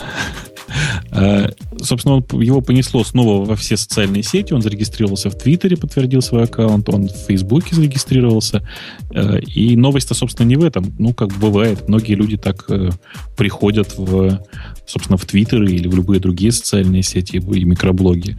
Э, 1.12 1.50
собственно, 1.82 2.16
он, 2.16 2.42
его 2.42 2.62
понесло 2.62 3.04
снова 3.04 3.46
во 3.46 3.56
все 3.56 3.78
социальные 3.78 4.24
сети. 4.24 4.54
Он 4.54 4.62
зарегистрировался 4.62 5.30
в 5.30 5.38
Твиттере, 5.38 5.78
подтвердил 5.78 6.22
свой 6.22 6.44
аккаунт. 6.44 6.90
Он 6.90 7.08
в 7.08 7.28
Фейсбуке 7.28 7.76
зарегистрировался. 7.76 8.68
Э, 9.14 9.40
и 9.40 9.76
новость-то, 9.76 10.14
собственно, 10.14 10.48
не 10.48 10.56
в 10.56 10.64
этом. 10.64 10.94
Ну, 10.98 11.14
как 11.14 11.34
бывает, 11.38 11.88
многие 11.88 12.16
люди 12.16 12.38
так 12.38 12.66
э, 12.70 12.90
приходят 13.38 13.98
в, 13.98 14.42
собственно, 14.86 15.18
в 15.18 15.26
Твиттер 15.26 15.64
или 15.64 15.88
в 15.88 15.96
любые 15.96 16.20
другие 16.20 16.52
социальные 16.52 17.04
сети 17.04 17.38
и 17.38 17.66
микроблоги. 17.66 18.38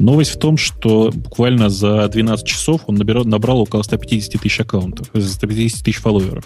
Новость 0.00 0.32
в 0.32 0.38
том, 0.38 0.56
что 0.56 1.10
буквально 1.14 1.68
за 1.68 2.08
12 2.08 2.46
часов 2.46 2.82
он 2.86 2.96
набирал, 2.96 3.24
набрал 3.24 3.60
около 3.60 3.82
150 3.82 4.40
тысяч 4.40 4.60
аккаунтов, 4.60 5.08
150 5.14 5.84
тысяч 5.84 5.98
фолловеров. 5.98 6.44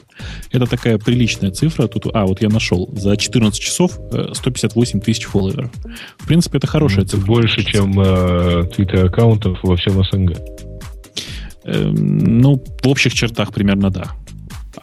Это 0.52 0.66
такая 0.66 0.98
приличная 0.98 1.50
цифра. 1.50 1.86
Тут, 1.86 2.06
а, 2.12 2.26
вот 2.26 2.42
я 2.42 2.48
нашел. 2.48 2.88
За 2.92 3.16
14 3.16 3.60
часов 3.60 3.98
158 4.32 5.00
тысяч 5.00 5.13
фолловеров. 5.22 5.70
В 6.18 6.26
принципе, 6.26 6.58
это 6.58 6.66
хорошая 6.66 7.04
цифра. 7.04 7.26
Больше, 7.26 7.62
чем 7.64 7.98
э, 8.00 8.64
твиттер-аккаунтов 8.74 9.58
во 9.62 9.76
всем 9.76 10.02
СНГ. 10.04 10.36
Э, 11.64 11.90
ну, 11.90 12.62
в 12.82 12.88
общих 12.88 13.14
чертах 13.14 13.52
примерно 13.52 13.90
да. 13.90 14.12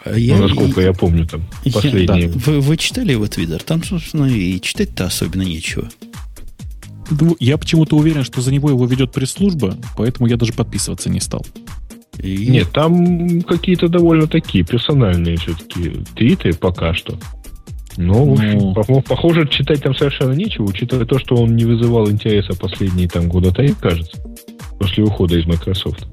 А 0.04 0.18
я, 0.18 0.38
ну, 0.38 0.48
насколько 0.48 0.82
я, 0.82 0.88
я 0.88 0.94
помню, 0.94 1.28
там 1.28 1.44
последние. 1.72 2.30
да. 2.30 2.40
Вы, 2.46 2.60
вы 2.62 2.78
читали 2.78 3.12
его 3.12 3.28
твиттер? 3.28 3.62
Там, 3.62 3.84
собственно, 3.84 4.26
и 4.26 4.60
читать-то 4.60 5.06
особенно 5.06 5.44
нечего. 5.44 5.90
Ну, 7.12 7.36
я 7.40 7.58
почему-то 7.58 7.98
уверен, 7.98 8.24
что 8.24 8.42
за 8.42 8.54
него 8.54 8.70
его 8.70 8.86
ведет 8.86 9.12
пресс-служба, 9.12 9.76
поэтому 9.98 10.28
я 10.28 10.38
даже 10.38 10.54
подписываться 10.54 11.10
не 11.10 11.20
стал. 11.20 11.46
И... 12.18 12.48
Нет, 12.48 12.72
там 12.72 13.42
какие-то 13.42 13.88
довольно 13.88 14.28
такие 14.28 14.64
персональные 14.64 15.38
все-таки 15.38 16.04
твиты 16.16 16.54
пока 16.54 16.94
что. 16.94 17.18
Ну, 17.98 18.30
в 18.30 18.34
общем, 18.34 18.74
ну... 18.88 19.02
похоже, 19.02 19.48
читать 19.48 19.84
там 19.84 19.96
совершенно 19.96 20.34
нечего, 20.34 20.66
учитывая 20.66 21.06
то, 21.06 21.20
что 21.20 21.36
он 21.36 21.56
не 21.56 21.66
вызывал 21.66 22.10
интереса 22.10 22.58
последние 22.58 23.08
там 23.08 23.28
года 23.28 23.52
три, 23.52 23.74
кажется, 23.74 24.22
после 24.80 25.04
ухода 25.04 25.38
из 25.38 25.46
Microsoft. 25.46 26.08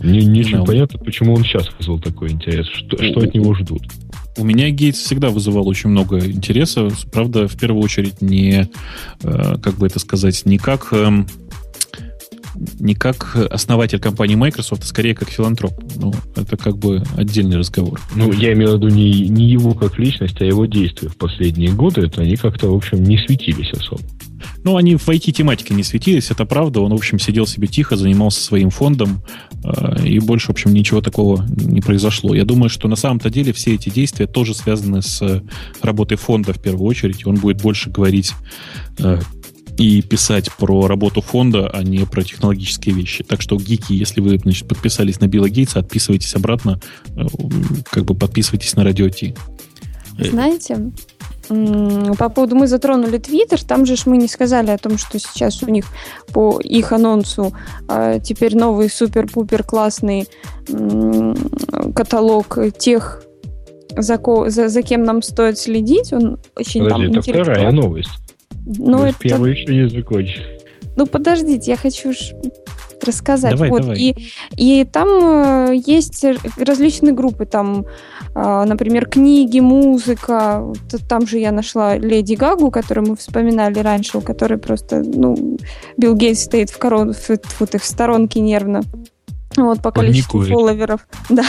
Не, 0.00 0.24
не 0.24 0.40
очень 0.40 0.64
понятно, 0.64 0.98
почему 0.98 1.34
он 1.34 1.42
сейчас 1.42 1.68
вызвал 1.76 1.98
такой 1.98 2.30
интерес, 2.30 2.66
что, 2.66 3.02
что 3.02 3.20
от 3.20 3.34
него 3.34 3.54
ждут. 3.54 3.82
У 4.36 4.44
меня 4.44 4.70
Гейтс 4.70 5.00
всегда 5.00 5.30
вызывал 5.30 5.66
очень 5.66 5.90
много 5.90 6.20
интереса. 6.20 6.88
Правда, 7.10 7.48
в 7.48 7.56
первую 7.56 7.82
очередь 7.82 8.22
не, 8.22 8.68
э, 9.22 9.56
как 9.60 9.74
бы 9.78 9.86
это 9.86 9.98
сказать, 9.98 10.46
не 10.46 10.58
как 10.58 10.92
эм, 10.92 11.26
не 12.78 12.94
как 12.94 13.36
основатель 13.50 13.98
компании 13.98 14.34
Microsoft, 14.34 14.82
а 14.82 14.86
скорее 14.86 15.14
как 15.14 15.28
филантроп. 15.28 15.72
Ну, 15.96 16.12
это 16.36 16.56
как 16.56 16.78
бы 16.78 17.02
отдельный 17.16 17.56
разговор. 17.56 18.00
Ну, 18.14 18.32
я 18.32 18.52
имею 18.52 18.72
в 18.72 18.74
виду 18.76 18.88
не, 18.88 19.28
не 19.28 19.46
его 19.46 19.74
как 19.74 19.98
личность, 19.98 20.40
а 20.40 20.44
его 20.44 20.66
действия 20.66 21.08
в 21.08 21.16
последние 21.16 21.72
годы. 21.72 22.02
Это 22.02 22.22
они 22.22 22.36
как-то, 22.36 22.70
в 22.70 22.76
общем, 22.76 23.02
не 23.02 23.18
светились 23.18 23.72
особо. 23.72 24.02
Ну, 24.64 24.76
они 24.76 24.96
в 24.96 25.08
IT-тематике 25.08 25.74
не 25.74 25.82
светились, 25.82 26.30
это 26.30 26.44
правда. 26.44 26.80
Он, 26.80 26.92
в 26.92 26.94
общем, 26.94 27.18
сидел 27.18 27.46
себе 27.46 27.66
тихо, 27.66 27.96
занимался 27.96 28.40
своим 28.40 28.70
фондом, 28.70 29.22
э, 29.64 30.06
и 30.06 30.18
больше, 30.20 30.48
в 30.48 30.50
общем, 30.50 30.72
ничего 30.72 31.00
такого 31.00 31.44
не 31.48 31.80
произошло. 31.80 32.34
Я 32.34 32.44
думаю, 32.44 32.68
что 32.68 32.88
на 32.88 32.96
самом-то 32.96 33.30
деле 33.30 33.52
все 33.52 33.74
эти 33.74 33.88
действия 33.88 34.26
тоже 34.26 34.54
связаны 34.54 35.02
с 35.02 35.42
работой 35.82 36.16
фонда 36.16 36.52
в 36.52 36.60
первую 36.60 36.86
очередь. 36.88 37.26
Он 37.26 37.36
будет 37.36 37.62
больше 37.62 37.90
говорить 37.90 38.32
э, 38.98 39.20
и 39.78 40.02
писать 40.02 40.50
про 40.52 40.88
работу 40.88 41.20
фонда, 41.20 41.70
а 41.72 41.82
не 41.82 42.04
про 42.04 42.22
технологические 42.22 42.94
вещи. 42.94 43.22
Так 43.22 43.40
что, 43.40 43.56
гики, 43.56 43.92
если 43.92 44.20
вы 44.20 44.38
значит, 44.38 44.66
подписались 44.68 45.20
на 45.20 45.28
Билла 45.28 45.48
Гейтса, 45.48 45.78
отписывайтесь 45.78 46.34
обратно, 46.34 46.80
э, 47.16 47.26
как 47.90 48.04
бы 48.04 48.14
подписывайтесь 48.14 48.74
на 48.74 48.82
Радио 48.84 49.08
Ти. 49.08 49.34
Знаете, 50.18 50.90
по 51.48 52.28
поводу 52.28 52.56
мы 52.56 52.66
затронули 52.66 53.18
Твиттер, 53.18 53.62
там 53.62 53.86
же 53.86 53.94
мы 54.06 54.16
не 54.16 54.26
сказали 54.26 54.70
о 54.70 54.78
том, 54.78 54.98
что 54.98 55.18
сейчас 55.20 55.62
у 55.62 55.70
них 55.70 55.86
по 56.32 56.60
их 56.60 56.92
анонсу 56.92 57.54
а, 57.86 58.18
теперь 58.18 58.56
новый 58.56 58.90
супер-пупер 58.90 59.62
классный 59.62 60.26
каталог 61.94 62.58
тех, 62.78 63.22
за, 63.96 64.18
ко, 64.18 64.50
за, 64.50 64.68
за 64.68 64.82
кем 64.82 65.04
нам 65.04 65.22
стоит 65.22 65.58
следить. 65.58 66.12
Он 66.12 66.38
очень 66.56 66.82
Подожди, 66.82 67.06
там 67.06 67.12
это 67.12 67.22
вторая 67.22 67.70
новость. 67.70 68.10
Ну, 68.76 69.04
это... 69.04 69.18
Первый 69.18 69.52
еще 69.52 69.74
не 69.74 69.88
закончил. 69.88 70.42
Ну, 70.96 71.06
подождите, 71.06 71.70
я 71.70 71.76
хочу 71.76 72.12
рассказать. 73.04 73.52
Давай, 73.52 73.70
вот. 73.70 73.82
давай. 73.82 73.98
И, 73.98 74.16
и 74.56 74.84
там 74.84 75.08
э, 75.70 75.76
есть 75.86 76.24
различные 76.56 77.12
группы, 77.12 77.46
там, 77.46 77.86
э, 78.34 78.64
например, 78.66 79.06
книги, 79.06 79.60
музыка. 79.60 80.60
Вот, 80.60 81.08
там 81.08 81.26
же 81.26 81.38
я 81.38 81.52
нашла 81.52 81.96
Леди 81.96 82.34
Гагу, 82.34 82.70
которую 82.70 83.10
мы 83.10 83.16
вспоминали 83.16 83.78
раньше, 83.78 84.18
у 84.18 84.20
которой 84.20 84.58
просто, 84.58 85.02
ну, 85.04 85.58
Билл 85.96 86.14
Гейтс 86.14 86.44
стоит 86.44 86.70
в, 86.70 86.78
корон, 86.78 87.14
в, 87.14 87.28
в, 87.28 87.78
в 87.78 87.84
сторонке 87.84 88.40
нервно. 88.40 88.82
Вот, 89.56 89.80
по 89.82 89.90
количеству 89.90 90.40
Паникует. 90.40 90.52
фолловеров. 90.52 91.08
Да, 91.30 91.44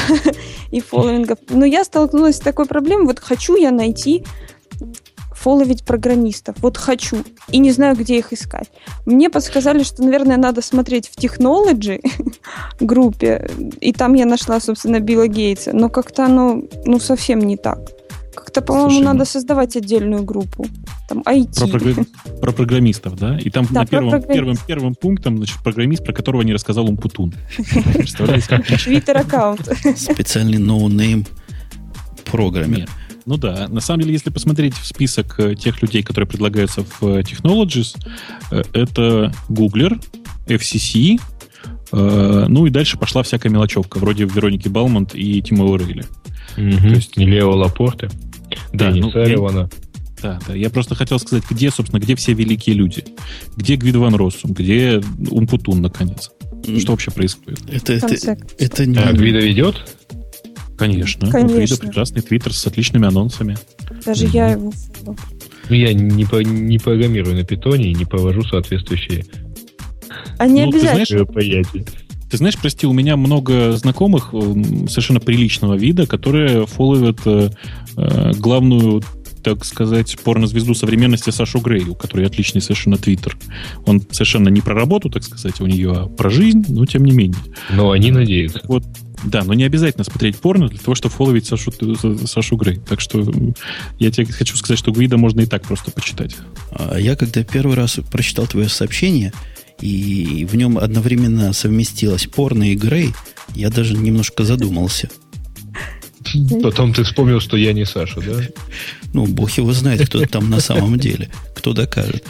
и 0.72 0.80
фолловингов. 0.80 1.38
Но 1.50 1.66
я 1.66 1.84
столкнулась 1.84 2.38
с 2.38 2.40
такой 2.40 2.66
проблемой. 2.66 3.06
Вот 3.06 3.20
хочу 3.20 3.56
я 3.56 3.72
найти 3.72 4.24
фоловить 5.40 5.84
программистов. 5.84 6.56
Вот 6.60 6.78
хочу. 6.78 7.18
И 7.52 7.60
не 7.60 7.72
знаю, 7.72 7.96
где 7.96 8.18
их 8.18 8.34
искать. 8.34 8.70
Мне 9.06 9.30
подсказали, 9.30 9.84
что, 9.84 10.04
наверное, 10.04 10.38
надо 10.38 10.62
смотреть 10.62 11.08
в 11.08 11.18
Technology 11.18 12.02
группе. 12.80 13.50
И 13.80 13.94
там 13.94 14.16
я 14.16 14.26
нашла, 14.26 14.60
собственно, 14.60 15.00
Билла 15.00 15.28
Гейтса. 15.28 15.72
Но 15.74 15.90
как-то 15.90 16.26
оно, 16.26 16.64
ну, 16.86 17.00
совсем 17.00 17.40
не 17.40 17.58
так. 17.58 17.80
Как-то, 18.36 18.62
по-моему, 18.62 18.90
Слушай, 18.90 19.06
надо 19.06 19.20
ну... 19.20 19.26
создавать 19.26 19.78
отдельную 19.78 20.24
группу. 20.24 20.66
Там 21.08 21.24
IT. 21.26 21.60
Про, 21.60 21.68
програ... 21.68 21.94
про 22.42 22.52
программистов, 22.52 23.16
да? 23.18 23.40
И 23.40 23.50
там 23.50 23.66
да, 23.72 23.82
на 23.82 23.86
первом, 23.86 24.22
первым, 24.22 24.58
первым 24.68 24.96
пунктом, 24.96 25.38
значит, 25.38 25.58
программист, 25.64 26.04
про 26.04 26.14
которого 26.14 26.42
не 26.42 26.54
рассказал 26.54 26.90
Умпутун. 26.90 27.34
Твиттер-аккаунт. 27.58 29.72
Специальный 29.96 30.58
no 30.58 30.80
name 30.80 31.26
programmer. 32.26 32.90
Ну 33.30 33.38
да, 33.38 33.68
на 33.68 33.80
самом 33.80 34.02
деле, 34.02 34.14
если 34.14 34.32
посмотреть 34.32 34.74
в 34.74 34.84
список 34.88 35.40
э, 35.40 35.54
тех 35.54 35.84
людей, 35.84 36.02
которые 36.02 36.28
предлагаются 36.28 36.82
в 36.82 37.04
э, 37.04 37.22
Technologies, 37.22 37.96
э, 38.50 38.64
это 38.74 39.32
Googler, 39.48 40.04
FCC, 40.48 41.22
ну 41.92 42.66
и 42.66 42.70
дальше 42.72 42.98
пошла 42.98 43.22
всякая 43.24 43.50
мелочевка, 43.50 43.98
вроде 43.98 44.24
Вероники 44.24 44.68
Балмонт 44.68 45.14
и 45.14 45.42
Тима 45.44 45.66
Уэрейли. 45.66 46.06
Угу. 46.58 46.78
То 46.80 46.96
есть 46.96 47.18
и 47.18 47.26
Лео 47.26 47.52
Лапорте, 47.52 48.10
да, 48.74 48.88
Дэнни 48.90 49.02
ну, 49.02 49.12
Салливана. 49.12 49.70
Да, 50.24 50.40
да. 50.48 50.56
Я 50.56 50.72
просто 50.72 50.96
хотел 50.96 51.20
сказать, 51.20 51.44
где, 51.50 51.70
собственно, 51.70 52.00
где 52.00 52.16
все 52.16 52.34
великие 52.34 52.76
люди? 52.76 53.06
Где 53.56 53.76
Гвид 53.76 53.96
Ван 53.96 54.16
Россум? 54.16 54.54
Где 54.54 55.02
Умпутун, 55.30 55.82
наконец? 55.82 56.32
Что 56.80 56.94
вообще 56.94 57.12
происходит? 57.12 57.62
Это, 57.72 57.94
это, 57.94 58.38
это 58.58 58.86
не... 58.88 58.98
А 58.98 59.14
Гвида 59.14 59.40
ведет? 59.40 59.99
Конечно. 60.80 61.30
Конечно. 61.30 61.56
У 61.56 61.60
Фрида 61.60 61.78
прекрасный 61.78 62.22
твиттер 62.24 62.54
с 62.54 62.66
отличными 62.66 63.06
анонсами. 63.06 63.58
Даже 64.04 64.26
mm-hmm. 64.26 64.34
я 64.34 64.48
его... 64.52 64.74
Ну, 65.70 65.76
я 65.76 65.94
не, 65.94 66.26
по, 66.26 66.38
не 66.38 66.80
программирую 66.80 67.36
на 67.36 67.44
питоне 67.44 67.92
и 67.92 67.94
не 67.94 68.06
провожу 68.06 68.42
соответствующие 68.42 69.26
а 70.40 70.48
не 70.48 70.64
ну, 70.64 70.70
обязательно. 70.70 71.26
Ты 71.26 71.42
знаешь. 71.42 71.86
Ты 72.32 72.38
знаешь, 72.38 72.58
прости, 72.58 72.86
у 72.88 72.94
меня 72.94 73.18
много 73.18 73.74
знакомых 73.74 74.30
совершенно 74.32 75.20
приличного 75.20 75.74
вида, 75.74 76.06
которые 76.06 76.68
фолловят 76.68 77.20
э, 77.26 77.50
э, 77.98 78.32
главную 78.34 79.04
так 79.44 79.64
сказать, 79.64 80.18
порнозвезду 80.20 80.76
современности 80.76 81.30
Сашу 81.30 81.60
Грей, 81.60 81.86
у 81.86 81.96
которой 81.96 82.28
отличный 82.28 82.62
совершенно 82.62 82.98
твиттер. 82.98 83.38
Он 83.86 84.02
совершенно 84.12 84.50
не 84.50 84.60
про 84.60 84.76
работу, 84.76 85.10
так 85.10 85.24
сказать, 85.24 85.62
у 85.62 85.66
нее, 85.66 85.94
а 85.94 86.08
про 86.08 86.30
жизнь, 86.30 86.66
но 86.68 86.86
тем 86.86 87.06
не 87.06 87.14
менее. 87.14 87.40
Но 87.72 87.92
они 87.92 88.12
надеются. 88.12 88.62
Вот, 88.66 88.84
да, 89.24 89.44
но 89.44 89.54
не 89.54 89.64
обязательно 89.64 90.04
смотреть 90.04 90.38
порно 90.38 90.70
для 90.70 90.80
того, 90.80 90.96
чтобы 90.96 91.14
фолловить 91.14 91.46
Сашу, 91.46 91.72
Сашу 92.26 92.56
Грей. 92.56 92.80
Так 92.88 93.02
что 93.02 93.26
я 93.98 94.12
тебе 94.12 94.28
хочу 94.28 94.56
сказать, 94.56 94.80
что 94.80 94.92
Гвида 94.92 95.18
можно 95.18 95.42
и 95.42 95.46
так 95.46 95.64
просто 95.64 95.92
почитать. 95.92 96.36
А 96.72 96.98
я 96.98 97.16
когда 97.16 97.44
первый 97.44 97.76
раз 97.76 98.00
прочитал 98.12 98.48
твое 98.48 98.70
сообщение, 98.70 99.34
и 99.82 100.48
в 100.50 100.56
нем 100.56 100.78
одновременно 100.78 101.54
совместилось 101.54 102.26
порно 102.28 102.72
и 102.72 102.76
Грей, 102.76 103.14
я 103.56 103.70
даже 103.70 103.96
немножко 103.96 104.44
задумался. 104.44 105.10
Потом 106.64 106.94
ты 106.94 107.04
вспомнил, 107.04 107.40
что 107.40 107.58
я 107.58 107.74
не 107.74 107.86
Саша, 107.86 108.22
да? 108.22 108.42
Ну, 109.14 109.26
бог 109.26 109.52
его 109.52 109.74
знает, 109.74 110.06
кто 110.08 110.26
там 110.26 110.50
на 110.50 110.60
самом 110.60 110.98
деле. 111.00 111.30
Кто 111.56 111.74
докажет. 111.74 112.24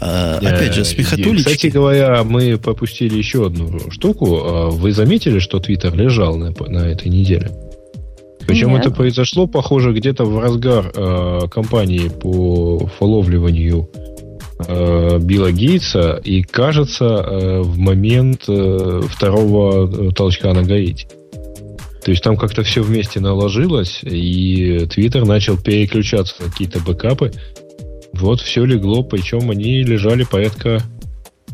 А, 0.00 0.38
опять 0.38 0.74
же, 0.74 0.84
смехотулички. 0.84 1.54
Кстати 1.54 1.66
говоря, 1.68 2.24
мы 2.24 2.58
пропустили 2.58 3.16
еще 3.16 3.46
одну 3.46 3.90
штуку. 3.90 4.40
А 4.44 4.70
вы 4.70 4.92
заметили, 4.92 5.38
что 5.38 5.60
Твиттер 5.60 5.94
лежал 5.94 6.36
на, 6.36 6.52
на 6.68 6.86
этой 6.88 7.08
неделе? 7.08 7.50
Причем 8.46 8.70
Нет. 8.70 8.80
это 8.80 8.90
произошло, 8.90 9.46
похоже, 9.46 9.92
где-то 9.92 10.24
в 10.24 10.38
разгар 10.38 10.92
э, 10.94 11.48
кампании 11.50 12.08
по 12.08 12.86
фоловливанию 12.98 13.88
э, 14.66 15.18
Билла 15.18 15.50
Гейтса 15.50 16.20
и, 16.22 16.42
кажется, 16.42 17.04
э, 17.04 17.60
в 17.62 17.78
момент 17.78 18.44
э, 18.48 19.00
второго 19.08 20.12
толчка 20.12 20.52
на 20.52 20.62
Гаити. 20.62 21.06
То 22.04 22.10
есть 22.10 22.22
там 22.22 22.36
как-то 22.36 22.62
все 22.64 22.82
вместе 22.82 23.18
наложилось, 23.18 24.00
и 24.02 24.86
Твиттер 24.90 25.24
начал 25.24 25.56
переключаться 25.56 26.34
на 26.42 26.50
какие-то 26.50 26.80
бэкапы, 26.80 27.32
вот 28.20 28.40
все 28.40 28.64
легло, 28.64 29.02
причем 29.02 29.50
они 29.50 29.82
лежали 29.82 30.24
порядка, 30.24 30.82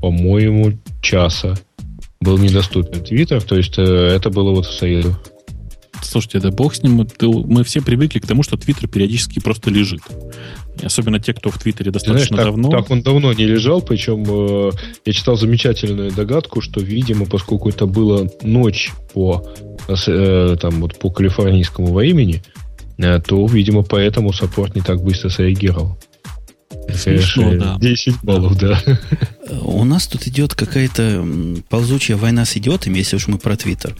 по-моему, 0.01 0.79
часа. 1.03 1.57
Был 2.21 2.39
недоступен 2.39 3.03
Твиттер, 3.03 3.43
то 3.43 3.57
есть 3.57 3.79
э, 3.79 3.83
это 3.83 4.31
было 4.31 4.51
вот 4.51 4.67
в 4.67 4.73
среду. 4.73 5.17
Слушайте, 6.03 6.41
да 6.41 6.51
бог 6.51 6.75
с 6.75 6.83
ним. 6.83 7.07
Мы 7.21 7.65
все 7.65 7.81
привыкли 7.81 8.19
к 8.19 8.27
тому, 8.27 8.43
что 8.43 8.57
Твиттер 8.57 8.89
периодически 8.89 9.39
просто 9.39 9.71
лежит. 9.71 10.01
Особенно 10.83 11.21
те, 11.21 11.35
кто 11.35 11.51
в 11.51 11.59
Твиттере 11.59 11.91
достаточно 11.91 12.37
Знаешь, 12.37 12.53
давно. 12.53 12.71
Так, 12.71 12.81
так 12.83 12.91
он 12.91 13.03
давно 13.03 13.33
не 13.33 13.45
лежал, 13.45 13.83
причем 13.83 14.25
э, 14.27 14.71
я 15.05 15.13
читал 15.13 15.37
замечательную 15.37 16.11
догадку, 16.11 16.61
что, 16.61 16.81
видимо, 16.81 17.27
поскольку 17.27 17.69
это 17.69 17.87
была 17.87 18.27
ночь 18.43 18.93
по, 19.13 19.47
э, 19.89 20.57
там, 20.61 20.81
вот, 20.81 20.99
по 20.99 21.11
калифорнийскому 21.11 21.93
времени, 21.93 22.43
э, 22.99 23.21
то, 23.21 23.45
видимо, 23.47 23.83
поэтому 23.83 24.33
саппорт 24.33 24.75
не 24.75 24.83
так 24.83 25.03
быстро 25.03 25.29
среагировал. 25.29 25.99
Смешно, 26.95 27.57
да. 27.57 27.77
10 27.81 28.23
баллов, 28.23 28.59
да. 28.59 28.83
У 29.63 29.85
нас 29.85 30.07
тут 30.07 30.27
идет 30.27 30.55
какая-то 30.55 31.27
ползучая 31.69 32.17
война 32.17 32.45
с 32.45 32.57
идиотами, 32.57 32.99
если 32.99 33.17
уж 33.17 33.27
мы 33.27 33.39
про 33.39 33.57
Твиттер 33.57 33.97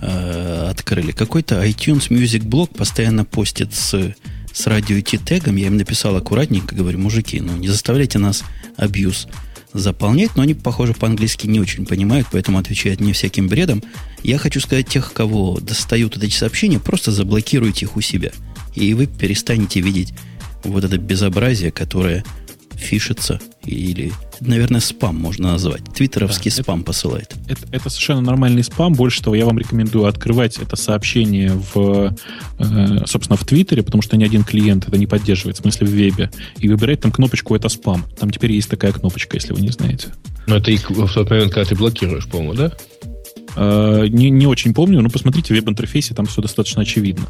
э, 0.00 0.68
открыли. 0.70 1.12
Какой-то 1.12 1.64
iTunes 1.64 2.08
Music 2.08 2.42
Blog 2.42 2.76
постоянно 2.76 3.24
постит 3.24 3.74
с 3.74 4.14
с 4.54 4.68
радио 4.68 5.00
T-тегом, 5.02 5.56
я 5.56 5.66
им 5.66 5.76
написал 5.76 6.14
аккуратненько, 6.16 6.76
говорю, 6.76 7.00
мужики, 7.00 7.40
ну 7.40 7.56
не 7.56 7.66
заставляйте 7.66 8.18
нас 8.18 8.44
абьюз 8.76 9.26
заполнять, 9.72 10.36
но 10.36 10.42
они, 10.42 10.54
похоже, 10.54 10.94
по-английски 10.94 11.48
не 11.48 11.58
очень 11.58 11.84
понимают, 11.84 12.28
поэтому 12.30 12.58
отвечают 12.58 13.00
мне 13.00 13.12
всяким 13.12 13.48
бредом. 13.48 13.82
Я 14.22 14.38
хочу 14.38 14.60
сказать, 14.60 14.86
тех, 14.86 15.12
кого 15.12 15.58
достают 15.60 16.16
эти 16.22 16.32
сообщения, 16.32 16.78
просто 16.78 17.10
заблокируйте 17.10 17.86
их 17.86 17.96
у 17.96 18.00
себя. 18.00 18.30
И 18.76 18.94
вы 18.94 19.06
перестанете 19.06 19.80
видеть 19.80 20.14
вот 20.64 20.84
это 20.84 20.98
безобразие, 20.98 21.70
которое 21.70 22.24
фишится 22.76 23.40
или, 23.64 24.12
наверное, 24.40 24.80
спам 24.80 25.16
можно 25.16 25.52
назвать. 25.52 25.82
Твиттеровский 25.94 26.50
да, 26.50 26.62
спам 26.62 26.80
это, 26.80 26.86
посылает. 26.86 27.34
Это, 27.48 27.60
это 27.70 27.88
совершенно 27.88 28.20
нормальный 28.20 28.62
спам. 28.62 28.92
Больше 28.92 29.22
того, 29.22 29.36
я 29.36 29.46
вам 29.46 29.58
рекомендую 29.58 30.06
открывать 30.06 30.58
это 30.58 30.76
сообщение 30.76 31.52
в, 31.74 32.14
э, 32.58 33.06
собственно, 33.06 33.36
в 33.36 33.44
Твиттере, 33.44 33.82
потому 33.82 34.02
что 34.02 34.16
ни 34.16 34.24
один 34.24 34.44
клиент 34.44 34.86
это 34.86 34.98
не 34.98 35.06
поддерживает, 35.06 35.56
в 35.56 35.62
смысле 35.62 35.86
в 35.86 35.90
вебе, 35.90 36.30
и 36.58 36.68
выбирать 36.68 37.00
там 37.00 37.12
кнопочку 37.12 37.54
«Это 37.54 37.68
спам». 37.68 38.04
Там 38.18 38.30
теперь 38.30 38.52
есть 38.52 38.68
такая 38.68 38.92
кнопочка, 38.92 39.36
если 39.36 39.52
вы 39.52 39.60
не 39.60 39.70
знаете. 39.70 40.08
Но 40.46 40.56
это 40.56 40.70
и 40.70 40.76
в 40.76 41.12
тот 41.12 41.30
момент, 41.30 41.52
когда 41.52 41.68
ты 41.68 41.74
блокируешь, 41.74 42.26
по-моему, 42.26 42.54
да? 42.54 42.72
Э, 43.56 44.06
не, 44.08 44.30
не 44.30 44.46
очень 44.46 44.74
помню, 44.74 45.00
но 45.00 45.08
посмотрите 45.08 45.54
в 45.54 45.56
веб-интерфейсе, 45.56 46.14
там 46.14 46.26
все 46.26 46.42
достаточно 46.42 46.82
очевидно. 46.82 47.26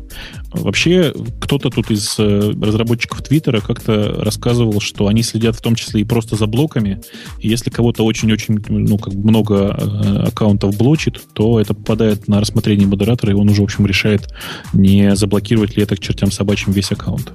Вообще, 0.53 1.15
кто-то 1.41 1.71
тут 1.71 1.91
из 1.91 2.17
э, 2.19 2.53
разработчиков 2.61 3.23
Твиттера 3.23 3.61
как-то 3.61 4.23
рассказывал, 4.23 4.81
что 4.81 5.07
они 5.07 5.23
следят 5.23 5.57
в 5.57 5.61
том 5.61 5.75
числе 5.75 6.01
и 6.01 6.05
просто 6.05 6.37
за 6.37 6.47
блоками, 6.47 7.01
и 7.41 7.49
если 7.49 7.71
кого-то 7.71 8.05
очень-очень, 8.05 8.63
ну, 8.69 8.99
как 8.99 9.15
много 9.15 9.77
э, 9.79 10.29
аккаунтов 10.29 10.77
блочит, 10.77 11.21
то 11.35 11.61
это 11.61 11.75
попадает 11.75 12.29
на 12.29 12.41
рассмотрение 12.41 12.87
модератора, 12.87 13.33
и 13.33 13.35
он 13.35 13.49
уже, 13.49 13.61
в 13.61 13.65
общем, 13.65 13.87
решает, 13.87 14.33
не 14.73 15.15
заблокировать 15.17 15.77
ли 15.77 15.83
это 15.83 15.97
к 15.97 16.01
чертям 16.01 16.31
собачьим 16.31 16.73
весь 16.73 16.93
аккаунт. 16.93 17.33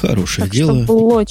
Хорошее 0.00 0.46
так 0.46 0.54
дело. 0.54 0.84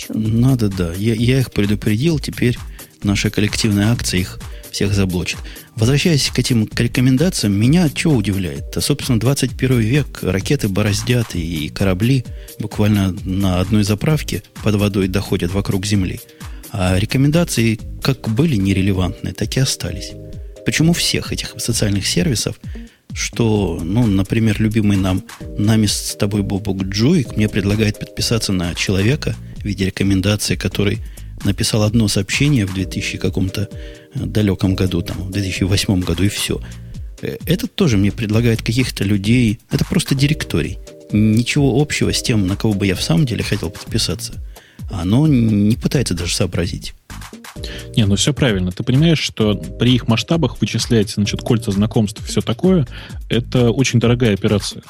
Надо, 0.09 0.69
да. 0.69 0.91
Я, 0.97 1.13
я 1.13 1.39
их 1.39 1.51
предупредил, 1.51 2.17
теперь 2.17 2.57
наша 3.03 3.29
коллективная 3.29 3.91
акция 3.91 4.21
их 4.21 4.39
всех 4.75 4.93
заблочит. 4.93 5.39
Возвращаясь 5.77 6.29
к 6.29 6.37
этим 6.37 6.67
к 6.67 6.77
рекомендациям, 6.81 7.57
меня 7.57 7.87
что 7.87 8.09
удивляет? 8.09 8.75
-то, 8.75 8.81
собственно, 8.81 9.17
21 9.17 9.79
век, 9.79 10.19
ракеты 10.21 10.67
бороздят 10.67 11.33
и 11.33 11.69
корабли 11.69 12.25
буквально 12.59 13.15
на 13.23 13.61
одной 13.61 13.83
заправке 13.83 14.43
под 14.63 14.75
водой 14.75 15.07
доходят 15.07 15.53
вокруг 15.53 15.85
Земли. 15.85 16.19
А 16.71 16.99
рекомендации 16.99 17.79
как 18.01 18.27
были 18.27 18.57
нерелевантны, 18.57 19.31
так 19.31 19.55
и 19.55 19.61
остались. 19.61 20.11
Почему 20.65 20.91
всех 20.91 21.31
этих 21.31 21.55
социальных 21.57 22.05
сервисов, 22.05 22.59
что, 23.13 23.79
ну, 23.81 24.05
например, 24.05 24.57
любимый 24.59 24.97
нам, 24.97 25.23
нами 25.57 25.85
с 25.85 26.17
тобой 26.19 26.41
Бобук 26.41 26.83
Джуик 26.83 27.37
мне 27.37 27.47
предлагает 27.47 27.97
подписаться 27.97 28.51
на 28.51 28.75
человека 28.75 29.35
в 29.61 29.63
виде 29.63 29.85
рекомендации, 29.85 30.57
который 30.57 30.99
написал 31.45 31.83
одно 31.83 32.07
сообщение 32.07 32.65
в 32.65 32.73
2000 32.73 33.17
каком-то 33.17 33.69
далеком 34.15 34.75
году, 34.75 35.01
там, 35.01 35.17
в 35.17 35.31
2008 35.31 36.01
году, 36.01 36.23
и 36.23 36.29
все. 36.29 36.59
Э, 37.21 37.37
этот 37.45 37.75
тоже 37.75 37.97
мне 37.97 38.11
предлагает 38.11 38.61
каких-то 38.61 39.03
людей. 39.03 39.59
Это 39.71 39.85
просто 39.85 40.15
директорий. 40.15 40.79
Ничего 41.11 41.81
общего 41.81 42.11
с 42.13 42.21
тем, 42.21 42.47
на 42.47 42.55
кого 42.55 42.73
бы 42.73 42.87
я 42.87 42.95
в 42.95 43.01
самом 43.01 43.25
деле 43.25 43.43
хотел 43.43 43.69
подписаться. 43.69 44.33
Оно 44.91 45.27
не 45.27 45.75
пытается 45.75 46.13
даже 46.13 46.35
сообразить. 46.35 46.93
Не, 47.95 48.05
ну 48.05 48.15
все 48.15 48.33
правильно. 48.33 48.71
Ты 48.71 48.83
понимаешь, 48.83 49.19
что 49.19 49.55
при 49.55 49.95
их 49.95 50.07
масштабах 50.07 50.59
вычислять, 50.59 51.11
значит, 51.11 51.41
кольца 51.41 51.71
знакомств 51.71 52.21
и 52.21 52.25
все 52.25 52.41
такое, 52.41 52.85
это 53.29 53.71
очень 53.71 53.99
дорогая 53.99 54.33
операция 54.33 54.83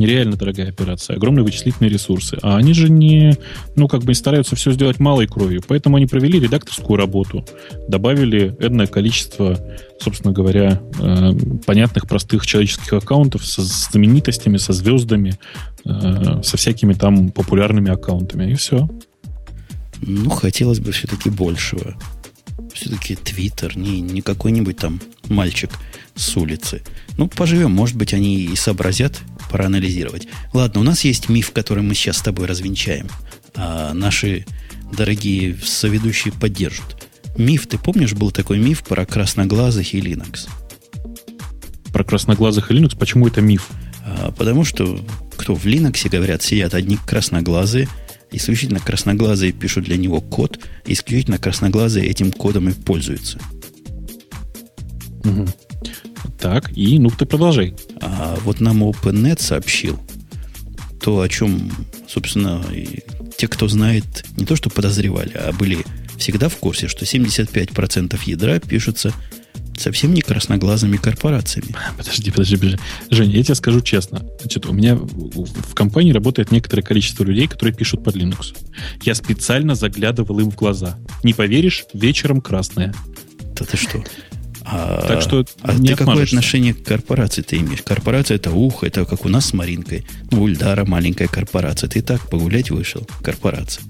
нереально 0.00 0.36
дорогая 0.36 0.70
операция, 0.70 1.16
огромные 1.16 1.44
вычислительные 1.44 1.90
ресурсы. 1.90 2.38
А 2.42 2.56
они 2.56 2.72
же 2.72 2.88
не, 2.88 3.36
ну, 3.76 3.86
как 3.86 4.02
бы 4.02 4.14
стараются 4.14 4.56
все 4.56 4.72
сделать 4.72 4.98
малой 4.98 5.26
кровью. 5.26 5.62
Поэтому 5.68 5.96
они 5.96 6.06
провели 6.06 6.40
редакторскую 6.40 6.96
работу, 6.96 7.44
добавили 7.86 8.56
энное 8.58 8.86
количество, 8.86 9.58
собственно 10.00 10.32
говоря, 10.32 10.80
э, 10.98 11.32
понятных, 11.66 12.08
простых 12.08 12.46
человеческих 12.46 12.94
аккаунтов 12.94 13.44
со 13.44 13.62
знаменитостями, 13.62 14.56
со 14.56 14.72
звездами, 14.72 15.38
э, 15.84 16.42
со 16.42 16.56
всякими 16.56 16.94
там 16.94 17.30
популярными 17.30 17.90
аккаунтами. 17.90 18.50
И 18.50 18.54
все. 18.54 18.88
Ну, 20.00 20.30
хотелось 20.30 20.80
бы 20.80 20.92
все-таки 20.92 21.28
большего. 21.28 21.94
Все-таки 22.80 23.14
Твиттер, 23.14 23.76
не, 23.76 24.00
не 24.00 24.22
какой-нибудь 24.22 24.78
там 24.78 25.00
мальчик 25.28 25.70
с 26.14 26.34
улицы. 26.36 26.82
Ну, 27.18 27.28
поживем, 27.28 27.72
может 27.72 27.94
быть, 27.94 28.14
они 28.14 28.40
и 28.42 28.56
сообразят 28.56 29.18
проанализировать. 29.50 30.28
Ладно, 30.54 30.80
у 30.80 30.84
нас 30.84 31.04
есть 31.04 31.28
миф, 31.28 31.52
который 31.52 31.82
мы 31.82 31.94
сейчас 31.94 32.18
с 32.18 32.22
тобой 32.22 32.46
развенчаем. 32.46 33.08
А 33.54 33.92
наши 33.92 34.46
дорогие 34.96 35.58
соведущие 35.62 36.32
поддержат. 36.32 37.06
Миф, 37.36 37.66
ты 37.66 37.76
помнишь, 37.76 38.14
был 38.14 38.30
такой 38.30 38.58
миф 38.58 38.82
про 38.82 39.04
красноглазых 39.04 39.92
и 39.92 40.00
Linux? 40.00 40.48
Про 41.92 42.04
красноглазых 42.04 42.70
и 42.70 42.74
Linux? 42.74 42.96
Почему 42.98 43.28
это 43.28 43.42
миф? 43.42 43.68
А, 44.06 44.32
потому 44.32 44.64
что 44.64 45.04
кто 45.36 45.54
в 45.54 45.66
Linux, 45.66 46.08
говорят, 46.08 46.42
сидят 46.42 46.72
одни 46.72 46.96
красноглазые, 46.96 47.88
исключительно 48.32 48.80
красноглазые 48.80 49.52
пишут 49.52 49.84
для 49.84 49.96
него 49.96 50.20
код, 50.20 50.58
исключительно 50.86 51.38
красноглазые 51.38 52.06
этим 52.06 52.32
кодом 52.32 52.68
и 52.68 52.72
пользуются. 52.72 53.38
Угу. 55.24 55.46
Так, 56.38 56.76
и 56.76 56.98
ну 56.98 57.10
ты 57.10 57.26
продолжай. 57.26 57.74
А 58.00 58.38
вот 58.42 58.60
нам 58.60 58.82
OpenNet 58.82 59.40
сообщил 59.40 59.98
то, 61.00 61.20
о 61.20 61.28
чем, 61.28 61.70
собственно, 62.08 62.64
те, 63.36 63.48
кто 63.48 63.68
знает, 63.68 64.24
не 64.36 64.44
то 64.44 64.56
что 64.56 64.70
подозревали, 64.70 65.32
а 65.34 65.52
были 65.52 65.78
всегда 66.18 66.48
в 66.48 66.56
курсе, 66.56 66.88
что 66.88 67.04
75% 67.04 68.18
ядра 68.26 68.58
пишутся 68.60 69.12
совсем 69.80 70.14
не 70.14 70.20
красноглазыми 70.20 70.96
корпорациями. 70.96 71.74
Подожди, 71.96 72.30
подожди, 72.30 72.56
подожди. 72.56 72.78
Женя, 73.10 73.36
я 73.36 73.42
тебе 73.42 73.54
скажу 73.54 73.80
честно. 73.80 74.24
Значит, 74.40 74.66
у 74.66 74.72
меня 74.72 74.96
в 74.96 75.74
компании 75.74 76.12
работает 76.12 76.52
некоторое 76.52 76.82
количество 76.82 77.24
людей, 77.24 77.46
которые 77.46 77.74
пишут 77.74 78.04
под 78.04 78.16
Linux. 78.16 78.56
Я 79.02 79.14
специально 79.14 79.74
заглядывал 79.74 80.40
им 80.40 80.50
в 80.50 80.56
глаза. 80.56 80.98
Не 81.22 81.34
поверишь, 81.34 81.84
вечером 81.92 82.40
красное. 82.40 82.94
Да 83.58 83.64
ты 83.64 83.76
что? 83.76 84.02
А, 84.62 85.04
так 85.06 85.22
что 85.22 85.44
а 85.62 85.76
ты 85.76 85.96
какое 85.96 86.24
отношение 86.24 86.74
к 86.74 86.84
корпорации 86.84 87.42
ты 87.42 87.56
имеешь? 87.56 87.82
Корпорация 87.82 88.36
это 88.36 88.50
ух, 88.50 88.84
это 88.84 89.04
как 89.04 89.24
у 89.24 89.28
нас 89.28 89.46
с 89.46 89.52
Маринкой. 89.52 90.06
Ну, 90.30 90.42
у 90.42 90.48
Ильдара 90.48 90.84
маленькая 90.84 91.28
корпорация. 91.28 91.88
Ты 91.88 92.02
так 92.02 92.28
погулять 92.28 92.70
вышел. 92.70 93.06
Корпорация. 93.22 93.84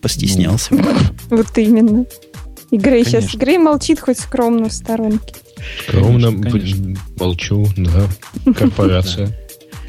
Постеснялся. 0.00 0.74
Ну. 0.74 0.84
Вот 1.30 1.58
именно. 1.58 2.06
И 2.70 2.76
Грей 2.76 3.04
сейчас. 3.04 3.34
Грей 3.34 3.58
молчит 3.58 4.00
хоть 4.00 4.18
скромно 4.18 4.68
в 4.68 4.72
сторонке. 4.72 5.34
Скромно 5.86 6.30
молчу, 7.18 7.66
да. 7.76 8.52
Корпорация. 8.52 9.28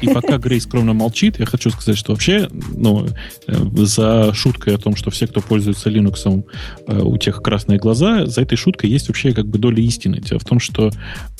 И 0.00 0.08
пока 0.08 0.38
Грей 0.38 0.60
скромно 0.60 0.92
молчит, 0.92 1.38
я 1.38 1.46
хочу 1.46 1.70
сказать, 1.70 1.98
что 1.98 2.12
вообще, 2.12 2.48
ну, 2.74 3.06
э, 3.46 3.54
за 3.84 4.32
шуткой 4.34 4.74
о 4.74 4.78
том, 4.78 4.96
что 4.96 5.10
все, 5.10 5.26
кто 5.26 5.40
пользуется 5.40 5.90
Linux, 5.90 6.44
э, 6.86 7.00
у 7.00 7.16
тех 7.16 7.42
красные 7.42 7.78
глаза, 7.78 8.26
за 8.26 8.42
этой 8.42 8.56
шуткой 8.56 8.90
есть 8.90 9.08
вообще 9.08 9.32
как 9.32 9.46
бы 9.46 9.58
доля 9.58 9.82
истины. 9.82 10.20
Дело 10.20 10.38
в 10.38 10.44
том, 10.44 10.60
что 10.60 10.90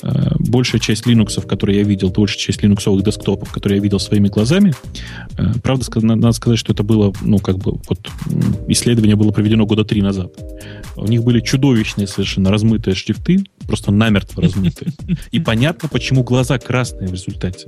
э, 0.01 0.31
большая 0.39 0.81
часть 0.81 1.05
Linux, 1.05 1.45
которые 1.45 1.79
я 1.79 1.83
видел, 1.83 2.09
большая 2.09 2.39
часть 2.39 2.63
линуксовых 2.63 3.03
десктопов, 3.03 3.51
которые 3.51 3.77
я 3.77 3.83
видел 3.83 3.99
своими 3.99 4.27
глазами, 4.27 4.73
правда, 5.63 5.85
надо 6.01 6.31
сказать, 6.33 6.59
что 6.59 6.73
это 6.73 6.83
было, 6.83 7.13
ну, 7.21 7.39
как 7.39 7.57
бы, 7.57 7.79
вот, 7.87 8.09
исследование 8.67 9.15
было 9.15 9.31
проведено 9.31 9.65
года 9.65 9.83
три 9.83 10.01
назад. 10.01 10.33
У 10.95 11.05
них 11.05 11.23
были 11.23 11.39
чудовищные 11.39 12.07
совершенно 12.07 12.51
размытые 12.51 12.95
шрифты, 12.95 13.43
просто 13.67 13.91
намертво 13.91 14.43
размытые. 14.43 14.91
И 15.31 15.39
понятно, 15.39 15.89
почему 15.89 16.23
глаза 16.23 16.57
красные 16.59 17.07
в 17.07 17.13
результате. 17.13 17.67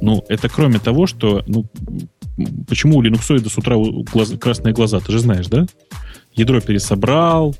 Ну, 0.00 0.24
это 0.28 0.48
кроме 0.48 0.78
того, 0.78 1.06
что, 1.06 1.44
ну, 1.46 1.66
почему 2.68 2.98
у 2.98 3.02
линуксоида 3.02 3.48
с 3.48 3.58
утра 3.58 3.76
глаз, 3.76 4.32
красные 4.40 4.74
глаза, 4.74 5.00
ты 5.00 5.12
же 5.12 5.18
знаешь, 5.18 5.46
да? 5.46 5.66
Ядро 6.34 6.60
пересобрал, 6.60 7.54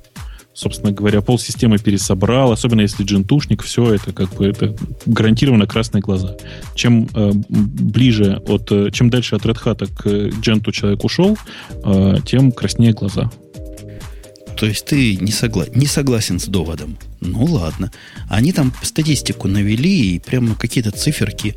собственно 0.54 0.92
говоря, 0.92 1.20
пол 1.20 1.38
системы 1.38 1.78
пересобрал, 1.78 2.52
особенно 2.52 2.82
если 2.82 3.04
джентушник, 3.04 3.62
все 3.62 3.94
это 3.94 4.12
как 4.12 4.34
бы 4.34 4.46
это 4.46 4.74
гарантированно 5.06 5.66
красные 5.66 6.00
глаза. 6.00 6.36
Чем 6.74 7.08
э, 7.14 7.32
ближе 7.48 8.42
от, 8.46 8.70
э, 8.70 8.90
чем 8.92 9.10
дальше 9.10 9.36
от 9.36 9.42
Red 9.42 9.62
Hat 9.62 9.88
к 9.94 10.40
дженту 10.40 10.72
человек 10.72 11.04
ушел, 11.04 11.36
э, 11.84 12.16
тем 12.24 12.52
краснее 12.52 12.92
глаза. 12.92 13.30
То 14.56 14.66
есть 14.66 14.84
ты 14.84 15.16
не, 15.16 15.32
согла... 15.32 15.64
не 15.74 15.86
согласен 15.86 16.38
с 16.38 16.46
доводом? 16.46 16.98
Ну 17.20 17.44
ладно. 17.44 17.90
Они 18.28 18.52
там 18.52 18.72
статистику 18.82 19.48
навели 19.48 20.14
и 20.14 20.18
прямо 20.18 20.54
какие-то 20.54 20.90
циферки 20.90 21.56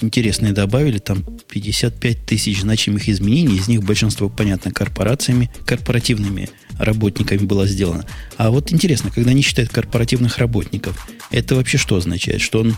интересные 0.00 0.52
добавили. 0.52 0.98
Там 0.98 1.24
55 1.48 2.26
тысяч 2.26 2.60
значимых 2.60 3.08
изменений. 3.08 3.56
Из 3.56 3.68
них 3.68 3.82
большинство, 3.82 4.28
понятно, 4.28 4.70
корпорациями, 4.70 5.50
корпоративными 5.64 6.48
работниками 6.78 7.38
было 7.38 7.66
сделано. 7.66 8.04
А 8.36 8.50
вот 8.50 8.72
интересно, 8.72 9.10
когда 9.10 9.30
они 9.30 9.42
считают 9.42 9.70
корпоративных 9.70 10.38
работников, 10.38 11.08
это 11.30 11.54
вообще 11.54 11.78
что 11.78 11.96
означает? 11.96 12.40
Что 12.40 12.60
он 12.60 12.74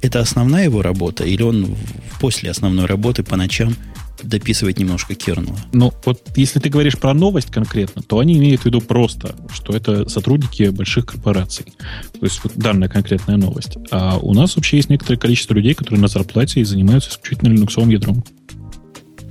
это 0.00 0.20
основная 0.20 0.64
его 0.64 0.82
работа, 0.82 1.24
или 1.24 1.42
он 1.42 1.76
после 2.20 2.50
основной 2.50 2.86
работы 2.86 3.22
по 3.22 3.36
ночам 3.36 3.74
дописывать 4.22 4.78
немножко 4.78 5.14
кернела. 5.14 5.58
Ну, 5.72 5.92
вот 6.04 6.20
если 6.36 6.60
ты 6.60 6.68
говоришь 6.68 6.96
про 6.96 7.14
новость 7.14 7.50
конкретно, 7.50 8.02
то 8.02 8.18
они 8.18 8.36
имеют 8.38 8.62
в 8.62 8.66
виду 8.66 8.80
просто, 8.80 9.34
что 9.52 9.74
это 9.74 10.08
сотрудники 10.08 10.68
больших 10.68 11.06
корпораций. 11.06 11.66
То 12.12 12.26
есть 12.26 12.40
вот 12.44 12.52
данная 12.54 12.88
конкретная 12.88 13.36
новость. 13.36 13.76
А 13.90 14.18
у 14.18 14.32
нас 14.32 14.56
вообще 14.56 14.76
есть 14.76 14.90
некоторое 14.90 15.18
количество 15.18 15.54
людей, 15.54 15.74
которые 15.74 16.00
на 16.00 16.08
зарплате 16.08 16.60
и 16.60 16.64
занимаются 16.64 17.10
исключительно 17.10 17.48
линуксовым 17.48 17.90
ядром. 17.90 18.24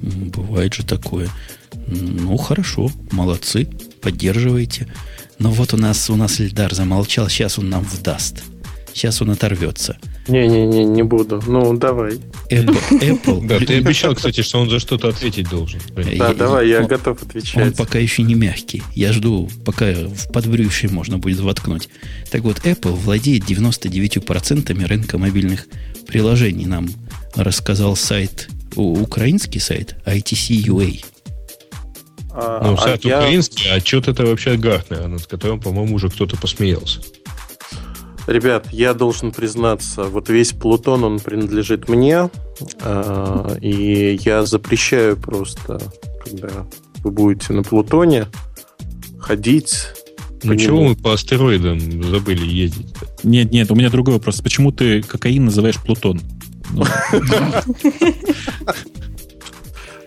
Бывает 0.02 0.74
же 0.74 0.84
такое. 0.84 1.30
Ну, 1.88 2.36
хорошо, 2.38 2.90
молодцы, 3.12 3.70
поддерживаете. 4.02 4.88
Но 5.40 5.52
вот 5.52 5.74
у 5.74 5.78
нас, 5.78 6.10
у 6.10 6.16
нас 6.16 6.40
Эльдар 6.40 6.74
замолчал, 6.74 7.30
сейчас 7.30 7.58
он 7.58 7.70
нам 7.70 7.84
вдаст. 7.84 8.44
Сейчас 8.94 9.22
он 9.22 9.32
оторвется. 9.32 9.98
Не-не-не, 10.28 10.86
не 10.86 11.04
буду. 11.04 11.42
Ну, 11.48 11.76
давай. 11.78 12.20
Apple. 12.50 13.00
Apple. 13.02 13.48
Да, 13.48 13.60
ты 13.60 13.78
обещал, 13.78 14.14
кстати, 14.16 14.42
что 14.42 14.60
он 14.60 14.70
за 14.70 14.80
что-то 14.80 15.08
ответить 15.08 15.50
должен. 15.50 15.80
Да, 16.18 16.34
давай, 16.34 16.70
я 16.70 16.84
готов 16.84 17.24
отвечать. 17.24 17.68
Он 17.68 17.74
пока 17.74 18.00
еще 18.00 18.24
не 18.24 18.36
мягкий. 18.36 18.84
Я 18.94 19.14
жду, 19.14 19.50
пока 19.66 19.92
в 19.94 20.32
подбрюшье 20.32 20.90
можно 20.90 21.18
будет 21.18 21.40
воткнуть. 21.40 21.90
Так 22.30 22.42
вот, 22.42 22.60
Apple 22.60 22.92
владеет 22.92 23.44
99% 23.44 24.86
рынка 24.86 25.18
мобильных 25.18 25.68
приложений. 26.08 26.66
Нам 26.66 26.90
рассказал 27.36 27.96
сайт, 27.96 28.50
украинский 28.76 29.60
сайт 29.60 29.96
ITC.ua. 30.06 31.04
А, 31.04 31.21
ну, 32.34 32.78
сайт 32.78 33.06
а 33.06 33.08
украинский, 33.08 33.68
я... 33.68 33.76
а 33.76 33.80
что-то 33.80 34.12
это 34.12 34.26
вообще 34.26 34.56
Гартнер, 34.56 35.08
над 35.08 35.26
которым, 35.26 35.60
по-моему, 35.60 35.96
уже 35.96 36.10
кто-то 36.10 36.38
посмеялся. 36.38 37.02
Ребят, 38.28 38.68
я 38.72 38.94
должен 38.94 39.32
признаться, 39.32 40.04
вот 40.04 40.30
весь 40.30 40.52
Плутон, 40.52 41.04
он 41.04 41.20
принадлежит 41.20 41.90
мне, 41.90 42.30
э, 42.82 43.56
и 43.62 44.20
я 44.24 44.46
запрещаю 44.46 45.18
просто, 45.18 45.82
когда 46.24 46.68
вы 47.04 47.12
будете 47.12 47.54
на 47.54 47.64
Плутоне, 47.64 48.28
ходить 49.20 49.88
ну 50.44 50.56
чего 50.56 50.82
мы 50.82 50.96
по 50.96 51.14
астероидам 51.14 52.04
забыли 52.04 52.46
ездить? 52.46 52.88
Нет, 53.24 53.52
нет, 53.52 53.70
у 53.70 53.76
меня 53.76 53.92
другой 53.92 54.16
вопрос. 54.16 54.42
Почему 54.42 54.72
ты 54.72 55.04
кокаин 55.04 55.46
называешь 55.46 55.78
Плутон? 55.78 56.20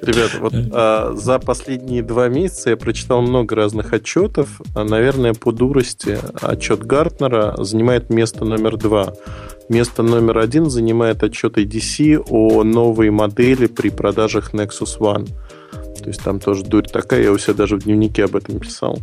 Ребята, 0.05 0.39
вот 0.39 0.53
а, 0.73 1.13
за 1.15 1.39
последние 1.39 2.03
два 2.03 2.29
месяца 2.29 2.71
я 2.71 2.77
прочитал 2.77 3.23
много 3.23 3.57
разных 3.57 3.93
отчетов. 3.93 4.61
А, 4.75 4.85
наверное, 4.85 5.33
по 5.33 5.51
дурости 5.51 6.19
отчет 6.43 6.85
Гартнера 6.85 7.55
занимает 7.59 8.11
место 8.11 8.45
номер 8.45 8.77
два. 8.77 9.15
Место 9.71 10.03
номер 10.03 10.39
один 10.39 10.69
занимает 10.69 11.23
отчет 11.23 11.57
ADC 11.57 12.27
о 12.29 12.65
новой 12.65 13.11
модели 13.11 13.67
при 13.67 13.89
продажах 13.89 14.53
Nexus 14.53 14.99
One. 14.99 15.29
То 16.03 16.09
есть 16.09 16.23
там 16.23 16.39
тоже 16.39 16.65
дурь 16.65 16.87
такая, 16.87 17.23
я 17.23 17.33
у 17.33 17.39
себя 17.39 17.55
даже 17.55 17.77
в 17.77 17.85
дневнике 17.85 18.25
об 18.25 18.37
этом 18.37 18.59
писал. 18.59 18.99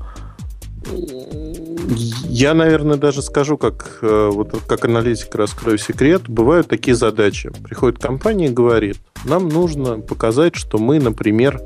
Я, 1.94 2.54
наверное, 2.54 2.98
даже 2.98 3.22
скажу, 3.22 3.58
как, 3.58 4.00
э, 4.02 4.30
вот, 4.32 4.62
как 4.66 4.86
аналитик 4.86 5.36
раскрою 5.36 5.78
секрет. 5.78 6.24
Бывают 6.28 6.68
такие 6.68 6.96
задачи. 6.96 7.52
Приходит 7.64 8.00
компания 8.00 8.48
и 8.48 8.52
говорит, 8.52 8.98
нам 9.26 9.50
нужно 9.50 10.00
показать, 10.00 10.56
что 10.56 10.78
мы, 10.78 11.00
например, 11.00 11.62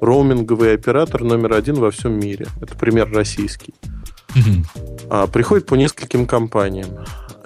роуминговый 0.00 0.74
оператор 0.74 1.24
номер 1.24 1.54
один 1.54 1.76
во 1.76 1.90
всем 1.90 2.18
мире. 2.18 2.46
Это 2.60 2.76
пример 2.76 3.10
российский. 3.12 3.74
А, 5.08 5.26
приходит 5.26 5.66
по 5.66 5.74
нескольким 5.74 6.26
компаниям. 6.26 6.88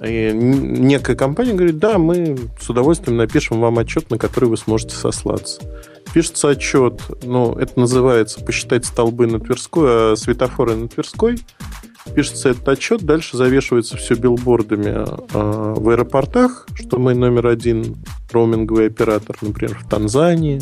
И 0.02 0.30
некая 0.32 1.14
компания 1.14 1.52
говорит, 1.52 1.78
да, 1.78 1.98
мы 1.98 2.36
с 2.60 2.68
удовольствием 2.68 3.18
напишем 3.18 3.60
вам 3.60 3.78
отчет, 3.78 4.10
на 4.10 4.18
который 4.18 4.48
вы 4.48 4.56
сможете 4.56 4.94
сослаться. 4.94 5.60
Пишется 6.12 6.48
отчет, 6.48 7.01
ну, 7.22 7.55
это 7.55 7.78
называется 7.78 8.42
посчитать 8.42 8.84
столбы 8.84 9.26
на 9.26 9.38
Тверской, 9.38 10.12
а 10.12 10.14
светофоры 10.16 10.74
на 10.74 10.88
Тверской 10.88 11.38
пишется 12.14 12.51
этот 12.51 12.68
отчет, 12.68 13.02
дальше 13.02 13.36
завешивается 13.36 13.97
все 13.97 14.14
билбордами 14.14 15.05
э, 15.05 15.74
в 15.77 15.89
аэропортах, 15.89 16.66
что 16.74 16.98
мы 16.98 17.14
номер 17.14 17.47
один 17.47 17.97
роуминговый 18.31 18.86
оператор, 18.86 19.36
например, 19.43 19.78
в 19.78 19.89
Танзании, 19.89 20.60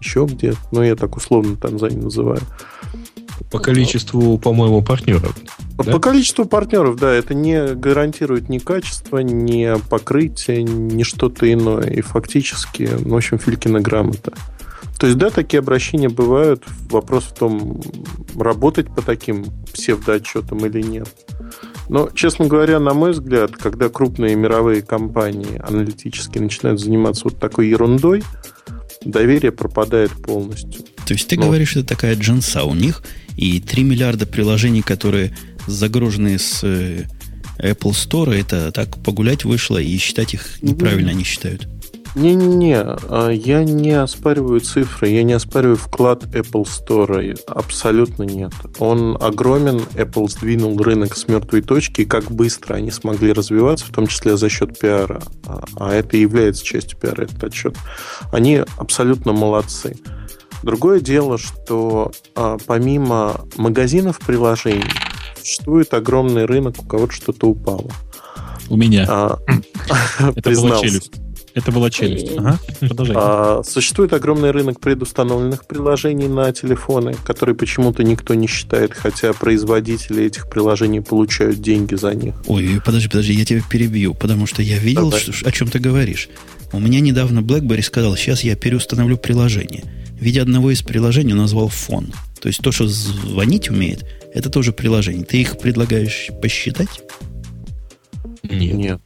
еще 0.00 0.26
где-то. 0.26 0.58
Ну, 0.72 0.82
я 0.82 0.96
так 0.96 1.16
условно 1.16 1.56
Танзанию 1.56 2.04
называю. 2.04 2.40
По 3.50 3.58
количеству, 3.58 4.38
по-моему, 4.38 4.82
партнеров. 4.82 5.36
По 5.76 5.84
да? 5.84 5.98
количеству 5.98 6.46
партнеров, 6.46 6.96
да, 6.98 7.12
это 7.12 7.34
не 7.34 7.74
гарантирует 7.74 8.48
ни 8.48 8.58
качество, 8.58 9.18
ни 9.18 9.78
покрытие, 9.88 10.62
ни 10.62 11.02
что-то 11.02 11.50
иное. 11.52 11.88
И 11.88 12.00
фактически, 12.00 12.88
ну, 13.04 13.14
в 13.14 13.16
общем, 13.16 13.38
Филькина 13.38 13.80
грамота. 13.80 14.32
То 14.98 15.06
есть, 15.06 15.18
да, 15.18 15.30
такие 15.30 15.58
обращения 15.58 16.08
бывают. 16.08 16.64
Вопрос 16.90 17.24
в 17.24 17.34
том, 17.34 17.80
работать 18.34 18.86
по 18.94 19.02
таким 19.02 19.46
псевдоотчетам 19.72 20.64
или 20.64 20.82
нет. 20.82 21.08
Но, 21.88 22.10
честно 22.14 22.46
говоря, 22.46 22.80
на 22.80 22.94
мой 22.94 23.12
взгляд, 23.12 23.52
когда 23.56 23.88
крупные 23.88 24.34
мировые 24.34 24.82
компании 24.82 25.60
аналитически 25.66 26.38
начинают 26.38 26.80
заниматься 26.80 27.24
вот 27.24 27.38
такой 27.38 27.68
ерундой, 27.68 28.22
доверие 29.04 29.52
пропадает 29.52 30.10
полностью. 30.10 30.84
То 31.06 31.14
есть 31.14 31.28
ты 31.28 31.36
Но... 31.36 31.46
говоришь, 31.46 31.76
это 31.76 31.86
такая 31.86 32.16
джинса 32.16 32.64
у 32.64 32.74
них, 32.74 33.02
и 33.36 33.60
3 33.60 33.84
миллиарда 33.84 34.26
приложений, 34.26 34.82
которые 34.82 35.36
загружены 35.66 36.38
с 36.38 36.64
э, 36.64 37.04
Apple 37.58 37.92
Store, 37.92 38.34
это 38.34 38.72
так 38.72 38.96
погулять 39.02 39.44
вышло, 39.44 39.78
и 39.78 39.96
считать 39.98 40.34
их 40.34 40.62
неправильно 40.62 41.10
они 41.10 41.24
считают. 41.24 41.68
Не-не-не, 42.16 42.80
а, 43.10 43.28
я 43.28 43.62
не 43.62 43.90
оспариваю 43.90 44.60
цифры, 44.60 45.08
я 45.10 45.22
не 45.22 45.34
оспариваю 45.34 45.76
вклад 45.76 46.24
Apple 46.24 46.64
Store, 46.64 47.38
абсолютно 47.46 48.22
нет. 48.22 48.52
Он 48.78 49.18
огромен, 49.20 49.82
Apple 49.96 50.26
сдвинул 50.30 50.78
рынок 50.82 51.14
с 51.14 51.28
мертвой 51.28 51.60
точки, 51.60 52.00
и 52.00 52.04
как 52.06 52.30
быстро 52.30 52.76
они 52.76 52.90
смогли 52.90 53.34
развиваться, 53.34 53.84
в 53.84 53.90
том 53.90 54.06
числе 54.06 54.38
за 54.38 54.48
счет 54.48 54.78
пиара, 54.78 55.20
а, 55.46 55.64
а 55.76 55.92
это 55.92 56.16
и 56.16 56.22
является 56.22 56.64
частью 56.64 56.98
пиара, 56.98 57.24
этот 57.24 57.44
отчет. 57.44 57.76
Они 58.32 58.62
абсолютно 58.78 59.34
молодцы. 59.34 59.94
Другое 60.62 61.00
дело, 61.00 61.36
что 61.36 62.12
а, 62.34 62.56
помимо 62.64 63.42
магазинов 63.58 64.20
приложений 64.20 64.88
существует 65.38 65.92
огромный 65.92 66.46
рынок, 66.46 66.76
у 66.78 66.86
кого-то 66.86 67.12
что-то 67.12 67.48
упало. 67.48 67.90
У 68.70 68.76
меня. 68.78 69.04
А, 69.06 69.38
Это 70.34 70.50
была 70.52 70.80
челюсть. 70.80 71.12
Это 71.56 71.72
была 71.72 71.88
челюсть. 71.88 72.32
Ага. 72.36 72.58
Продолжай. 72.80 73.16
А, 73.18 73.62
существует 73.64 74.12
огромный 74.12 74.50
рынок 74.50 74.78
предустановленных 74.78 75.66
приложений 75.66 76.28
на 76.28 76.52
телефоны, 76.52 77.14
которые 77.24 77.56
почему-то 77.56 78.04
никто 78.04 78.34
не 78.34 78.46
считает, 78.46 78.92
хотя 78.92 79.32
производители 79.32 80.24
этих 80.24 80.50
приложений 80.50 81.00
получают 81.00 81.62
деньги 81.62 81.94
за 81.94 82.14
них. 82.14 82.34
Ой, 82.46 82.78
подожди, 82.84 83.08
подожди, 83.08 83.32
я 83.32 83.46
тебя 83.46 83.62
перебью, 83.70 84.12
потому 84.12 84.44
что 84.44 84.60
я 84.60 84.76
видел, 84.76 85.10
что, 85.10 85.32
о 85.48 85.50
чем 85.50 85.68
ты 85.68 85.78
говоришь. 85.78 86.28
У 86.72 86.78
меня 86.78 87.00
недавно 87.00 87.38
BlackBerry 87.38 87.80
сказал, 87.80 88.16
сейчас 88.16 88.44
я 88.44 88.54
переустановлю 88.54 89.16
приложение. 89.16 89.82
В 90.10 90.22
виде 90.22 90.42
одного 90.42 90.70
из 90.70 90.82
приложений 90.82 91.32
он 91.32 91.38
назвал 91.38 91.68
фон. 91.68 92.12
То 92.38 92.48
есть 92.48 92.60
то, 92.60 92.70
что 92.70 92.86
звонить 92.86 93.70
умеет, 93.70 94.04
это 94.34 94.50
тоже 94.50 94.74
приложение. 94.74 95.24
Ты 95.24 95.40
их 95.40 95.56
предлагаешь 95.56 96.28
посчитать? 96.42 97.00
Нет. 98.42 98.74
Нет. 98.74 99.00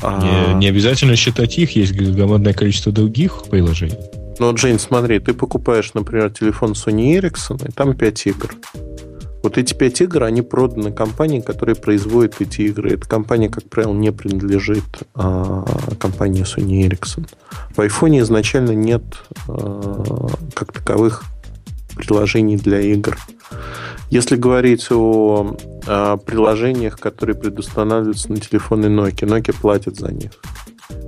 А... 0.00 0.54
Не, 0.54 0.54
не 0.58 0.68
обязательно 0.68 1.16
считать 1.16 1.58
их, 1.58 1.76
есть 1.76 1.92
громадное 1.92 2.52
количество 2.52 2.92
других 2.92 3.42
приложений. 3.50 3.98
Ну, 4.38 4.54
Джейн, 4.54 4.78
смотри, 4.78 5.18
ты 5.18 5.34
покупаешь, 5.34 5.92
например, 5.94 6.30
телефон 6.30 6.72
Sony 6.72 7.18
Ericsson, 7.18 7.68
и 7.68 7.72
там 7.72 7.94
5 7.94 8.26
игр. 8.26 8.50
Вот 9.42 9.58
эти 9.58 9.74
пять 9.74 10.00
игр, 10.00 10.22
они 10.22 10.40
проданы 10.40 10.92
компании, 10.92 11.40
которая 11.40 11.74
производит 11.74 12.40
эти 12.40 12.62
игры. 12.62 12.92
Эта 12.92 13.08
компания, 13.08 13.48
как 13.48 13.68
правило, 13.68 13.92
не 13.92 14.12
принадлежит 14.12 14.84
а, 15.14 15.64
компании 15.98 16.44
Sony 16.44 16.88
Ericsson. 16.88 17.28
В 17.74 17.80
iPhone 17.80 18.20
изначально 18.20 18.70
нет 18.70 19.02
а, 19.48 20.28
как 20.54 20.72
таковых 20.72 21.24
приложений 21.96 22.58
для 22.58 22.80
игр. 22.80 23.18
Если 24.10 24.36
говорить 24.36 24.90
о, 24.90 25.56
о 25.86 26.16
приложениях, 26.18 26.98
которые 26.98 27.36
предустанавливаются 27.36 28.30
на 28.30 28.38
телефоны 28.38 28.86
Nokia, 28.86 29.26
Nokia 29.26 29.54
платит 29.58 29.96
за 29.96 30.12
них. 30.12 30.32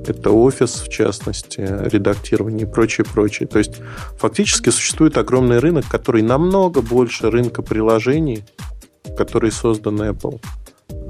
Это 0.07 0.31
офис, 0.31 0.83
в 0.87 0.89
частности, 0.89 1.61
редактирование 1.61 2.66
и 2.66 2.71
прочее, 2.71 3.05
прочее. 3.05 3.47
То 3.47 3.59
есть 3.59 3.81
фактически 4.19 4.71
существует 4.71 5.19
огромный 5.19 5.59
рынок, 5.59 5.85
который 5.91 6.23
намного 6.23 6.81
больше 6.81 7.31
рынка 7.31 7.62
приложений, 7.62 8.45
который 9.16 9.53
создан 9.53 10.01
Apple. 10.01 10.41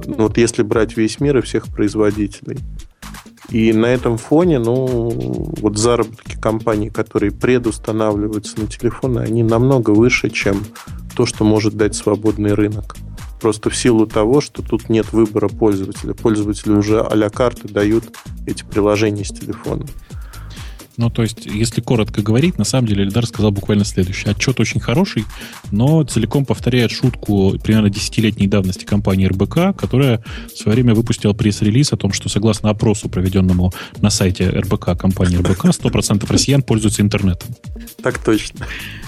Ну, 0.06 0.14
вот 0.18 0.38
если 0.38 0.62
брать 0.62 0.96
весь 0.96 1.20
мир 1.20 1.38
и 1.38 1.42
всех 1.42 1.66
производителей. 1.66 2.58
И 3.50 3.72
на 3.72 3.86
этом 3.86 4.16
фоне, 4.16 4.58
ну, 4.58 5.10
вот 5.60 5.78
заработки 5.78 6.36
компаний, 6.40 6.90
которые 6.90 7.30
предустанавливаются 7.30 8.60
на 8.60 8.66
телефоны, 8.66 9.20
они 9.20 9.42
намного 9.42 9.90
выше, 9.90 10.30
чем 10.30 10.64
то, 11.14 11.26
что 11.26 11.44
может 11.44 11.74
дать 11.74 11.94
свободный 11.94 12.54
рынок. 12.54 12.96
Просто 13.40 13.70
в 13.70 13.76
силу 13.76 14.06
того, 14.06 14.40
что 14.40 14.62
тут 14.62 14.88
нет 14.88 15.12
выбора 15.12 15.48
пользователя. 15.48 16.14
Пользователи 16.14 16.72
уже 16.72 17.02
а-ля 17.02 17.28
карты 17.28 17.68
дают 17.68 18.04
эти 18.46 18.64
приложения 18.64 19.24
с 19.24 19.28
телефона. 19.28 19.86
Ну, 20.96 21.10
то 21.10 21.22
есть, 21.22 21.46
если 21.46 21.80
коротко 21.80 22.22
говорить, 22.22 22.56
на 22.56 22.64
самом 22.64 22.86
деле 22.88 23.04
Эльдар 23.04 23.26
сказал 23.26 23.50
буквально 23.50 23.84
следующее. 23.84 24.30
Отчет 24.30 24.60
очень 24.60 24.80
хороший, 24.80 25.24
но 25.72 26.04
целиком 26.04 26.44
повторяет 26.44 26.92
шутку 26.92 27.58
примерно 27.62 27.90
десятилетней 27.90 28.46
давности 28.46 28.84
компании 28.84 29.26
РБК, 29.26 29.76
которая 29.76 30.22
в 30.52 30.56
свое 30.56 30.76
время 30.76 30.94
выпустила 30.94 31.32
пресс-релиз 31.32 31.92
о 31.92 31.96
том, 31.96 32.12
что 32.12 32.28
согласно 32.28 32.70
опросу, 32.70 33.08
проведенному 33.08 33.72
на 34.00 34.10
сайте 34.10 34.48
РБК, 34.48 34.96
компании 34.96 35.36
РБК, 35.36 35.66
100% 35.66 36.30
россиян 36.30 36.62
пользуются 36.62 37.02
интернетом. 37.02 37.54
Так 38.02 38.18
точно. 38.22 38.66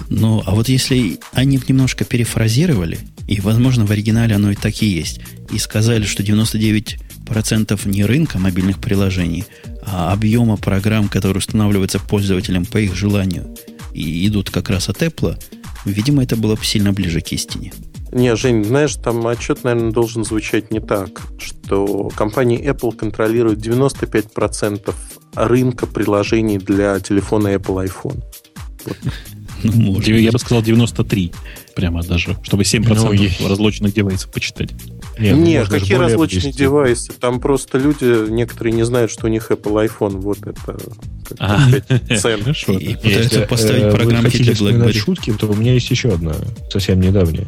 Ну, 0.08 0.42
а 0.44 0.54
вот 0.54 0.68
если 0.68 1.18
они 1.32 1.60
немножко 1.68 2.04
перефразировали, 2.04 2.98
и, 3.26 3.40
возможно, 3.40 3.86
в 3.86 3.90
оригинале 3.90 4.34
оно 4.34 4.50
и 4.50 4.54
так 4.54 4.82
и 4.82 4.86
есть, 4.86 5.20
и 5.50 5.58
сказали, 5.58 6.04
что 6.04 6.22
99% 6.22 7.88
не 7.88 8.04
рынка 8.04 8.38
мобильных 8.38 8.78
приложений, 8.78 9.44
объема 9.86 10.56
программ, 10.56 11.08
которые 11.08 11.38
устанавливаются 11.38 11.98
пользователям 11.98 12.66
по 12.66 12.78
их 12.78 12.94
желанию, 12.94 13.54
и 13.92 14.26
идут 14.26 14.50
как 14.50 14.68
раз 14.68 14.88
от 14.88 15.02
Apple, 15.02 15.40
видимо, 15.84 16.22
это 16.22 16.36
было 16.36 16.56
бы 16.56 16.64
сильно 16.64 16.92
ближе 16.92 17.20
к 17.20 17.32
истине. 17.32 17.72
Не, 18.12 18.36
Жень, 18.36 18.64
знаешь, 18.64 18.94
там 18.96 19.26
отчет, 19.26 19.64
наверное, 19.64 19.92
должен 19.92 20.24
звучать 20.24 20.70
не 20.70 20.80
так, 20.80 21.22
что 21.38 22.08
компания 22.14 22.62
Apple 22.62 22.96
контролирует 22.96 23.58
95% 23.58 24.94
рынка 25.34 25.86
приложений 25.86 26.58
для 26.58 26.98
телефона 27.00 27.48
Apple 27.54 27.86
iPhone. 27.86 28.22
Вот. 28.84 28.96
Ну, 29.62 30.00
Я 30.00 30.30
бы 30.30 30.38
сказал 30.38 30.62
93 30.62 31.32
прямо 31.74 32.02
даже, 32.02 32.36
чтобы 32.42 32.62
7% 32.62 33.32
ну, 33.40 33.48
разлоченных 33.48 33.94
девайсов 33.94 34.30
почитать. 34.30 34.70
Нет, 35.18 35.36
Нет 35.36 35.68
какие 35.68 35.96
различные 35.96 36.52
девайсы? 36.52 37.12
Там 37.12 37.40
просто 37.40 37.78
люди, 37.78 38.30
некоторые 38.30 38.74
не 38.74 38.84
знают, 38.84 39.10
что 39.10 39.26
у 39.26 39.28
них 39.28 39.50
Apple 39.50 39.88
iPhone. 39.88 40.18
Вот 40.18 40.38
это 40.46 40.78
а, 41.38 41.58
Хорошо. 42.20 42.72
И 42.78 42.94
пытаются 42.94 43.40
поставить 43.42 43.84
э, 43.84 43.90
программки 43.92 44.36
для 44.36 44.52
BlackBerry. 44.52 44.92
шутки, 44.92 45.32
то 45.32 45.46
у 45.46 45.54
меня 45.54 45.72
есть 45.72 45.90
еще 45.90 46.10
одна, 46.10 46.34
совсем 46.70 47.00
недавняя. 47.00 47.46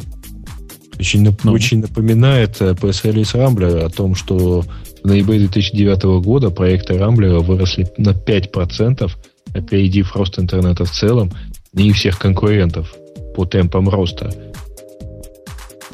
Очень, 0.99 1.27
нап- 1.27 1.41
ну. 1.45 1.53
очень 1.53 1.81
напоминает 1.81 2.57
пресс-релиз 2.57 3.35
Рамблера 3.35 3.87
о 3.87 3.91
том, 3.91 4.15
что 4.15 4.65
в 5.03 5.07
ноябре 5.07 5.39
2009 5.39 6.23
года 6.25 6.51
проекты 6.51 6.99
Рамблера 6.99 7.41
выросли 7.41 7.87
на 7.99 8.11
5%, 8.11 9.11
опередив 9.55 10.17
рост 10.17 10.39
интернета 10.39 10.85
в 10.85 10.91
целом 10.91 11.33
и 11.75 11.93
всех 11.93 12.19
конкурентов 12.19 12.95
по 13.37 13.45
темпам 13.45 13.89
роста. 13.89 14.33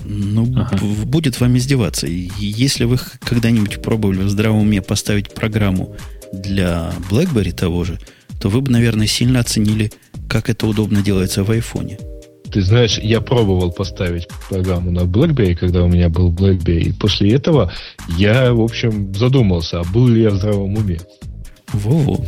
Ну, 0.04 0.46
ага. 0.56 0.76
будет 1.04 1.40
вам 1.40 1.56
издеваться. 1.56 2.06
Если 2.06 2.84
вы 2.84 2.98
когда-нибудь 3.20 3.82
пробовали 3.82 4.22
в 4.22 4.28
здравом 4.28 4.60
уме 4.60 4.82
поставить 4.82 5.32
программу 5.32 5.96
для 6.32 6.92
BlackBerry 7.10 7.52
того 7.52 7.84
же, 7.84 7.98
то 8.40 8.48
вы 8.48 8.60
бы, 8.60 8.70
наверное, 8.70 9.06
сильно 9.06 9.40
оценили, 9.40 9.92
как 10.28 10.50
это 10.50 10.66
удобно 10.66 11.02
делается 11.02 11.44
в 11.44 11.50
айфоне. 11.50 11.98
Ты 12.52 12.62
знаешь, 12.62 12.98
я 12.98 13.20
пробовал 13.20 13.72
поставить 13.72 14.28
программу 14.48 14.90
на 14.90 15.00
BlackBerry, 15.00 15.56
когда 15.56 15.82
у 15.82 15.88
меня 15.88 16.08
был 16.08 16.32
BlackBerry. 16.32 16.82
И 16.82 16.92
после 16.92 17.32
этого 17.32 17.72
я, 18.16 18.52
в 18.52 18.60
общем, 18.60 19.14
задумался, 19.14 19.80
а 19.80 19.84
был 19.84 20.06
ли 20.06 20.22
я 20.22 20.30
в 20.30 20.36
здравом 20.36 20.74
уме. 20.74 21.00
Во-во. 21.72 22.24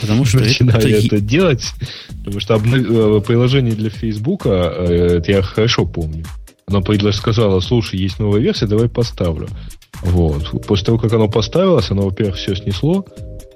Потому 0.00 0.24
что 0.24 0.40
начинаю 0.40 0.78
это, 0.78 1.06
это 1.06 1.20
делать, 1.20 1.64
потому 2.18 2.40
что 2.40 2.54
обнов... 2.54 2.80
Э, 2.80 3.20
приложение 3.26 3.74
для 3.74 3.90
Фейсбука, 3.90 4.48
э, 4.50 5.18
это 5.18 5.32
я 5.32 5.42
хорошо 5.42 5.86
помню. 5.86 6.24
Она 6.72 6.80
предложила, 6.80 7.12
сказала, 7.12 7.60
слушай, 7.60 7.98
есть 7.98 8.18
новая 8.18 8.40
версия, 8.40 8.66
давай 8.66 8.88
поставлю. 8.88 9.48
Вот. 10.02 10.66
После 10.66 10.86
того, 10.86 10.98
как 10.98 11.12
оно 11.12 11.28
поставилось, 11.28 11.90
оно, 11.90 12.02
во-первых, 12.02 12.36
все 12.36 12.54
снесло, 12.54 13.04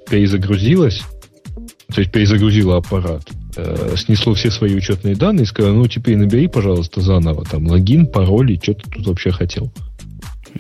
перезагрузилось, 0.09 1.03
то 1.93 2.01
есть 2.01 2.13
перезагрузило 2.13 2.77
аппарат, 2.77 3.23
э, 3.57 3.95
снесло 3.97 4.35
все 4.35 4.51
свои 4.51 4.75
учетные 4.75 5.17
данные 5.17 5.45
и 5.45 5.47
сказало, 5.47 5.75
ну, 5.75 5.89
теперь 5.89 6.17
набери, 6.17 6.47
пожалуйста, 6.47 7.01
заново 7.01 7.45
там 7.45 7.67
логин, 7.67 8.07
пароль 8.07 8.53
и 8.53 8.61
что 8.63 8.75
ты 8.75 8.91
тут 8.91 9.07
вообще 9.07 9.31
хотел. 9.31 9.73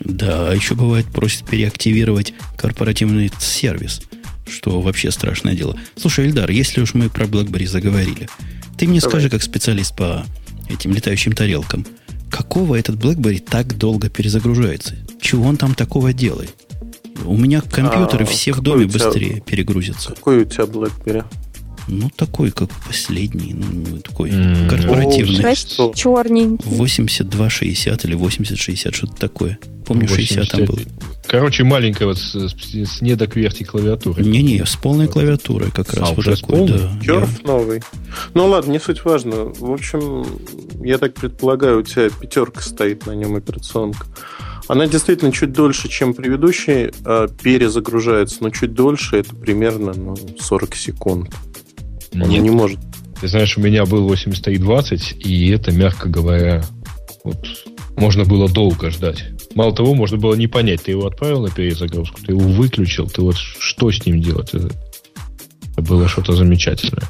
Да, 0.05 0.51
а 0.51 0.55
еще 0.55 0.74
бывает 0.74 1.07
просит 1.07 1.45
переактивировать 1.47 2.35
корпоративный 2.57 3.31
сервис– 3.39 4.03
что 4.49 4.81
вообще 4.81 5.11
страшное 5.11 5.55
дело. 5.55 5.77
Слушай, 5.97 6.27
Эльдар, 6.27 6.51
если 6.51 6.81
уж 6.81 6.95
мы 6.95 7.09
про 7.11 7.27
BlackBerry 7.27 7.66
заговорили, 7.66 8.28
ты 8.77 8.87
мне 8.87 9.01
Давай. 9.01 9.11
скажи, 9.11 9.31
как 9.31 9.43
специалист 9.43 9.95
по 9.97 10.24
этим 10.69 10.93
летающим 10.93 11.33
тарелкам, 11.33 11.87
какого 12.31 12.77
этот 12.77 12.97
BlackBerry 12.97 13.40
так 13.40 13.77
долго 13.77 14.09
перезагружается? 14.09 14.97
Чего 15.20 15.47
он 15.47 15.57
там 15.57 15.74
такого 15.74 16.12
делает? 16.12 16.55
У 17.24 17.36
меня 17.36 17.61
компьютеры 17.61 18.24
а, 18.24 18.27
все 18.27 18.53
в 18.53 18.61
доме 18.61 18.86
тебя, 18.86 18.93
быстрее 18.93 19.40
перегрузятся. 19.40 20.11
Какой 20.11 20.43
у 20.43 20.44
тебя 20.44 20.65
BlackBerry? 20.65 21.24
Ну, 21.89 22.11
такой, 22.15 22.51
как 22.51 22.70
последний. 22.86 23.55
Ну, 23.55 23.66
ну 23.70 23.98
такой 23.98 24.31
корпоративный. 24.69 25.36
Черненький. 25.94 26.69
8260 26.69 28.05
или 28.05 28.15
8060, 28.15 28.94
что-то 28.94 29.15
такое. 29.16 29.59
Помню, 29.87 30.09
60 30.09 30.49
там 30.49 30.65
был. 30.65 30.79
Короче, 31.27 31.65
маленькая 31.65 32.07
вот 32.07 32.19
с, 32.19 32.35
с 32.35 33.01
недокверти 33.01 33.63
клавиатуры. 33.63 34.23
Не-не, 34.23 34.65
с 34.65 34.77
полной 34.77 35.09
клавиатурой 35.09 35.71
как 35.71 35.93
раз. 35.95 36.11
А, 36.11 36.15
вот 36.15 36.25
такой, 36.25 36.69
да. 36.69 36.91
Керф 37.03 37.41
я... 37.43 37.47
новый. 37.47 37.83
Ну 38.35 38.47
ладно, 38.47 38.73
не 38.73 38.81
суть 38.81 39.05
важно. 39.05 39.45
В 39.45 39.73
общем, 39.73 40.25
я 40.85 40.99
так 40.99 41.15
предполагаю, 41.15 41.81
у 41.81 41.83
тебя 41.83 42.11
пятерка 42.11 42.61
стоит 42.61 43.07
на 43.07 43.13
нем 43.13 43.37
операционка. 43.37 44.07
Она 44.69 44.89
действительно 44.89 45.31
чуть 45.31 45.53
дольше, 45.53 45.89
чем 45.89 46.15
предыдущий, 46.15 46.91
э, 47.05 47.29
перезагружается, 47.43 48.39
но 48.41 48.51
чуть 48.51 48.75
дольше, 48.75 49.19
это 49.19 49.35
примерно 49.35 49.93
ну, 49.95 50.17
40 50.41 50.75
секунд. 50.75 51.31
Он 52.13 52.29
Нет. 52.29 52.43
не 52.43 52.51
может. 52.51 52.81
Ты 53.21 53.29
знаешь, 53.29 53.57
у 53.57 53.61
меня 53.61 53.87
был 53.87 54.09
8320, 54.09 55.25
и 55.25 55.51
это, 55.51 55.73
мягко 55.73 56.09
говоря, 56.09 56.65
вот 57.23 57.47
можно 57.97 58.25
было 58.25 58.49
долго 58.49 58.91
ждать. 58.91 59.36
Мало 59.57 59.74
того, 59.74 59.95
можно 59.95 60.19
было 60.19 60.35
не 60.35 60.49
понять, 60.49 60.83
ты 60.83 60.91
его 60.91 61.07
отправил 61.07 61.41
на 61.41 61.51
перезагрузку, 61.51 62.20
ты 62.23 62.33
его 62.33 62.41
выключил, 62.41 63.09
ты 63.09 63.23
вот 63.23 63.37
что 63.37 63.91
с 63.91 64.05
ним 64.05 64.20
делать? 64.20 64.53
Это, 64.53 64.69
было 65.78 66.09
что-то 66.09 66.35
замечательное. 66.35 67.05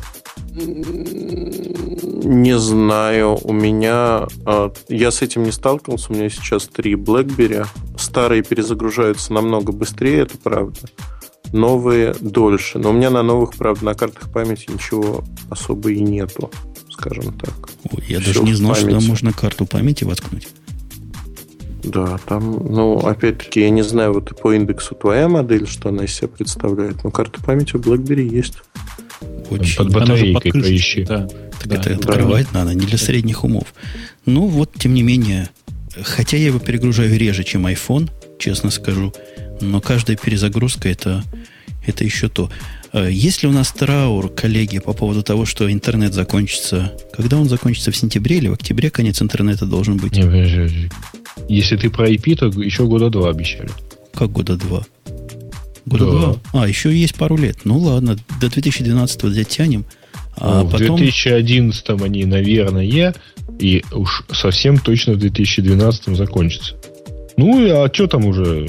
Не 0.55 2.57
знаю, 2.57 3.37
у 3.43 3.53
меня... 3.53 4.29
А, 4.45 4.73
я 4.89 5.11
с 5.11 5.23
этим 5.23 5.43
не 5.43 5.51
сталкивался, 5.51 6.13
у 6.13 6.15
меня 6.15 6.31
сейчас 6.31 6.69
три 6.69 6.95
BlackBerry. 6.95 7.67
Старые 7.99 8.45
перезагружаются 8.45 9.33
намного 9.33 9.73
быстрее, 9.73 10.21
это 10.21 10.39
правда 10.39 10.79
новые 11.53 12.15
дольше. 12.21 12.79
Но 12.79 12.91
у 12.91 12.93
меня 12.93 13.11
на 13.11 13.23
новых, 13.23 13.55
правда, 13.55 13.85
на 13.85 13.95
картах 13.95 14.33
памяти 14.33 14.71
ничего 14.71 15.25
особо 15.51 15.91
и 15.91 16.01
нету, 16.01 16.51
скажем 16.91 17.33
так. 17.39 17.55
Ой, 17.91 18.05
я 18.09 18.21
Все 18.21 18.33
даже 18.33 18.43
не 18.43 18.55
знал, 18.55 18.75
что 18.75 18.91
там 18.91 19.05
можно 19.05 19.33
карту 19.33 19.67
памяти 19.67 20.05
воткнуть. 20.05 20.49
Да, 21.87 22.19
там, 22.27 22.67
ну, 22.69 22.99
опять-таки, 22.99 23.61
я 23.61 23.71
не 23.71 23.83
знаю, 23.83 24.13
вот 24.13 24.39
по 24.41 24.53
индексу 24.53 24.95
твоя 24.97 25.29
модель, 25.29 25.69
что 25.69 25.91
она 25.91 26.05
из 26.05 26.15
себя 26.15 26.29
представляет, 26.29 27.05
но 27.05 27.11
карта 27.11 27.41
памяти 27.43 27.77
в 27.77 27.81
BlackBerry 27.81 28.29
есть. 28.29 28.55
Очень. 29.51 29.77
Под 29.77 29.93
батарейкой 29.93 30.53
под 30.53 30.63
поищи. 30.63 31.05
Да. 31.05 31.29
Так 31.61 31.69
да, 31.69 31.77
это 31.77 31.91
да. 31.91 31.97
открывать 31.97 32.53
надо, 32.53 32.75
не 32.75 32.87
для 32.87 32.99
средних 32.99 33.45
умов. 33.45 33.73
Ну, 34.27 34.47
вот, 34.47 34.73
тем 34.77 34.95
не 34.95 35.03
менее, 35.03 35.49
хотя 36.03 36.37
я 36.37 36.47
его 36.47 36.59
перегружаю 36.59 37.17
реже, 37.17 37.45
чем 37.45 37.67
iPhone, 37.67 38.11
честно 38.39 38.71
скажу, 38.71 39.15
но 39.61 39.81
каждая 39.81 40.17
перезагрузка 40.17 40.89
это, 40.89 41.23
это 41.87 42.05
еще 42.05 42.29
то. 42.29 42.51
Э, 42.93 43.09
есть 43.11 43.43
ли 43.43 43.49
у 43.49 43.53
нас 43.53 43.73
траур, 43.73 44.29
коллеги, 44.29 44.81
по 44.81 44.93
поводу 44.93 45.23
того, 45.23 45.47
что 45.47 45.71
интернет 45.71 46.15
закончится? 46.15 46.93
Когда 47.13 47.39
он 47.39 47.49
закончится, 47.49 47.93
в 47.93 47.97
сентябре 47.97 48.39
или 48.39 48.49
в 48.49 48.55
октябре 48.55 48.91
конец 48.91 49.23
интернета 49.23 49.67
должен 49.67 49.97
быть? 49.97 50.19
Если 51.49 51.77
ты 51.77 51.91
про 51.91 52.09
IP, 52.09 52.37
то 52.37 52.47
еще 52.61 52.87
года 52.87 53.11
два 53.11 53.31
обещали. 53.31 53.71
Как 54.15 54.33
года 54.33 54.57
два? 54.57 54.85
Года 55.85 56.05
да. 56.05 56.11
два? 56.11 56.37
А, 56.53 56.69
еще 56.69 56.97
есть 56.97 57.15
пару 57.15 57.37
лет. 57.37 57.59
Ну 57.65 57.79
ладно, 57.79 58.17
до 58.41 58.51
2012 58.51 59.35
дотянем. 59.35 59.85
А 60.37 60.63
ну, 60.63 60.71
потом... 60.71 60.97
В 60.97 60.99
2011 60.99 61.89
они, 62.03 62.25
наверное, 62.25 63.15
и 63.59 63.85
уж 63.93 64.25
совсем 64.33 64.79
точно 64.79 65.15
в 65.15 65.19
2012 65.19 66.17
закончится. 66.17 66.75
Ну, 67.37 67.67
а 67.71 67.93
что 67.93 68.07
там 68.07 68.25
уже? 68.25 68.69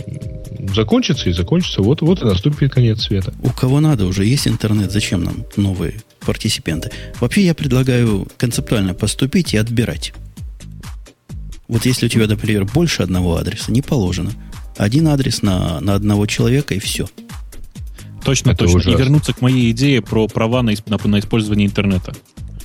Закончится 0.75 1.29
и 1.29 1.33
закончится. 1.33 1.81
Вот, 1.81 2.01
вот 2.01 2.21
и 2.21 2.25
наступит 2.25 2.73
конец 2.73 3.03
света. 3.03 3.33
У 3.41 3.49
кого 3.49 3.79
надо, 3.79 4.05
уже 4.05 4.25
есть 4.25 4.47
интернет. 4.47 4.91
Зачем 4.91 5.23
нам 5.23 5.45
новые 5.55 5.95
партисипенты? 6.25 6.91
Вообще, 7.19 7.41
я 7.41 7.53
предлагаю 7.53 8.27
концептуально 8.37 8.93
поступить 8.93 9.53
и 9.53 9.57
отбирать. 9.57 10.13
Вот 11.67 11.85
если 11.85 12.05
у 12.05 12.09
тебя, 12.09 12.27
например, 12.27 12.65
больше 12.65 13.03
одного 13.03 13.37
адреса, 13.37 13.71
не 13.71 13.81
положено. 13.81 14.31
Один 14.77 15.07
адрес 15.07 15.41
на, 15.41 15.79
на 15.81 15.95
одного 15.95 16.25
человека 16.25 16.75
и 16.75 16.79
все. 16.79 17.07
Точно, 18.23 18.51
Это 18.51 18.59
точно. 18.65 18.77
Ужасно. 18.77 18.97
И 18.97 18.97
вернуться 18.97 19.33
к 19.33 19.41
моей 19.41 19.71
идее 19.71 20.01
про 20.01 20.27
права 20.27 20.61
на, 20.61 20.73
на, 20.87 20.97
на 21.03 21.19
использование 21.19 21.67
интернета. 21.67 22.13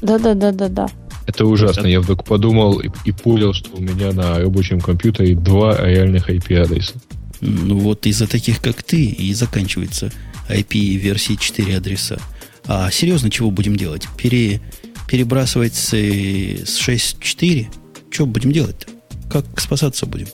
Да-да-да-да-да. 0.00 0.88
Это 1.26 1.46
ужасно. 1.46 1.86
Я 1.86 2.00
вдруг 2.00 2.24
подумал 2.24 2.80
и, 2.80 2.90
и 3.04 3.12
понял, 3.12 3.52
что 3.52 3.70
у 3.76 3.80
меня 3.80 4.12
на 4.12 4.38
рабочем 4.38 4.80
компьютере 4.80 5.34
два 5.34 5.76
реальных 5.76 6.28
IP-адреса. 6.28 6.94
Ну 7.40 7.78
вот 7.78 8.06
из-за 8.06 8.26
таких, 8.26 8.60
как 8.60 8.82
ты, 8.82 9.04
и 9.04 9.32
заканчивается 9.34 10.12
IP 10.48 10.96
версии 10.96 11.34
4 11.34 11.76
адреса. 11.76 12.18
А 12.66 12.90
серьезно, 12.90 13.30
чего 13.30 13.50
будем 13.50 13.76
делать? 13.76 14.06
Пере, 14.16 14.60
перебрасывать 15.08 15.74
с, 15.74 15.92
с 15.92 16.88
6.4? 16.88 17.66
Что 18.10 18.26
будем 18.26 18.52
делать-то? 18.52 18.91
Как 19.32 19.46
спасаться 19.58 20.04
будем? 20.04 20.26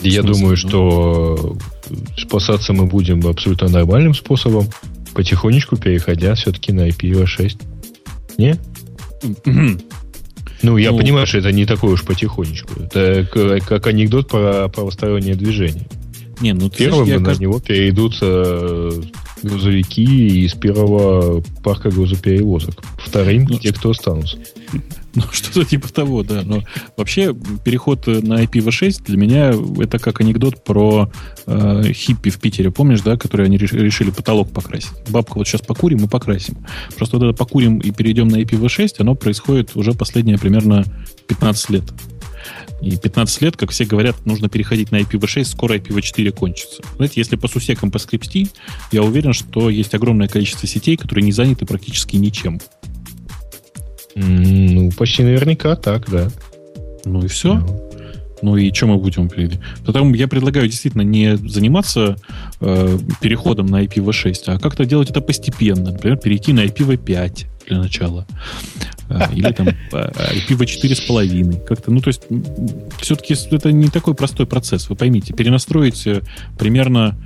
Я 0.00 0.22
думаю, 0.22 0.56
что 0.56 1.56
спасаться 2.16 2.72
мы 2.72 2.86
будем 2.86 3.26
абсолютно 3.26 3.68
нормальным 3.68 4.14
способом, 4.14 4.68
потихонечку 5.14 5.76
переходя 5.76 6.36
все-таки 6.36 6.72
на 6.72 6.88
IPv6. 6.88 7.60
Не? 8.38 8.56
Ну, 10.62 10.76
я 10.76 10.92
ну, 10.92 10.98
понимаю, 10.98 11.26
что 11.26 11.38
это 11.38 11.50
не 11.50 11.66
такое 11.66 11.94
уж 11.94 12.04
потихонечку. 12.04 12.82
Это 12.84 13.26
как 13.66 13.86
анекдот 13.88 14.28
про 14.28 14.68
правостороннее 14.68 15.34
движение. 15.34 15.88
Не, 16.40 16.52
ну, 16.52 16.70
Первым 16.70 17.06
знаешь, 17.06 17.20
на 17.20 17.26
кажд... 17.26 17.40
него 17.40 17.58
перейдут 17.58 18.18
э, 18.20 18.90
грузовики 19.42 20.44
из 20.44 20.54
первого 20.54 21.42
парка 21.64 21.90
грузоперевозок. 21.90 22.82
Вторым 22.98 23.46
ну, 23.48 23.58
те, 23.58 23.72
кто 23.72 23.90
останутся. 23.90 24.38
Ну, 25.16 25.22
что-то 25.32 25.64
типа 25.64 25.92
того, 25.92 26.22
да. 26.22 26.42
Но 26.44 26.62
вообще 26.96 27.34
переход 27.64 28.06
на 28.06 28.44
IPv6 28.44 29.02
для 29.04 29.16
меня 29.16 29.52
это 29.82 29.98
как 29.98 30.20
анекдот 30.20 30.62
про 30.62 31.10
э, 31.46 31.92
хиппи 31.92 32.30
в 32.30 32.38
Питере, 32.38 32.70
помнишь, 32.70 33.00
да, 33.00 33.16
которые 33.16 33.46
они 33.46 33.56
решили 33.56 34.10
потолок 34.10 34.52
покрасить. 34.52 34.92
Бабка, 35.08 35.38
вот 35.38 35.48
сейчас 35.48 35.62
покурим 35.62 36.04
и 36.04 36.08
покрасим. 36.08 36.58
Просто 36.96 37.18
вот 37.18 37.26
это 37.26 37.36
покурим 37.36 37.78
и 37.78 37.90
перейдем 37.90 38.28
на 38.28 38.36
IPv6, 38.36 38.96
оно 38.98 39.14
происходит 39.14 39.74
уже 39.74 39.92
последние 39.92 40.38
примерно 40.38 40.84
15 41.26 41.70
лет. 41.70 41.84
И 42.82 42.96
15 42.96 43.42
лет, 43.42 43.56
как 43.56 43.70
все 43.70 43.84
говорят, 43.84 44.26
нужно 44.26 44.48
переходить 44.48 44.92
на 44.92 45.00
IPv6, 45.00 45.44
скоро 45.44 45.78
IPv4 45.78 46.30
кончится. 46.32 46.82
Знаете, 46.96 47.14
если 47.20 47.36
по 47.36 47.48
сусекам 47.48 47.90
поскрипсти, 47.90 48.48
я 48.92 49.02
уверен, 49.02 49.32
что 49.32 49.70
есть 49.70 49.94
огромное 49.94 50.28
количество 50.28 50.68
сетей, 50.68 50.96
которые 50.96 51.24
не 51.24 51.32
заняты 51.32 51.64
практически 51.64 52.16
ничем. 52.16 52.60
Ну, 54.16 54.90
почти 54.92 55.22
наверняка 55.22 55.76
так, 55.76 56.10
да. 56.10 56.28
Ну 57.04 57.22
и 57.22 57.28
все. 57.28 57.54
Ну, 57.54 57.90
ну 58.42 58.56
и 58.56 58.72
что 58.72 58.86
мы 58.86 58.96
будем? 58.96 59.30
Потому 59.84 60.14
я 60.14 60.26
предлагаю 60.26 60.68
действительно 60.68 61.02
не 61.02 61.36
заниматься 61.36 62.16
э, 62.60 62.98
переходом 63.20 63.66
на 63.66 63.84
IPv6, 63.84 64.34
а 64.46 64.58
как-то 64.58 64.86
делать 64.86 65.10
это 65.10 65.20
постепенно. 65.20 65.92
Например, 65.92 66.16
перейти 66.16 66.52
на 66.52 66.64
IPv5 66.64 67.46
для 67.66 67.78
начала. 67.78 68.26
Э, 69.08 69.32
или 69.34 69.52
там 69.52 69.68
IPv4 69.92 70.94
с 70.94 71.00
половиной. 71.00 71.60
Как-то, 71.66 71.90
ну, 71.90 72.00
то 72.00 72.08
есть, 72.08 72.22
все-таки 73.00 73.34
это 73.50 73.72
не 73.72 73.88
такой 73.88 74.14
простой 74.14 74.46
процесс. 74.46 74.88
Вы 74.88 74.96
поймите, 74.96 75.32
перенастроить 75.32 76.06
э, 76.06 76.22
примерно 76.58 77.16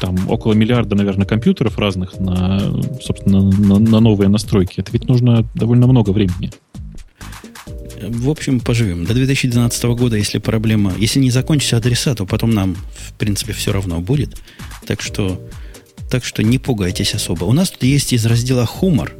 там 0.00 0.30
около 0.30 0.54
миллиарда, 0.54 0.96
наверное, 0.96 1.26
компьютеров 1.26 1.78
разных 1.78 2.18
на, 2.18 2.60
собственно, 3.02 3.42
на, 3.42 3.78
на 3.78 4.00
новые 4.00 4.28
настройки. 4.28 4.80
Это 4.80 4.92
ведь 4.92 5.08
нужно 5.08 5.46
довольно 5.54 5.86
много 5.86 6.10
времени. 6.10 6.50
В 8.00 8.30
общем, 8.30 8.60
поживем. 8.60 9.04
До 9.04 9.14
2012 9.14 9.84
года, 9.84 10.16
если 10.16 10.38
проблема, 10.38 10.92
если 10.98 11.18
не 11.18 11.30
закончится 11.30 11.76
адреса, 11.78 12.14
то 12.14 12.26
потом 12.26 12.50
нам, 12.50 12.76
в 12.94 13.14
принципе, 13.14 13.52
все 13.52 13.72
равно 13.72 14.00
будет. 14.00 14.40
Так 14.86 15.00
что, 15.00 15.40
так 16.10 16.24
что 16.24 16.42
не 16.42 16.58
пугайтесь 16.58 17.14
особо. 17.14 17.44
У 17.44 17.52
нас 17.52 17.70
тут 17.70 17.82
есть 17.82 18.12
из 18.12 18.24
раздела 18.26 18.66
«Хумор» 18.66 19.14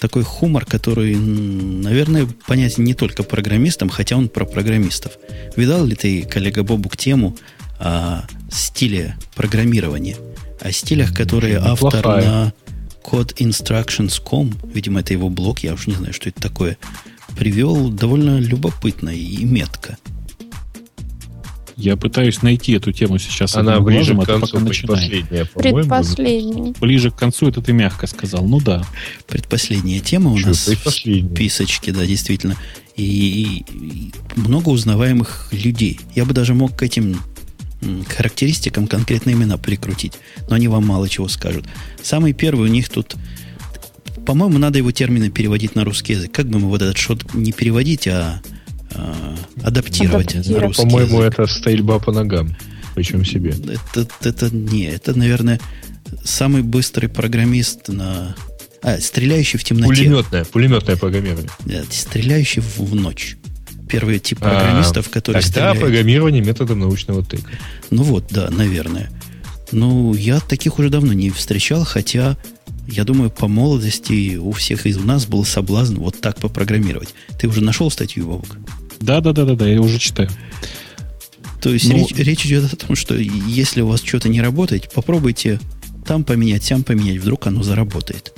такой 0.00 0.22
хумор, 0.22 0.64
который, 0.64 1.16
наверное, 1.16 2.26
понятен 2.46 2.84
не 2.84 2.94
только 2.94 3.22
программистам, 3.22 3.88
хотя 3.88 4.16
он 4.16 4.28
про 4.28 4.44
программистов. 4.44 5.12
Видал 5.56 5.84
ли 5.84 5.94
ты, 5.94 6.22
коллега 6.22 6.62
Бобук, 6.62 6.96
тему 6.96 7.36
о 7.78 8.22
стиле 8.50 9.16
программирования? 9.34 10.16
О 10.60 10.72
стилях, 10.72 11.14
которые 11.14 11.58
автор 11.58 12.02
Плохая. 12.02 12.24
на 12.24 12.52
codeinstructions.com, 13.04 14.54
видимо, 14.72 15.00
это 15.00 15.12
его 15.12 15.28
блог, 15.28 15.60
я 15.60 15.74
уж 15.74 15.86
не 15.86 15.94
знаю, 15.94 16.12
что 16.12 16.28
это 16.28 16.40
такое, 16.40 16.78
привел 17.36 17.90
довольно 17.90 18.38
любопытно 18.38 19.10
и 19.10 19.44
метко. 19.44 19.98
Я 21.76 21.96
пытаюсь 21.96 22.42
найти 22.42 22.72
эту 22.72 22.92
тему 22.92 23.18
сейчас. 23.18 23.56
Она 23.56 23.80
ближе 23.80 24.14
глазом, 24.14 24.38
к 24.38 24.40
концу, 24.40 24.56
пока 24.58 24.66
предпоследняя, 24.66 25.44
Предпоследняя. 25.44 26.74
Ближе 26.80 27.10
к 27.10 27.16
концу, 27.16 27.48
это 27.48 27.60
ты 27.60 27.72
мягко 27.72 28.06
сказал. 28.06 28.44
Ну 28.44 28.60
да. 28.60 28.84
Предпоследняя 29.26 30.00
тема 30.00 30.30
у 30.30 30.38
Что, 30.38 30.48
нас 30.48 30.66
в 30.66 30.90
списочке, 30.90 31.92
да, 31.92 32.06
действительно. 32.06 32.56
И, 32.96 33.64
и 33.72 34.12
много 34.36 34.68
узнаваемых 34.68 35.48
людей. 35.50 35.98
Я 36.14 36.24
бы 36.24 36.32
даже 36.32 36.54
мог 36.54 36.76
к 36.76 36.82
этим 36.82 37.20
характеристикам 38.08 38.86
конкретно 38.86 39.30
имена 39.30 39.58
прикрутить. 39.58 40.14
Но 40.48 40.54
они 40.54 40.68
вам 40.68 40.86
мало 40.86 41.08
чего 41.08 41.28
скажут. 41.28 41.66
Самый 42.02 42.32
первый 42.32 42.68
у 42.68 42.72
них 42.72 42.88
тут 42.88 43.16
по-моему, 44.24 44.58
надо 44.58 44.78
его 44.78 44.90
термины 44.90 45.30
переводить 45.30 45.74
на 45.74 45.84
русский 45.84 46.14
язык. 46.14 46.32
Как 46.32 46.46
бы 46.46 46.58
мы 46.58 46.68
вот 46.68 46.80
этот 46.80 46.96
шот 46.96 47.34
не 47.34 47.52
переводить, 47.52 48.08
а 48.08 48.40
адаптировать. 49.62 50.34
адаптировать. 50.34 50.76
По-моему, 50.76 51.20
это 51.20 51.46
стрельба 51.46 51.98
по 51.98 52.12
ногам. 52.12 52.56
Причем 52.94 53.24
себе. 53.24 53.54
Это, 53.94 54.08
это 54.22 54.54
не, 54.54 54.84
это, 54.84 55.18
наверное, 55.18 55.60
самый 56.22 56.62
быстрый 56.62 57.08
программист 57.08 57.88
на... 57.88 58.36
А, 58.82 59.00
стреляющий 59.00 59.58
в 59.58 59.64
темноте. 59.64 59.88
Пулеметное, 59.88 60.44
пулеметное 60.44 60.96
программирование. 60.96 61.50
Да, 61.64 61.82
стреляющий 61.90 62.60
в, 62.60 62.78
в 62.80 62.94
ночь. 62.94 63.36
Первый 63.88 64.18
тип 64.18 64.38
а, 64.42 64.50
программистов, 64.50 65.08
а, 65.08 65.10
которые 65.10 65.42
тогда 65.42 65.52
стреляют. 65.52 65.80
программирование 65.80 66.42
методом 66.42 66.80
научного 66.80 67.24
тыка. 67.24 67.50
Ну 67.90 68.02
вот, 68.02 68.26
да, 68.30 68.50
наверное. 68.50 69.10
Ну, 69.72 70.14
я 70.14 70.38
таких 70.40 70.78
уже 70.78 70.90
давно 70.90 71.14
не 71.14 71.30
встречал, 71.30 71.84
хотя 71.84 72.36
я 72.86 73.04
думаю, 73.04 73.30
по 73.30 73.48
молодости 73.48 74.36
у 74.36 74.52
всех 74.52 74.86
из 74.86 74.98
нас 74.98 75.26
был 75.26 75.44
соблазн 75.44 75.96
вот 75.96 76.20
так 76.20 76.38
попрограммировать. 76.38 77.14
Ты 77.40 77.48
уже 77.48 77.62
нашел 77.62 77.90
статью, 77.90 78.26
Вовк? 78.26 78.58
Да, 79.04 79.20
да, 79.20 79.34
да, 79.34 79.44
да, 79.44 79.54
да, 79.54 79.66
я 79.66 79.82
уже 79.82 79.98
читаю. 79.98 80.30
То 81.60 81.68
есть 81.68 81.88
ну, 81.88 81.96
речь, 81.96 82.12
речь 82.16 82.46
идет 82.46 82.72
о 82.72 82.76
том, 82.76 82.96
что 82.96 83.14
если 83.14 83.82
у 83.82 83.86
вас 83.86 84.02
что-то 84.02 84.30
не 84.30 84.40
работает, 84.40 84.90
попробуйте 84.94 85.60
там 86.06 86.24
поменять, 86.24 86.64
сям 86.64 86.84
поменять, 86.84 87.18
вдруг 87.18 87.46
оно 87.46 87.62
заработает. 87.62 88.32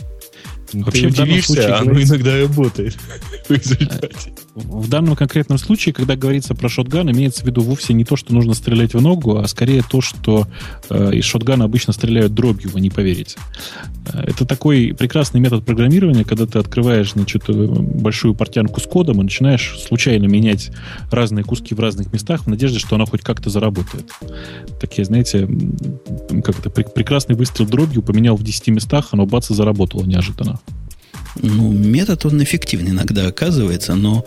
Вообще 0.73 1.03
Ты 1.03 1.23
удивишься, 1.23 1.53
случае, 1.53 1.73
оно 1.75 1.85
говорится... 1.87 2.15
иногда 2.15 2.39
работает 2.41 2.99
в 3.49 3.53
результате. 3.53 4.33
В 4.57 4.89
данном 4.89 5.17
конкретном 5.17 5.59
случае, 5.59 5.93
когда 5.93 6.17
говорится 6.17 6.55
про 6.55 6.71
шотган, 6.71 7.11
имеется 7.11 7.43
в 7.43 7.47
виду 7.47 7.61
вовсе 7.61 7.93
не 7.93 8.07
то, 8.07 8.17
что 8.17 8.33
нужно 8.33 8.55
стрелять 8.55 8.95
в 8.95 9.03
ногу, 9.03 9.37
а 9.37 9.47
скорее 9.49 9.83
то, 9.83 10.01
что 10.01 10.47
э, 10.89 11.13
из 11.13 11.25
шотгана 11.25 11.67
обычно 11.67 11.93
стреляют 11.93 12.33
дробью, 12.33 12.71
вы 12.71 12.81
не 12.81 12.89
поверите. 12.89 13.37
Э, 14.07 14.21
это 14.21 14.47
такой 14.47 14.95
прекрасный 14.99 15.41
метод 15.41 15.67
программирования, 15.67 16.25
когда 16.25 16.47
ты 16.47 16.59
открываешь 16.59 17.13
значит, 17.13 17.43
э, 17.49 17.53
большую 17.53 18.35
портянку 18.35 18.81
с 18.81 18.85
кодом 18.85 19.21
и 19.21 19.25
начинаешь 19.25 19.79
случайно 19.79 20.25
менять 20.25 20.71
разные 21.11 21.45
куски 21.45 21.75
в 21.75 21.81
разных 21.81 22.11
местах 22.15 22.45
в 22.45 22.47
надежде, 22.47 22.79
что 22.79 22.97
она 22.97 23.05
хоть 23.05 23.21
как-то 23.21 23.51
заработает. 23.51 24.11
Такие, 24.81 25.05
знаете, 25.05 25.47
как 26.43 26.61
это, 26.61 26.71
прекрасный 26.71 27.37
выстрел 27.37 27.67
дробью 27.67 28.01
поменял 28.01 28.37
в 28.37 28.43
10 28.43 28.69
местах, 28.69 29.09
оно 29.11 29.27
бац 29.27 29.51
и 29.51 29.55
заработало 29.55 30.05
неожиданно. 30.05 30.61
Ну, 31.43 31.73
метод, 31.73 32.25
он 32.27 32.43
эффективный 32.43 32.91
иногда 32.91 33.27
оказывается, 33.27 33.95
но 33.95 34.25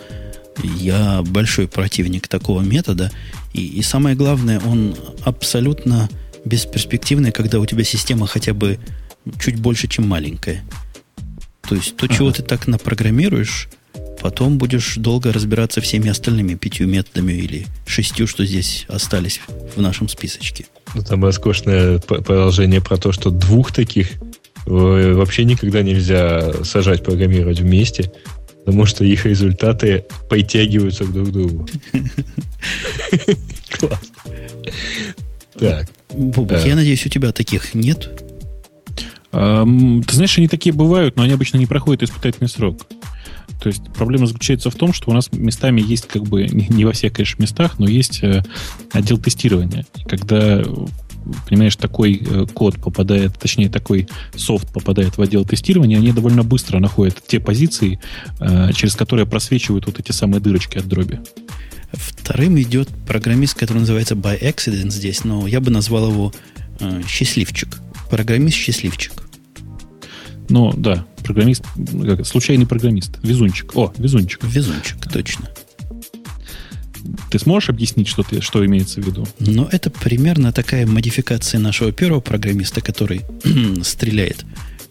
я 0.64 1.22
большой 1.24 1.68
противник 1.68 2.28
такого 2.28 2.62
метода. 2.62 3.12
И, 3.54 3.66
и 3.66 3.82
самое 3.82 4.16
главное, 4.16 4.60
он 4.60 4.96
абсолютно 5.24 6.10
бесперспективное, 6.46 7.32
когда 7.32 7.60
у 7.60 7.66
тебя 7.66 7.84
система 7.84 8.28
хотя 8.28 8.54
бы 8.54 8.80
чуть 9.40 9.60
больше, 9.60 9.88
чем 9.88 10.08
маленькая. 10.08 10.64
То 11.68 11.76
есть 11.76 11.96
то, 11.96 12.06
ага. 12.06 12.16
чего 12.16 12.32
ты 12.32 12.42
так 12.42 12.68
напрограммируешь, 12.68 13.70
потом 14.22 14.58
будешь 14.58 14.96
долго 14.96 15.32
разбираться 15.32 15.82
всеми 15.82 16.10
остальными 16.10 16.56
пятью 16.56 16.88
методами 16.88 17.34
или 17.34 17.68
шестью, 17.86 18.28
что 18.28 18.46
здесь 18.46 18.86
остались 18.90 19.42
в 19.76 19.82
нашем 19.82 20.10
списочке. 20.10 20.66
Ну, 20.96 21.04
там 21.04 21.24
роскошное 21.24 22.00
продолжение 22.00 22.82
про 22.82 22.98
то, 22.98 23.12
что 23.12 23.30
двух 23.30 23.72
таких 23.72 24.12
вообще 24.70 25.44
никогда 25.46 25.82
нельзя 25.82 26.64
сажать 26.64 27.04
программировать 27.04 27.60
вместе, 27.60 28.12
потому 28.66 28.86
что 28.86 29.04
их 29.04 29.26
результаты 29.26 30.06
притягиваются 30.30 31.06
друг 31.06 31.30
к 31.30 31.32
другу. 31.32 31.68
Класс. 33.72 34.12
Так. 35.58 35.90
Я 36.66 36.76
надеюсь, 36.76 37.06
у 37.06 37.10
тебя 37.10 37.32
таких 37.32 37.74
нет? 37.74 38.10
Ты 39.32 40.16
знаешь, 40.16 40.38
они 40.38 40.48
такие 40.48 40.74
бывают, 40.74 41.16
но 41.16 41.24
они 41.24 41.34
обычно 41.34 41.58
не 41.58 41.66
проходят 41.66 42.04
испытательный 42.04 42.50
срок. 42.50 42.88
То 43.62 43.68
есть 43.68 43.84
проблема 43.94 44.26
заключается 44.26 44.70
в 44.70 44.76
том, 44.76 44.94
что 44.94 45.12
у 45.12 45.14
нас 45.14 45.32
местами 45.32 45.82
есть 45.82 46.08
как 46.08 46.24
бы, 46.24 46.46
не 46.48 46.86
во 46.86 46.94
всех, 46.94 47.14
конечно, 47.14 47.42
местах, 47.42 47.78
но 47.78 47.88
есть 47.88 48.24
э, 48.24 48.44
отдел 48.92 49.18
тестирования. 49.18 49.86
Когда 50.08 50.64
понимаешь, 51.48 51.76
такой 51.76 52.22
э, 52.26 52.46
код 52.54 52.76
попадает, 52.82 53.38
точнее, 53.38 53.70
такой 53.70 54.08
софт 54.36 54.72
попадает 54.72 55.18
в 55.18 55.22
отдел 55.22 55.46
тестирования, 55.46 55.98
они 55.98 56.12
довольно 56.12 56.44
быстро 56.44 56.80
находят 56.80 57.22
те 57.26 57.40
позиции, 57.40 58.00
э, 58.40 58.72
через 58.74 58.96
которые 58.96 59.26
просвечивают 59.26 59.86
вот 59.86 60.00
эти 60.00 60.12
самые 60.12 60.42
дырочки 60.42 60.78
от 60.78 60.88
дроби. 60.88 61.20
Вторым 61.92 62.60
идет 62.62 62.88
программист, 63.08 63.58
который 63.58 63.80
называется 63.80 64.16
by 64.16 64.40
accident 64.42 64.92
здесь, 64.92 65.24
но 65.24 65.48
я 65.48 65.60
бы 65.60 65.72
назвал 65.72 66.10
его 66.10 66.34
э, 66.80 67.02
счастливчик. 67.08 67.80
Программист-счастливчик. 68.10 69.14
Ну, 70.50 70.74
да, 70.76 71.06
программист, 71.24 71.64
как, 72.04 72.26
случайный 72.26 72.66
программист, 72.66 73.20
везунчик. 73.24 73.76
О, 73.76 73.94
везунчик. 73.98 74.44
Везунчик, 74.44 74.98
точно. 75.12 75.50
Ты 77.32 77.40
сможешь 77.40 77.70
объяснить, 77.70 78.08
что, 78.08 78.24
ты, 78.24 78.42
что 78.42 78.66
имеется 78.66 79.02
в 79.02 79.06
виду? 79.06 79.28
Ну, 79.40 79.68
это 79.72 79.90
примерно 79.90 80.52
такая 80.52 80.86
модификация 80.86 81.60
нашего 81.60 81.92
первого 81.92 82.20
программиста, 82.20 82.82
который 82.82 83.22
стреляет 83.84 84.46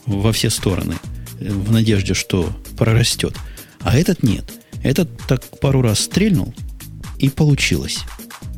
во 0.07 0.33
все 0.33 0.51
стороны 0.51 0.95
в 1.41 1.71
надежде, 1.71 2.15
что 2.15 2.51
прорастет. 2.77 3.35
А 3.81 3.97
этот 3.97 4.23
нет. 4.23 4.51
Этот 4.83 5.09
так 5.27 5.43
пару 5.61 5.83
раз 5.83 6.01
стрельнул, 6.01 6.55
и 7.19 7.29
получилось. 7.29 7.99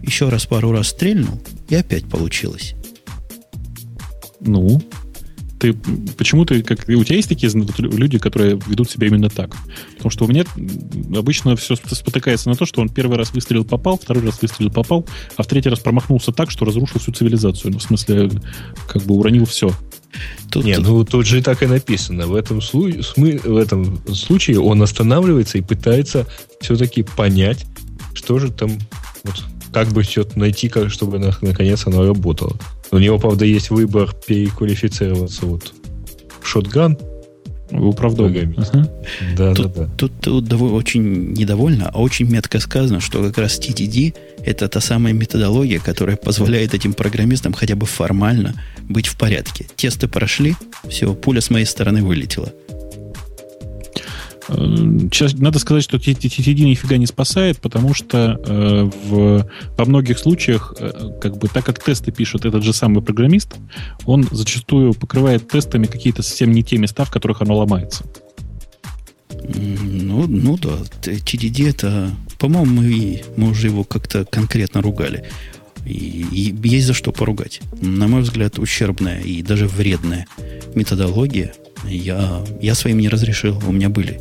Еще 0.03 0.29
раз 0.29 0.47
пару 0.47 0.73
раз 0.73 0.89
стрельнул, 0.89 1.43
и 1.69 1.75
опять 1.75 2.09
получилось. 2.09 2.75
Ну, 4.41 4.83
ты 5.61 5.75
почему 6.17 6.45
ты 6.47 6.63
как 6.63 6.89
у 6.89 7.05
тебя 7.05 7.17
есть 7.17 7.29
такие 7.29 7.53
люди, 7.53 8.19
которые 8.19 8.59
ведут 8.67 8.91
себя 8.91 9.07
именно 9.07 9.29
так? 9.29 9.55
Потому 9.97 10.11
что 10.11 10.25
у 10.25 10.29
меня 10.29 10.45
обычно 11.17 11.55
все 11.55 11.77
спотыкается 11.77 12.49
на 12.49 12.57
то, 12.57 12.65
что 12.65 12.81
он 12.81 12.89
первый 12.89 13.19
раз 13.19 13.33
выстрелил 13.33 13.65
попал, 13.65 13.99
второй 13.99 14.25
раз 14.25 14.41
выстрелил 14.41 14.73
попал, 14.73 15.07
а 15.37 15.43
в 15.43 15.47
третий 15.47 15.69
раз 15.69 15.81
промахнулся 15.81 16.33
так, 16.33 16.51
что 16.51 16.65
разрушил 16.65 16.99
всю 16.99 17.13
цивилизацию. 17.13 17.73
Ну, 17.73 17.79
в 17.79 17.83
смысле, 17.83 18.31
как 18.89 19.03
бы 19.03 19.15
уронил 19.15 19.45
все. 19.45 19.71
Тут, 20.51 20.65
Не, 20.65 20.77
тут... 20.77 20.87
ну 20.87 21.05
тут 21.05 21.27
же 21.27 21.39
и 21.39 21.43
так 21.43 21.63
и 21.63 21.67
написано. 21.67 22.27
В 22.27 22.35
этом, 22.35 22.63
слу... 22.63 22.89
в 23.17 23.57
этом 23.57 24.01
случае 24.15 24.61
он 24.61 24.83
останавливается 24.83 25.59
и 25.59 25.61
пытается 25.61 26.27
все-таки 26.61 27.03
понять, 27.03 27.67
что 28.15 28.39
же 28.39 28.51
там, 28.51 28.71
вот, 29.25 29.45
как 29.73 29.89
бы 29.89 30.03
что-то 30.05 30.39
найти, 30.39 30.69
как, 30.69 30.91
чтобы 30.91 31.19
наконец 31.19 31.87
оно 31.87 32.07
работало. 32.07 32.57
У 32.93 32.99
него, 32.99 33.19
правда, 33.19 33.45
есть 33.45 33.71
выбор 33.71 34.15
переквалифицироваться 34.27 35.47
вот 35.47 35.73
в 36.41 36.47
шотган. 36.47 36.99
Вы 37.71 37.93
правдогами. 37.93 38.57
Ага. 38.57 38.91
Да, 39.37 39.55
тут, 39.55 39.73
да, 39.73 39.85
да. 39.85 39.91
Тут, 39.97 40.13
тут 40.21 40.53
очень 40.53 41.33
недовольно, 41.35 41.89
а 41.93 42.01
очень 42.01 42.29
метко 42.29 42.59
сказано, 42.59 43.01
что 43.01 43.23
как 43.23 43.39
раз 43.39 43.61
TTD– 43.61 44.15
это 44.45 44.69
та 44.69 44.81
самая 44.81 45.13
методология, 45.13 45.79
которая 45.79 46.17
позволяет 46.17 46.75
этим 46.75 46.95
программистам 46.95 47.53
хотя 47.53 47.77
бы 47.77 47.87
формально 47.87 48.55
быть 48.83 49.07
в 49.07 49.17
порядке. 49.17 49.67
Тесты 49.77 50.09
прошли, 50.09 50.57
все, 50.89 51.15
пуля 51.15 51.41
с 51.41 51.49
моей 51.51 51.67
стороны 51.67 52.03
вылетела. 52.03 52.53
Сейчас 54.47 55.35
надо 55.35 55.59
сказать, 55.59 55.85
что 55.85 55.97
TTD 55.99 56.65
нифига 56.65 56.97
не 56.97 57.07
спасает, 57.07 57.59
потому 57.59 57.95
что 57.95 58.41
э, 58.45 58.91
в, 59.05 59.51
во 59.77 59.85
многих 59.85 60.19
случаях, 60.19 60.75
э, 60.79 61.19
как 61.21 61.37
бы, 61.39 61.49
так 61.49 61.65
как 61.65 61.83
тесты 61.83 62.11
пишет 62.11 62.45
этот 62.45 62.63
же 62.63 62.73
самый 62.73 63.03
программист, 63.03 63.55
он 64.07 64.27
зачастую 64.31 64.95
покрывает 64.95 65.49
тестами 65.49 65.87
какие-то 65.87 66.23
совсем 66.23 66.53
не 66.53 66.63
те 66.63 66.79
места, 66.79 67.05
в 67.05 67.11
которых 67.11 67.43
оно 67.43 67.57
ломается. 67.57 68.05
Ну, 69.31 70.27
ну 70.27 70.57
да, 70.57 70.79
TDD 71.03 71.69
это, 71.69 72.11
по-моему, 72.39 72.83
мы, 72.83 73.23
мы 73.37 73.51
уже 73.51 73.69
его 73.69 73.85
как-то 73.85 74.25
конкретно 74.25 74.83
ругали. 74.83 75.25
И, 75.87 76.27
и 76.33 76.69
есть 76.69 76.87
за 76.87 76.95
что 76.95 77.13
поругать. 77.13 77.61
На 77.81 78.07
мой 78.07 78.23
взгляд, 78.23 78.59
ущербная 78.59 79.21
и 79.21 79.43
даже 79.43 79.67
вредная 79.67 80.27
методология. 80.75 81.55
Я, 81.85 82.45
я 82.61 82.75
своим 82.75 82.99
не 82.99 83.09
разрешил. 83.09 83.61
У 83.67 83.73
меня 83.73 83.89
были 83.89 84.21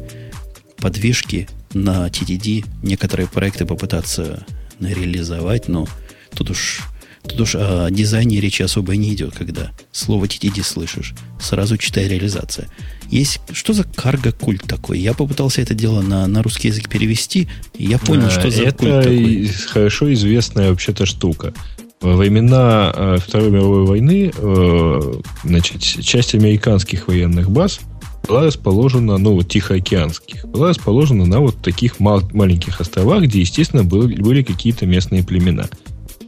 подвижки 0.77 1.47
на 1.73 2.07
TDD, 2.07 2.65
некоторые 2.83 3.27
проекты 3.27 3.65
попытаться 3.65 4.45
реализовать, 4.79 5.67
но 5.67 5.87
тут 6.33 6.51
уж, 6.51 6.81
тут 7.23 7.41
уж 7.41 7.55
о 7.55 7.89
дизайне 7.91 8.39
речи 8.39 8.61
особо 8.61 8.95
не 8.95 9.13
идет, 9.13 9.35
когда 9.35 9.71
слово 9.91 10.25
TDD 10.25 10.63
слышишь. 10.63 11.13
Сразу 11.39 11.77
читай 11.77 12.07
реализация. 12.07 12.69
Есть, 13.09 13.41
что 13.51 13.73
за 13.73 13.83
карго-культ 13.83 14.63
такой? 14.67 14.99
Я 14.99 15.13
попытался 15.13 15.61
это 15.61 15.73
дело 15.73 16.01
на, 16.01 16.27
на 16.27 16.43
русский 16.43 16.67
язык 16.69 16.89
перевести, 16.89 17.49
и 17.73 17.85
я 17.85 17.97
понял, 17.97 18.27
а, 18.27 18.29
что 18.29 18.49
за 18.51 18.63
это 18.63 18.77
культ 18.77 19.03
такой. 19.03 19.45
Это 19.45 19.67
хорошо 19.67 20.13
известная 20.13 20.69
вообще-то 20.69 21.05
штука. 21.05 21.53
Во 22.01 22.15
времена 22.15 22.93
э, 22.95 23.17
Второй 23.19 23.51
мировой 23.51 23.85
войны 23.85 24.31
э, 24.35 25.13
значит, 25.43 25.81
часть 25.81 26.33
американских 26.33 27.09
военных 27.09 27.51
баз 27.51 27.81
была 28.25 28.45
расположена, 28.45 29.17
ну, 29.17 29.33
вот 29.33 29.49
Тихоокеанских, 29.49 30.45
была 30.45 30.69
расположена 30.69 31.25
на 31.25 31.41
вот 31.41 31.57
таких 31.57 31.99
мал- 31.99 32.29
маленьких 32.31 32.79
островах, 32.79 33.23
где, 33.23 33.41
естественно, 33.41 33.83
были, 33.83 34.15
были 34.21 34.43
какие-то 34.43 34.85
местные 34.85 35.23
племена. 35.25 35.67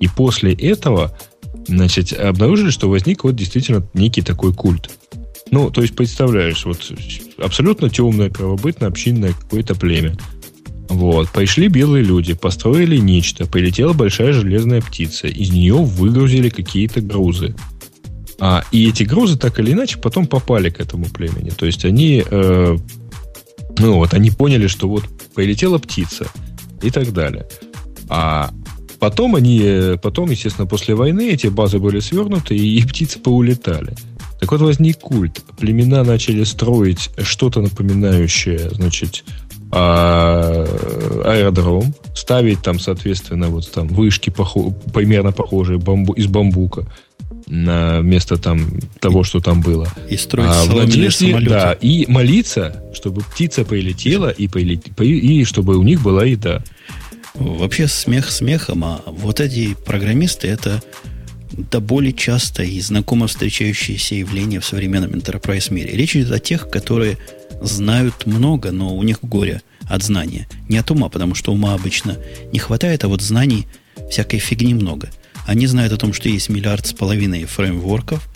И 0.01 0.09
после 0.09 0.53
этого, 0.53 1.17
значит, 1.67 2.11
обнаружили, 2.11 2.69
что 2.69 2.89
возник 2.89 3.23
вот 3.23 3.35
действительно 3.35 3.87
некий 3.93 4.23
такой 4.23 4.53
культ. 4.53 4.89
Ну, 5.51 5.69
то 5.69 5.81
есть, 5.81 5.95
представляешь, 5.95 6.65
вот 6.65 6.91
абсолютно 7.37 7.89
темное, 7.89 8.29
первобытное, 8.29 8.89
общинное 8.89 9.33
какое-то 9.33 9.75
племя. 9.75 10.17
Вот. 10.91 11.29
Пришли 11.29 11.69
белые 11.69 12.03
люди, 12.03 12.33
построили 12.33 12.97
нечто, 12.97 13.45
прилетела 13.45 13.93
большая 13.93 14.33
железная 14.33 14.81
птица, 14.81 15.27
из 15.27 15.49
нее 15.49 15.75
выгрузили 15.75 16.49
какие-то 16.49 16.99
грузы. 16.99 17.55
А, 18.39 18.65
и 18.73 18.89
эти 18.89 19.03
грузы 19.03 19.37
так 19.37 19.57
или 19.59 19.71
иначе 19.71 19.97
потом 19.99 20.27
попали 20.27 20.69
к 20.69 20.81
этому 20.81 21.05
племени. 21.05 21.51
То 21.51 21.65
есть 21.65 21.85
они, 21.85 22.25
э, 22.29 22.77
ну 23.79 23.93
вот, 23.95 24.13
они 24.13 24.31
поняли, 24.31 24.67
что 24.67 24.89
вот 24.89 25.05
прилетела 25.33 25.77
птица 25.77 26.27
и 26.81 26.89
так 26.89 27.13
далее. 27.13 27.47
А 28.09 28.51
потом 28.99 29.35
они, 29.35 29.95
потом, 30.01 30.29
естественно, 30.29 30.67
после 30.67 30.93
войны 30.93 31.29
эти 31.29 31.47
базы 31.47 31.79
были 31.79 32.01
свернуты 32.01 32.57
и, 32.57 32.79
и 32.79 32.85
птицы 32.85 33.17
поулетали. 33.19 33.95
Так 34.41 34.51
вот 34.51 34.59
возник 34.59 34.97
культ. 34.97 35.41
Племена 35.57 36.03
начали 36.03 36.43
строить 36.43 37.11
что-то 37.23 37.61
напоминающее, 37.61 38.71
значит, 38.71 39.23
а, 39.71 40.65
аэродром, 41.25 41.93
ставить 42.15 42.61
там, 42.61 42.79
соответственно, 42.79 43.47
вот 43.47 43.71
там 43.71 43.87
вышки 43.87 44.29
похо- 44.29 44.73
примерно 44.93 45.31
похожие 45.31 45.79
бамбу- 45.79 46.15
из 46.15 46.27
бамбука, 46.27 46.85
на 47.47 47.99
место 48.01 48.37
там 48.37 48.79
того, 48.99 49.23
что 49.23 49.39
там 49.39 49.61
было. 49.61 49.87
И 50.09 50.17
строить 50.17 50.49
а, 50.51 50.63
в 50.65 50.75
надежде, 50.75 51.39
да, 51.39 51.73
и 51.73 52.05
молиться, 52.07 52.83
чтобы 52.93 53.21
птица 53.21 53.65
прилетела 53.65 54.29
и, 54.29 54.47
прилет... 54.47 54.87
и 54.99 55.43
чтобы 55.45 55.77
у 55.77 55.83
них 55.83 56.01
была 56.01 56.25
еда. 56.25 56.63
Вообще 57.33 57.87
смех 57.87 58.29
смехом, 58.29 58.83
а 58.83 59.01
вот 59.05 59.39
эти 59.39 59.73
программисты 59.73 60.47
это 60.47 60.81
до 61.51 61.79
более 61.79 62.13
часто 62.13 62.63
и 62.63 62.79
знакомо 62.79 63.27
встречающееся 63.27 64.15
явление 64.15 64.59
в 64.59 64.65
современном 64.65 65.11
enterprise 65.11 65.73
мире. 65.73 65.95
Речь 65.95 66.15
идет 66.15 66.31
о 66.31 66.39
тех, 66.39 66.69
которые 66.69 67.17
знают 67.61 68.25
много, 68.25 68.71
но 68.71 68.95
у 68.95 69.03
них 69.03 69.19
горе 69.21 69.61
от 69.87 70.03
знания. 70.03 70.47
Не 70.67 70.77
от 70.77 70.91
ума, 70.91 71.09
потому 71.09 71.35
что 71.35 71.53
ума 71.53 71.73
обычно 71.73 72.17
не 72.51 72.59
хватает, 72.59 73.03
а 73.03 73.07
вот 73.07 73.21
знаний 73.21 73.67
всякой 74.09 74.39
фигни 74.39 74.73
много– 74.73 75.09
они 75.45 75.67
знают 75.67 75.93
о 75.93 75.97
том, 75.97 76.13
что 76.13 76.29
есть 76.29 76.49
миллиард 76.49 76.85
с 76.85 76.93
половиной 76.93 77.45
фреймворков, 77.45 78.27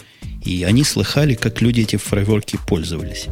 и 0.44 0.64
они 0.64 0.84
слыхали, 0.84 1.36
как 1.36 1.62
люди 1.62 1.82
эти 1.82 1.96
фреймворки 1.96 2.60
пользовались. 2.68 3.28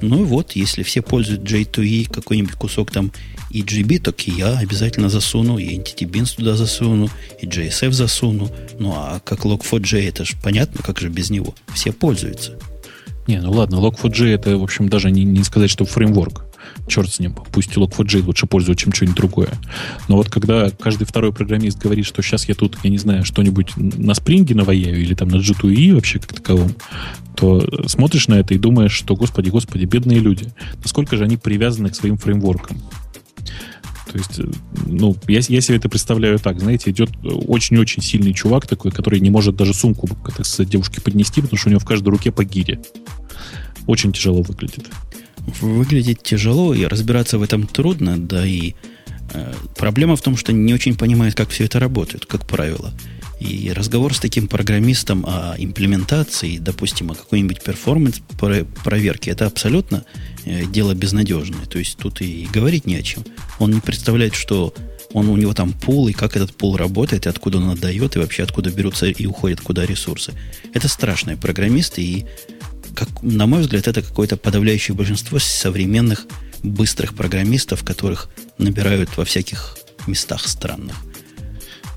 Ну 0.00 0.22
и 0.22 0.24
вот, 0.24 0.52
если 0.52 0.82
все 0.82 1.02
пользуют 1.02 1.42
J2E, 1.42 2.10
какой-нибудь 2.10 2.54
кусок 2.54 2.90
там 2.90 3.10
EGB, 3.50 3.98
так 3.98 4.28
и 4.28 4.30
я 4.30 4.58
обязательно 4.58 5.08
засуну, 5.08 5.58
и 5.58 5.78
Beans 5.78 6.36
туда 6.36 6.56
засуну, 6.56 7.10
и 7.40 7.46
JSF 7.46 7.90
засуну. 7.90 8.50
Ну 8.78 8.92
а 8.94 9.20
как 9.24 9.44
Log4j, 9.44 10.08
это 10.08 10.24
же 10.24 10.36
понятно, 10.42 10.82
как 10.82 11.00
же 11.00 11.08
без 11.08 11.30
него. 11.30 11.54
Все 11.74 11.92
пользуются. 11.92 12.58
Не, 13.28 13.42
ну 13.42 13.52
ладно, 13.52 13.76
Log4j 13.76 14.34
это, 14.34 14.56
в 14.56 14.62
общем, 14.62 14.88
даже 14.88 15.10
не, 15.10 15.22
не 15.22 15.44
сказать, 15.44 15.70
что 15.70 15.84
фреймворк. 15.84 16.46
Черт 16.88 17.12
с 17.12 17.20
ним, 17.20 17.36
пусть 17.52 17.76
Log4j 17.76 18.24
лучше 18.24 18.46
пользуется, 18.46 18.84
чем 18.84 18.94
что-нибудь 18.94 19.16
другое. 19.18 19.50
Но 20.08 20.16
вот 20.16 20.30
когда 20.30 20.70
каждый 20.70 21.04
второй 21.04 21.30
программист 21.34 21.78
говорит, 21.78 22.06
что 22.06 22.22
сейчас 22.22 22.48
я 22.48 22.54
тут, 22.54 22.78
я 22.82 22.88
не 22.88 22.96
знаю, 22.96 23.26
что-нибудь 23.26 23.76
на 23.76 24.14
спринге 24.14 24.54
наваяю 24.54 24.98
или 24.98 25.12
там 25.12 25.28
на 25.28 25.36
G2E 25.36 25.94
вообще 25.94 26.20
как 26.20 26.32
таковом, 26.32 26.74
то 27.36 27.62
смотришь 27.86 28.28
на 28.28 28.34
это 28.34 28.54
и 28.54 28.58
думаешь, 28.58 28.92
что, 28.92 29.14
господи, 29.14 29.50
господи, 29.50 29.84
бедные 29.84 30.20
люди. 30.20 30.50
Насколько 30.82 31.18
же 31.18 31.24
они 31.24 31.36
привязаны 31.36 31.90
к 31.90 31.96
своим 31.96 32.16
фреймворкам? 32.16 32.78
То 34.10 34.18
есть, 34.18 34.38
э, 34.38 34.44
ну, 34.86 35.16
я, 35.28 35.40
я 35.48 35.60
себе 35.60 35.76
это 35.76 35.88
представляю 35.88 36.38
так, 36.38 36.60
знаете, 36.60 36.90
идет 36.90 37.10
очень-очень 37.22 38.02
сильный 38.02 38.32
чувак 38.32 38.66
такой, 38.66 38.90
который 38.90 39.20
не 39.20 39.30
может 39.30 39.56
даже 39.56 39.74
сумку, 39.74 40.08
так 40.36 40.46
сказать, 40.46 40.70
девушке 40.70 41.00
поднести, 41.00 41.40
потому 41.42 41.58
что 41.58 41.68
у 41.68 41.70
него 41.70 41.80
в 41.80 41.84
каждой 41.84 42.08
руке 42.08 42.32
по 42.32 42.44
гире. 42.44 42.80
Очень 43.86 44.12
тяжело 44.12 44.42
выглядит. 44.42 44.86
Выглядит 45.60 46.22
тяжело, 46.22 46.74
и 46.74 46.84
разбираться 46.84 47.38
в 47.38 47.42
этом 47.42 47.66
трудно, 47.66 48.18
да 48.18 48.46
и 48.46 48.74
э, 49.32 49.54
проблема 49.76 50.16
в 50.16 50.22
том, 50.22 50.36
что 50.36 50.52
не 50.52 50.72
очень 50.74 50.96
понимают, 50.96 51.34
как 51.34 51.50
все 51.50 51.64
это 51.64 51.78
работает, 51.78 52.26
как 52.26 52.46
правило. 52.46 52.92
И 53.40 53.72
разговор 53.72 54.14
с 54.14 54.18
таким 54.18 54.48
программистом 54.48 55.24
о 55.26 55.54
имплементации, 55.56 56.58
допустим, 56.58 57.12
о 57.12 57.14
какой-нибудь 57.14 57.62
перформанс-проверке, 57.62 59.30
это 59.30 59.46
абсолютно 59.46 60.04
э, 60.44 60.64
дело 60.66 60.94
безнадежное. 60.94 61.66
То 61.66 61.78
есть 61.78 61.98
тут 61.98 62.20
и 62.20 62.48
говорить 62.52 62.86
не 62.86 62.96
о 62.96 63.02
чем. 63.02 63.24
Он 63.60 63.70
не 63.70 63.80
представляет, 63.80 64.34
что 64.34 64.74
он, 65.12 65.28
у 65.28 65.36
него 65.36 65.54
там 65.54 65.72
пул, 65.72 66.08
и 66.08 66.12
как 66.12 66.36
этот 66.36 66.52
пул 66.54 66.76
работает, 66.76 67.26
и 67.26 67.28
откуда 67.28 67.58
он 67.58 67.70
отдает, 67.70 68.16
и 68.16 68.18
вообще 68.18 68.42
откуда 68.42 68.70
берутся 68.70 69.06
и 69.06 69.26
уходят 69.26 69.60
куда 69.60 69.86
ресурсы. 69.86 70.32
Это 70.74 70.88
страшные 70.88 71.36
программисты, 71.36 72.02
и, 72.02 72.26
как, 72.94 73.22
на 73.22 73.46
мой 73.46 73.62
взгляд, 73.62 73.88
это 73.88 74.02
какое-то 74.02 74.36
подавляющее 74.36 74.94
большинство 74.94 75.38
современных 75.38 76.26
быстрых 76.62 77.14
программистов, 77.14 77.84
которых 77.84 78.28
набирают 78.58 79.16
во 79.16 79.24
всяких 79.24 79.78
местах 80.06 80.46
странных. 80.46 80.96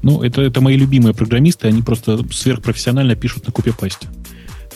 Ну, 0.01 0.23
это, 0.23 0.41
это 0.41 0.61
мои 0.61 0.77
любимые 0.77 1.13
программисты, 1.13 1.67
они 1.67 1.81
просто 1.81 2.19
сверхпрофессионально 2.31 3.15
пишут 3.15 3.45
на 3.45 3.53
копипасте. 3.53 4.07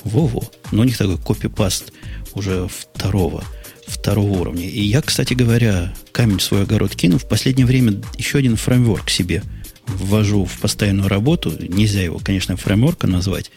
Во-во. 0.03 0.43
Но 0.71 0.81
у 0.81 0.85
них 0.85 0.97
такой 0.97 1.17
копипаст 1.17 1.91
уже 2.33 2.67
второго, 2.67 3.43
второго 3.87 4.39
уровня. 4.39 4.67
И 4.67 4.81
я, 4.83 5.01
кстати 5.01 5.33
говоря, 5.33 5.93
камень 6.11 6.37
в 6.37 6.43
свой 6.43 6.63
огород 6.63 6.95
кинул. 6.95 7.17
В 7.17 7.27
последнее 7.27 7.65
время 7.65 8.01
еще 8.17 8.37
один 8.37 8.55
фреймворк 8.55 9.09
себе 9.09 9.41
ввожу 9.87 10.45
в 10.45 10.59
постоянную 10.59 11.09
работу. 11.09 11.53
Нельзя 11.59 12.01
его, 12.01 12.19
конечно, 12.19 12.55
фреймворком 12.55 13.09
назвать. 13.09 13.51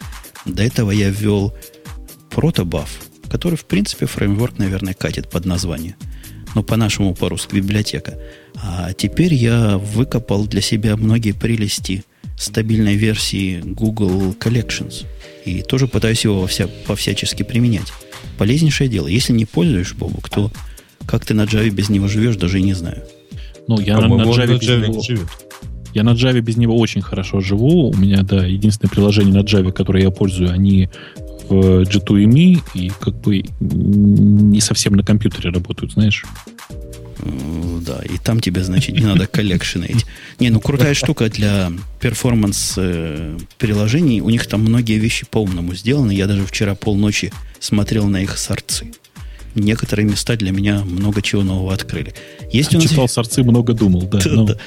До 0.45 0.63
этого 0.63 0.89
я 0.89 1.09
ввел 1.09 1.55
Protobuf, 2.31 2.89
который, 3.29 3.55
в 3.55 3.65
принципе, 3.65 4.07
фреймворк, 4.07 4.57
наверное, 4.57 4.95
катит 4.95 5.29
под 5.29 5.45
название– 5.45 5.95
ну, 6.55 6.63
по-нашему, 6.63 7.13
по-русски, 7.13 7.55
библиотека. 7.55 8.17
А 8.55 8.93
теперь 8.93 9.33
я 9.33 9.77
выкопал 9.77 10.45
для 10.45 10.61
себя 10.61 10.95
многие 10.97 11.31
прелести 11.31 12.03
стабильной 12.37 12.95
версии 12.95 13.61
Google 13.61 14.33
Collections. 14.33 15.05
И 15.45 15.61
тоже 15.61 15.87
пытаюсь 15.87 16.23
его 16.23 16.41
во 16.41 16.47
вся, 16.47 16.67
по-всячески 16.87 17.43
применять. 17.43 17.91
Полезнейшее 18.37 18.89
дело. 18.89 19.07
Если 19.07 19.33
не 19.33 19.45
пользуешь, 19.45 19.93
Бобук, 19.93 20.29
то 20.29 20.51
как 21.05 21.25
ты 21.25 21.33
на 21.33 21.43
Java 21.43 21.69
без 21.69 21.89
него 21.89 22.07
живешь, 22.07 22.37
даже 22.37 22.59
и 22.59 22.63
не 22.63 22.73
знаю. 22.73 23.03
Ну, 23.67 23.79
я 23.79 23.99
на, 23.99 24.07
на 24.07 24.23
Java, 24.23 24.57
без 24.57 24.67
Java 24.67 24.87
него... 24.87 25.01
живет. 25.01 25.27
Я 25.93 26.03
на 26.03 26.11
Java 26.11 26.39
без 26.39 26.57
него 26.57 26.77
очень 26.77 27.01
хорошо 27.01 27.41
живу. 27.41 27.89
У 27.89 27.97
меня, 27.97 28.23
да, 28.23 28.45
единственное 28.45 28.91
приложение 28.91 29.33
на 29.33 29.43
Java, 29.43 29.71
которое 29.71 30.03
я 30.03 30.11
пользую, 30.11 30.51
они 30.51 30.89
в 31.49 31.81
G2ME 31.81 32.61
и 32.73 32.91
как 32.99 33.15
бы 33.15 33.43
не 33.59 34.61
совсем 34.61 34.93
на 34.93 35.03
компьютере 35.03 35.49
работают, 35.49 35.93
знаешь. 35.93 36.23
Да, 37.21 38.01
и 38.03 38.17
там 38.17 38.39
тебе, 38.39 38.63
значит, 38.63 38.95
не 38.95 39.05
надо 39.05 39.27
collection 39.27 39.87
ы 39.87 39.93
Не, 40.39 40.49
ну 40.49 40.59
крутая 40.61 40.93
штука 40.93 41.29
для 41.29 41.71
performance 41.99 42.75
э, 42.77 43.37
приложений. 43.57 44.21
У 44.21 44.29
них 44.29 44.47
там 44.47 44.61
многие 44.61 44.97
вещи 44.97 45.25
по-умному 45.29 45.75
сделаны. 45.75 46.11
Я 46.11 46.27
даже 46.27 46.45
вчера 46.45 46.75
полночи 46.75 47.33
смотрел 47.59 48.07
на 48.07 48.21
их 48.21 48.37
сорцы. 48.37 48.91
Некоторые 49.55 50.07
места 50.07 50.35
для 50.37 50.51
меня 50.51 50.81
много 50.85 51.21
чего 51.21 51.43
нового 51.43 51.73
открыли. 51.73 52.13
Есть 52.51 52.73
у 52.73 52.77
нас... 52.77 52.89
Читал 52.89 53.09
сорцы, 53.09 53.43
много 53.43 53.73
думал, 53.73 54.03
да. 54.03 54.19
да, 54.19 54.29
но... 54.31 54.45
да. 54.45 54.57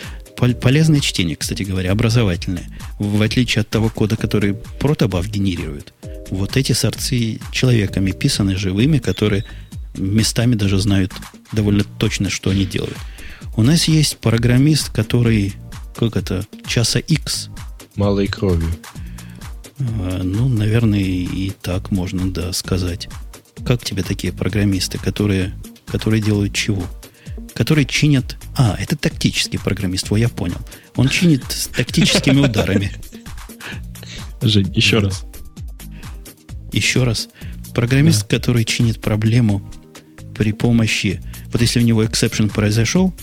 Полезное 0.61 1.01
чтение, 1.01 1.37
кстати 1.37 1.63
говоря, 1.63 1.93
образовательное. 1.93 2.65
В 2.99 3.23
отличие 3.23 3.63
от 3.63 3.69
того 3.69 3.89
кода, 3.89 4.17
который 4.17 4.55
protobuf 4.81 5.29
генерирует. 5.29 5.95
Вот 6.33 6.57
эти 6.57 6.73
сорцы 6.73 7.41
человеками 7.51 8.11
писаны, 8.11 8.57
живыми, 8.57 8.97
которые 8.97 9.45
местами 9.95 10.55
даже 10.55 10.79
знают 10.79 11.13
довольно 11.53 11.85
точно, 11.85 12.31
что 12.31 12.49
они 12.49 12.65
делают. 12.65 12.97
У 13.55 13.63
нас 13.63 13.85
есть 13.85 14.17
программист, 14.17 14.89
который, 14.89 15.53
как 15.95 16.17
это, 16.17 16.47
часа 16.67 17.01
X. 17.01 17.51
Малой 17.97 18.29
кровью. 18.29 18.71
А, 19.79 20.23
ну, 20.23 20.49
наверное, 20.49 21.01
и 21.01 21.51
так 21.51 21.91
можно, 21.91 22.33
да, 22.33 22.55
сказать. 22.55 23.11
Как 23.67 23.85
тебе 23.85 24.03
такие 24.03 24.33
программисты, 24.33 24.97
которые, 24.97 25.53
которые 25.85 26.23
делают 26.23 26.55
чего? 26.55 26.83
Которые 27.55 27.85
чинят... 27.85 28.39
А, 28.57 28.75
это 28.81 28.97
тактический 28.97 29.59
программист, 29.59 30.09
во, 30.09 30.17
я 30.17 30.31
понял. 30.31 30.61
Он 30.97 31.11
чинит 31.11 31.45
с 31.51 31.67
тактическими 31.67 32.41
ударами. 32.41 32.91
Жень, 34.41 34.73
еще 34.75 35.01
раз. 35.01 35.27
Еще 36.73 37.05
раз. 37.05 37.29
Программист, 37.75 38.23
да. 38.23 38.39
который 38.39 38.65
чинит 38.65 39.01
проблему 39.01 39.63
при 40.35 40.53
помощи... 40.53 41.23
Вот 41.53 41.61
если 41.61 41.81
у 41.81 41.83
него 41.83 42.05
exception 42.05 42.49
произошел, 42.49 43.15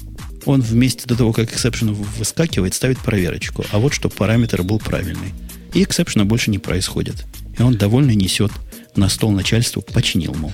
он 0.45 0.61
в 0.61 0.69
месте 0.69 1.05
до 1.07 1.15
того, 1.15 1.33
как 1.33 1.51
exception 1.51 1.91
выскакивает, 1.91 2.73
ставит 2.73 2.99
проверочку. 2.99 3.65
А 3.71 3.79
вот 3.79 3.93
что 3.93 4.09
параметр 4.09 4.63
был 4.63 4.79
правильный. 4.79 5.33
И 5.73 5.83
exception 5.83 6.21
а 6.21 6.25
больше 6.25 6.51
не 6.51 6.59
происходит. 6.59 7.25
И 7.57 7.61
он 7.61 7.75
довольный 7.75 8.11
несет 8.11 8.51
на 8.95 9.09
стол 9.09 9.31
начальству, 9.31 9.81
починил, 9.81 10.33
мол. 10.35 10.53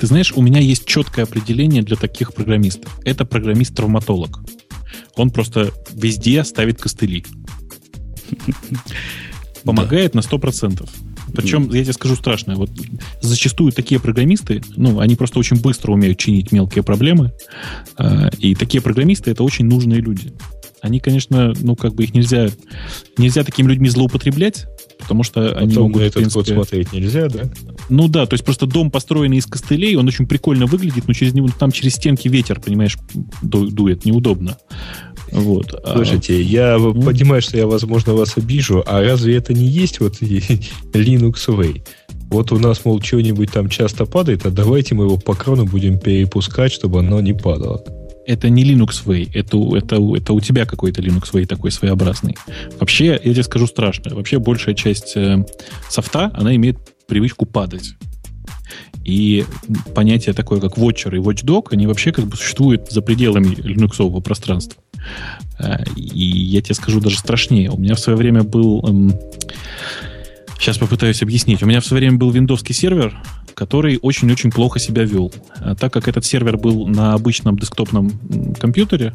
Ты 0.00 0.06
знаешь, 0.06 0.32
у 0.34 0.42
меня 0.42 0.60
есть 0.60 0.84
четкое 0.84 1.24
определение 1.24 1.82
для 1.82 1.96
таких 1.96 2.34
программистов. 2.34 2.98
Это 3.04 3.24
программист-травматолог. 3.24 4.40
Он 5.16 5.30
просто 5.30 5.70
везде 5.92 6.42
ставит 6.44 6.80
костыли. 6.80 7.24
Помогает 9.64 10.14
на 10.14 10.20
100%. 10.20 10.88
Причем, 11.34 11.70
я 11.70 11.82
тебе 11.82 11.92
скажу 11.92 12.16
страшное, 12.16 12.56
вот 12.56 12.70
зачастую 13.20 13.72
такие 13.72 14.00
программисты, 14.00 14.62
ну, 14.76 15.00
они 15.00 15.16
просто 15.16 15.38
очень 15.38 15.60
быстро 15.60 15.92
умеют 15.92 16.18
чинить 16.18 16.52
мелкие 16.52 16.82
проблемы, 16.82 17.32
э, 17.98 18.30
и 18.38 18.54
такие 18.54 18.82
программисты 18.82 19.30
это 19.30 19.42
очень 19.42 19.66
нужные 19.66 20.00
люди. 20.00 20.32
Они, 20.82 20.98
конечно, 20.98 21.54
ну, 21.60 21.76
как 21.76 21.94
бы 21.94 22.02
их 22.02 22.12
нельзя, 22.12 22.48
нельзя 23.16 23.44
такими 23.44 23.68
людьми 23.68 23.88
злоупотреблять, 23.88 24.66
потому 24.98 25.22
что 25.22 25.40
Потом 25.40 25.62
они 25.62 25.76
могут... 25.76 25.96
на 25.96 26.04
этот 26.06 26.14
принципе, 26.14 26.54
код 26.54 26.68
смотреть 26.68 26.92
нельзя, 26.92 27.28
да? 27.28 27.44
Ну 27.88 28.08
да, 28.08 28.26
то 28.26 28.34
есть 28.34 28.44
просто 28.44 28.66
дом, 28.66 28.90
построенный 28.90 29.36
из 29.36 29.46
костылей, 29.46 29.94
он 29.94 30.08
очень 30.08 30.26
прикольно 30.26 30.66
выглядит, 30.66 31.06
но 31.06 31.14
через 31.14 31.34
него 31.34 31.48
там 31.56 31.70
через 31.70 31.94
стенки 31.94 32.26
ветер, 32.26 32.60
понимаешь, 32.60 32.98
дует, 33.42 34.04
неудобно. 34.04 34.58
Вот. 35.32 35.74
Слушайте, 35.90 36.34
а, 36.34 36.40
я 36.40 36.78
ну, 36.78 36.94
понимаю, 36.94 37.40
что 37.40 37.56
я, 37.56 37.66
возможно, 37.66 38.12
вас 38.12 38.36
обижу, 38.36 38.82
а 38.86 39.02
разве 39.02 39.36
это 39.36 39.54
не 39.54 39.66
есть 39.66 40.00
вот 40.00 40.16
Linux 40.20 41.48
Way? 41.48 41.82
Вот 42.28 42.52
у 42.52 42.58
нас, 42.58 42.84
мол, 42.84 43.00
что-нибудь 43.02 43.50
там 43.50 43.68
часто 43.68 44.06
падает, 44.06 44.46
а 44.46 44.50
давайте 44.50 44.94
мы 44.94 45.04
его 45.04 45.16
по 45.16 45.34
крану 45.34 45.64
будем 45.66 45.98
перепускать, 45.98 46.72
чтобы 46.72 47.00
оно 47.00 47.20
не 47.20 47.32
падало. 47.32 47.82
Это 48.26 48.50
не 48.50 48.64
Linux 48.64 49.04
Way, 49.04 49.30
это, 49.34 49.58
это, 49.76 49.96
это 50.16 50.32
у 50.32 50.40
тебя 50.40 50.64
какой-то 50.64 51.02
Linux 51.02 51.32
Way 51.32 51.46
такой 51.46 51.70
своеобразный. 51.70 52.36
Вообще, 52.78 53.06
я 53.06 53.18
тебе 53.18 53.42
скажу 53.42 53.66
страшно, 53.66 54.14
вообще 54.14 54.38
большая 54.38 54.74
часть 54.74 55.16
э, 55.16 55.44
софта, 55.88 56.30
она 56.34 56.54
имеет 56.54 56.78
привычку 57.06 57.46
падать. 57.46 57.94
И 59.04 59.44
понятие 59.94 60.34
такое, 60.34 60.60
как 60.60 60.78
Watcher 60.78 61.14
и 61.16 61.18
Watchdog, 61.18 61.68
они 61.70 61.86
вообще 61.86 62.12
как 62.12 62.26
бы 62.26 62.36
существуют 62.36 62.90
за 62.90 63.02
пределами 63.02 63.54
линуксового 63.56 64.20
пространства. 64.20 64.81
Э, 65.58 65.84
и 65.96 66.26
я 66.26 66.62
тебе 66.62 66.74
скажу 66.74 67.00
даже 67.00 67.18
страшнее. 67.18 67.70
У 67.70 67.78
меня 67.78 67.94
в 67.94 68.00
свое 68.00 68.16
время 68.16 68.42
был... 68.42 68.82
Сейчас 70.58 70.76
эм, 70.76 70.80
попытаюсь 70.80 71.22
объяснить. 71.22 71.62
У 71.62 71.66
меня 71.66 71.80
в 71.80 71.86
свое 71.86 72.00
время 72.00 72.18
был 72.18 72.30
виндовский 72.30 72.74
сервер, 72.74 73.16
который 73.54 73.98
очень-очень 74.00 74.50
плохо 74.50 74.78
себя 74.78 75.04
вел. 75.04 75.32
А 75.56 75.74
так 75.74 75.92
как 75.92 76.08
этот 76.08 76.24
сервер 76.24 76.56
был 76.56 76.86
на 76.86 77.14
обычном 77.14 77.58
десктопном 77.58 78.10
компьютере, 78.58 79.14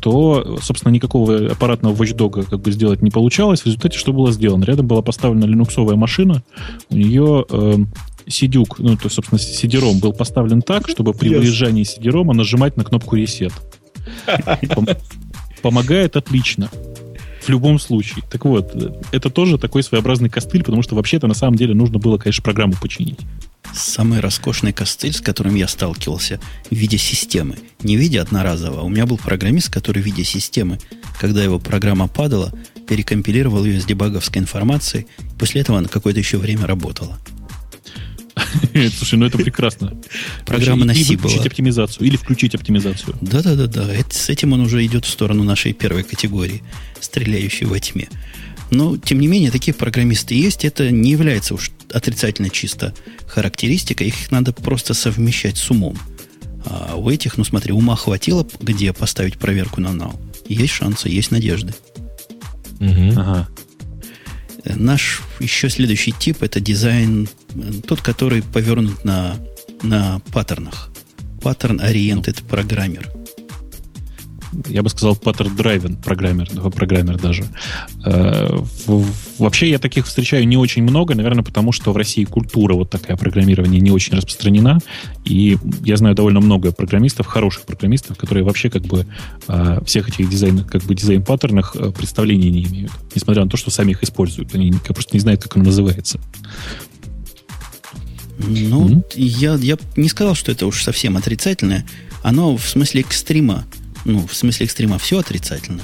то, 0.00 0.58
собственно, 0.62 0.92
никакого 0.92 1.50
аппаратного 1.50 1.94
watchdog 1.94 2.48
как 2.48 2.60
бы 2.60 2.70
сделать 2.70 3.02
не 3.02 3.10
получалось. 3.10 3.62
В 3.62 3.66
результате 3.66 3.98
что 3.98 4.12
было 4.12 4.30
сделано? 4.30 4.64
Рядом 4.64 4.86
была 4.86 5.02
поставлена 5.02 5.46
линуксовая 5.46 5.96
машина, 5.96 6.44
у 6.90 6.96
нее 6.96 7.44
э, 7.50 7.76
сидюк, 8.28 8.78
ну, 8.78 8.96
то, 8.96 9.08
собственно, 9.08 9.38
сидером 9.38 9.98
был 9.98 10.12
поставлен 10.12 10.62
так, 10.62 10.88
чтобы 10.88 11.12
при 11.12 11.30
yes. 11.30 11.38
выезжании 11.38 11.84
сидерома 11.84 12.34
нажимать 12.34 12.76
на 12.76 12.84
кнопку 12.84 13.16
reset. 13.16 13.52
Помогает 15.62 16.16
отлично. 16.16 16.70
В 17.42 17.48
любом 17.48 17.78
случае. 17.78 18.24
Так 18.30 18.44
вот, 18.44 18.74
это 19.12 19.30
тоже 19.30 19.56
такой 19.56 19.82
своеобразный 19.82 20.28
костыль, 20.28 20.64
потому 20.64 20.82
что 20.82 20.96
вообще-то 20.96 21.28
на 21.28 21.34
самом 21.34 21.56
деле 21.56 21.74
нужно 21.74 21.98
было, 21.98 22.18
конечно, 22.18 22.42
программу 22.42 22.74
починить. 22.80 23.20
Самый 23.72 24.20
роскошный 24.20 24.72
костыль, 24.72 25.12
с 25.12 25.20
которым 25.20 25.54
я 25.54 25.68
сталкивался 25.68 26.40
в 26.70 26.74
виде 26.74 26.98
системы. 26.98 27.56
Не 27.82 27.96
в 27.96 28.00
виде 28.00 28.20
одноразового. 28.20 28.82
У 28.82 28.88
меня 28.88 29.06
был 29.06 29.18
программист, 29.18 29.72
который 29.72 30.02
в 30.02 30.06
виде 30.06 30.24
системы, 30.24 30.78
когда 31.20 31.42
его 31.42 31.58
программа 31.58 32.08
падала, 32.08 32.52
перекомпилировал 32.88 33.64
ее 33.64 33.80
с 33.80 33.84
дебаговской 33.84 34.40
информацией. 34.40 35.06
После 35.38 35.60
этого 35.60 35.78
она 35.78 35.88
какое-то 35.88 36.18
еще 36.18 36.38
время 36.38 36.66
работала. 36.66 37.18
Слушай, 38.96 39.16
ну 39.16 39.26
это 39.26 39.38
прекрасно. 39.38 39.94
Программа 40.44 40.84
на 40.84 40.94
C 40.94 41.16
была. 41.16 41.28
включить 41.28 41.46
оптимизацию. 41.46 42.06
Или 42.06 42.16
включить 42.16 42.54
оптимизацию. 42.54 43.16
Да-да-да. 43.20 43.88
С 44.10 44.28
этим 44.28 44.52
он 44.52 44.60
уже 44.60 44.84
идет 44.84 45.04
в 45.04 45.08
сторону 45.08 45.44
нашей 45.44 45.72
первой 45.72 46.02
категории, 46.02 46.62
стреляющей 47.00 47.66
во 47.66 47.78
тьме. 47.78 48.08
Но, 48.70 48.96
тем 48.96 49.20
не 49.20 49.28
менее, 49.28 49.50
такие 49.50 49.74
программисты 49.74 50.34
есть. 50.34 50.64
Это 50.64 50.90
не 50.90 51.12
является 51.12 51.54
уж 51.54 51.70
отрицательно 51.92 52.50
чисто 52.50 52.94
характеристикой. 53.26 54.08
Их 54.08 54.30
надо 54.30 54.52
просто 54.52 54.94
совмещать 54.94 55.56
с 55.56 55.70
умом. 55.70 55.96
А 56.64 56.96
у 56.96 57.08
этих, 57.10 57.38
ну 57.38 57.44
смотри, 57.44 57.72
ума 57.72 57.94
хватило, 57.94 58.46
где 58.60 58.92
поставить 58.92 59.38
проверку 59.38 59.80
на 59.80 59.92
нал. 59.92 60.18
Есть 60.48 60.74
шансы, 60.74 61.08
есть 61.08 61.30
надежды. 61.30 61.74
Угу. 62.80 63.12
Ага. 63.16 63.48
Наш 64.74 65.22
еще 65.40 65.68
следующий 65.68 66.12
тип 66.12 66.42
это 66.42 66.60
дизайн, 66.60 67.28
тот, 67.86 68.00
который 68.00 68.42
повернут 68.42 69.04
на, 69.04 69.36
на 69.82 70.20
паттернах. 70.32 70.90
Pattern-oriented 71.40 72.44
программер 72.48 73.15
я 74.66 74.82
бы 74.82 74.88
сказал, 74.88 75.14
pattern-driven 75.14 76.02
программер, 76.02 76.48
программер 76.70 77.18
даже. 77.18 77.44
Э, 78.04 78.58
вообще 79.38 79.70
я 79.70 79.78
таких 79.78 80.06
встречаю 80.06 80.46
не 80.46 80.56
очень 80.56 80.82
много, 80.82 81.14
наверное, 81.14 81.44
потому 81.44 81.72
что 81.72 81.92
в 81.92 81.96
России 81.96 82.24
культура 82.24 82.74
вот 82.74 82.90
такая 82.90 83.16
программирования 83.16 83.80
не 83.80 83.90
очень 83.90 84.16
распространена, 84.16 84.78
и 85.24 85.58
я 85.84 85.96
знаю 85.96 86.14
довольно 86.14 86.40
много 86.40 86.72
программистов, 86.72 87.26
хороших 87.26 87.64
программистов, 87.64 88.16
которые 88.16 88.44
вообще 88.44 88.70
как 88.70 88.82
бы 88.82 89.06
э, 89.48 89.80
всех 89.84 90.08
этих 90.08 90.28
дизайн, 90.28 90.64
как 90.64 90.82
бы 90.84 90.94
дизайн-паттернах 90.94 91.76
э, 91.76 91.90
представления 91.92 92.50
не 92.50 92.64
имеют, 92.64 92.92
несмотря 93.14 93.44
на 93.44 93.50
то, 93.50 93.56
что 93.56 93.70
сами 93.70 93.92
их 93.92 94.02
используют. 94.02 94.54
Они 94.54 94.72
просто 94.72 95.14
не 95.14 95.20
знают, 95.20 95.42
как 95.42 95.56
оно 95.56 95.66
называется. 95.66 96.20
Ну, 98.38 98.88
mm-hmm. 98.88 99.02
я, 99.16 99.54
я 99.54 99.78
не 99.96 100.08
сказал, 100.08 100.34
что 100.34 100.52
это 100.52 100.66
уж 100.66 100.82
совсем 100.82 101.16
отрицательное. 101.16 101.86
Оно 102.22 102.56
в 102.56 102.68
смысле 102.68 103.00
экстрима 103.00 103.64
ну, 104.06 104.26
в 104.26 104.34
смысле 104.34 104.66
экстрима 104.66 104.98
все 104.98 105.18
отрицательно, 105.18 105.82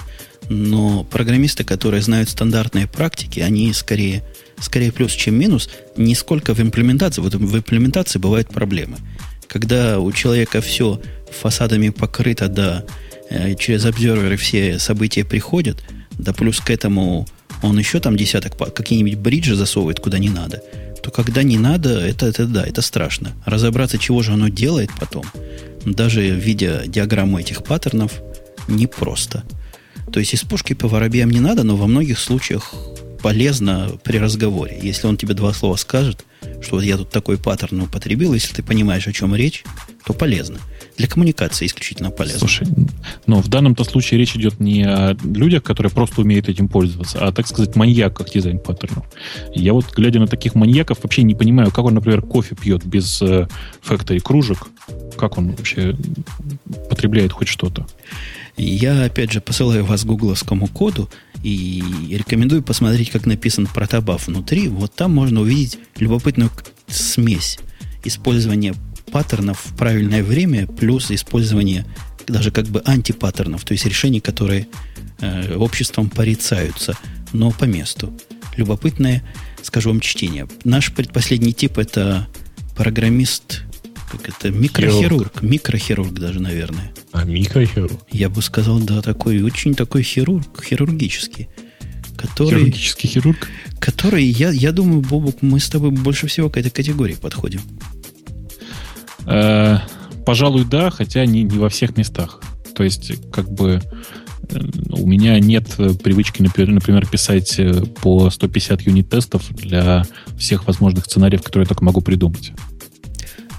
но 0.49 1.05
программисты, 1.05 1.65
которые 1.65 2.03
знают 2.03 2.29
стандартные 2.29 2.87
практики, 2.87 3.41
они 3.41 3.73
скорее, 3.73 4.23
скорее 4.61 4.93
плюс, 4.93 5.13
чем 5.13 5.35
минус, 5.35 5.69
не 5.97 6.15
сколько 6.15 6.55
в 6.55 6.61
имплементации. 6.61 7.21
Вот 7.21 7.35
в 7.35 7.57
имплементации 7.57 8.19
бывают 8.19 8.49
проблемы. 8.49 8.99
Когда 9.49 9.99
у 9.99 10.13
человека 10.13 10.61
все 10.61 11.01
фасадами 11.31 11.89
покрыто, 11.89 12.49
да, 12.49 12.85
э, 13.29 13.55
через 13.57 13.85
обзорверы 13.85 14.37
все 14.37 14.79
события 14.79 15.25
приходят, 15.25 15.83
да 16.13 16.33
плюс 16.33 16.61
к 16.61 16.71
этому 16.71 17.27
он 17.63 17.79
еще 17.79 18.01
там 18.01 18.17
десяток, 18.17 18.57
какие-нибудь 18.75 19.19
бриджи 19.19 19.55
засовывает 19.57 20.01
куда 20.01 20.19
не 20.19 20.31
надо, 20.31 20.63
то 21.03 21.11
когда 21.11 21.43
не 21.43 21.59
надо, 21.59 22.01
это, 22.01 22.27
это 22.27 22.47
да, 22.47 22.65
это 22.65 22.83
страшно. 22.83 23.33
Разобраться, 23.45 23.99
чего 23.99 24.23
же 24.23 24.33
оно 24.33 24.49
делает 24.49 24.91
потом– 24.99 25.25
даже 25.85 26.29
видя 26.31 26.83
диаграмму 26.87 27.39
этих 27.39 27.65
паттернов, 27.65 28.21
непросто. 28.69 29.45
То 30.13 30.21
есть 30.21 30.35
из 30.35 30.43
пушки 30.43 30.75
по 30.75 30.89
воробьям 30.89 31.31
не 31.31 31.41
надо, 31.41 31.63
но 31.63 31.77
во 31.77 31.87
многих 31.87 32.19
случаях 32.19 32.75
полезно 33.23 33.93
при 34.03 34.19
разговоре. 34.19 34.79
Если 34.83 35.07
он 35.07 35.17
тебе 35.17 35.35
два 35.35 35.53
слова 35.53 35.77
скажет, 35.77 36.25
что 36.61 36.77
вот 36.77 36.83
я 36.85 36.97
тут 36.97 37.11
такой 37.11 37.39
паттерн 37.39 37.83
употребил, 37.83 38.35
если 38.35 38.55
ты 38.55 38.63
понимаешь, 38.63 39.07
о 39.07 39.13
чем 39.13 39.35
речь, 39.35 39.65
то 40.05 40.13
полезно. 40.13 40.59
Для 40.97 41.09
коммуникации 41.09 41.67
исключительно 41.67 42.11
полезно. 42.11 42.41
Слушай, 42.41 42.69
но 43.27 43.41
в 43.41 43.49
данном-то 43.49 43.85
случае 43.85 44.19
речь 44.19 44.37
идет 44.37 44.61
не 44.61 44.85
о 44.85 45.17
людях, 45.25 45.63
которые 45.63 45.91
просто 45.91 46.21
умеют 46.21 46.49
этим 46.49 46.69
пользоваться, 46.69 47.19
а, 47.21 47.33
так 47.33 47.47
сказать, 47.47 47.77
маньяках 47.77 48.31
дизайн 48.31 48.59
паттернов. 48.59 49.07
Я 49.55 49.73
вот, 49.73 49.93
глядя 49.95 50.21
на 50.21 50.27
таких 50.27 50.55
маньяков, 50.55 51.03
вообще 51.03 51.23
не 51.23 51.35
понимаю, 51.35 51.71
как 51.71 51.85
он, 51.85 51.95
например, 51.95 52.23
кофе 52.23 52.55
пьет 52.55 52.85
без 52.85 53.23
э, 53.23 53.49
фактори 53.81 54.19
кружек, 54.19 54.69
как 55.17 55.39
он 55.39 55.53
вообще 55.53 55.97
потребляет 56.89 57.33
хоть 57.33 57.49
что-то. 57.49 57.87
Я, 58.57 59.05
опять 59.05 59.33
же, 59.33 59.41
посылаю 59.41 59.85
вас 59.85 60.05
гугловскому 60.05 60.69
коду 60.69 61.09
и 61.43 61.83
рекомендую 62.11 62.63
посмотреть, 62.63 63.11
как 63.11 63.25
написан 63.25 63.67
протобаф 63.67 64.27
внутри. 64.27 64.69
Вот 64.69 64.95
там 64.95 65.15
можно 65.15 65.41
увидеть 65.41 65.79
любопытную 65.97 66.51
смесь 66.87 67.59
использования 68.05 68.75
паттернов 69.13 69.61
в 69.65 69.77
правильное 69.77 70.25
время 70.25 70.67
плюс 70.67 71.11
использование 71.11 71.87
даже 72.27 72.51
как 72.51 72.67
бы 72.67 72.83
антипаттернов, 72.85 73.65
то 73.65 73.73
есть 73.73 73.85
решений, 73.85 74.21
которые 74.21 74.67
э, 75.21 75.55
обществом 75.57 76.09
порицаются, 76.09 76.97
но 77.33 77.51
по 77.51 77.65
месту. 77.65 78.13
Любопытное, 78.57 79.23
скажу 79.63 79.91
вам, 79.91 80.01
чтение. 80.01 80.49
Наш 80.65 80.93
предпоследний 80.93 81.53
тип 81.53 81.79
это 81.79 82.29
программист 82.77 83.63
как 84.11 84.29
это, 84.29 84.51
микрохирург. 84.51 85.03
Хирург. 85.03 85.43
Микрохирург 85.43 86.13
даже, 86.13 86.41
наверное. 86.41 86.93
А, 87.13 87.25
микрохирург? 87.25 87.99
Я 88.11 88.29
бы 88.29 88.43
сказал, 88.43 88.79
да, 88.81 89.01
такой, 89.01 89.43
очень 89.43 89.75
такой 89.75 90.03
хирург, 90.03 90.63
хирургический. 90.63 91.49
Который, 92.17 92.59
Хирургический 92.61 93.09
хирург? 93.09 93.49
Который, 93.81 94.25
я, 94.25 94.51
я 94.51 94.73
думаю, 94.73 95.01
Бобук, 95.01 95.41
мы 95.41 95.59
с 95.59 95.69
тобой 95.71 95.91
больше 95.91 96.27
всего 96.27 96.51
к 96.51 96.59
этой 96.59 96.71
категории 96.71 97.15
подходим. 97.15 97.63
Э, 99.27 99.79
пожалуй, 100.25 100.65
да, 100.65 100.91
хотя 100.91 101.25
не, 101.27 101.43
не 101.43 101.59
во 101.59 101.69
всех 101.69 101.97
местах. 101.97 102.41
То 102.75 102.83
есть, 102.85 103.13
как 103.31 103.51
бы 103.51 103.81
э, 104.49 104.61
у 104.91 105.07
меня 105.07 105.39
нет 105.39 105.69
привычки, 106.03 106.43
например, 106.43 107.07
писать 107.07 107.59
э, 107.59 107.85
по 108.03 108.31
150 108.31 108.83
юнит-тестов 108.83 109.49
для 109.55 110.05
всех 110.39 110.67
возможных 110.67 111.05
сценариев, 111.05 111.43
которые 111.43 111.65
я 111.65 111.69
только 111.69 111.85
могу 111.85 112.01
придумать. 112.01 112.53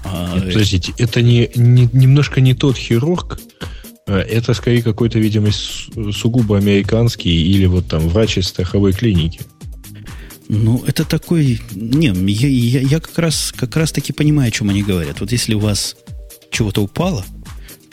А, 0.04 0.34
Нет, 0.34 0.52
подождите, 0.52 0.92
это 0.98 1.22
не, 1.22 1.50
не, 1.54 1.88
немножко 1.92 2.42
не 2.42 2.52
тот 2.54 2.76
хирург, 2.76 3.40
это 4.06 4.52
скорее 4.52 4.82
какой-то, 4.82 5.18
видимо, 5.18 5.48
сугубо 6.12 6.58
американский 6.58 7.30
или 7.30 7.64
вот 7.64 7.86
там 7.86 8.06
врач 8.08 8.36
из 8.36 8.48
страховой 8.48 8.92
клиники. 8.92 9.40
Ну, 10.48 10.84
это 10.86 11.04
такой... 11.04 11.60
Не, 11.72 12.08
я, 12.30 12.48
я, 12.48 12.80
я 12.80 13.00
как, 13.00 13.18
раз, 13.18 13.52
как 13.56 13.76
раз 13.76 13.92
таки 13.92 14.12
понимаю, 14.12 14.48
о 14.48 14.50
чем 14.50 14.70
они 14.70 14.82
говорят. 14.82 15.20
Вот 15.20 15.32
если 15.32 15.54
у 15.54 15.58
вас 15.58 15.96
чего-то 16.50 16.82
упало, 16.82 17.24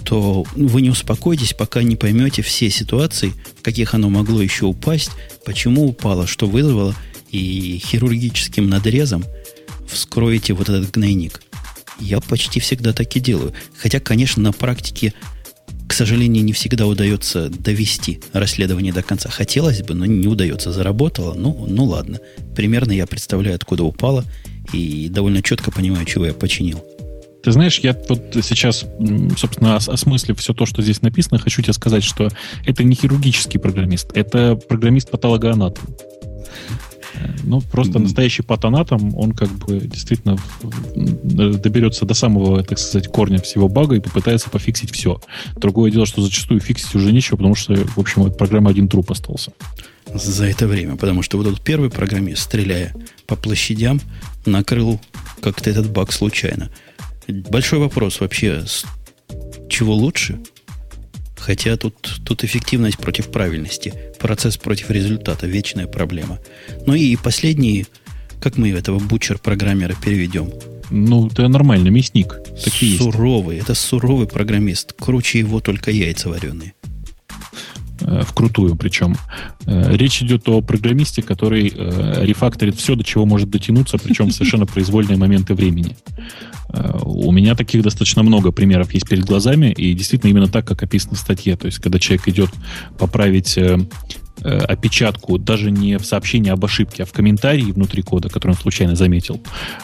то 0.03 0.45
вы 0.56 0.82
не 0.82 0.90
успокойтесь, 0.90 1.53
пока 1.53 1.84
не 1.84 1.95
поймете 1.95 2.41
все 2.41 2.69
ситуации, 2.69 3.34
в 3.60 3.61
каких 3.61 3.94
оно 3.94 4.10
могло 4.10 4.41
еще 4.41 4.65
упасть, 4.65 5.11
почему 5.45 5.88
упало, 5.88 6.28
что 6.28 6.48
вызвало, 6.48 6.95
и 7.30 7.82
хирургическим 7.84 8.69
надрезом 8.69 9.23
вскроете 9.88 10.53
вот 10.53 10.69
этот 10.69 10.91
гнойник. 10.91 11.41
Я 11.99 12.19
почти 12.19 12.60
всегда 12.60 12.94
так 12.94 13.15
и 13.15 13.19
делаю. 13.19 13.53
Хотя, 13.78 13.99
конечно, 13.99 14.41
на 14.41 14.52
практике, 14.52 15.14
к 15.92 15.94
сожалению, 15.94 16.46
не 16.46 16.54
всегда 16.54 16.88
удается 16.88 17.50
довести 17.50 18.22
расследование 18.32 18.94
до 18.94 19.04
конца. 19.04 19.30
Хотелось 19.30 19.82
бы, 19.82 19.94
но 19.94 20.06
не 20.06 20.26
удается. 20.26 20.72
Заработало, 20.72 21.34
ну, 21.34 21.66
ну 21.68 21.84
ладно. 21.84 22.22
Примерно 22.56 22.94
я 22.94 23.06
представляю, 23.06 23.58
откуда 23.58 23.84
упало, 23.84 24.24
и 24.72 25.10
довольно 25.10 25.44
четко 25.44 25.70
понимаю, 25.70 26.06
чего 26.06 26.28
я 26.28 26.34
починил. 26.34 26.82
Ты 27.44 27.52
знаешь, 27.52 27.80
я 27.80 27.94
вот 28.08 28.22
сейчас, 28.42 28.86
собственно, 29.38 29.76
осмыслив 29.76 30.40
все 30.40 30.54
то, 30.54 30.66
что 30.66 30.82
здесь 30.82 31.02
написано, 31.02 31.40
хочу 31.40 31.62
тебе 31.62 31.74
сказать, 31.74 32.06
что 32.06 32.30
это 32.66 32.86
не 32.86 32.96
хирургический 32.96 33.60
программист, 33.60 34.12
это 34.16 34.56
программист-патологоанатом. 34.56 35.84
Ну, 37.44 37.62
просто 37.62 38.00
настоящий 38.00 38.44
патонатом, 38.44 39.16
он 39.18 39.32
как 39.34 39.50
бы 39.50 39.80
действительно 39.80 40.38
доберется 40.96 42.06
до 42.06 42.14
самого, 42.14 42.64
так 42.64 42.80
сказать, 42.80 43.08
корня 43.08 43.40
всего 43.42 43.68
бага 43.68 43.96
и 43.96 44.00
попытается 44.00 44.50
пофиксить 44.50 44.92
все. 44.92 45.20
Другое 45.56 45.92
дело, 45.92 46.06
что 46.06 46.22
зачастую 46.22 46.60
фиксить 46.60 46.96
уже 46.96 47.12
нечего, 47.12 47.38
потому 47.38 47.56
что, 47.56 47.76
в 47.76 47.98
общем, 47.98 48.24
от 48.24 48.38
программы 48.38 48.70
один 48.70 48.88
труп 48.88 49.12
остался. 49.12 49.52
За 50.14 50.46
это 50.46 50.68
время, 50.68 50.98
потому 50.98 51.22
что 51.22 51.38
вот 51.38 51.48
этот 51.48 51.62
первый 51.62 51.90
программист, 51.90 52.44
стреляя 52.44 52.94
по 53.28 53.36
площадям, 53.36 54.02
накрыл 54.46 55.00
как-то 55.42 55.70
этот 55.70 55.90
баг 55.90 56.12
случайно. 56.12 56.70
Большой 57.28 57.80
вопрос 57.80 58.20
вообще, 58.20 58.64
чего 59.70 59.94
лучше? 59.94 60.40
Хотя 61.42 61.76
тут, 61.76 62.22
тут 62.24 62.44
эффективность 62.44 63.00
против 63.00 63.32
правильности, 63.32 63.94
процесс 64.20 64.58
против 64.58 64.92
результата, 64.92 65.48
вечная 65.48 65.88
проблема. 65.88 66.40
Ну 66.86 66.94
и 66.94 67.16
последний, 67.16 67.88
как 68.40 68.58
мы 68.58 68.70
этого 68.70 69.00
бучер-программера 69.00 69.96
переведем? 69.96 70.52
Ну, 70.92 71.28
это 71.28 71.48
нормально, 71.48 71.90
мясник. 71.90 72.38
Такие 72.64 72.98
суровый, 73.00 73.56
есть. 73.56 73.66
это 73.66 73.74
суровый 73.74 74.28
программист. 74.28 74.94
Круче 74.94 75.40
его 75.40 75.62
только 75.62 75.90
яйца 75.90 76.30
вареные. 76.30 76.74
Э, 78.03 78.23
вкрутую 78.26 78.76
причем. 78.76 79.15
Э, 79.65 79.95
речь 79.95 80.22
идет 80.22 80.48
о 80.49 80.61
программисте, 80.61 81.22
который 81.22 81.72
э, 81.73 82.26
рефакторит 82.26 82.76
все, 82.76 82.95
до 82.95 83.03
чего 83.03 83.26
может 83.26 83.49
дотянуться, 83.49 83.98
причем 83.98 84.32
совершенно 84.32 84.65
произвольные 84.65 85.18
моменты 85.18 85.53
времени. 85.53 85.95
У 87.03 87.32
меня 87.34 87.53
таких 87.56 87.84
достаточно 87.84 88.23
много 88.23 88.52
примеров 88.53 88.94
есть 88.94 89.07
перед 89.07 89.26
глазами, 89.26 89.68
и 89.72 89.94
действительно 89.94 90.30
именно 90.30 90.48
так, 90.48 90.65
как 90.65 90.82
описано 90.84 91.15
в 91.15 91.19
статье. 91.19 91.57
То 91.57 91.65
есть, 91.65 91.80
когда 91.80 91.99
человек 91.99 92.28
идет 92.30 92.49
поправить 92.98 93.60
Э, 94.44 94.58
опечатку 94.58 95.38
даже 95.38 95.70
не 95.70 95.98
в 95.98 96.06
сообщении 96.06 96.50
об 96.50 96.66
ошибке, 96.66 97.04
а 97.04 97.06
в 97.06 97.12
комментарии 97.12 97.72
внутри 97.72 98.02
кода, 98.02 98.28
который 98.28 98.52
он 98.52 98.58
случайно 98.58 98.96
заметил. 98.96 99.40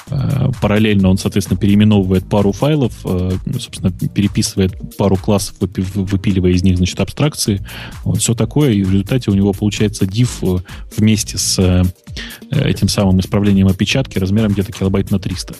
Э, 0.10 0.50
параллельно 0.60 1.10
он, 1.10 1.20
соответственно, 1.20 1.60
переименовывает 1.60 2.28
пару 2.28 2.52
файлов, 2.54 2.94
э, 3.06 3.34
собственно, 3.60 3.92
переписывает 3.92 4.98
пару 4.98 5.16
классов, 5.16 5.56
выпиливая 5.60 6.52
из 6.52 6.64
них, 6.64 6.78
значит, 6.78 7.00
абстракции. 7.00 7.64
Вот 8.04 8.20
все 8.20 8.34
такое, 8.34 8.72
и 8.72 8.82
в 8.82 8.92
результате 8.92 9.30
у 9.30 9.36
него 9.36 9.54
получается 9.54 10.06
div 10.06 10.64
вместе 10.96 11.38
с 11.38 11.84
этим 12.50 12.88
самым 12.88 13.20
исправлением 13.20 13.68
опечатки 13.68 14.18
размером 14.18 14.54
где-то 14.54 14.72
килобайт 14.72 15.12
на 15.12 15.20
300 15.20 15.56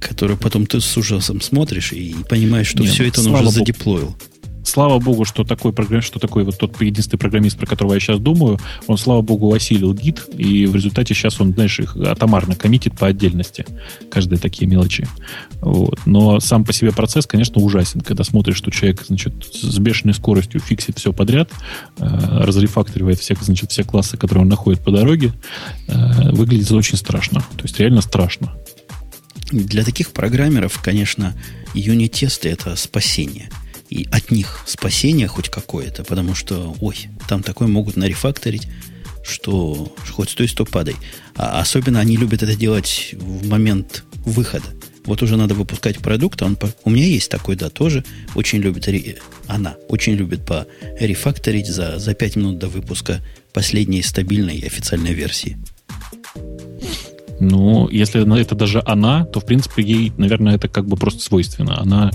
который 0.00 0.36
потом 0.36 0.66
ты 0.66 0.80
с 0.80 0.96
ужасом 0.96 1.40
смотришь 1.40 1.92
и 1.92 2.16
понимаешь, 2.28 2.66
что 2.66 2.82
Нет, 2.82 2.92
все 2.92 3.06
это 3.06 3.20
он 3.20 3.32
уже 3.32 3.50
задеплоил 3.50 4.16
слава 4.64 4.98
богу, 4.98 5.24
что 5.24 5.44
такой 5.44 5.72
программист, 5.72 6.08
что 6.08 6.18
такой 6.18 6.44
вот 6.44 6.58
тот 6.58 6.80
единственный 6.80 7.18
программист, 7.18 7.58
про 7.58 7.66
которого 7.66 7.94
я 7.94 8.00
сейчас 8.00 8.18
думаю, 8.18 8.58
он, 8.86 8.98
слава 8.98 9.22
богу, 9.22 9.52
осилил 9.52 9.94
гид, 9.94 10.22
и 10.36 10.66
в 10.66 10.74
результате 10.74 11.14
сейчас 11.14 11.40
он, 11.40 11.54
знаешь, 11.54 11.78
их 11.80 11.96
атомарно 11.96 12.54
коммитит 12.54 12.98
по 12.98 13.06
отдельности. 13.06 13.66
Каждые 14.10 14.38
такие 14.38 14.68
мелочи. 14.68 15.06
Вот. 15.60 15.98
Но 16.06 16.40
сам 16.40 16.64
по 16.64 16.72
себе 16.72 16.92
процесс, 16.92 17.26
конечно, 17.26 17.60
ужасен, 17.60 18.00
когда 18.00 18.24
смотришь, 18.24 18.56
что 18.56 18.70
человек, 18.70 19.04
значит, 19.06 19.34
с 19.52 19.78
бешеной 19.78 20.14
скоростью 20.14 20.60
фиксит 20.60 20.98
все 20.98 21.12
подряд, 21.12 21.50
э, 21.98 22.06
разрефакторивает 22.06 23.18
все, 23.18 23.36
значит, 23.40 23.70
все 23.70 23.84
классы, 23.84 24.16
которые 24.16 24.42
он 24.42 24.48
находит 24.48 24.80
по 24.80 24.90
дороге, 24.90 25.32
э, 25.88 26.30
выглядит 26.32 26.70
очень 26.72 26.96
страшно. 26.96 27.40
То 27.40 27.62
есть 27.62 27.78
реально 27.78 28.00
страшно. 28.00 28.54
Для 29.50 29.84
таких 29.84 30.10
программеров, 30.10 30.80
конечно, 30.80 31.34
юнит-тесты– 31.74 32.48
это 32.50 32.76
спасение– 32.76 33.50
и 33.90 34.06
от 34.10 34.30
них 34.30 34.62
спасение 34.66 35.26
хоть 35.26 35.48
какое-то, 35.48 36.04
потому 36.04 36.34
что, 36.34 36.74
ой, 36.80 36.96
там 37.28 37.42
такое 37.42 37.68
могут 37.68 37.96
нарефакторить, 37.96 38.68
что 39.22 39.94
хоть 40.10 40.30
стой, 40.30 40.48
сто 40.48 40.64
падай. 40.64 40.96
А 41.36 41.60
особенно 41.60 42.00
они 42.00 42.16
любят 42.16 42.42
это 42.42 42.56
делать 42.56 43.14
в 43.18 43.46
момент 43.48 44.04
выхода. 44.24 44.66
Вот 45.04 45.22
уже 45.22 45.36
надо 45.36 45.54
выпускать 45.54 45.98
продукт, 45.98 46.40
а 46.42 46.46
он, 46.46 46.56
у 46.84 46.90
меня 46.90 47.06
есть 47.06 47.30
такой, 47.30 47.56
да, 47.56 47.68
тоже 47.68 48.04
очень 48.34 48.60
любит, 48.60 48.88
она 49.46 49.76
очень 49.88 50.12
любит 50.12 50.44
по 50.44 50.66
рефакторить 50.98 51.66
за, 51.66 51.98
за 51.98 52.14
5 52.14 52.36
минут 52.36 52.58
до 52.58 52.68
выпуска 52.68 53.20
последней 53.52 54.02
стабильной 54.02 54.58
официальной 54.60 55.14
версии. 55.14 55.58
Ну, 57.40 57.88
если 57.88 58.38
это 58.38 58.54
даже 58.54 58.82
она, 58.84 59.24
то, 59.24 59.40
в 59.40 59.46
принципе, 59.46 59.82
ей, 59.82 60.12
наверное, 60.18 60.56
это 60.56 60.68
как 60.68 60.86
бы 60.86 60.96
просто 60.98 61.22
свойственно. 61.22 61.80
Она 61.80 62.10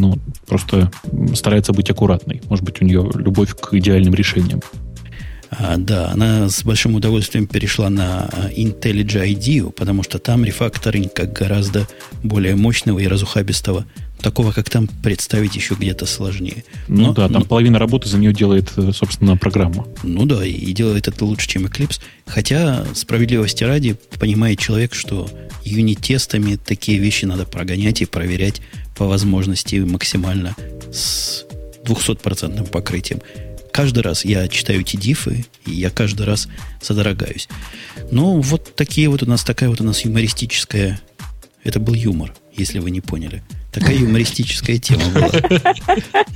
ну, 0.00 0.18
просто 0.46 0.90
старается 1.34 1.72
быть 1.72 1.90
аккуратной. 1.90 2.42
Может 2.48 2.64
быть, 2.64 2.80
у 2.82 2.84
нее 2.84 3.08
любовь 3.14 3.54
к 3.54 3.74
идеальным 3.74 4.14
решениям. 4.14 4.60
А, 5.50 5.76
да, 5.76 6.10
она 6.12 6.48
с 6.48 6.62
большим 6.62 6.94
удовольствием 6.94 7.46
перешла 7.46 7.90
на 7.90 8.26
а, 8.26 8.50
IntelliJ 8.50 9.34
IDEO, 9.34 9.72
потому 9.72 10.04
что 10.04 10.18
там 10.18 10.44
рефакторинг 10.44 11.12
как 11.12 11.32
гораздо 11.32 11.88
более 12.22 12.54
мощного 12.54 13.00
и 13.00 13.06
разухабистого. 13.08 13.84
Такого, 14.20 14.52
как 14.52 14.70
там, 14.70 14.86
представить 14.86 15.56
еще 15.56 15.74
где-то 15.74 16.06
сложнее. 16.06 16.64
Ну 16.88 17.06
но, 17.06 17.14
да, 17.14 17.28
там 17.28 17.40
но, 17.40 17.44
половина 17.46 17.78
работы 17.78 18.08
за 18.08 18.18
нее 18.18 18.32
делает, 18.32 18.70
э, 18.76 18.92
собственно, 18.92 19.36
программа. 19.36 19.88
Ну 20.02 20.26
да, 20.26 20.44
и 20.44 20.72
делает 20.72 21.08
это 21.08 21.24
лучше, 21.24 21.48
чем 21.48 21.66
Eclipse. 21.66 22.00
Хотя, 22.26 22.84
справедливости 22.94 23.64
ради, 23.64 23.96
понимает 24.18 24.58
человек, 24.58 24.94
что 24.94 25.28
юнит-тестами 25.64 26.56
такие 26.56 26.98
вещи 26.98 27.24
надо 27.24 27.44
прогонять 27.44 28.02
и 28.02 28.06
проверять 28.06 28.60
по 28.94 29.06
возможности 29.06 29.76
максимально 29.76 30.54
с 30.92 31.46
200% 31.84 32.68
покрытием. 32.70 33.20
Каждый 33.72 34.02
раз 34.02 34.24
я 34.24 34.48
читаю 34.48 34.80
эти 34.80 34.96
дифы, 34.96 35.44
и 35.66 35.72
я 35.72 35.90
каждый 35.90 36.26
раз 36.26 36.48
содрогаюсь. 36.80 37.48
Ну, 38.10 38.40
вот 38.40 38.74
такие 38.74 39.08
вот 39.08 39.22
у 39.22 39.26
нас, 39.26 39.44
такая 39.44 39.68
вот 39.68 39.80
у 39.80 39.84
нас 39.84 40.04
юмористическая... 40.04 41.00
Это 41.62 41.78
был 41.78 41.94
юмор, 41.94 42.34
если 42.56 42.78
вы 42.78 42.90
не 42.90 43.00
поняли. 43.00 43.42
Такая 43.72 43.96
юмористическая 43.96 44.78
тема 44.78 45.04
была. 45.10 45.30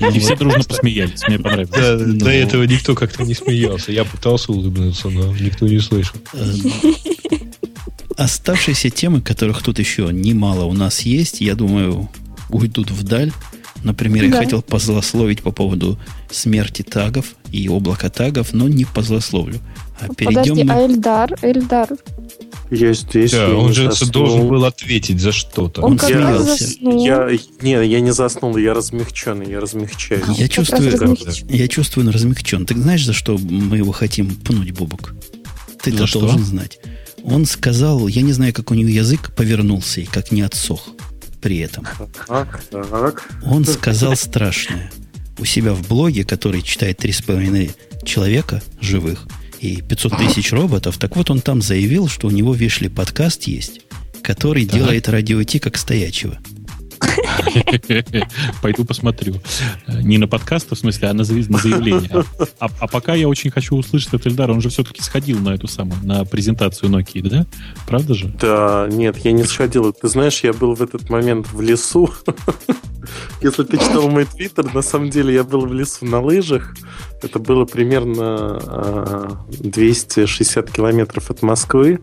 Ну 0.00 0.10
и 0.10 0.18
все 0.20 0.36
дружно 0.36 0.62
посмеялись. 0.62 1.22
Мне 1.26 1.38
понравилось. 1.38 2.18
До 2.18 2.30
этого 2.30 2.62
никто 2.64 2.94
как-то 2.94 3.24
не 3.24 3.34
смеялся. 3.34 3.90
Я 3.90 4.04
пытался 4.04 4.52
улыбнуться, 4.52 5.08
но 5.08 5.34
никто 5.34 5.66
не 5.66 5.80
слышал. 5.80 6.16
Э, 6.34 6.52
оставшиеся 8.16 8.90
темы, 8.90 9.20
которых 9.20 9.62
тут 9.62 9.78
еще 9.78 10.10
немало 10.12 10.64
у 10.64 10.72
нас 10.72 11.00
есть, 11.00 11.40
я 11.40 11.54
думаю, 11.54 12.08
уйдут 12.50 12.90
вдаль. 12.90 13.32
Например, 13.84 14.30
да. 14.30 14.38
я 14.38 14.44
хотел 14.44 14.62
позлословить 14.62 15.42
по 15.42 15.52
поводу 15.52 15.98
смерти 16.30 16.80
тагов 16.80 17.34
и 17.52 17.68
облака 17.68 18.08
тагов, 18.08 18.54
но 18.54 18.66
не 18.66 18.86
позлословлю. 18.86 19.60
А 20.00 20.12
перейдем 20.12 20.42
Подожди, 20.42 20.64
мы... 20.64 20.72
а 20.72 20.86
Эльдар? 20.86 21.34
Эльдар? 21.42 21.88
Я 22.70 22.94
здесь. 22.94 23.32
Да, 23.32 23.46
я 23.46 23.54
он 23.54 23.74
же 23.74 23.92
заснул. 23.92 24.10
должен 24.10 24.48
был 24.48 24.64
ответить 24.64 25.20
за 25.20 25.32
что-то. 25.32 25.82
Он, 25.82 25.92
он 25.92 25.98
смеялся. 25.98 26.64
Я, 26.80 27.28
не, 27.60 27.86
я 27.86 28.00
не 28.00 28.12
заснул, 28.12 28.56
я 28.56 28.72
размягченный, 28.72 29.50
я 29.50 29.60
размягчаюсь. 29.60 30.38
Я 30.38 30.48
чувствую, 30.48 31.16
я 31.50 31.68
чувствую, 31.68 32.06
он 32.06 32.12
размягчен. 32.12 32.64
Ты 32.64 32.74
знаешь, 32.74 33.04
за 33.04 33.12
что 33.12 33.36
мы 33.36 33.76
его 33.76 33.92
хотим 33.92 34.34
пнуть, 34.34 34.70
Бобок? 34.72 35.14
Ты 35.82 35.90
это 35.90 36.10
должен 36.10 36.42
знать. 36.42 36.78
Он 37.22 37.44
сказал, 37.44 38.08
я 38.08 38.22
не 38.22 38.32
знаю, 38.32 38.54
как 38.54 38.70
у 38.70 38.74
него 38.74 38.88
язык 38.88 39.34
повернулся 39.34 40.00
и 40.00 40.04
как 40.04 40.32
не 40.32 40.40
отсох 40.40 40.88
при 41.44 41.58
этом. 41.58 41.86
Так, 42.26 42.64
так. 42.70 43.28
Он 43.44 43.66
сказал 43.66 44.16
страшное. 44.16 44.90
У 45.38 45.44
себя 45.44 45.74
в 45.74 45.86
блоге, 45.86 46.24
который 46.24 46.62
читает 46.62 47.04
3,5 47.04 47.70
человека 48.02 48.62
живых 48.80 49.26
и 49.60 49.82
500 49.82 50.16
тысяч 50.16 50.52
роботов, 50.52 50.96
так 50.96 51.16
вот 51.16 51.28
он 51.28 51.40
там 51.40 51.60
заявил, 51.60 52.08
что 52.08 52.28
у 52.28 52.30
него 52.30 52.54
вешли 52.54 52.88
подкаст 52.88 53.42
есть, 53.42 53.82
который 54.22 54.64
так. 54.64 54.74
делает 54.74 55.06
радио 55.10 55.42
Ти 55.42 55.58
как 55.58 55.76
стоячего. 55.76 56.38
Пойду 58.62 58.84
посмотрю. 58.84 59.34
Не 59.86 60.18
на 60.18 60.28
подкаст, 60.28 60.70
в 60.70 60.76
смысле, 60.76 61.08
а 61.08 61.14
на 61.14 61.24
заявление. 61.24 62.24
А, 62.58 62.68
а 62.80 62.86
пока 62.86 63.14
я 63.14 63.28
очень 63.28 63.50
хочу 63.50 63.76
услышать 63.76 64.12
от 64.14 64.26
Эльдара, 64.26 64.52
он 64.52 64.60
же 64.60 64.68
все-таки 64.68 65.02
сходил 65.02 65.38
на 65.38 65.54
эту 65.54 65.68
самую, 65.68 65.98
на 66.04 66.24
презентацию 66.24 66.90
Nokia, 66.90 67.28
да? 67.28 67.46
Правда 67.86 68.14
же? 68.14 68.28
Да, 68.40 68.88
нет, 68.90 69.18
я 69.18 69.32
не 69.32 69.44
сходил. 69.44 69.92
Ты 69.92 70.08
знаешь, 70.08 70.40
я 70.40 70.52
был 70.52 70.74
в 70.74 70.82
этот 70.82 71.10
момент 71.10 71.52
в 71.52 71.60
лесу. 71.60 72.10
Если 73.40 73.64
ты 73.64 73.76
читал 73.76 74.08
мой 74.08 74.24
твиттер, 74.24 74.72
на 74.72 74.82
самом 74.82 75.10
деле 75.10 75.34
я 75.34 75.44
был 75.44 75.66
в 75.66 75.72
лесу 75.72 76.04
на 76.06 76.20
лыжах. 76.20 76.74
Это 77.22 77.38
было 77.38 77.64
примерно 77.64 79.38
260 79.48 80.68
а, 80.68 80.72
километров 80.72 81.30
от 81.30 81.42
Москвы. 81.42 82.00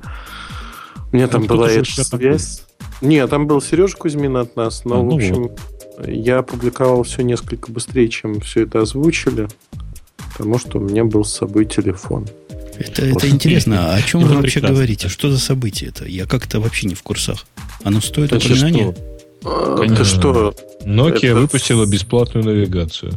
У 1.11 1.15
меня 1.15 1.27
там 1.27 1.45
была 1.45 1.69
эта 1.69 2.03
связь. 2.03 2.63
Нет, 3.01 3.29
там 3.29 3.47
был 3.47 3.61
Сережа 3.61 3.97
Кузьмин 3.97 4.37
от 4.37 4.55
нас, 4.55 4.85
но, 4.85 4.99
а, 4.99 5.03
ну 5.03 5.11
в 5.11 5.15
общем, 5.15 5.43
вот. 5.43 6.07
я 6.07 6.39
опубликовал 6.39 7.03
все 7.03 7.23
несколько 7.23 7.71
быстрее, 7.71 8.07
чем 8.09 8.39
все 8.41 8.63
это 8.63 8.81
озвучили, 8.81 9.47
потому 10.37 10.59
что 10.59 10.77
у 10.77 10.81
меня 10.81 11.03
был 11.03 11.25
с 11.25 11.33
собой 11.33 11.65
телефон. 11.65 12.27
Это, 12.77 13.05
это 13.05 13.29
интересно. 13.29 13.93
А 13.93 13.95
о 13.95 14.01
чем 14.01 14.21
вы 14.21 14.35
вообще 14.35 14.55
прекрасно. 14.55 14.75
говорите? 14.75 15.07
Что 15.07 15.29
за 15.29 15.39
событие 15.39 15.89
это? 15.89 16.05
Я 16.05 16.25
как-то 16.25 16.59
вообще 16.59 16.87
не 16.87 16.95
в 16.95 17.03
курсах. 17.03 17.45
Оно 17.83 18.01
стоит 18.01 18.31
это 18.31 18.37
упоминания? 18.37 18.95
Что? 19.41 19.75
Конечно. 19.77 19.93
Это 19.93 20.05
что? 20.05 20.55
Nokia 20.85 21.31
это... 21.31 21.35
выпустила 21.35 21.85
бесплатную 21.85 22.45
навигацию. 22.45 23.13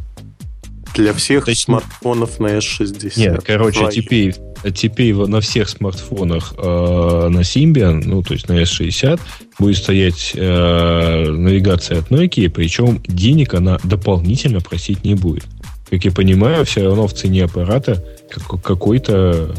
Для 0.95 1.13
всех 1.13 1.47
Точнее... 1.47 1.65
смартфонов 1.65 2.39
на 2.41 2.59
S60. 2.59 3.13
Нет, 3.17 3.43
короче, 3.45 3.89
теперь, 3.91 4.35
теперь 4.73 5.15
на 5.15 5.41
всех 5.41 5.69
смартфонах 5.69 6.55
э, 6.57 7.29
на 7.31 7.41
Symbian, 7.41 8.03
ну, 8.05 8.23
то 8.23 8.35
есть 8.35 8.49
на 8.49 8.63
S60, 8.63 9.21
будет 9.59 9.77
стоять 9.77 10.33
э, 10.35 11.25
навигация 11.31 11.99
от 11.99 12.11
Nokia, 12.11 12.49
причем 12.51 13.03
денег 13.07 13.55
она 13.55 13.79
дополнительно 13.85 14.61
просить 14.61 15.05
не 15.05 15.15
будет. 15.15 15.45
Как 15.91 16.05
я 16.05 16.11
понимаю, 16.11 16.65
все 16.65 16.85
равно 16.85 17.07
в 17.07 17.15
цене 17.15 17.45
аппарата 17.45 18.03
какой-то 18.47 19.55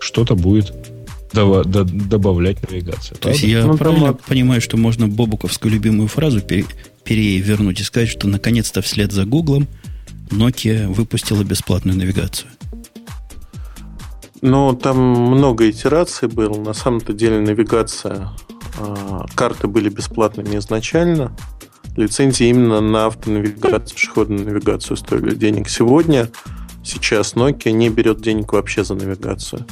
что-то 0.00 0.34
будет 0.34 0.72
добавлять 1.32 2.68
навигацию. 2.68 3.16
То 3.18 3.30
есть 3.30 3.42
я 3.42 3.64
ну, 3.66 3.76
правильно 3.76 4.06
там... 4.06 4.18
понимаю, 4.28 4.60
что 4.60 4.76
можно 4.76 5.08
бобуковскую 5.08 5.72
любимую 5.72 6.08
фразу 6.08 6.40
пере, 6.40 6.64
перевернуть 7.02 7.80
и 7.80 7.82
сказать, 7.82 8.08
что 8.08 8.28
наконец-то 8.28 8.82
вслед 8.82 9.10
за 9.12 9.24
Гуглом 9.24 9.66
Nokia 10.30 10.86
выпустила 10.86 11.42
бесплатную 11.42 11.98
навигацию. 11.98 12.48
Ну, 14.46 14.74
там 14.74 14.98
много 14.98 15.70
итераций 15.70 16.28
было. 16.28 16.60
На 16.60 16.74
самом-то 16.74 17.14
деле 17.14 17.40
навигация 17.40 18.28
а, 18.78 19.24
карты 19.34 19.68
были 19.68 19.88
бесплатными 19.88 20.58
изначально. 20.58 21.34
Лицензии 21.96 22.48
именно 22.48 22.82
на 22.82 23.06
автонавигацию, 23.06 23.96
пешеходную 23.96 24.44
навигацию 24.44 24.98
стоили 24.98 25.34
денег. 25.34 25.70
Сегодня, 25.70 26.28
сейчас 26.84 27.32
Nokia 27.36 27.72
не 27.72 27.88
берет 27.88 28.20
денег 28.20 28.52
вообще 28.52 28.84
за 28.84 28.94
навигацию. 28.94 29.64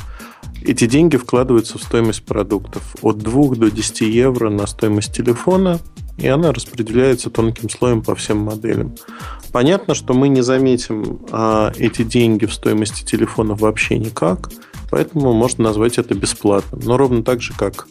Эти 0.63 0.87
деньги 0.87 1.19
вкладываются 1.19 1.77
в 1.77 1.83
стоимость 1.83 2.25
продуктов. 2.25 2.97
От 3.03 3.19
2 3.19 3.57
до 3.57 3.71
10 3.71 4.01
евро 4.01 4.49
на 4.49 4.67
стоимость 4.67 5.15
телефона, 5.15 5.81
и 6.19 6.27
она 6.27 6.53
распределяется 6.53 7.31
тонким 7.31 7.69
слоем 7.69 8.03
по 8.03 8.15
всем 8.15 8.39
моделям. 8.39 8.95
Понятно, 9.51 9.95
что 9.95 10.15
мы 10.15 10.29
не 10.29 10.43
заметим 10.43 11.21
а, 11.31 11.73
эти 11.77 12.03
деньги 12.03 12.47
в 12.47 12.55
стоимости 12.55 13.05
телефона 13.05 13.55
вообще 13.55 13.99
никак, 13.99 14.51
поэтому 14.91 15.33
можно 15.33 15.65
назвать 15.65 15.99
это 15.99 16.15
бесплатным. 16.15 16.81
Но 16.85 16.97
ровно 16.97 17.23
так 17.23 17.43
же, 17.43 17.53
как 17.55 17.87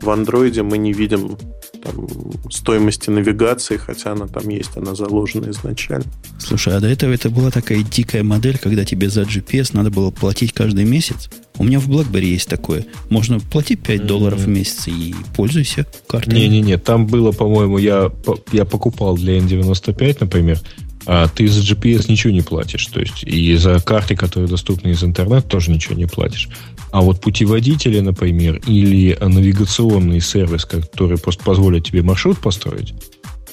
в 0.00 0.10
андроиде 0.10 0.62
мы 0.62 0.78
не 0.78 0.92
видим 0.92 1.36
там, 1.82 2.08
стоимости 2.50 3.10
навигации, 3.10 3.76
хотя 3.76 4.12
она 4.12 4.26
там 4.26 4.48
есть, 4.48 4.76
она 4.76 4.94
заложена 4.94 5.50
изначально. 5.50 6.06
Слушай, 6.38 6.76
а 6.76 6.80
до 6.80 6.88
этого 6.88 7.12
это 7.12 7.30
была 7.30 7.50
такая 7.50 7.82
дикая 7.82 8.22
модель, 8.22 8.58
когда 8.58 8.84
тебе 8.84 9.08
за 9.08 9.22
GPS 9.22 9.70
надо 9.72 9.90
было 9.90 10.10
платить 10.10 10.52
каждый 10.52 10.84
месяц. 10.84 11.30
У 11.60 11.64
меня 11.64 11.78
в 11.78 11.90
BlackBerry 11.90 12.24
есть 12.24 12.48
такое. 12.48 12.86
Можно 13.10 13.38
платить 13.38 13.82
5 13.82 14.06
долларов 14.06 14.40
в 14.40 14.48
месяц 14.48 14.88
и 14.88 15.14
пользуйся 15.36 15.86
картой. 16.08 16.32
Не-не-не, 16.32 16.78
там 16.78 17.06
было, 17.06 17.32
по-моему, 17.32 17.76
я, 17.76 18.10
я 18.50 18.64
покупал 18.64 19.14
для 19.14 19.36
N95, 19.36 20.16
например, 20.20 20.58
а 21.04 21.28
ты 21.28 21.46
за 21.48 21.60
GPS 21.60 22.10
ничего 22.10 22.32
не 22.32 22.40
платишь. 22.40 22.86
То 22.86 23.00
есть 23.00 23.24
и 23.24 23.54
за 23.56 23.78
карты, 23.78 24.16
которые 24.16 24.48
доступны 24.48 24.88
из 24.88 25.04
интернета, 25.04 25.46
тоже 25.46 25.70
ничего 25.70 25.94
не 25.96 26.06
платишь. 26.06 26.48
А 26.92 27.02
вот 27.02 27.20
путеводители, 27.20 28.00
например, 28.00 28.62
или 28.66 29.14
навигационный 29.20 30.22
сервис, 30.22 30.64
который 30.64 31.18
просто 31.18 31.44
позволит 31.44 31.84
тебе 31.84 32.00
маршрут 32.00 32.38
построить, 32.38 32.94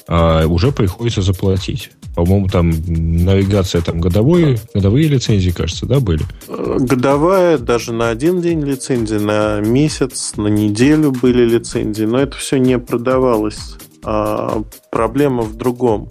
а 0.08 0.46
уже 0.46 0.72
приходится 0.72 1.20
заплатить. 1.20 1.90
По-моему, 2.18 2.48
там 2.48 2.70
навигация 2.70 3.80
там 3.80 4.00
годовой, 4.00 4.58
годовые 4.74 5.06
лицензии, 5.06 5.50
кажется, 5.50 5.86
да, 5.86 6.00
были? 6.00 6.22
Годовая, 6.48 7.58
даже 7.58 7.92
на 7.92 8.08
один 8.08 8.40
день 8.40 8.60
лицензии, 8.60 9.18
на 9.18 9.60
месяц, 9.60 10.32
на 10.36 10.48
неделю 10.48 11.12
были 11.12 11.44
лицензии, 11.44 12.02
но 12.02 12.18
это 12.18 12.36
все 12.36 12.58
не 12.58 12.76
продавалось. 12.80 13.76
А 14.02 14.64
проблема 14.90 15.42
в 15.42 15.54
другом. 15.54 16.08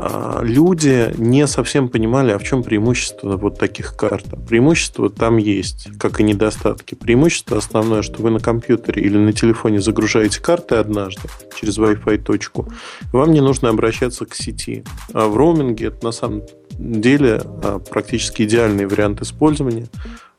А, 0.00 0.42
люди 0.42 1.12
не 1.18 1.46
совсем 1.48 1.88
понимали, 1.88 2.30
а 2.30 2.38
в 2.38 2.44
чем 2.44 2.62
преимущество 2.62 3.36
вот 3.36 3.58
таких 3.58 3.96
карт. 3.96 4.26
Преимущество 4.48 5.10
там 5.10 5.38
есть, 5.38 5.88
как 5.98 6.20
и 6.20 6.22
недостатки. 6.22 6.94
Преимущество 6.94 7.58
основное, 7.58 8.02
что 8.02 8.22
вы 8.22 8.30
на 8.30 8.38
компьютере 8.38 9.02
или 9.02 9.18
на 9.18 9.32
телефоне 9.32 9.80
загружаете 9.80 10.40
карты 10.40 10.76
однажды 10.76 11.22
через 11.60 11.78
Wi-Fi 11.78 12.18
точку, 12.18 12.68
вам 13.12 13.32
не 13.32 13.40
нужно 13.40 13.70
обращаться 13.70 14.24
к 14.24 14.34
сети. 14.34 14.84
А 15.12 15.26
в 15.26 15.36
роуминге 15.36 15.86
это 15.86 16.04
на 16.04 16.12
самом 16.12 16.42
деле 16.78 17.42
а, 17.64 17.80
практически 17.80 18.42
идеальный 18.42 18.86
вариант 18.86 19.20
использования. 19.20 19.88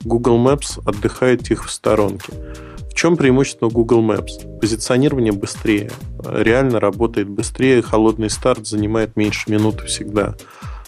Google 0.05 0.39
Maps 0.39 0.81
отдыхает 0.85 1.51
их 1.51 1.65
в 1.65 1.71
сторонке 1.71 2.31
чем 2.99 3.15
преимущество 3.15 3.69
Google 3.69 4.03
Maps? 4.03 4.59
Позиционирование 4.59 5.31
быстрее. 5.31 5.89
Реально 6.21 6.81
работает 6.81 7.29
быстрее. 7.29 7.81
Холодный 7.81 8.29
старт 8.29 8.67
занимает 8.67 9.15
меньше 9.15 9.49
минуты 9.49 9.85
всегда. 9.85 10.35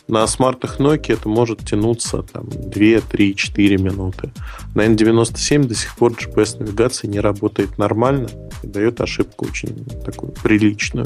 На 0.09 0.27
смартах 0.27 0.81
Nokia 0.81 1.13
это 1.13 1.29
может 1.29 1.59
тянуться 1.59 2.23
там, 2.23 2.49
2, 2.49 2.99
3, 3.09 3.33
4 3.33 3.77
минуты. 3.77 4.29
На 4.75 4.87
N97 4.87 5.63
до 5.67 5.73
сих 5.73 5.95
пор 5.95 6.11
GPS-навигация 6.11 7.07
не 7.07 7.21
работает 7.21 7.77
нормально 7.77 8.27
и 8.61 8.67
дает 8.67 8.99
ошибку 8.99 9.45
очень 9.45 9.85
такую 10.03 10.33
приличную. 10.43 11.05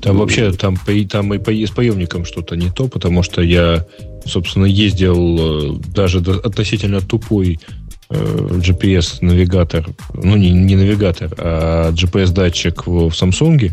Там 0.00 0.18
вообще 0.18 0.52
там, 0.52 0.76
там 1.10 1.34
и 1.34 1.38
по, 1.38 1.50
с 1.50 1.70
поемником 1.70 2.24
что-то 2.24 2.54
не 2.54 2.70
то, 2.70 2.86
потому 2.86 3.24
что 3.24 3.42
я, 3.42 3.84
собственно, 4.24 4.66
ездил 4.66 5.74
э, 5.74 5.80
даже 5.92 6.20
относительно 6.20 7.00
тупой 7.00 7.58
Э, 7.58 7.83
GPS-навигатор, 8.14 9.86
ну 10.14 10.36
не, 10.36 10.50
не 10.50 10.76
навигатор, 10.76 11.32
а 11.38 11.92
GPS-датчик 11.92 12.86
в, 12.86 13.10
в 13.10 13.12
Samsung 13.12 13.72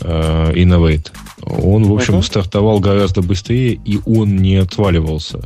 э, 0.00 0.52
Innovate, 0.54 1.08
он, 1.42 1.84
в 1.84 1.94
общем, 1.94 2.14
uh-huh. 2.14 2.22
стартовал 2.22 2.80
гораздо 2.80 3.22
быстрее, 3.22 3.78
и 3.84 3.98
он 4.04 4.36
не 4.36 4.56
отваливался. 4.56 5.40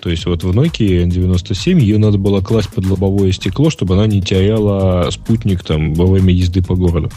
То 0.00 0.10
есть 0.10 0.26
вот 0.26 0.42
в 0.42 0.50
Nokia 0.50 1.06
N97 1.06 1.78
ее 1.78 1.96
надо 1.98 2.18
было 2.18 2.40
класть 2.40 2.70
под 2.70 2.86
лобовое 2.86 3.30
стекло, 3.30 3.70
чтобы 3.70 3.94
она 3.94 4.08
не 4.08 4.20
теряла 4.20 5.08
спутник 5.10 5.62
там 5.62 5.94
во 5.94 6.06
время 6.06 6.34
езды 6.34 6.60
по 6.60 6.74
городу. 6.74 7.10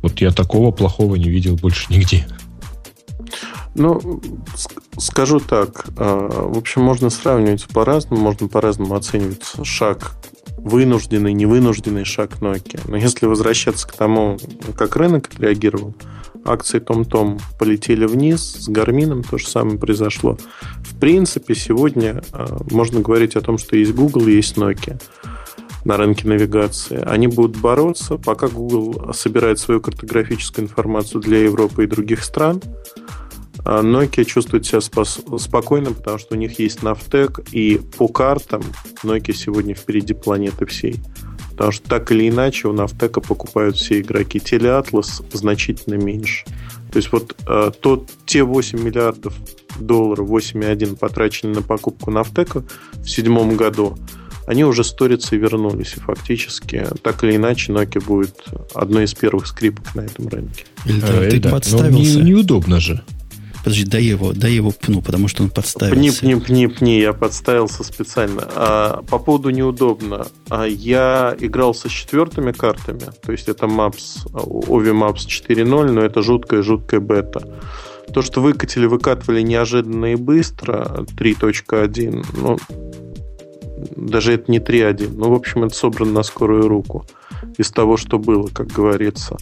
Вот 0.00 0.20
я 0.20 0.30
такого 0.30 0.70
плохого 0.70 1.16
не 1.16 1.28
видел 1.28 1.56
больше 1.56 1.86
нигде. 1.90 2.26
Ну, 3.74 4.20
скажу 4.98 5.40
так. 5.40 5.86
А, 5.96 6.48
в 6.48 6.58
общем, 6.58 6.82
можно 6.82 7.10
сравнивать 7.10 7.66
по-разному, 7.68 8.22
можно 8.22 8.48
по-разному 8.48 8.94
оценивать 8.94 9.44
шаг 9.64 10.12
вынужденный, 10.58 11.32
невынужденный 11.32 12.04
шаг 12.04 12.38
Nokia. 12.40 12.80
Но 12.86 12.96
если 12.96 13.26
возвращаться 13.26 13.86
к 13.86 13.92
тому, 13.92 14.38
как 14.76 14.96
рынок 14.96 15.28
отреагировал, 15.32 15.94
акции 16.44 16.78
Том-Том 16.78 17.38
полетели 17.58 18.06
вниз, 18.06 18.40
с 18.40 18.68
Гармином 18.68 19.24
то 19.24 19.38
же 19.38 19.46
самое 19.46 19.78
произошло. 19.78 20.38
В 20.82 20.98
принципе, 20.98 21.54
сегодня 21.54 22.22
а, 22.32 22.58
можно 22.70 23.00
говорить 23.00 23.34
о 23.34 23.40
том, 23.40 23.58
что 23.58 23.76
есть 23.76 23.92
Google, 23.92 24.28
есть 24.28 24.56
Nokia 24.56 25.00
на 25.84 25.96
рынке 25.96 26.26
навигации. 26.28 27.02
Они 27.04 27.26
будут 27.26 27.58
бороться, 27.58 28.16
пока 28.16 28.48
Google 28.48 29.12
собирает 29.12 29.58
свою 29.58 29.80
картографическую 29.80 30.64
информацию 30.64 31.20
для 31.20 31.42
Европы 31.42 31.84
и 31.84 31.88
других 31.88 32.22
стран– 32.22 32.62
Nokia 33.64 34.24
чувствует 34.24 34.66
себя 34.66 34.80
спокойно, 35.38 35.92
потому 35.92 36.18
что 36.18 36.34
у 36.34 36.38
них 36.38 36.58
есть 36.58 36.80
Navtec, 36.80 37.48
и 37.50 37.80
по 37.96 38.08
картам 38.08 38.62
Nokia 39.02 39.32
сегодня 39.32 39.74
впереди 39.74 40.14
планеты 40.14 40.66
всей. 40.66 41.00
Потому 41.52 41.72
что 41.72 41.88
так 41.88 42.10
или 42.10 42.28
иначе 42.28 42.68
у 42.68 42.74
Navtec 42.74 43.20
покупают 43.26 43.76
все 43.76 44.00
игроки. 44.00 44.40
Телеатлас 44.40 45.22
значительно 45.32 45.94
меньше. 45.94 46.44
То 46.92 46.98
есть 46.98 47.10
вот 47.12 47.34
э, 47.46 47.70
то, 47.80 48.06
те 48.26 48.42
8 48.42 48.80
миллиардов 48.80 49.34
долларов, 49.78 50.28
8,1 50.28 50.96
потрачены 50.96 51.54
на 51.54 51.62
покупку 51.62 52.10
Navtec 52.10 52.64
в 52.94 53.08
седьмом 53.08 53.56
году, 53.56 53.96
они 54.46 54.64
уже 54.64 54.84
сторятся 54.84 55.36
и 55.36 55.38
вернулись. 55.38 55.94
И 55.96 56.00
фактически, 56.00 56.86
так 57.02 57.24
или 57.24 57.36
иначе, 57.36 57.72
Nokia 57.72 58.04
будет 58.04 58.44
одной 58.74 59.04
из 59.04 59.14
первых 59.14 59.46
скрипок 59.46 59.94
на 59.94 60.02
этом 60.02 60.28
рынке. 60.28 60.66
Ильдар, 60.84 61.10
а, 61.10 61.30
ты 61.30 61.36
Эльдар, 61.36 61.52
подставился. 61.52 62.20
Не, 62.20 62.30
неудобно 62.30 62.80
же. 62.80 63.02
Подожди, 63.64 63.86
дай 63.86 64.02
его, 64.02 64.34
дай 64.34 64.52
его 64.52 64.72
пну, 64.72 65.00
потому 65.00 65.26
что 65.26 65.42
он 65.42 65.48
подставился. 65.48 66.20
Пни, 66.20 66.34
пни, 66.34 66.40
пни, 66.44 66.66
пни, 66.66 67.00
я 67.00 67.14
подставился 67.14 67.82
специально. 67.82 68.46
А, 68.54 69.02
по 69.08 69.18
поводу 69.18 69.48
неудобно. 69.48 70.26
А, 70.50 70.66
я 70.66 71.34
игрался 71.40 71.88
с 71.88 71.92
четвертыми 71.92 72.52
картами, 72.52 73.04
то 73.22 73.32
есть 73.32 73.48
это 73.48 73.64
Maps, 73.64 74.26
Ovi 74.34 74.92
Maps 74.92 75.26
4.0, 75.26 75.90
но 75.90 76.02
это 76.02 76.20
жуткая-жуткая 76.20 77.00
бета. 77.00 77.48
То, 78.12 78.20
что 78.20 78.42
выкатили, 78.42 78.84
выкатывали 78.84 79.40
неожиданно 79.40 80.12
и 80.12 80.16
быстро, 80.16 81.06
3.1, 81.16 82.26
ну, 82.36 82.58
даже 83.96 84.34
это 84.34 84.52
не 84.52 84.58
3.1, 84.58 85.14
ну, 85.16 85.30
в 85.30 85.34
общем, 85.34 85.64
это 85.64 85.74
собрано 85.74 86.12
на 86.12 86.22
скорую 86.22 86.68
руку 86.68 87.06
из 87.56 87.70
того, 87.70 87.96
что 87.96 88.18
было, 88.18 88.48
как 88.48 88.66
говорится. 88.66 89.38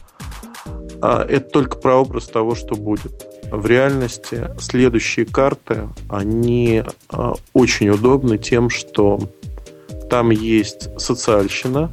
А 1.00 1.26
это 1.28 1.50
только 1.50 1.76
прообраз 1.76 2.26
того, 2.26 2.54
что 2.54 2.76
будет 2.76 3.31
в 3.52 3.66
реальности 3.66 4.50
следующие 4.58 5.26
карты, 5.26 5.88
они 6.08 6.82
а, 7.08 7.34
очень 7.52 7.90
удобны 7.90 8.38
тем, 8.38 8.70
что 8.70 9.20
там 10.10 10.30
есть 10.30 10.88
социальщина, 10.98 11.90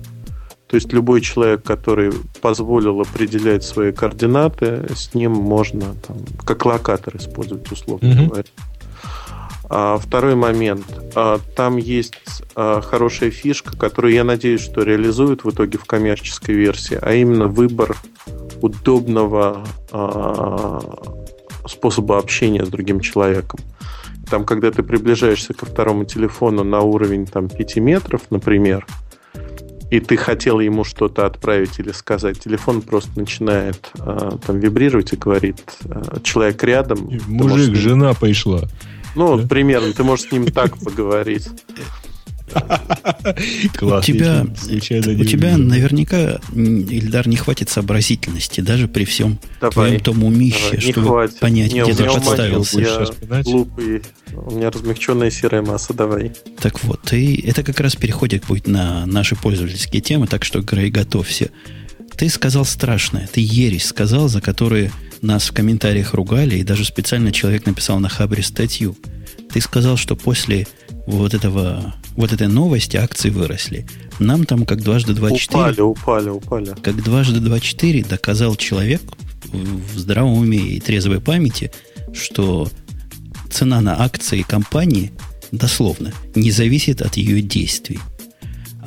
то 0.68 0.76
есть 0.76 0.94
любой 0.94 1.22
человек, 1.22 1.64
который 1.64 2.12
позволил 2.42 3.02
определять 3.02 3.64
свои 3.64 3.92
координаты, 3.92 4.88
с 4.96 5.14
ним 5.16 5.32
можно 5.32 5.96
там, 6.08 6.18
как 6.46 6.66
локатор 6.66 7.18
использовать, 7.18 7.72
условно 7.72 8.06
mm-hmm. 8.06 8.28
говоря. 8.28 8.44
А, 9.72 9.98
второй 9.98 10.36
момент. 10.36 10.86
А, 11.16 11.40
там 11.56 11.78
есть 11.78 12.16
а, 12.56 12.82
хорошая 12.82 13.32
фишка, 13.32 13.78
которую 13.78 14.14
я 14.14 14.24
надеюсь, 14.24 14.62
что 14.62 14.84
реализуют 14.84 15.44
в 15.44 15.50
итоге 15.50 15.78
в 15.78 15.86
коммерческой 15.86 16.56
версии, 16.56 16.98
а 17.02 17.14
именно 17.14 17.48
выбор 17.48 17.96
удобного 18.62 19.66
а, 19.92 20.82
способа 21.68 22.18
общения 22.18 22.66
с 22.66 22.70
другим 22.70 23.00
человеком. 23.00 23.60
Там, 24.30 24.46
когда 24.46 24.72
ты 24.72 24.84
приближаешься 24.84 25.54
ко 25.54 25.66
второму 25.66 26.06
телефону 26.06 26.64
на 26.64 26.82
уровень 26.82 27.26
там, 27.26 27.50
5 27.50 27.78
метров, 27.78 28.22
например, 28.30 28.86
и 29.90 30.00
ты 30.00 30.18
хотел 30.18 30.60
ему 30.60 30.84
что-то 30.84 31.26
отправить 31.26 31.80
или 31.80 31.92
сказать, 31.92 32.40
телефон 32.40 32.82
просто 32.82 33.20
начинает 33.20 33.92
э, 33.96 34.32
там 34.46 34.60
вибрировать 34.60 35.14
и 35.14 35.16
говорит, 35.16 35.64
э, 35.86 36.20
человек 36.22 36.64
рядом. 36.64 37.10
Мужик, 37.28 37.70
можешь... 37.70 37.78
жена 37.78 38.14
пришла. 38.14 38.62
Ну, 39.16 39.38
да? 39.38 39.48
примерно, 39.48 39.92
ты 39.94 40.04
можешь 40.04 40.28
с 40.28 40.32
ним 40.32 40.46
так 40.46 40.78
поговорить. 40.78 41.50
У 43.82 44.02
тебя, 44.02 44.46
у 44.46 45.24
тебя 45.26 45.58
наверняка, 45.58 46.40
Ильдар, 46.54 47.28
не 47.28 47.36
хватит 47.36 47.70
сообразительности, 47.70 48.62
даже 48.62 48.88
при 48.88 49.06
всем 49.06 49.40
твоем 49.72 50.00
том 50.00 50.24
умище, 50.24 50.80
чтобы 50.80 51.30
понять, 51.40 51.72
где 51.72 51.94
ты 51.94 52.04
подставился. 52.04 52.80
Я 52.80 53.44
глупый, 53.44 54.02
у 54.34 54.52
меня 54.52 54.70
размягченная 54.70 55.32
серая 55.32 55.62
масса, 55.62 55.94
давай. 55.94 56.32
Так 56.60 56.84
вот, 56.84 57.14
и 57.14 57.36
это 57.48 57.64
как 57.64 57.80
раз 57.80 57.96
переходит 57.96 58.46
будет 58.46 58.68
на 58.68 59.06
наши 59.06 59.36
пользовательские 59.36 60.02
темы, 60.02 60.28
так 60.28 60.44
что, 60.46 60.62
Грей, 60.62 60.90
готовься. 60.90 61.50
Ты 62.16 62.30
сказал 62.30 62.66
страшное, 62.66 63.30
ты 63.32 63.42
ересь 63.42 63.86
сказал, 63.86 64.28
за 64.28 64.42
которые 64.42 64.92
нас 65.22 65.50
в 65.50 65.54
комментариях 65.54 66.14
ругали, 66.14 66.58
и 66.58 66.64
даже 66.64 66.86
специально 66.86 67.32
человек 67.32 67.66
написал 67.66 68.00
на 68.00 68.10
Хабре 68.10 68.44
статью. 68.44 68.96
Ты 69.52 69.62
сказал, 69.62 69.98
что 69.98 70.16
после 70.16 70.68
вот 71.08 71.34
этого 71.34 71.96
вот 72.16 72.34
этой 72.34 72.48
новости 72.48 72.98
акции 72.98 73.30
выросли. 73.30 73.88
Нам 74.20 74.46
там 74.46 74.66
как 74.66 74.82
дважды 74.82 75.14
два 75.14 75.32
четыре... 75.32 75.60
Упали, 75.62 75.82
упали, 75.82 76.30
упали. 76.30 76.76
Как 76.82 77.02
дважды 77.04 77.40
два 77.40 77.60
четыре 77.60 78.04
доказал 78.04 78.56
человек 78.56 79.02
в 79.52 79.98
здравом 79.98 80.34
уме 80.34 80.58
и 80.58 80.80
трезвой 80.80 81.22
памяти, 81.22 81.72
что 82.14 82.70
цена 83.50 83.82
на 83.82 84.04
акции 84.04 84.42
компании 84.42 85.12
дословно 85.52 86.14
не 86.36 86.52
зависит 86.52 87.02
от 87.02 87.18
ее 87.18 87.42
действий. 87.42 88.00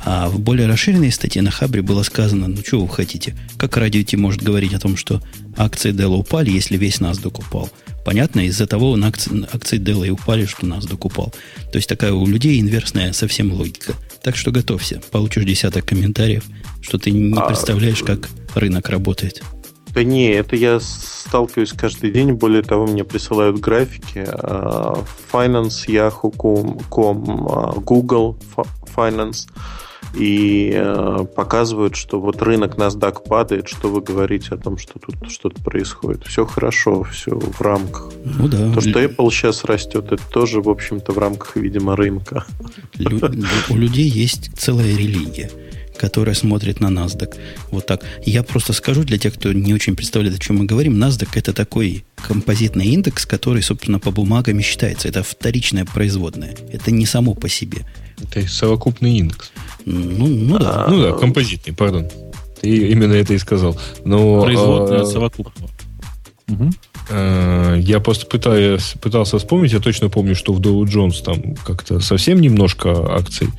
А 0.05 0.29
в 0.29 0.39
более 0.39 0.67
расширенной 0.67 1.11
статье 1.11 1.41
на 1.41 1.49
Хабре 1.49 1.81
было 1.81 2.03
сказано, 2.03 2.47
ну 2.47 2.57
что 2.65 2.81
вы 2.81 2.89
хотите, 2.89 3.35
как 3.57 3.77
радио 3.77 4.03
Ти 4.03 4.17
может 4.17 4.43
говорить 4.43 4.73
о 4.73 4.79
том, 4.79 4.97
что 4.97 5.21
акции 5.55 5.93
Dell 5.93 6.15
упали, 6.15 6.51
если 6.51 6.77
весь 6.77 6.99
NASDAQ 6.99 7.39
упал. 7.39 7.69
Понятно, 8.05 8.41
из-за 8.41 8.67
того 8.67 8.95
на 8.95 9.07
акции, 9.07 9.47
акции 9.51 9.79
Dell 9.79 10.05
и 10.05 10.09
упали, 10.09 10.45
что 10.45 10.67
NASDAQ 10.67 10.97
упал. 11.01 11.33
То 11.71 11.77
есть 11.77 11.87
такая 11.87 12.11
у 12.11 12.25
людей 12.27 12.59
инверсная 12.59 13.13
совсем 13.13 13.53
логика. 13.53 13.93
Так 14.21 14.35
что 14.35 14.51
готовься, 14.51 15.01
получишь 15.11 15.45
десяток 15.45 15.85
комментариев, 15.85 16.43
что 16.81 16.97
ты 16.97 17.11
не 17.11 17.37
а, 17.37 17.45
представляешь, 17.45 18.03
как 18.03 18.29
рынок 18.55 18.89
работает. 18.89 19.41
Да 19.93 20.03
не, 20.03 20.31
это 20.31 20.55
я 20.55 20.79
сталкиваюсь 20.79 21.71
каждый 21.73 22.11
день. 22.11 22.33
Более 22.33 22.63
того, 22.63 22.87
мне 22.87 23.03
присылают 23.03 23.59
графики. 23.59 24.25
А, 24.27 25.03
Finance, 25.31 25.87
Yahoo.com, 25.87 27.47
а, 27.49 27.73
Google 27.79 28.37
Finance 28.95 29.47
и 30.13 30.71
э, 30.73 31.25
показывают, 31.35 31.95
что 31.95 32.19
вот 32.19 32.41
рынок 32.41 32.75
NASDAQ 32.77 33.27
падает, 33.27 33.67
что 33.67 33.89
вы 33.89 34.01
говорите 34.01 34.49
о 34.51 34.57
том, 34.57 34.77
что 34.77 34.99
тут 34.99 35.31
что-то 35.31 35.61
происходит. 35.61 36.23
Все 36.25 36.45
хорошо, 36.45 37.03
все 37.03 37.31
в 37.31 37.61
рамках. 37.61 38.11
Ну 38.23 38.47
да. 38.47 38.71
То, 38.73 38.81
что 38.81 39.03
Apple 39.03 39.31
сейчас 39.31 39.63
растет, 39.63 40.11
это 40.11 40.23
тоже, 40.31 40.61
в 40.61 40.69
общем-то, 40.69 41.13
в 41.13 41.17
рамках, 41.17 41.55
видимо, 41.55 41.95
рынка. 41.95 42.45
У 43.69 43.75
людей 43.75 44.07
есть 44.07 44.51
целая 44.57 44.95
религия 44.95 45.49
которая 45.97 46.35
смотрит 46.35 46.79
на 46.79 46.87
NASDAQ. 46.87 47.37
Вот 47.71 47.85
так. 47.85 48.03
Я 48.25 48.43
просто 48.43 48.73
скажу 48.73 49.03
для 49.03 49.17
тех, 49.17 49.35
кто 49.35 49.53
не 49.53 49.73
очень 49.73 49.95
представляет, 49.95 50.35
о 50.35 50.39
чем 50.39 50.57
мы 50.57 50.65
говорим. 50.65 51.01
NASDAQ 51.01 51.29
это 51.35 51.53
такой 51.53 52.03
композитный 52.15 52.87
индекс, 52.87 53.25
который, 53.25 53.61
собственно, 53.61 53.99
по 53.99 54.11
бумагам 54.11 54.59
считается. 54.59 55.07
Это 55.07 55.23
вторичное 55.23 55.85
производное. 55.85 56.55
Это 56.71 56.91
не 56.91 57.05
само 57.05 57.35
по 57.35 57.47
себе. 57.47 57.85
Это 58.21 58.47
совокупный 58.47 59.17
индекс. 59.17 59.51
Ну, 59.85 60.27
ну 60.27 60.59
да. 60.59 60.85
Ну 60.89 61.01
да, 61.01 61.11
композитный, 61.13 61.73
пардон. 61.73 62.07
Ты 62.61 62.91
именно 62.91 63.13
это 63.13 63.33
и 63.33 63.37
сказал. 63.37 63.77
Но, 64.05 64.43
Производная 64.43 65.01
а, 65.01 65.05
совокупного. 65.05 65.69
Угу. 66.49 66.69
А, 67.11 67.75
я 67.75 67.99
просто 67.99 68.25
пытаюсь, 68.25 68.95
пытался 69.01 69.37
вспомнить, 69.37 69.73
я 69.73 69.79
точно 69.79 70.09
помню, 70.09 70.35
что 70.35 70.53
в 70.53 70.61
Dow 70.61 70.81
Jones 70.83 71.23
там 71.23 71.55
как-то 71.65 71.99
совсем 71.99 72.39
немножко 72.39 72.91
акций 73.13 73.49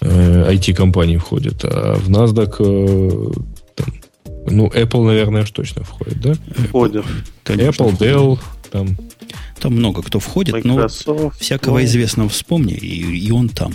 э, 0.00 0.52
IT-компаний 0.54 1.18
входит, 1.18 1.64
а 1.64 1.96
в 1.96 2.08
NASDAQ 2.08 2.56
э, 2.58 3.32
там, 3.74 3.94
ну, 4.46 4.68
Apple, 4.68 5.04
наверное, 5.04 5.42
уж 5.42 5.50
точно 5.50 5.84
входит, 5.84 6.20
да? 6.20 6.34
Входит. 6.68 7.04
Apple, 7.44 7.98
Dell, 7.98 8.38
там... 8.70 8.96
Там 9.60 9.74
много 9.74 10.02
кто 10.02 10.18
входит, 10.20 10.54
Microsoft, 10.54 11.06
но 11.06 11.30
всякого 11.38 11.78
ну... 11.78 11.84
известного 11.84 12.30
вспомни, 12.30 12.72
и, 12.72 13.26
и 13.26 13.30
он 13.30 13.50
там. 13.50 13.74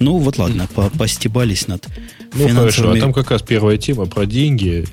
Ну, 0.00 0.16
вот 0.16 0.38
ладно, 0.38 0.66
по 0.74 0.88
постебались 0.90 1.68
над 1.68 1.86
ну, 2.32 2.48
финансовыми... 2.48 2.70
хорошо, 2.70 2.90
а 2.92 2.96
там 2.98 3.12
как 3.12 3.30
раз 3.30 3.42
первая 3.42 3.76
тема 3.76 4.06
про 4.06 4.24
деньги, 4.24 4.86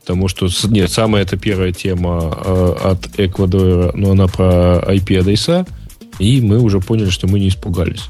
потому 0.00 0.26
что, 0.26 0.48
нет, 0.64 0.90
самая 0.90 1.22
это 1.22 1.36
первая 1.36 1.72
тема 1.72 2.36
э, 2.44 2.76
от 2.82 3.20
Эквадора, 3.20 3.92
но 3.94 4.10
она 4.10 4.26
про 4.26 4.80
IP-адреса, 4.80 5.64
и 6.18 6.40
мы 6.40 6.58
уже 6.58 6.80
поняли, 6.80 7.10
что 7.10 7.28
мы 7.28 7.38
не 7.38 7.48
испугались. 7.48 8.06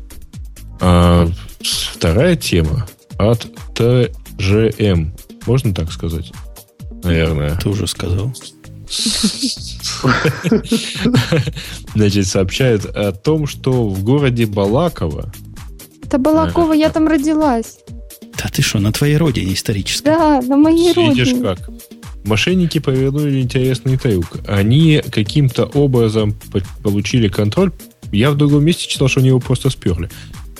А 0.80 1.28
вторая 1.60 2.34
тема 2.36 2.88
от 3.18 3.46
ТЖМ. 3.74 5.12
Можно 5.46 5.74
так 5.74 5.92
сказать? 5.92 6.32
Наверное. 7.02 7.56
Ты 7.56 7.68
уже 7.68 7.86
сказал. 7.86 8.32
Значит, 11.94 12.26
сообщает 12.26 12.86
о 12.86 13.12
том, 13.12 13.46
что 13.46 13.86
в 13.86 14.02
городе 14.02 14.46
Балаково 14.46 15.30
это 16.08 16.18
Балакова, 16.18 16.72
я 16.72 16.88
там 16.88 17.06
родилась. 17.06 17.78
Да 18.42 18.48
ты 18.52 18.62
что, 18.62 18.78
на 18.78 18.92
твоей 18.92 19.16
родине 19.16 19.52
исторической? 19.52 20.06
Да, 20.06 20.40
на 20.40 20.56
моей 20.56 20.92
родине. 20.92 21.14
Видишь 21.14 21.34
как. 21.42 21.70
Мошенники 22.24 22.78
повернули 22.78 23.40
интересный 23.40 23.98
трюк. 23.98 24.38
Они 24.46 25.02
каким-то 25.10 25.64
образом 25.64 26.34
получили 26.82 27.28
контроль. 27.28 27.72
Я 28.10 28.30
в 28.30 28.36
другом 28.36 28.64
месте 28.64 28.88
читал, 28.88 29.08
что 29.08 29.20
они 29.20 29.28
его 29.28 29.40
просто 29.40 29.70
сперли. 29.70 30.08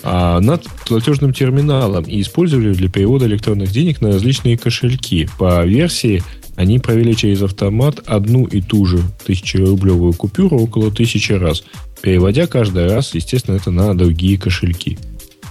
А 0.02 0.38
над 0.40 0.64
платежным 0.86 1.32
терминалом 1.32 2.04
и 2.04 2.20
использовали 2.20 2.72
для 2.72 2.88
перевода 2.88 3.26
электронных 3.26 3.70
денег 3.70 4.00
на 4.00 4.12
различные 4.12 4.58
кошельки. 4.58 5.28
По 5.38 5.64
версии 5.64 6.22
они 6.56 6.78
провели 6.78 7.16
через 7.16 7.42
автомат 7.42 8.00
одну 8.06 8.44
и 8.44 8.60
ту 8.60 8.84
же 8.84 9.00
тысячерублевую 9.24 10.12
купюру 10.12 10.58
около 10.58 10.90
тысячи 10.90 11.32
раз, 11.32 11.64
переводя 12.02 12.46
каждый 12.46 12.88
раз, 12.88 13.14
естественно, 13.14 13.56
это 13.56 13.70
на 13.70 13.96
другие 13.96 14.38
кошельки. 14.38 14.98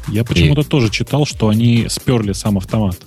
Я 0.09 0.23
почему-то 0.23 0.61
и... 0.61 0.63
тоже 0.63 0.89
читал, 0.89 1.25
что 1.25 1.49
они 1.49 1.87
сперли 1.89 2.33
сам 2.33 2.57
автомат. 2.57 2.97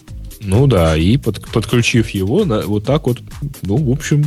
Ну 0.41 0.67
да, 0.67 0.97
и 0.97 1.17
под, 1.17 1.47
подключив 1.51 2.11
его, 2.11 2.45
на, 2.45 2.63
вот 2.63 2.85
так 2.85 3.07
вот, 3.07 3.21
ну, 3.63 3.77
в 3.77 3.91
общем, 3.91 4.25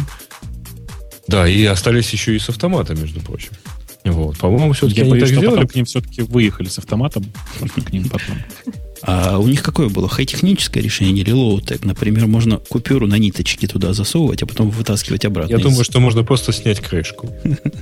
да, 1.28 1.48
и 1.48 1.64
остались 1.66 2.12
еще 2.12 2.36
и 2.36 2.40
с 2.40 2.50
автоматом, 2.50 3.00
между 3.00 3.20
прочим. 3.22 3.52
Вот, 4.04 4.38
по-моему, 4.38 4.74
все-таки 4.74 5.00
Я 5.00 5.04
они 5.06 5.12
боюсь, 5.12 5.24
так 5.24 5.34
что 5.34 5.40
сделали. 5.40 5.56
потом 5.56 5.70
к 5.70 5.76
ним 5.76 5.86
все-таки 5.86 6.22
выехали 6.22 6.68
с 6.68 6.78
автоматом, 6.78 7.26
к 7.60 7.91
ним 7.91 8.10
потом. 8.10 8.36
А 9.05 9.38
у 9.38 9.47
них 9.47 9.61
какое 9.61 9.89
было? 9.89 10.07
Хай-техническое 10.07 10.80
решение 10.80 11.23
или 11.23 11.31
low-tech? 11.31 11.84
Например, 11.84 12.25
можно 12.25 12.57
купюру 12.57 13.05
на 13.05 13.17
ниточке 13.17 13.67
туда 13.67 13.93
засовывать, 13.93 14.41
а 14.43 14.45
потом 14.45 14.69
вытаскивать 14.69 15.25
обратно. 15.25 15.51
Я 15.51 15.57
из... 15.57 15.63
думаю, 15.63 15.84
что 15.84 15.99
можно 15.99 16.23
просто 16.23 16.53
снять 16.53 16.80
крышку 16.80 17.30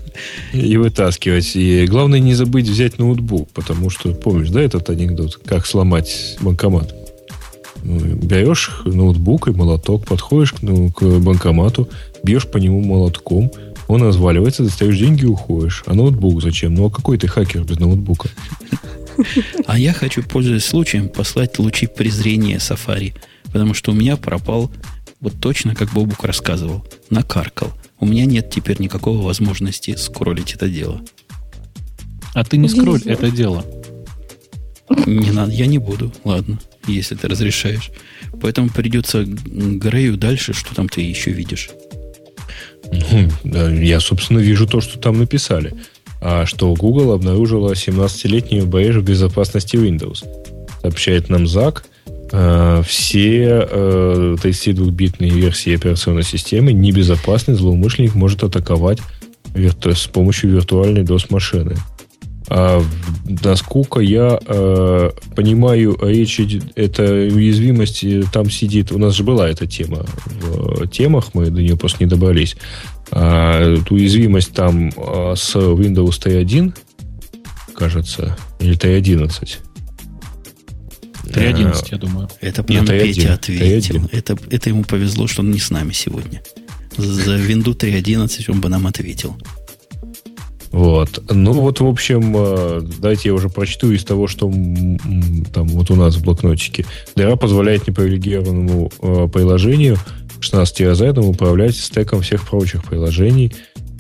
и 0.54 0.78
вытаскивать. 0.78 1.56
И 1.56 1.86
главное 1.86 2.20
не 2.20 2.34
забыть 2.34 2.68
взять 2.68 2.98
ноутбук, 2.98 3.52
потому 3.52 3.92
что, 3.92 4.14
помнишь, 4.14 4.50
да, 4.50 4.62
этот 4.62 4.90
анекдот, 4.90 5.40
как 5.46 5.68
сломать 5.68 6.38
банкомат? 6.42 6.96
Ну, 7.84 8.00
берешь 8.00 8.72
ноутбук 8.86 9.48
и 9.48 9.52
молоток, 9.52 10.06
подходишь 10.06 10.56
ну, 10.62 10.92
к 10.92 11.04
банкомату, 11.20 11.88
бьешь 12.24 12.48
по 12.48 12.58
нему 12.58 12.82
молотком, 12.82 13.52
он 13.88 14.04
разваливается, 14.04 14.64
достаешь 14.64 14.98
деньги 14.98 15.24
и 15.24 15.28
уходишь. 15.28 15.84
А 15.86 15.94
ноутбук 15.94 16.42
зачем? 16.42 16.74
Ну, 16.74 16.88
а 16.88 16.90
какой 16.90 17.18
ты 17.18 17.28
хакер 17.28 17.64
без 17.64 17.78
ноутбука? 17.78 18.30
А 19.66 19.78
я 19.78 19.94
хочу, 19.94 20.24
пользуясь 20.24 20.66
случаем, 20.66 21.10
послать 21.10 21.60
лучи 21.60 21.88
презрения 21.88 22.58
Safari, 22.58 23.14
потому 23.52 23.74
что 23.74 23.92
у 23.92 23.96
меня 23.96 24.18
пропал, 24.18 24.72
вот 25.20 25.40
точно, 25.40 25.76
как 25.76 25.94
Бобук 25.94 26.24
рассказывал, 26.24 26.86
накаркал. 27.10 27.72
У 28.00 28.06
меня 28.06 28.26
нет 28.26 28.50
теперь 28.50 28.82
никакой 28.82 29.18
возможности 29.18 29.96
скроллить 29.96 30.54
это 30.54 30.68
дело. 30.68 31.02
А 32.34 32.44
ты 32.44 32.58
не 32.58 32.70
скроль 32.70 33.02
это 33.06 33.30
дело. 33.30 33.66
Не 35.06 35.32
надо, 35.32 35.52
я 35.52 35.68
не 35.68 35.78
буду, 35.78 36.12
ладно, 36.24 36.60
если 36.88 37.16
ты 37.16 37.28
разрешаешь. 37.28 37.92
Поэтому 38.42 38.70
придется 38.70 39.24
Грею 39.26 40.18
дальше, 40.18 40.54
что 40.54 40.74
там 40.74 40.90
ты 40.90 41.02
еще 41.02 41.32
видишь. 41.32 41.70
Ну, 42.92 43.30
я, 43.80 44.00
собственно, 44.00 44.40
вижу 44.40 44.68
то, 44.68 44.82
что 44.82 45.00
там 45.00 45.20
написали 45.20 45.74
что 46.46 46.74
Google 46.76 47.14
обнаружила 47.14 47.74
17-летнюю 47.74 48.68
брешь 48.68 48.96
в 48.96 49.04
безопасности 49.04 49.76
Windows. 49.76 50.24
Сообщает 50.82 51.30
нам 51.30 51.48
Зак, 51.48 51.86
э, 52.32 52.84
все 52.86 53.68
32-битные 53.72 55.32
э, 55.32 55.34
версии 55.34 55.76
операционной 55.76 56.24
системы 56.24 56.74
небезопасны, 56.74 57.56
злоумышленник 57.56 58.16
может 58.16 58.44
атаковать 58.44 59.00
с 59.54 60.08
помощью 60.08 60.52
виртуальной 60.52 61.04
DOS-машины. 61.04 61.76
А 62.50 62.84
насколько 63.44 64.00
я 64.00 64.40
э, 64.46 65.12
понимаю, 65.36 65.98
речь 66.02 66.42
это 66.76 67.04
уязвимость 67.04 68.04
там 68.34 68.50
сидит. 68.50 68.92
У 68.92 68.98
нас 68.98 69.14
же 69.14 69.24
была 69.24 69.48
эта 69.48 69.68
тема 69.68 70.06
в 70.26 70.88
темах, 70.88 71.34
мы 71.34 71.50
до 71.50 71.62
нее 71.62 71.78
просто 71.78 72.04
не 72.04 72.10
добрались. 72.10 72.58
А, 73.12 73.76
уязвимость 73.90 74.54
там 74.54 74.92
а, 74.96 75.34
с 75.36 75.56
Windows 75.56 76.22
T1, 76.22 76.74
кажется, 77.76 78.38
или 78.60 78.78
T11. 78.78 79.58
3.11, 81.26 81.88
я 81.92 81.98
думаю. 81.98 82.30
Это 82.42 82.64
прям 82.64 82.86
Нет, 82.86 83.04
Петя 83.04 83.34
ответил. 83.34 84.10
Это, 84.12 84.38
это 84.50 84.70
ему 84.70 84.84
повезло, 84.84 85.28
что 85.28 85.42
он 85.42 85.52
не 85.52 85.60
с 85.60 85.70
нами 85.70 85.92
сегодня. 85.94 86.42
За 86.98 87.36
винду 87.36 87.72
3.11 87.72 88.52
он 88.52 88.60
бы 88.60 88.70
нам 88.70 88.88
ответил. 88.88 89.38
Вот. 90.72 91.22
Ну 91.30 91.52
вот, 91.54 91.80
в 91.82 91.86
общем, 91.86 92.32
давайте 93.00 93.30
я 93.30 93.34
уже 93.34 93.50
прочту 93.50 93.92
из 93.92 94.04
того, 94.06 94.28
что 94.28 94.50
там 94.50 95.68
вот 95.68 95.92
у 95.92 95.96
нас 95.96 96.16
в 96.16 96.24
блокнотике. 96.24 96.86
DRA 97.16 97.38
позволяет 97.38 97.88
непривилегированному 97.88 98.92
э, 99.02 99.28
приложению 99.32 99.98
16 100.42 100.76
терабайтам 100.76 101.26
управлять 101.26 101.76
стеком 101.76 102.22
всех 102.22 102.48
прочих 102.48 102.84
приложений, 102.84 103.54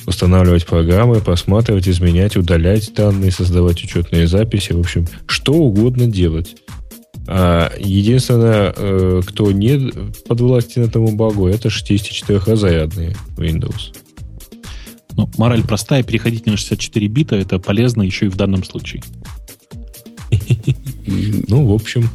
устанавливать 0.05 0.65
программы, 0.65 1.21
просматривать, 1.21 1.87
изменять, 1.87 2.35
удалять 2.35 2.93
данные, 2.93 3.31
создавать 3.31 3.83
учетные 3.83 4.27
записи, 4.27 4.73
в 4.73 4.79
общем, 4.79 5.07
что 5.27 5.53
угодно 5.53 6.07
делать. 6.07 6.55
А 7.27 7.71
единственное, 7.79 8.73
э, 8.75 9.21
кто 9.25 9.51
не 9.51 9.91
подвластен 10.27 10.83
этому 10.83 11.15
багу, 11.15 11.47
это 11.47 11.69
64-разрядные 11.69 13.15
Windows. 13.37 13.95
Ну, 15.15 15.29
мораль 15.37 15.63
простая, 15.63 16.03
переходить 16.03 16.45
на 16.45 16.57
64 16.57 17.07
бита 17.07 17.35
это 17.35 17.59
полезно 17.59 18.01
еще 18.01 18.25
и 18.25 18.29
в 18.29 18.35
данном 18.35 18.63
случае. 18.63 19.03
Ну, 21.47 21.67
в 21.67 21.73
общем. 21.73 22.09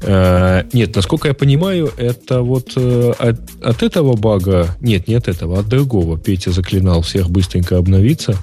Э, 0.00 0.64
нет, 0.72 0.94
насколько 0.94 1.28
я 1.28 1.34
понимаю, 1.34 1.92
это 1.96 2.42
вот 2.42 2.72
э, 2.76 3.12
от, 3.18 3.40
от 3.62 3.82
этого 3.82 4.16
бага, 4.16 4.76
нет, 4.80 5.08
не 5.08 5.14
от 5.14 5.28
этого, 5.28 5.58
от 5.58 5.68
другого. 5.68 6.18
Петя 6.18 6.52
заклинал 6.52 7.02
всех 7.02 7.30
быстренько 7.30 7.78
обновиться 7.78 8.36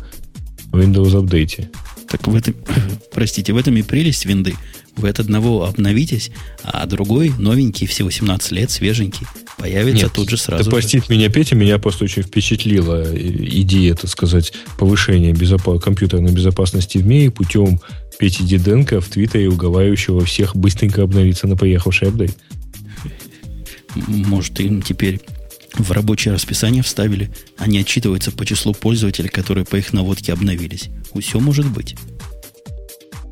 в 0.71 0.79
Windows 0.79 1.13
Update. 1.21 1.67
Так 2.09 2.27
в 2.27 2.35
этом, 2.35 2.55
простите, 3.13 3.53
в 3.53 3.57
этом 3.57 3.75
и 3.77 3.81
прелесть 3.81 4.25
винды. 4.25 4.55
Вы 4.97 5.09
от 5.09 5.19
одного 5.19 5.65
обновитесь, 5.65 6.31
а 6.63 6.85
другой, 6.85 7.31
новенький, 7.37 7.85
всего 7.85 8.09
17 8.09 8.51
лет, 8.51 8.71
свеженький, 8.71 9.27
появится 9.57 10.05
Нет, 10.05 10.13
тут 10.13 10.29
же 10.29 10.37
сразу. 10.37 10.63
Да 10.63 10.69
простит 10.71 11.09
меня, 11.09 11.29
Петя, 11.29 11.55
меня 11.55 11.77
просто 11.79 12.05
очень 12.05 12.23
впечатлила 12.23 13.05
идея, 13.13 13.95
так 13.95 14.09
сказать, 14.09 14.53
повышения 14.79 15.33
безопа- 15.33 15.79
компьютерной 15.79 16.31
безопасности 16.31 16.97
в 16.97 17.05
мире 17.05 17.29
путем 17.29 17.81
Пети 18.19 18.43
Диденко 18.43 19.01
в 19.01 19.07
Твиттере, 19.09 19.49
уговаривающего 19.49 20.23
всех 20.23 20.55
быстренько 20.55 21.03
обновиться 21.03 21.47
на 21.47 21.57
поехавший 21.57 22.07
апдейт. 22.07 22.37
Может, 23.95 24.59
им 24.61 24.81
теперь 24.81 25.21
в 25.77 25.91
рабочее 25.91 26.33
расписание 26.33 26.83
вставили. 26.83 27.31
Они 27.57 27.79
отчитываются 27.79 28.31
по 28.31 28.45
числу 28.45 28.73
пользователей, 28.73 29.29
которые 29.29 29.65
по 29.65 29.75
их 29.75 29.93
наводке 29.93 30.33
обновились. 30.33 30.89
Все 31.19 31.39
может 31.39 31.65
быть. 31.67 31.95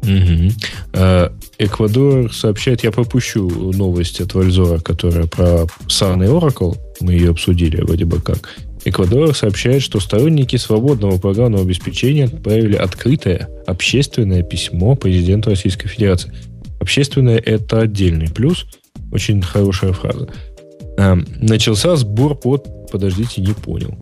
Угу. 0.04 1.30
Эквадор 1.60 2.34
сообщает, 2.34 2.84
я 2.84 2.92
пропущу 2.92 3.50
новость 3.72 4.22
от 4.22 4.34
Вальзора, 4.34 4.80
которая 4.80 5.28
про 5.28 5.66
Sun 5.88 6.24
и 6.24 6.28
Oracle, 6.28 6.78
мы 7.00 7.14
ее 7.14 7.32
обсудили 7.32 7.82
вроде 7.82 8.06
бы 8.06 8.20
как. 8.22 8.50
Эквадор 8.86 9.34
сообщает, 9.34 9.82
что 9.82 10.00
сторонники 10.02 10.58
свободного 10.58 11.18
программного 11.18 11.64
обеспечения 11.64 12.26
отправили 12.26 12.76
открытое 12.76 13.50
общественное 13.66 14.44
письмо 14.44 14.96
президенту 14.96 15.52
Российской 15.52 15.88
Федерации. 15.88 16.34
Общественное– 16.82 17.38
это 17.46 17.80
отдельный 17.80 18.30
плюс, 18.30 18.66
очень 19.12 19.42
хорошая 19.42 19.94
фраза. 19.94 20.28
А, 20.98 21.18
начался 21.40 21.96
сбор 21.96 22.36
под... 22.36 22.92
Подождите, 22.92 23.42
не 23.42 23.54
понял. 23.54 23.98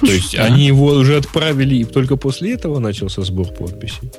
То 0.00 0.06
есть 0.06 0.34
они 0.36 0.66
его 0.66 0.86
уже 0.86 1.16
отправили, 1.16 1.76
и 1.76 1.84
только 1.84 2.16
после 2.16 2.54
этого 2.54 2.78
начался 2.78 3.22
сбор 3.22 3.48
подписей. 3.48 4.10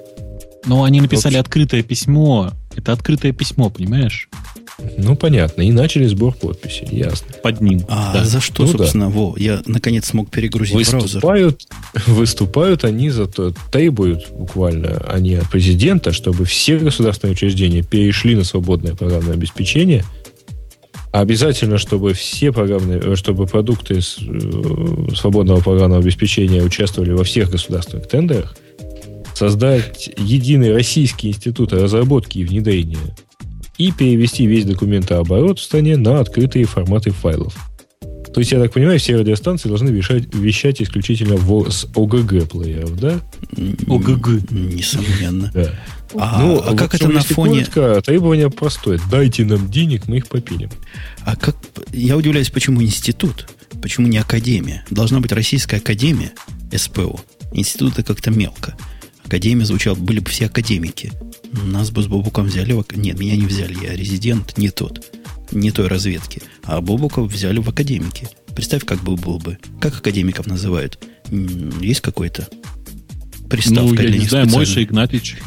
Но 0.65 0.83
они 0.83 1.01
написали 1.01 1.37
открытое 1.37 1.81
письмо. 1.81 2.51
Это 2.75 2.91
открытое 2.91 3.31
письмо, 3.31 3.69
понимаешь? 3.69 4.29
Ну, 4.97 5.15
понятно. 5.15 5.63
И 5.63 5.71
начали 5.71 6.05
сбор 6.05 6.33
подписей, 6.35 6.87
ясно. 6.91 7.27
Под 7.41 7.61
ним. 7.61 7.81
А 7.87 8.13
да. 8.13 8.25
за 8.25 8.39
что, 8.39 8.63
ну, 8.63 8.73
собственно, 8.73 9.05
да. 9.05 9.11
во, 9.11 9.35
я 9.37 9.63
наконец 9.65 10.05
смог 10.05 10.29
перегрузить 10.29 10.75
выступают, 10.75 11.67
браузер. 11.93 12.13
Выступают 12.13 12.83
они 12.83 13.09
за 13.09 13.25
то, 13.25 13.53
требуют 13.71 14.29
буквально 14.29 15.03
они 15.07 15.35
от 15.35 15.49
президента, 15.49 16.11
чтобы 16.11 16.45
все 16.45 16.77
государственные 16.77 17.33
учреждения 17.33 17.81
перешли 17.81 18.35
на 18.35 18.43
свободное 18.43 18.93
программное 18.93 19.33
обеспечение– 19.33 20.03
обязательно, 21.19 21.77
чтобы 21.77 22.13
все 22.13 22.51
программные, 22.51 23.15
чтобы 23.15 23.45
продукты 23.45 23.99
э, 23.99 25.15
свободного 25.15 25.61
программного 25.61 26.01
обеспечения 26.01 26.63
участвовали 26.63 27.11
во 27.11 27.23
всех 27.23 27.49
государственных 27.49 28.07
тендерах, 28.07 28.55
создать 29.33 30.09
единый 30.17 30.73
российский 30.73 31.29
институт 31.29 31.71
разработки 31.73 32.39
и 32.39 32.43
внедрения 32.43 33.15
и 33.77 33.91
перевести 33.91 34.47
весь 34.47 34.65
документооборот 34.65 35.59
в 35.59 35.63
стране 35.63 35.97
на 35.97 36.19
открытые 36.19 36.65
форматы 36.65 37.11
файлов. 37.11 37.55
То 38.33 38.41
есть, 38.41 38.51
я 38.51 38.59
так 38.59 38.73
понимаю, 38.73 38.99
все 38.99 39.15
радиостанции 39.15 39.69
должны 39.69 39.89
вещать, 39.89 40.33
вещать 40.35 40.81
исключительно 40.81 41.37
в, 41.37 41.69
с 41.71 41.85
ОГГ-плееров, 41.95 42.99
да? 42.99 43.19
ОГГ. 43.87 44.51
Несомненно. 44.51 45.51
Да. 45.53 45.73
А, 46.19 46.41
ну, 46.41 46.59
а 46.59 46.75
как 46.75 46.95
это 46.95 47.07
на 47.07 47.21
фоне... 47.21 47.65
Коротко, 47.65 48.01
требование 48.01 48.49
простое. 48.49 48.99
Дайте 49.09 49.45
нам 49.45 49.69
денег, 49.69 50.07
мы 50.07 50.17
их 50.17 50.27
попилим. 50.27 50.69
А 51.21 51.35
как... 51.35 51.55
Я 51.91 52.17
удивляюсь, 52.17 52.49
почему 52.49 52.81
институт? 52.81 53.47
Почему 53.81 54.07
не 54.07 54.17
академия? 54.17 54.83
Должна 54.89 55.19
быть 55.19 55.31
российская 55.31 55.77
академия 55.77 56.31
СПО. 56.75 57.19
Институты 57.51 58.03
как-то 58.03 58.31
мелко. 58.31 58.75
Академия 59.25 59.65
звучала, 59.65 59.95
были 59.95 60.19
бы 60.19 60.29
все 60.29 60.45
академики. 60.45 61.11
Нас 61.51 61.91
бы 61.91 62.01
с 62.01 62.07
Бобуком 62.07 62.45
взяли 62.45 62.73
в... 62.73 62.85
Нет, 62.95 63.19
меня 63.19 63.35
не 63.35 63.45
взяли, 63.45 63.77
я 63.83 63.95
резидент 63.95 64.57
не 64.57 64.69
тот. 64.69 65.05
Не 65.51 65.71
той 65.71 65.87
разведки. 65.87 66.41
А 66.63 66.81
Бобука 66.81 67.21
взяли 67.21 67.59
в 67.59 67.69
академики. 67.69 68.27
Представь, 68.55 68.85
как 68.85 69.01
бы 69.03 69.15
был 69.15 69.37
бы. 69.37 69.57
Как 69.79 69.97
академиков 69.97 70.47
называют? 70.47 70.97
Есть 71.29 72.01
какой-то 72.01 72.47
приставка 73.49 73.95
ну, 73.95 74.01
я 74.01 74.09
не 74.09 74.27
знаю, 74.27 74.47
Мойша 74.49 74.83
Игнатьевич. 74.83 75.37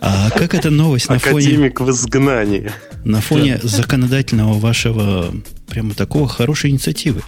А 0.00 0.30
как 0.30 0.54
эта 0.54 0.70
новость 0.70 1.08
на 1.08 1.18
фоне... 1.18 1.46
Академик 1.46 1.80
в 1.80 1.90
изгнании. 1.90 2.70
На 3.04 3.20
фоне 3.20 3.58
законодательного 3.62 4.58
вашего 4.58 5.34
прямо 5.68 5.94
такого 5.94 6.28
хорошей 6.28 6.70
инициативы. 6.70 7.22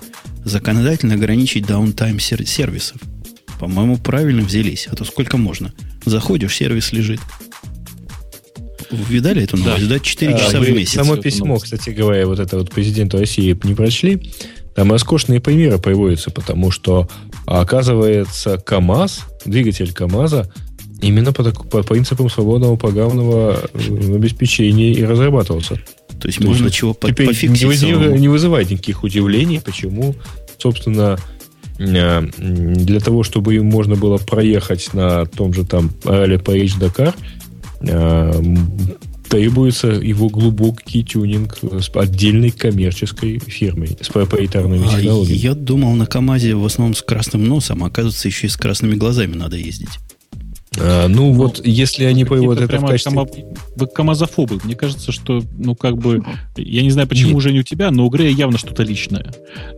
Законодательно 0.45 1.15
ограничить 1.15 1.67
даунтайм 1.67 2.19
сервисов. 2.19 3.01
По-моему, 3.59 3.99
правильно 3.99 4.43
взялись. 4.43 4.89
А 4.91 4.97
то 4.97 5.05
сколько 5.05 5.37
можно? 5.37 5.73
Заходишь, 6.05 6.57
сервис 6.57 6.93
лежит. 6.93 7.21
Видали 8.91 9.43
эту 9.45 9.57
новость? 9.57 9.89
Да, 9.89 9.99
4 10.01 10.33
часа 10.33 10.59
а, 10.59 10.61
в 10.61 10.71
месяц. 10.71 10.95
Само 10.95 11.17
письмо, 11.17 11.59
кстати 11.59 11.91
говоря, 11.91 12.27
вот 12.27 12.41
это 12.41 12.59
вот 12.59 12.71
президенту 12.71 13.19
России 13.19 13.57
не 13.63 13.75
прочли. 13.75 14.21
Там 14.75 14.91
роскошные 14.91 15.41
примеры 15.41 15.79
появляются, 15.79 16.31
потому 16.31 16.71
что, 16.71 17.09
оказывается, 17.47 18.59
КАМАЗ, 18.59 19.27
двигатель 19.45 19.93
КАМАЗа, 19.93 20.53
именно 21.01 21.33
по, 21.33 21.45
по 21.45 21.83
принципам 21.83 22.29
свободного 22.29 22.77
программного 22.77 23.59
э, 23.73 24.15
обеспечения 24.15 24.93
и 24.93 25.05
разрабатывался. 25.05 25.81
То 26.21 26.29
есть 26.29 26.39
То 26.39 26.45
можно 26.45 26.65
есть, 26.65 26.77
чего 26.77 26.95
теперь 26.95 27.29
пофиксить 27.29 27.67
не, 27.67 27.75
самому. 27.75 28.17
не 28.17 28.29
вызывает 28.29 28.71
никаких 28.71 29.03
удивлений, 29.03 29.61
почему, 29.61 30.15
собственно, 30.59 31.19
э, 31.79 32.23
для 32.37 33.01
того, 33.01 33.23
чтобы 33.23 33.57
им 33.57 33.67
можно 33.67 33.97
было 33.97 34.19
проехать 34.19 34.93
на 34.93 35.25
том 35.27 35.55
же 35.55 35.65
там 35.65 35.91
ралли 36.05 36.37
Париж 36.37 36.75
Дакар, 36.75 37.15
э, 37.81 38.43
требуется 39.31 39.87
его 39.87 40.29
глубокий 40.29 41.05
тюнинг 41.05 41.59
с 41.63 41.89
отдельной 41.95 42.51
коммерческой 42.51 43.39
фирмой, 43.39 43.97
с 44.01 44.09
проприетарными 44.09 44.85
а 44.85 44.97
технологиями. 44.97 45.39
Я 45.39 45.55
думал, 45.55 45.95
на 45.95 46.05
КАМАЗе 46.05 46.57
в 46.57 46.65
основном 46.65 46.95
с 46.95 47.03
красным 47.03 47.45
носом, 47.45 47.85
а 47.85 47.87
оказывается, 47.87 48.27
еще 48.27 48.49
и 48.49 48.51
с 48.51 48.57
красными 48.57 48.97
глазами 48.97 49.37
надо 49.37 49.57
ездить. 49.57 50.01
А, 50.79 51.09
ну, 51.09 51.21
ну, 51.21 51.33
вот, 51.33 51.61
если 51.65 52.05
они 52.05 52.25
появятся 52.25 52.65
это 52.65 52.79
в 52.79 52.87
качестве... 52.87 53.13
Кома... 53.13 53.29
Вы 53.77 53.87
камазофобы. 53.87 54.61
Мне 54.63 54.77
кажется, 54.77 55.11
что, 55.11 55.43
ну, 55.59 55.75
как 55.75 55.99
бы... 55.99 56.23
Я 56.57 56.83
не 56.83 56.91
знаю, 56.91 57.09
почему 57.09 57.31
Нет. 57.31 57.37
уже 57.37 57.53
не 57.53 57.61
у 57.61 57.63
тебя, 57.63 57.91
но 57.91 58.07
у 58.07 58.09
Грея 58.09 58.31
явно 58.31 58.57
что-то 58.57 58.83
личное. 58.85 59.33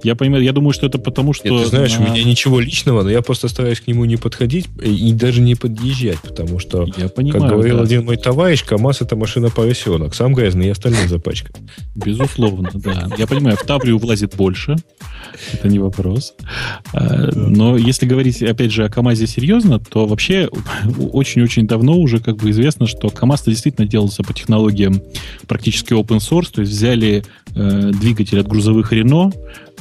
Я 0.05 0.15
понимаю, 0.15 0.45
я 0.45 0.53
думаю, 0.53 0.73
что 0.73 0.87
это 0.87 0.99
потому, 0.99 1.33
что... 1.33 1.49
Нет, 1.49 1.63
ты 1.63 1.69
знаешь, 1.69 1.99
на... 1.99 2.05
у 2.05 2.11
меня 2.11 2.23
ничего 2.25 2.61
личного, 2.61 3.03
но 3.03 3.11
я 3.11 3.23
просто 3.23 3.49
стараюсь 3.49 3.81
к 3.81 3.87
нему 3.87 4.05
не 4.05 4.17
подходить 4.17 4.69
и 4.83 5.13
даже 5.13 5.41
не 5.41 5.55
подъезжать, 5.55 6.21
потому 6.21 6.59
что, 6.59 6.87
я 6.97 7.09
понимаю, 7.09 7.43
как 7.43 7.51
говорил 7.53 7.79
да. 7.79 7.85
один 7.85 8.05
мой 8.05 8.17
товарищ, 8.17 8.63
КамАЗ— 8.63 9.01
это 9.01 9.17
машина-поросенок. 9.17 10.15
Сам 10.15 10.35
грязный 10.35 10.67
и 10.67 10.71
остальные 10.71 11.09
запачкан. 11.09 11.55
Безусловно, 11.95 12.71
да. 12.75 13.09
Я 13.17 13.27
понимаю, 13.27 13.57
в 13.57 13.63
Таврию 13.63 13.99
влазит 13.99 14.37
больше. 14.37 14.77
Это 15.53 15.69
не 15.69 15.79
вопрос. 15.79 16.35
А, 16.93 17.31
но 17.35 17.77
если 17.77 18.07
говорить, 18.07 18.43
опять 18.43 18.73
же, 18.73 18.85
о 18.85 18.89
КамАЗе 18.89 19.27
серьезно, 19.27 19.79
то 19.79 20.07
вообще 20.07 20.49
очень-очень 20.99 21.67
давно 21.67 21.99
уже 21.99 22.19
как 22.19 22.37
бы 22.37 22.51
известно, 22.51 22.87
что 22.87 23.09
КАМАЗ 23.09 23.45
действительно 23.47 23.87
делался 23.87 24.23
по 24.23 24.33
технологиям 24.33 25.01
практически 25.47 25.93
open 25.93 26.19
source, 26.19 26.53
то 26.53 26.61
есть 26.61 26.73
взяли 26.73 27.25
э, 27.55 27.91
двигатель 27.93 28.41
от 28.41 28.47
грузовых 28.47 28.93
Рено, 28.93 29.33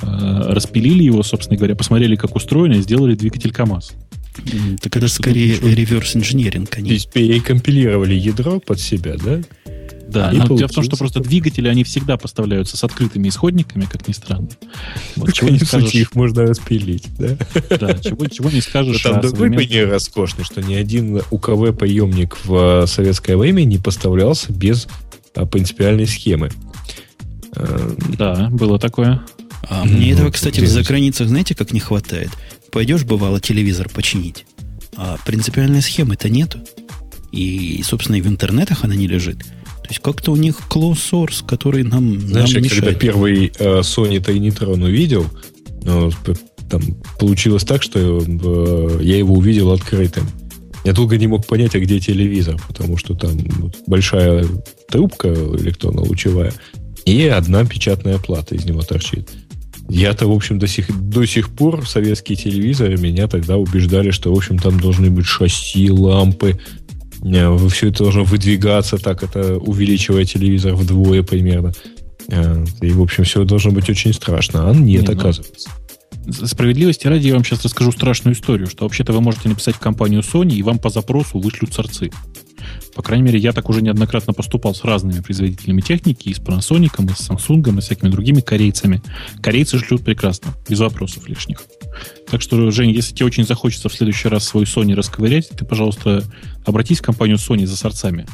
э, 0.01 0.05
распилили 0.05 1.03
его, 1.03 1.23
собственно 1.23 1.57
говоря, 1.57 1.75
посмотрели, 1.75 2.15
как 2.15 2.35
устроено, 2.35 2.73
и 2.73 2.81
сделали 2.81 3.15
двигатель 3.15 3.51
КАМАЗ. 3.51 3.93
Так 4.81 4.95
это 4.95 5.07
скорее 5.07 5.57
реверс 5.59 6.15
инженеринг. 6.15 6.69
То 6.69 6.81
есть 6.81 7.11
перекомпилировали 7.11 8.13
ядро 8.13 8.59
под 8.59 8.79
себя, 8.79 9.15
да? 9.17 9.41
Да, 10.07 10.29
и 10.29 10.37
но 10.37 10.57
дело 10.57 10.67
в 10.67 10.71
том, 10.71 10.83
что 10.83 10.97
просто 10.97 11.21
двигатели, 11.21 11.69
они 11.69 11.85
всегда 11.85 12.17
поставляются 12.17 12.75
с 12.75 12.83
открытыми 12.83 13.29
исходниками, 13.29 13.85
как 13.85 14.09
ни 14.09 14.11
странно. 14.11 14.49
Вот, 15.15 15.31
чего 15.31 15.49
не 15.49 15.59
скажешь... 15.59 15.93
их 15.93 16.15
можно 16.15 16.41
распилить, 16.41 17.05
да? 17.17 17.37
Да, 17.77 17.93
чего, 17.97 18.25
чего 18.25 18.49
не 18.49 18.59
скажешь 18.59 19.01
Там 19.01 19.21
другой 19.21 19.49
современ... 19.49 19.57
пример 19.57 19.89
роскошный, 19.89 20.43
что 20.43 20.61
ни 20.61 20.73
один 20.73 21.21
УКВ-поемник 21.31 22.37
в 22.43 22.87
советское 22.87 23.37
время 23.37 23.63
не 23.63 23.77
поставлялся 23.77 24.51
без 24.51 24.89
а, 25.33 25.45
принципиальной 25.45 26.07
схемы. 26.07 26.51
Да, 28.17 28.49
было 28.51 28.79
такое. 28.79 29.21
А 29.69 29.85
мне 29.85 30.11
этого, 30.11 30.31
кстати, 30.31 30.65
за 30.65 30.83
границах, 30.83 31.29
знаете, 31.29 31.55
как 31.55 31.71
не 31.71 31.79
хватает? 31.79 32.31
Пойдешь, 32.71 33.03
бывало, 33.03 33.39
телевизор 33.39 33.89
починить, 33.89 34.45
а 34.95 35.17
принципиальной 35.25 35.81
схемы-то 35.81 36.29
нету. 36.29 36.59
И, 37.31 37.81
собственно, 37.83 38.17
и 38.17 38.21
в 38.21 38.27
интернетах 38.27 38.83
она 38.83 38.95
не 38.95 39.07
лежит. 39.07 39.39
То 39.39 39.89
есть 39.89 39.99
как-то 39.99 40.31
у 40.31 40.35
них 40.35 40.61
close 40.69 40.97
source, 41.11 41.45
который 41.45 41.83
нам, 41.83 42.19
Знаешь, 42.19 42.53
нам 42.53 42.63
я 42.63 42.69
когда 42.69 42.93
первый 42.93 43.51
э, 43.57 43.79
Sony 43.79 44.19
Trinitron 44.19 44.83
увидел, 44.83 45.25
э, 45.85 46.09
там 46.69 46.81
получилось 47.19 47.63
так, 47.63 47.83
что 47.83 47.99
э, 47.99 48.99
я 49.01 49.17
его 49.17 49.35
увидел 49.35 49.71
открытым. 49.71 50.29
Я 50.83 50.93
долго 50.93 51.17
не 51.17 51.27
мог 51.27 51.45
понять, 51.45 51.75
а 51.75 51.79
где 51.79 51.99
телевизор, 51.99 52.59
потому 52.67 52.97
что 52.97 53.13
там 53.13 53.37
вот, 53.37 53.75
большая 53.85 54.45
трубка 54.89 55.27
электронно-лучевая 55.29 56.53
и 57.05 57.27
одна 57.27 57.65
печатная 57.65 58.17
плата 58.17 58.55
из 58.55 58.65
него 58.65 58.81
торчит. 58.81 59.29
Я-то, 59.93 60.27
в 60.27 60.31
общем, 60.31 60.57
до 60.57 60.67
сих, 60.67 60.89
до 61.09 61.25
сих 61.25 61.49
пор 61.49 61.87
советские 61.87 62.37
телевизоры 62.37 62.97
меня 62.97 63.27
тогда 63.27 63.57
убеждали, 63.57 64.11
что, 64.11 64.33
в 64.33 64.37
общем, 64.37 64.57
там 64.57 64.79
должны 64.79 65.09
быть 65.09 65.25
шасси, 65.25 65.91
лампы, 65.91 66.59
э, 67.23 67.67
все 67.69 67.89
это 67.89 68.03
должно 68.03 68.23
выдвигаться, 68.23 68.97
так 68.97 69.21
это 69.21 69.57
увеличивая 69.57 70.23
телевизор 70.23 70.75
вдвое 70.75 71.23
примерно. 71.23 71.73
Э, 72.29 72.63
и, 72.81 72.91
в 72.91 73.01
общем, 73.01 73.25
все 73.25 73.43
должно 73.43 73.71
быть 73.71 73.89
очень 73.89 74.13
страшно. 74.13 74.69
А 74.69 74.73
нет, 74.73 75.01
не, 75.01 75.07
ну, 75.07 75.19
оказывается. 75.19 75.69
Справедливости 76.45 77.07
ради 77.07 77.27
я 77.27 77.33
вам 77.33 77.43
сейчас 77.43 77.65
расскажу 77.65 77.91
страшную 77.91 78.35
историю, 78.35 78.67
что 78.67 78.85
вообще-то 78.85 79.11
вы 79.11 79.19
можете 79.19 79.49
написать 79.49 79.75
в 79.75 79.79
компанию 79.79 80.21
Sony, 80.21 80.53
и 80.53 80.63
вам 80.63 80.79
по 80.79 80.89
запросу 80.89 81.39
вышлют 81.39 81.73
сорцы. 81.73 82.11
По 82.95 83.01
крайней 83.01 83.23
мере, 83.23 83.39
я 83.39 83.53
так 83.53 83.69
уже 83.69 83.81
неоднократно 83.81 84.33
поступал 84.33 84.75
с 84.75 84.83
разными 84.83 85.21
производителями 85.21 85.81
техники, 85.81 86.29
и 86.29 86.33
с 86.33 86.39
Panasonic, 86.39 87.03
и 87.03 87.13
с 87.13 87.29
Samsung, 87.29 87.77
и 87.77 87.81
с 87.81 87.85
всякими 87.85 88.09
другими 88.09 88.41
корейцами. 88.41 89.01
Корейцы 89.41 89.79
шлют 89.79 90.03
прекрасно, 90.03 90.53
без 90.67 90.79
вопросов 90.79 91.27
лишних. 91.27 91.61
Так 92.29 92.41
что, 92.41 92.69
Жень, 92.71 92.91
если 92.91 93.13
тебе 93.13 93.25
очень 93.25 93.45
захочется 93.45 93.89
в 93.89 93.93
следующий 93.93 94.27
раз 94.27 94.45
свой 94.45 94.65
Sony 94.65 94.93
расковырять, 94.93 95.49
ты, 95.49 95.65
пожалуйста, 95.65 96.23
обратись 96.65 96.99
в 96.99 97.03
компанию 97.03 97.37
Sony 97.37 97.65
за 97.65 97.77
сорцами. 97.77 98.25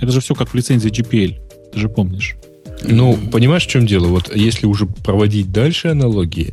Это 0.00 0.12
же 0.12 0.20
все 0.20 0.34
как 0.34 0.50
в 0.50 0.54
лицензии 0.54 0.90
GPL, 0.90 1.72
ты 1.72 1.80
же 1.80 1.88
помнишь. 1.88 2.36
Ну, 2.82 3.16
понимаешь, 3.32 3.64
в 3.64 3.70
чем 3.70 3.86
дело? 3.86 4.08
Вот 4.08 4.34
если 4.34 4.66
уже 4.66 4.86
проводить 4.86 5.50
дальше 5.50 5.88
аналогии, 5.88 6.52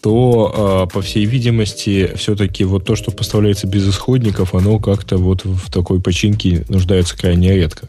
то, 0.00 0.86
э, 0.86 0.92
по 0.92 1.02
всей 1.02 1.24
видимости, 1.24 2.12
все-таки 2.16 2.64
вот 2.64 2.84
то, 2.84 2.96
что 2.96 3.10
поставляется 3.10 3.66
без 3.66 3.88
исходников, 3.88 4.54
оно 4.54 4.78
как-то 4.78 5.18
вот 5.18 5.44
в 5.44 5.70
такой 5.70 6.00
починке 6.00 6.64
нуждается 6.68 7.16
крайне 7.16 7.54
редко. 7.54 7.88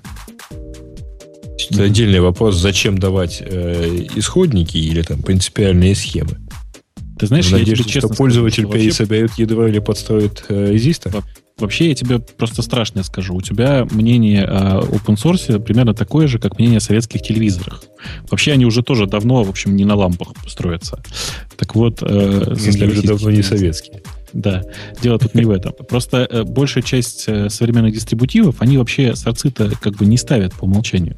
Это 1.72 1.84
отдельный 1.84 2.20
вопрос, 2.20 2.56
зачем 2.56 2.98
давать 2.98 3.42
э, 3.42 4.08
исходники 4.16 4.78
или 4.78 5.04
там 5.04 5.22
принципиальные 5.22 5.94
схемы. 5.94 6.38
Ты 7.20 7.28
знаешь, 7.28 7.48
в 7.48 7.52
надежде, 7.52 7.72
я 7.72 7.78
тебе 7.78 7.90
честно 7.92 8.10
что 8.10 8.18
пользователь 8.18 8.64
скажу, 8.64 8.80
пересоберет 8.80 9.32
ядро 9.38 9.68
или 9.68 9.80
подстроит 9.80 10.46
э, 10.50 10.72
резистор? 10.72 11.24
Вообще, 11.60 11.90
я 11.90 11.96
тебе 11.96 12.20
просто 12.20 12.62
страшно 12.62 13.04
скажу. 13.04 13.36
У 13.36 13.42
тебя 13.42 13.86
мнение 13.92 14.46
о 14.46 14.82
open 14.82 15.16
source 15.16 15.60
примерно 15.60 15.94
такое 15.94 16.28
же, 16.28 16.40
как 16.40 16.58
мнение 16.58 16.78
о 16.78 16.82
советских 16.82 17.22
телевизорах. 17.22 17.84
Вообще, 18.30 18.54
они 18.54 18.66
уже 18.66 18.84
тоже 18.84 19.06
давно, 19.06 19.44
в 19.44 19.50
общем, 19.50 19.76
не 19.76 19.86
на 19.86 19.96
лампах 19.96 20.30
строятся. 20.48 21.02
Так 21.58 21.76
вот... 21.76 22.02
Э, 22.02 22.54
Если 22.56 22.88
уже 22.88 23.04
давно 23.04 23.32
не 23.32 23.44
советские. 23.44 24.02
Да, 24.34 24.64
дело 25.02 25.18
тут 25.18 25.36
не 25.36 25.44
в 25.46 25.52
этом. 25.52 25.74
Просто 25.88 26.28
э, 26.30 26.44
большая 26.44 26.84
часть 26.84 27.26
э, 27.28 27.50
современных 27.50 27.94
дистрибутивов, 27.94 28.62
они 28.62 28.78
вообще 28.78 29.16
сорцы-то 29.16 29.72
как 29.82 29.96
бы 29.96 30.06
не 30.06 30.18
ставят 30.18 30.54
по 30.54 30.66
умолчанию. 30.66 31.16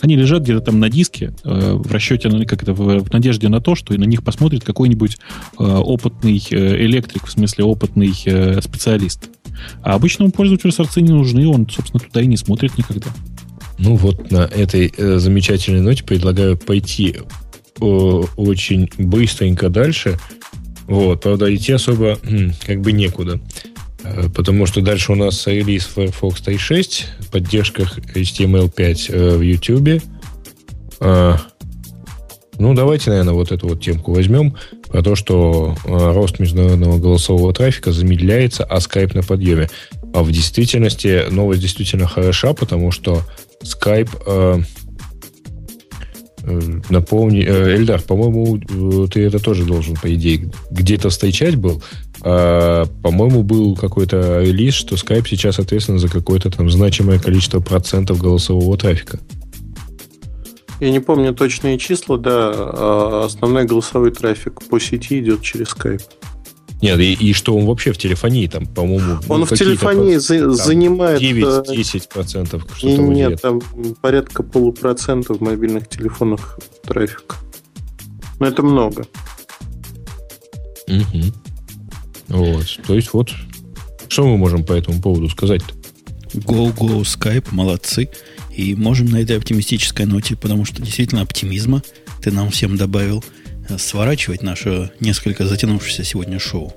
Они 0.00 0.16
лежат 0.16 0.42
где-то 0.42 0.60
там 0.60 0.78
на 0.78 0.88
диске 0.88 1.32
э, 1.44 1.72
в 1.74 1.90
расчете, 1.90 2.28
ну, 2.28 2.44
как 2.46 2.62
это, 2.62 2.72
в, 2.72 3.12
надежде 3.12 3.48
на 3.48 3.60
то, 3.60 3.74
что 3.74 3.94
на 3.94 4.04
них 4.04 4.22
посмотрит 4.22 4.64
какой-нибудь 4.64 5.18
опытный 5.56 6.38
электрик, 6.50 7.26
в 7.26 7.30
смысле 7.30 7.64
опытный 7.64 8.12
специалист. 8.62 9.28
А 9.82 9.94
обычному 9.94 10.30
пользователю 10.30 10.72
сорцы 10.72 11.00
не 11.00 11.12
нужны, 11.12 11.46
он, 11.46 11.68
собственно, 11.68 12.00
туда 12.00 12.22
и 12.22 12.26
не 12.26 12.36
смотрит 12.36 12.76
никогда. 12.78 13.08
Ну 13.78 13.96
вот 13.96 14.30
на 14.30 14.44
этой 14.44 14.92
замечательной 15.18 15.80
ноте 15.80 16.04
предлагаю 16.04 16.56
пойти 16.56 17.16
очень 17.80 18.88
быстренько 18.98 19.68
дальше. 19.68 20.18
Вот, 20.86 21.20
правда, 21.20 21.54
идти 21.54 21.72
особо 21.72 22.18
как 22.66 22.80
бы 22.80 22.92
некуда. 22.92 23.40
Э, 24.04 24.28
потому 24.34 24.66
что 24.66 24.80
дальше 24.80 25.12
у 25.12 25.14
нас 25.14 25.46
релиз 25.46 25.84
Firefox 25.84 26.42
3.6, 26.42 27.30
поддержка 27.30 27.82
HTML5 27.82 29.06
э, 29.08 29.36
в 29.36 29.40
YouTube. 29.40 30.02
А, 31.00 31.36
ну, 32.58 32.74
давайте, 32.74 33.10
наверное, 33.10 33.34
вот 33.34 33.50
эту 33.50 33.68
вот 33.68 33.82
темку 33.82 34.12
возьмем 34.12 34.56
про 34.88 35.02
то, 35.02 35.16
что 35.16 35.74
э, 35.84 36.12
рост 36.12 36.38
международного 36.38 36.98
голосового 36.98 37.52
трафика 37.52 37.92
замедляется, 37.92 38.64
а 38.64 38.78
Skype 38.78 39.16
на 39.16 39.22
подъеме. 39.22 39.68
А 40.14 40.22
в 40.22 40.30
действительности 40.30 41.24
новость 41.30 41.62
действительно 41.62 42.06
хороша, 42.06 42.52
потому 42.52 42.90
что 42.92 43.22
Skype 43.62 44.10
э, 44.26 44.62
напомни... 46.88 47.44
Э, 47.44 47.76
Эльдар, 47.76 48.00
по-моему, 48.00 48.58
э, 48.58 49.08
ты 49.08 49.22
это 49.22 49.38
тоже 49.38 49.64
должен, 49.64 49.96
по 49.96 50.12
идее, 50.14 50.50
где-то 50.70 51.10
встречать 51.10 51.56
был. 51.56 51.82
А, 52.24 52.86
по-моему, 53.02 53.42
был 53.42 53.76
какой-то 53.76 54.42
релиз, 54.42 54.74
что 54.74 54.94
Skype 54.94 55.26
сейчас 55.28 55.58
ответственен 55.58 55.98
за 55.98 56.08
какое-то 56.08 56.50
там 56.50 56.70
значимое 56.70 57.18
количество 57.18 57.60
процентов 57.60 58.18
голосового 58.20 58.76
трафика. 58.76 59.18
Я 60.80 60.90
не 60.90 61.00
помню 61.00 61.32
точные 61.32 61.78
числа, 61.78 62.18
да. 62.18 62.52
А 62.54 63.24
основной 63.26 63.64
голосовой 63.64 64.10
трафик 64.10 64.62
по 64.68 64.80
сети 64.80 65.20
идет 65.20 65.42
через 65.42 65.68
Skype. 65.68 66.02
Нет, 66.82 66.98
и, 66.98 67.12
и 67.12 67.32
что 67.32 67.56
он 67.56 67.64
вообще 67.66 67.92
в 67.92 67.98
телефонии, 67.98 68.48
там, 68.48 68.66
по-моему... 68.66 69.20
Он 69.28 69.40
ну, 69.40 69.46
в 69.46 69.50
телефонии 69.50 70.16
за, 70.16 70.40
там, 70.40 70.52
занимает... 70.52 71.22
9-10 71.22 72.08
процентов, 72.12 72.66
что-то 72.76 73.02
Нет, 73.02 73.40
там 73.40 73.60
порядка 74.00 74.42
полупроцента 74.42 75.32
в 75.32 75.40
мобильных 75.40 75.88
телефонах 75.88 76.58
трафика. 76.82 77.36
Но 78.40 78.48
это 78.48 78.64
много. 78.64 79.06
Угу. 80.88 81.22
Вот, 82.28 82.80
то 82.84 82.94
есть 82.94 83.12
вот, 83.12 83.30
что 84.08 84.26
мы 84.26 84.36
можем 84.36 84.64
по 84.64 84.72
этому 84.72 85.00
поводу 85.00 85.28
сказать-то? 85.28 85.74
Go, 86.40 86.74
go, 86.76 87.02
Skype, 87.02 87.46
молодцы. 87.52 88.08
И 88.50 88.74
можем 88.74 89.06
на 89.06 89.18
этой 89.18 89.36
оптимистической 89.38 90.04
ноте, 90.06 90.34
потому 90.34 90.64
что 90.64 90.82
действительно 90.82 91.22
оптимизма 91.22 91.82
ты 92.20 92.32
нам 92.32 92.50
всем 92.50 92.76
добавил, 92.76 93.22
э, 93.22 93.41
сворачивать 93.78 94.42
наше 94.42 94.90
несколько 95.00 95.46
затянувшееся 95.46 96.04
сегодня 96.04 96.38
шоу. 96.38 96.72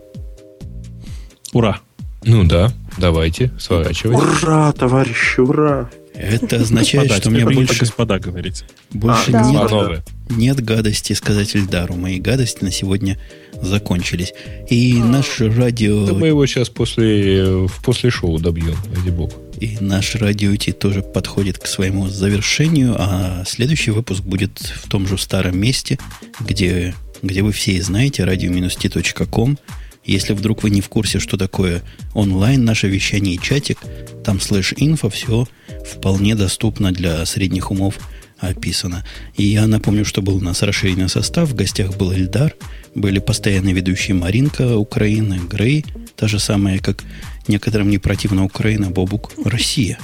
Ура! 1.53 1.79
Ну 2.23 2.43
да, 2.43 2.71
давайте, 2.97 3.51
сворачивать. 3.59 4.17
Ура, 4.17 4.71
товарищи, 4.73 5.39
ура! 5.39 5.89
Это 6.15 6.57
означает, 6.57 7.09
господа, 7.09 7.21
что 7.21 7.29
мне 7.31 7.45
больше... 7.45 7.79
господа 7.79 8.19
говорить. 8.19 8.63
Больше 8.91 9.31
а, 9.33 9.43
нет, 9.43 9.69
да. 9.69 10.03
нет 10.29 10.63
гадости 10.63 11.13
сказать 11.13 11.55
Эльдару. 11.55 11.95
Мои 11.95 12.19
гадости 12.19 12.63
на 12.63 12.71
сегодня 12.71 13.19
закончились. 13.61 14.33
И 14.69 14.99
а, 15.01 15.05
наш 15.05 15.39
радио... 15.39 16.05
Да 16.05 16.13
мы 16.13 16.27
его 16.27 16.45
сейчас 16.45 16.69
после, 16.69 17.67
после 17.83 18.09
шоу 18.09 18.39
добьем, 18.39 18.75
ради 18.95 19.09
бога. 19.09 19.33
И 19.59 19.77
наш 19.79 20.15
радио 20.15 20.55
Ти 20.55 20.71
тоже 20.71 21.01
подходит 21.01 21.57
к 21.57 21.67
своему 21.67 22.07
завершению, 22.07 22.95
а 22.97 23.43
следующий 23.45 23.91
выпуск 23.91 24.21
будет 24.21 24.59
в 24.59 24.89
том 24.89 25.07
же 25.07 25.17
старом 25.17 25.57
месте, 25.57 25.97
где, 26.39 26.93
где 27.21 27.41
вы 27.41 27.51
все 27.51 27.81
знаете, 27.81 28.23
radio-t.com. 28.23 29.57
Если 30.03 30.33
вдруг 30.33 30.61
вы 30.61 30.69
не 30.69 30.81
в 30.81 30.89
курсе, 30.89 31.19
что 31.19 31.35
такое 31.35 31.81
онлайн, 32.13 32.63
наше 32.63 32.87
вещание 32.87 33.35
и 33.35 33.41
чатик, 33.41 33.79
там 34.23 34.39
слэш 34.39 34.73
инфо, 34.77 35.09
все 35.09 35.47
вполне 35.83 36.35
доступно 36.35 36.91
для 36.91 37.25
средних 37.25 37.71
умов 37.71 37.95
описано. 38.37 39.03
И 39.35 39.43
я 39.43 39.67
напомню, 39.67 40.05
что 40.05 40.21
был 40.21 40.37
у 40.37 40.41
нас 40.41 40.61
расширенный 40.61 41.09
состав. 41.09 41.49
В 41.49 41.55
гостях 41.55 41.95
был 41.97 42.13
Эльдар, 42.13 42.55
были 42.95 43.19
постоянные 43.19 43.75
ведущие 43.75 44.15
Маринка 44.15 44.77
Украины, 44.77 45.39
Грей, 45.49 45.85
та 46.15 46.27
же 46.27 46.39
самая, 46.39 46.79
как 46.79 47.03
некоторым 47.47 47.89
не 47.89 47.97
противна 47.97 48.43
Украина, 48.43 48.89
Бобук, 48.89 49.31
Россия. 49.43 49.99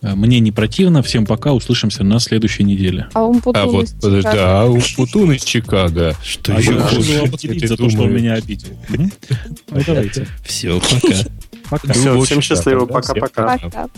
Э, 0.00 0.14
мне 0.14 0.40
не 0.40 0.52
противно. 0.52 1.02
Всем 1.02 1.26
пока. 1.26 1.52
Услышимся 1.52 2.04
на 2.04 2.20
следующей 2.20 2.64
неделе. 2.64 3.08
А 3.14 3.24
Умпутун 3.24 3.62
а 3.62 3.66
вот, 3.66 3.84
из 3.84 3.92
подожди, 3.92 4.28
а 4.32 4.64
Умпутун 4.66 5.32
из 5.32 5.44
Чикаго. 5.44 6.14
Что 6.24 6.54
а 6.54 6.60
еще 6.60 6.74
я 6.74 6.80
хочу 6.80 7.24
обидеть 7.24 7.68
за 7.68 7.76
то, 7.76 7.90
что 7.90 8.02
он 8.02 8.14
меня 8.14 8.34
обидел. 8.34 8.68
Ну, 8.88 9.10
давайте. 9.86 10.26
Все, 10.44 10.80
пока. 11.70 11.92
Все, 11.92 12.20
всем 12.22 12.40
счастливо. 12.40 12.86
Пока-пока. 12.86 13.58
Пока-пока. 13.58 13.88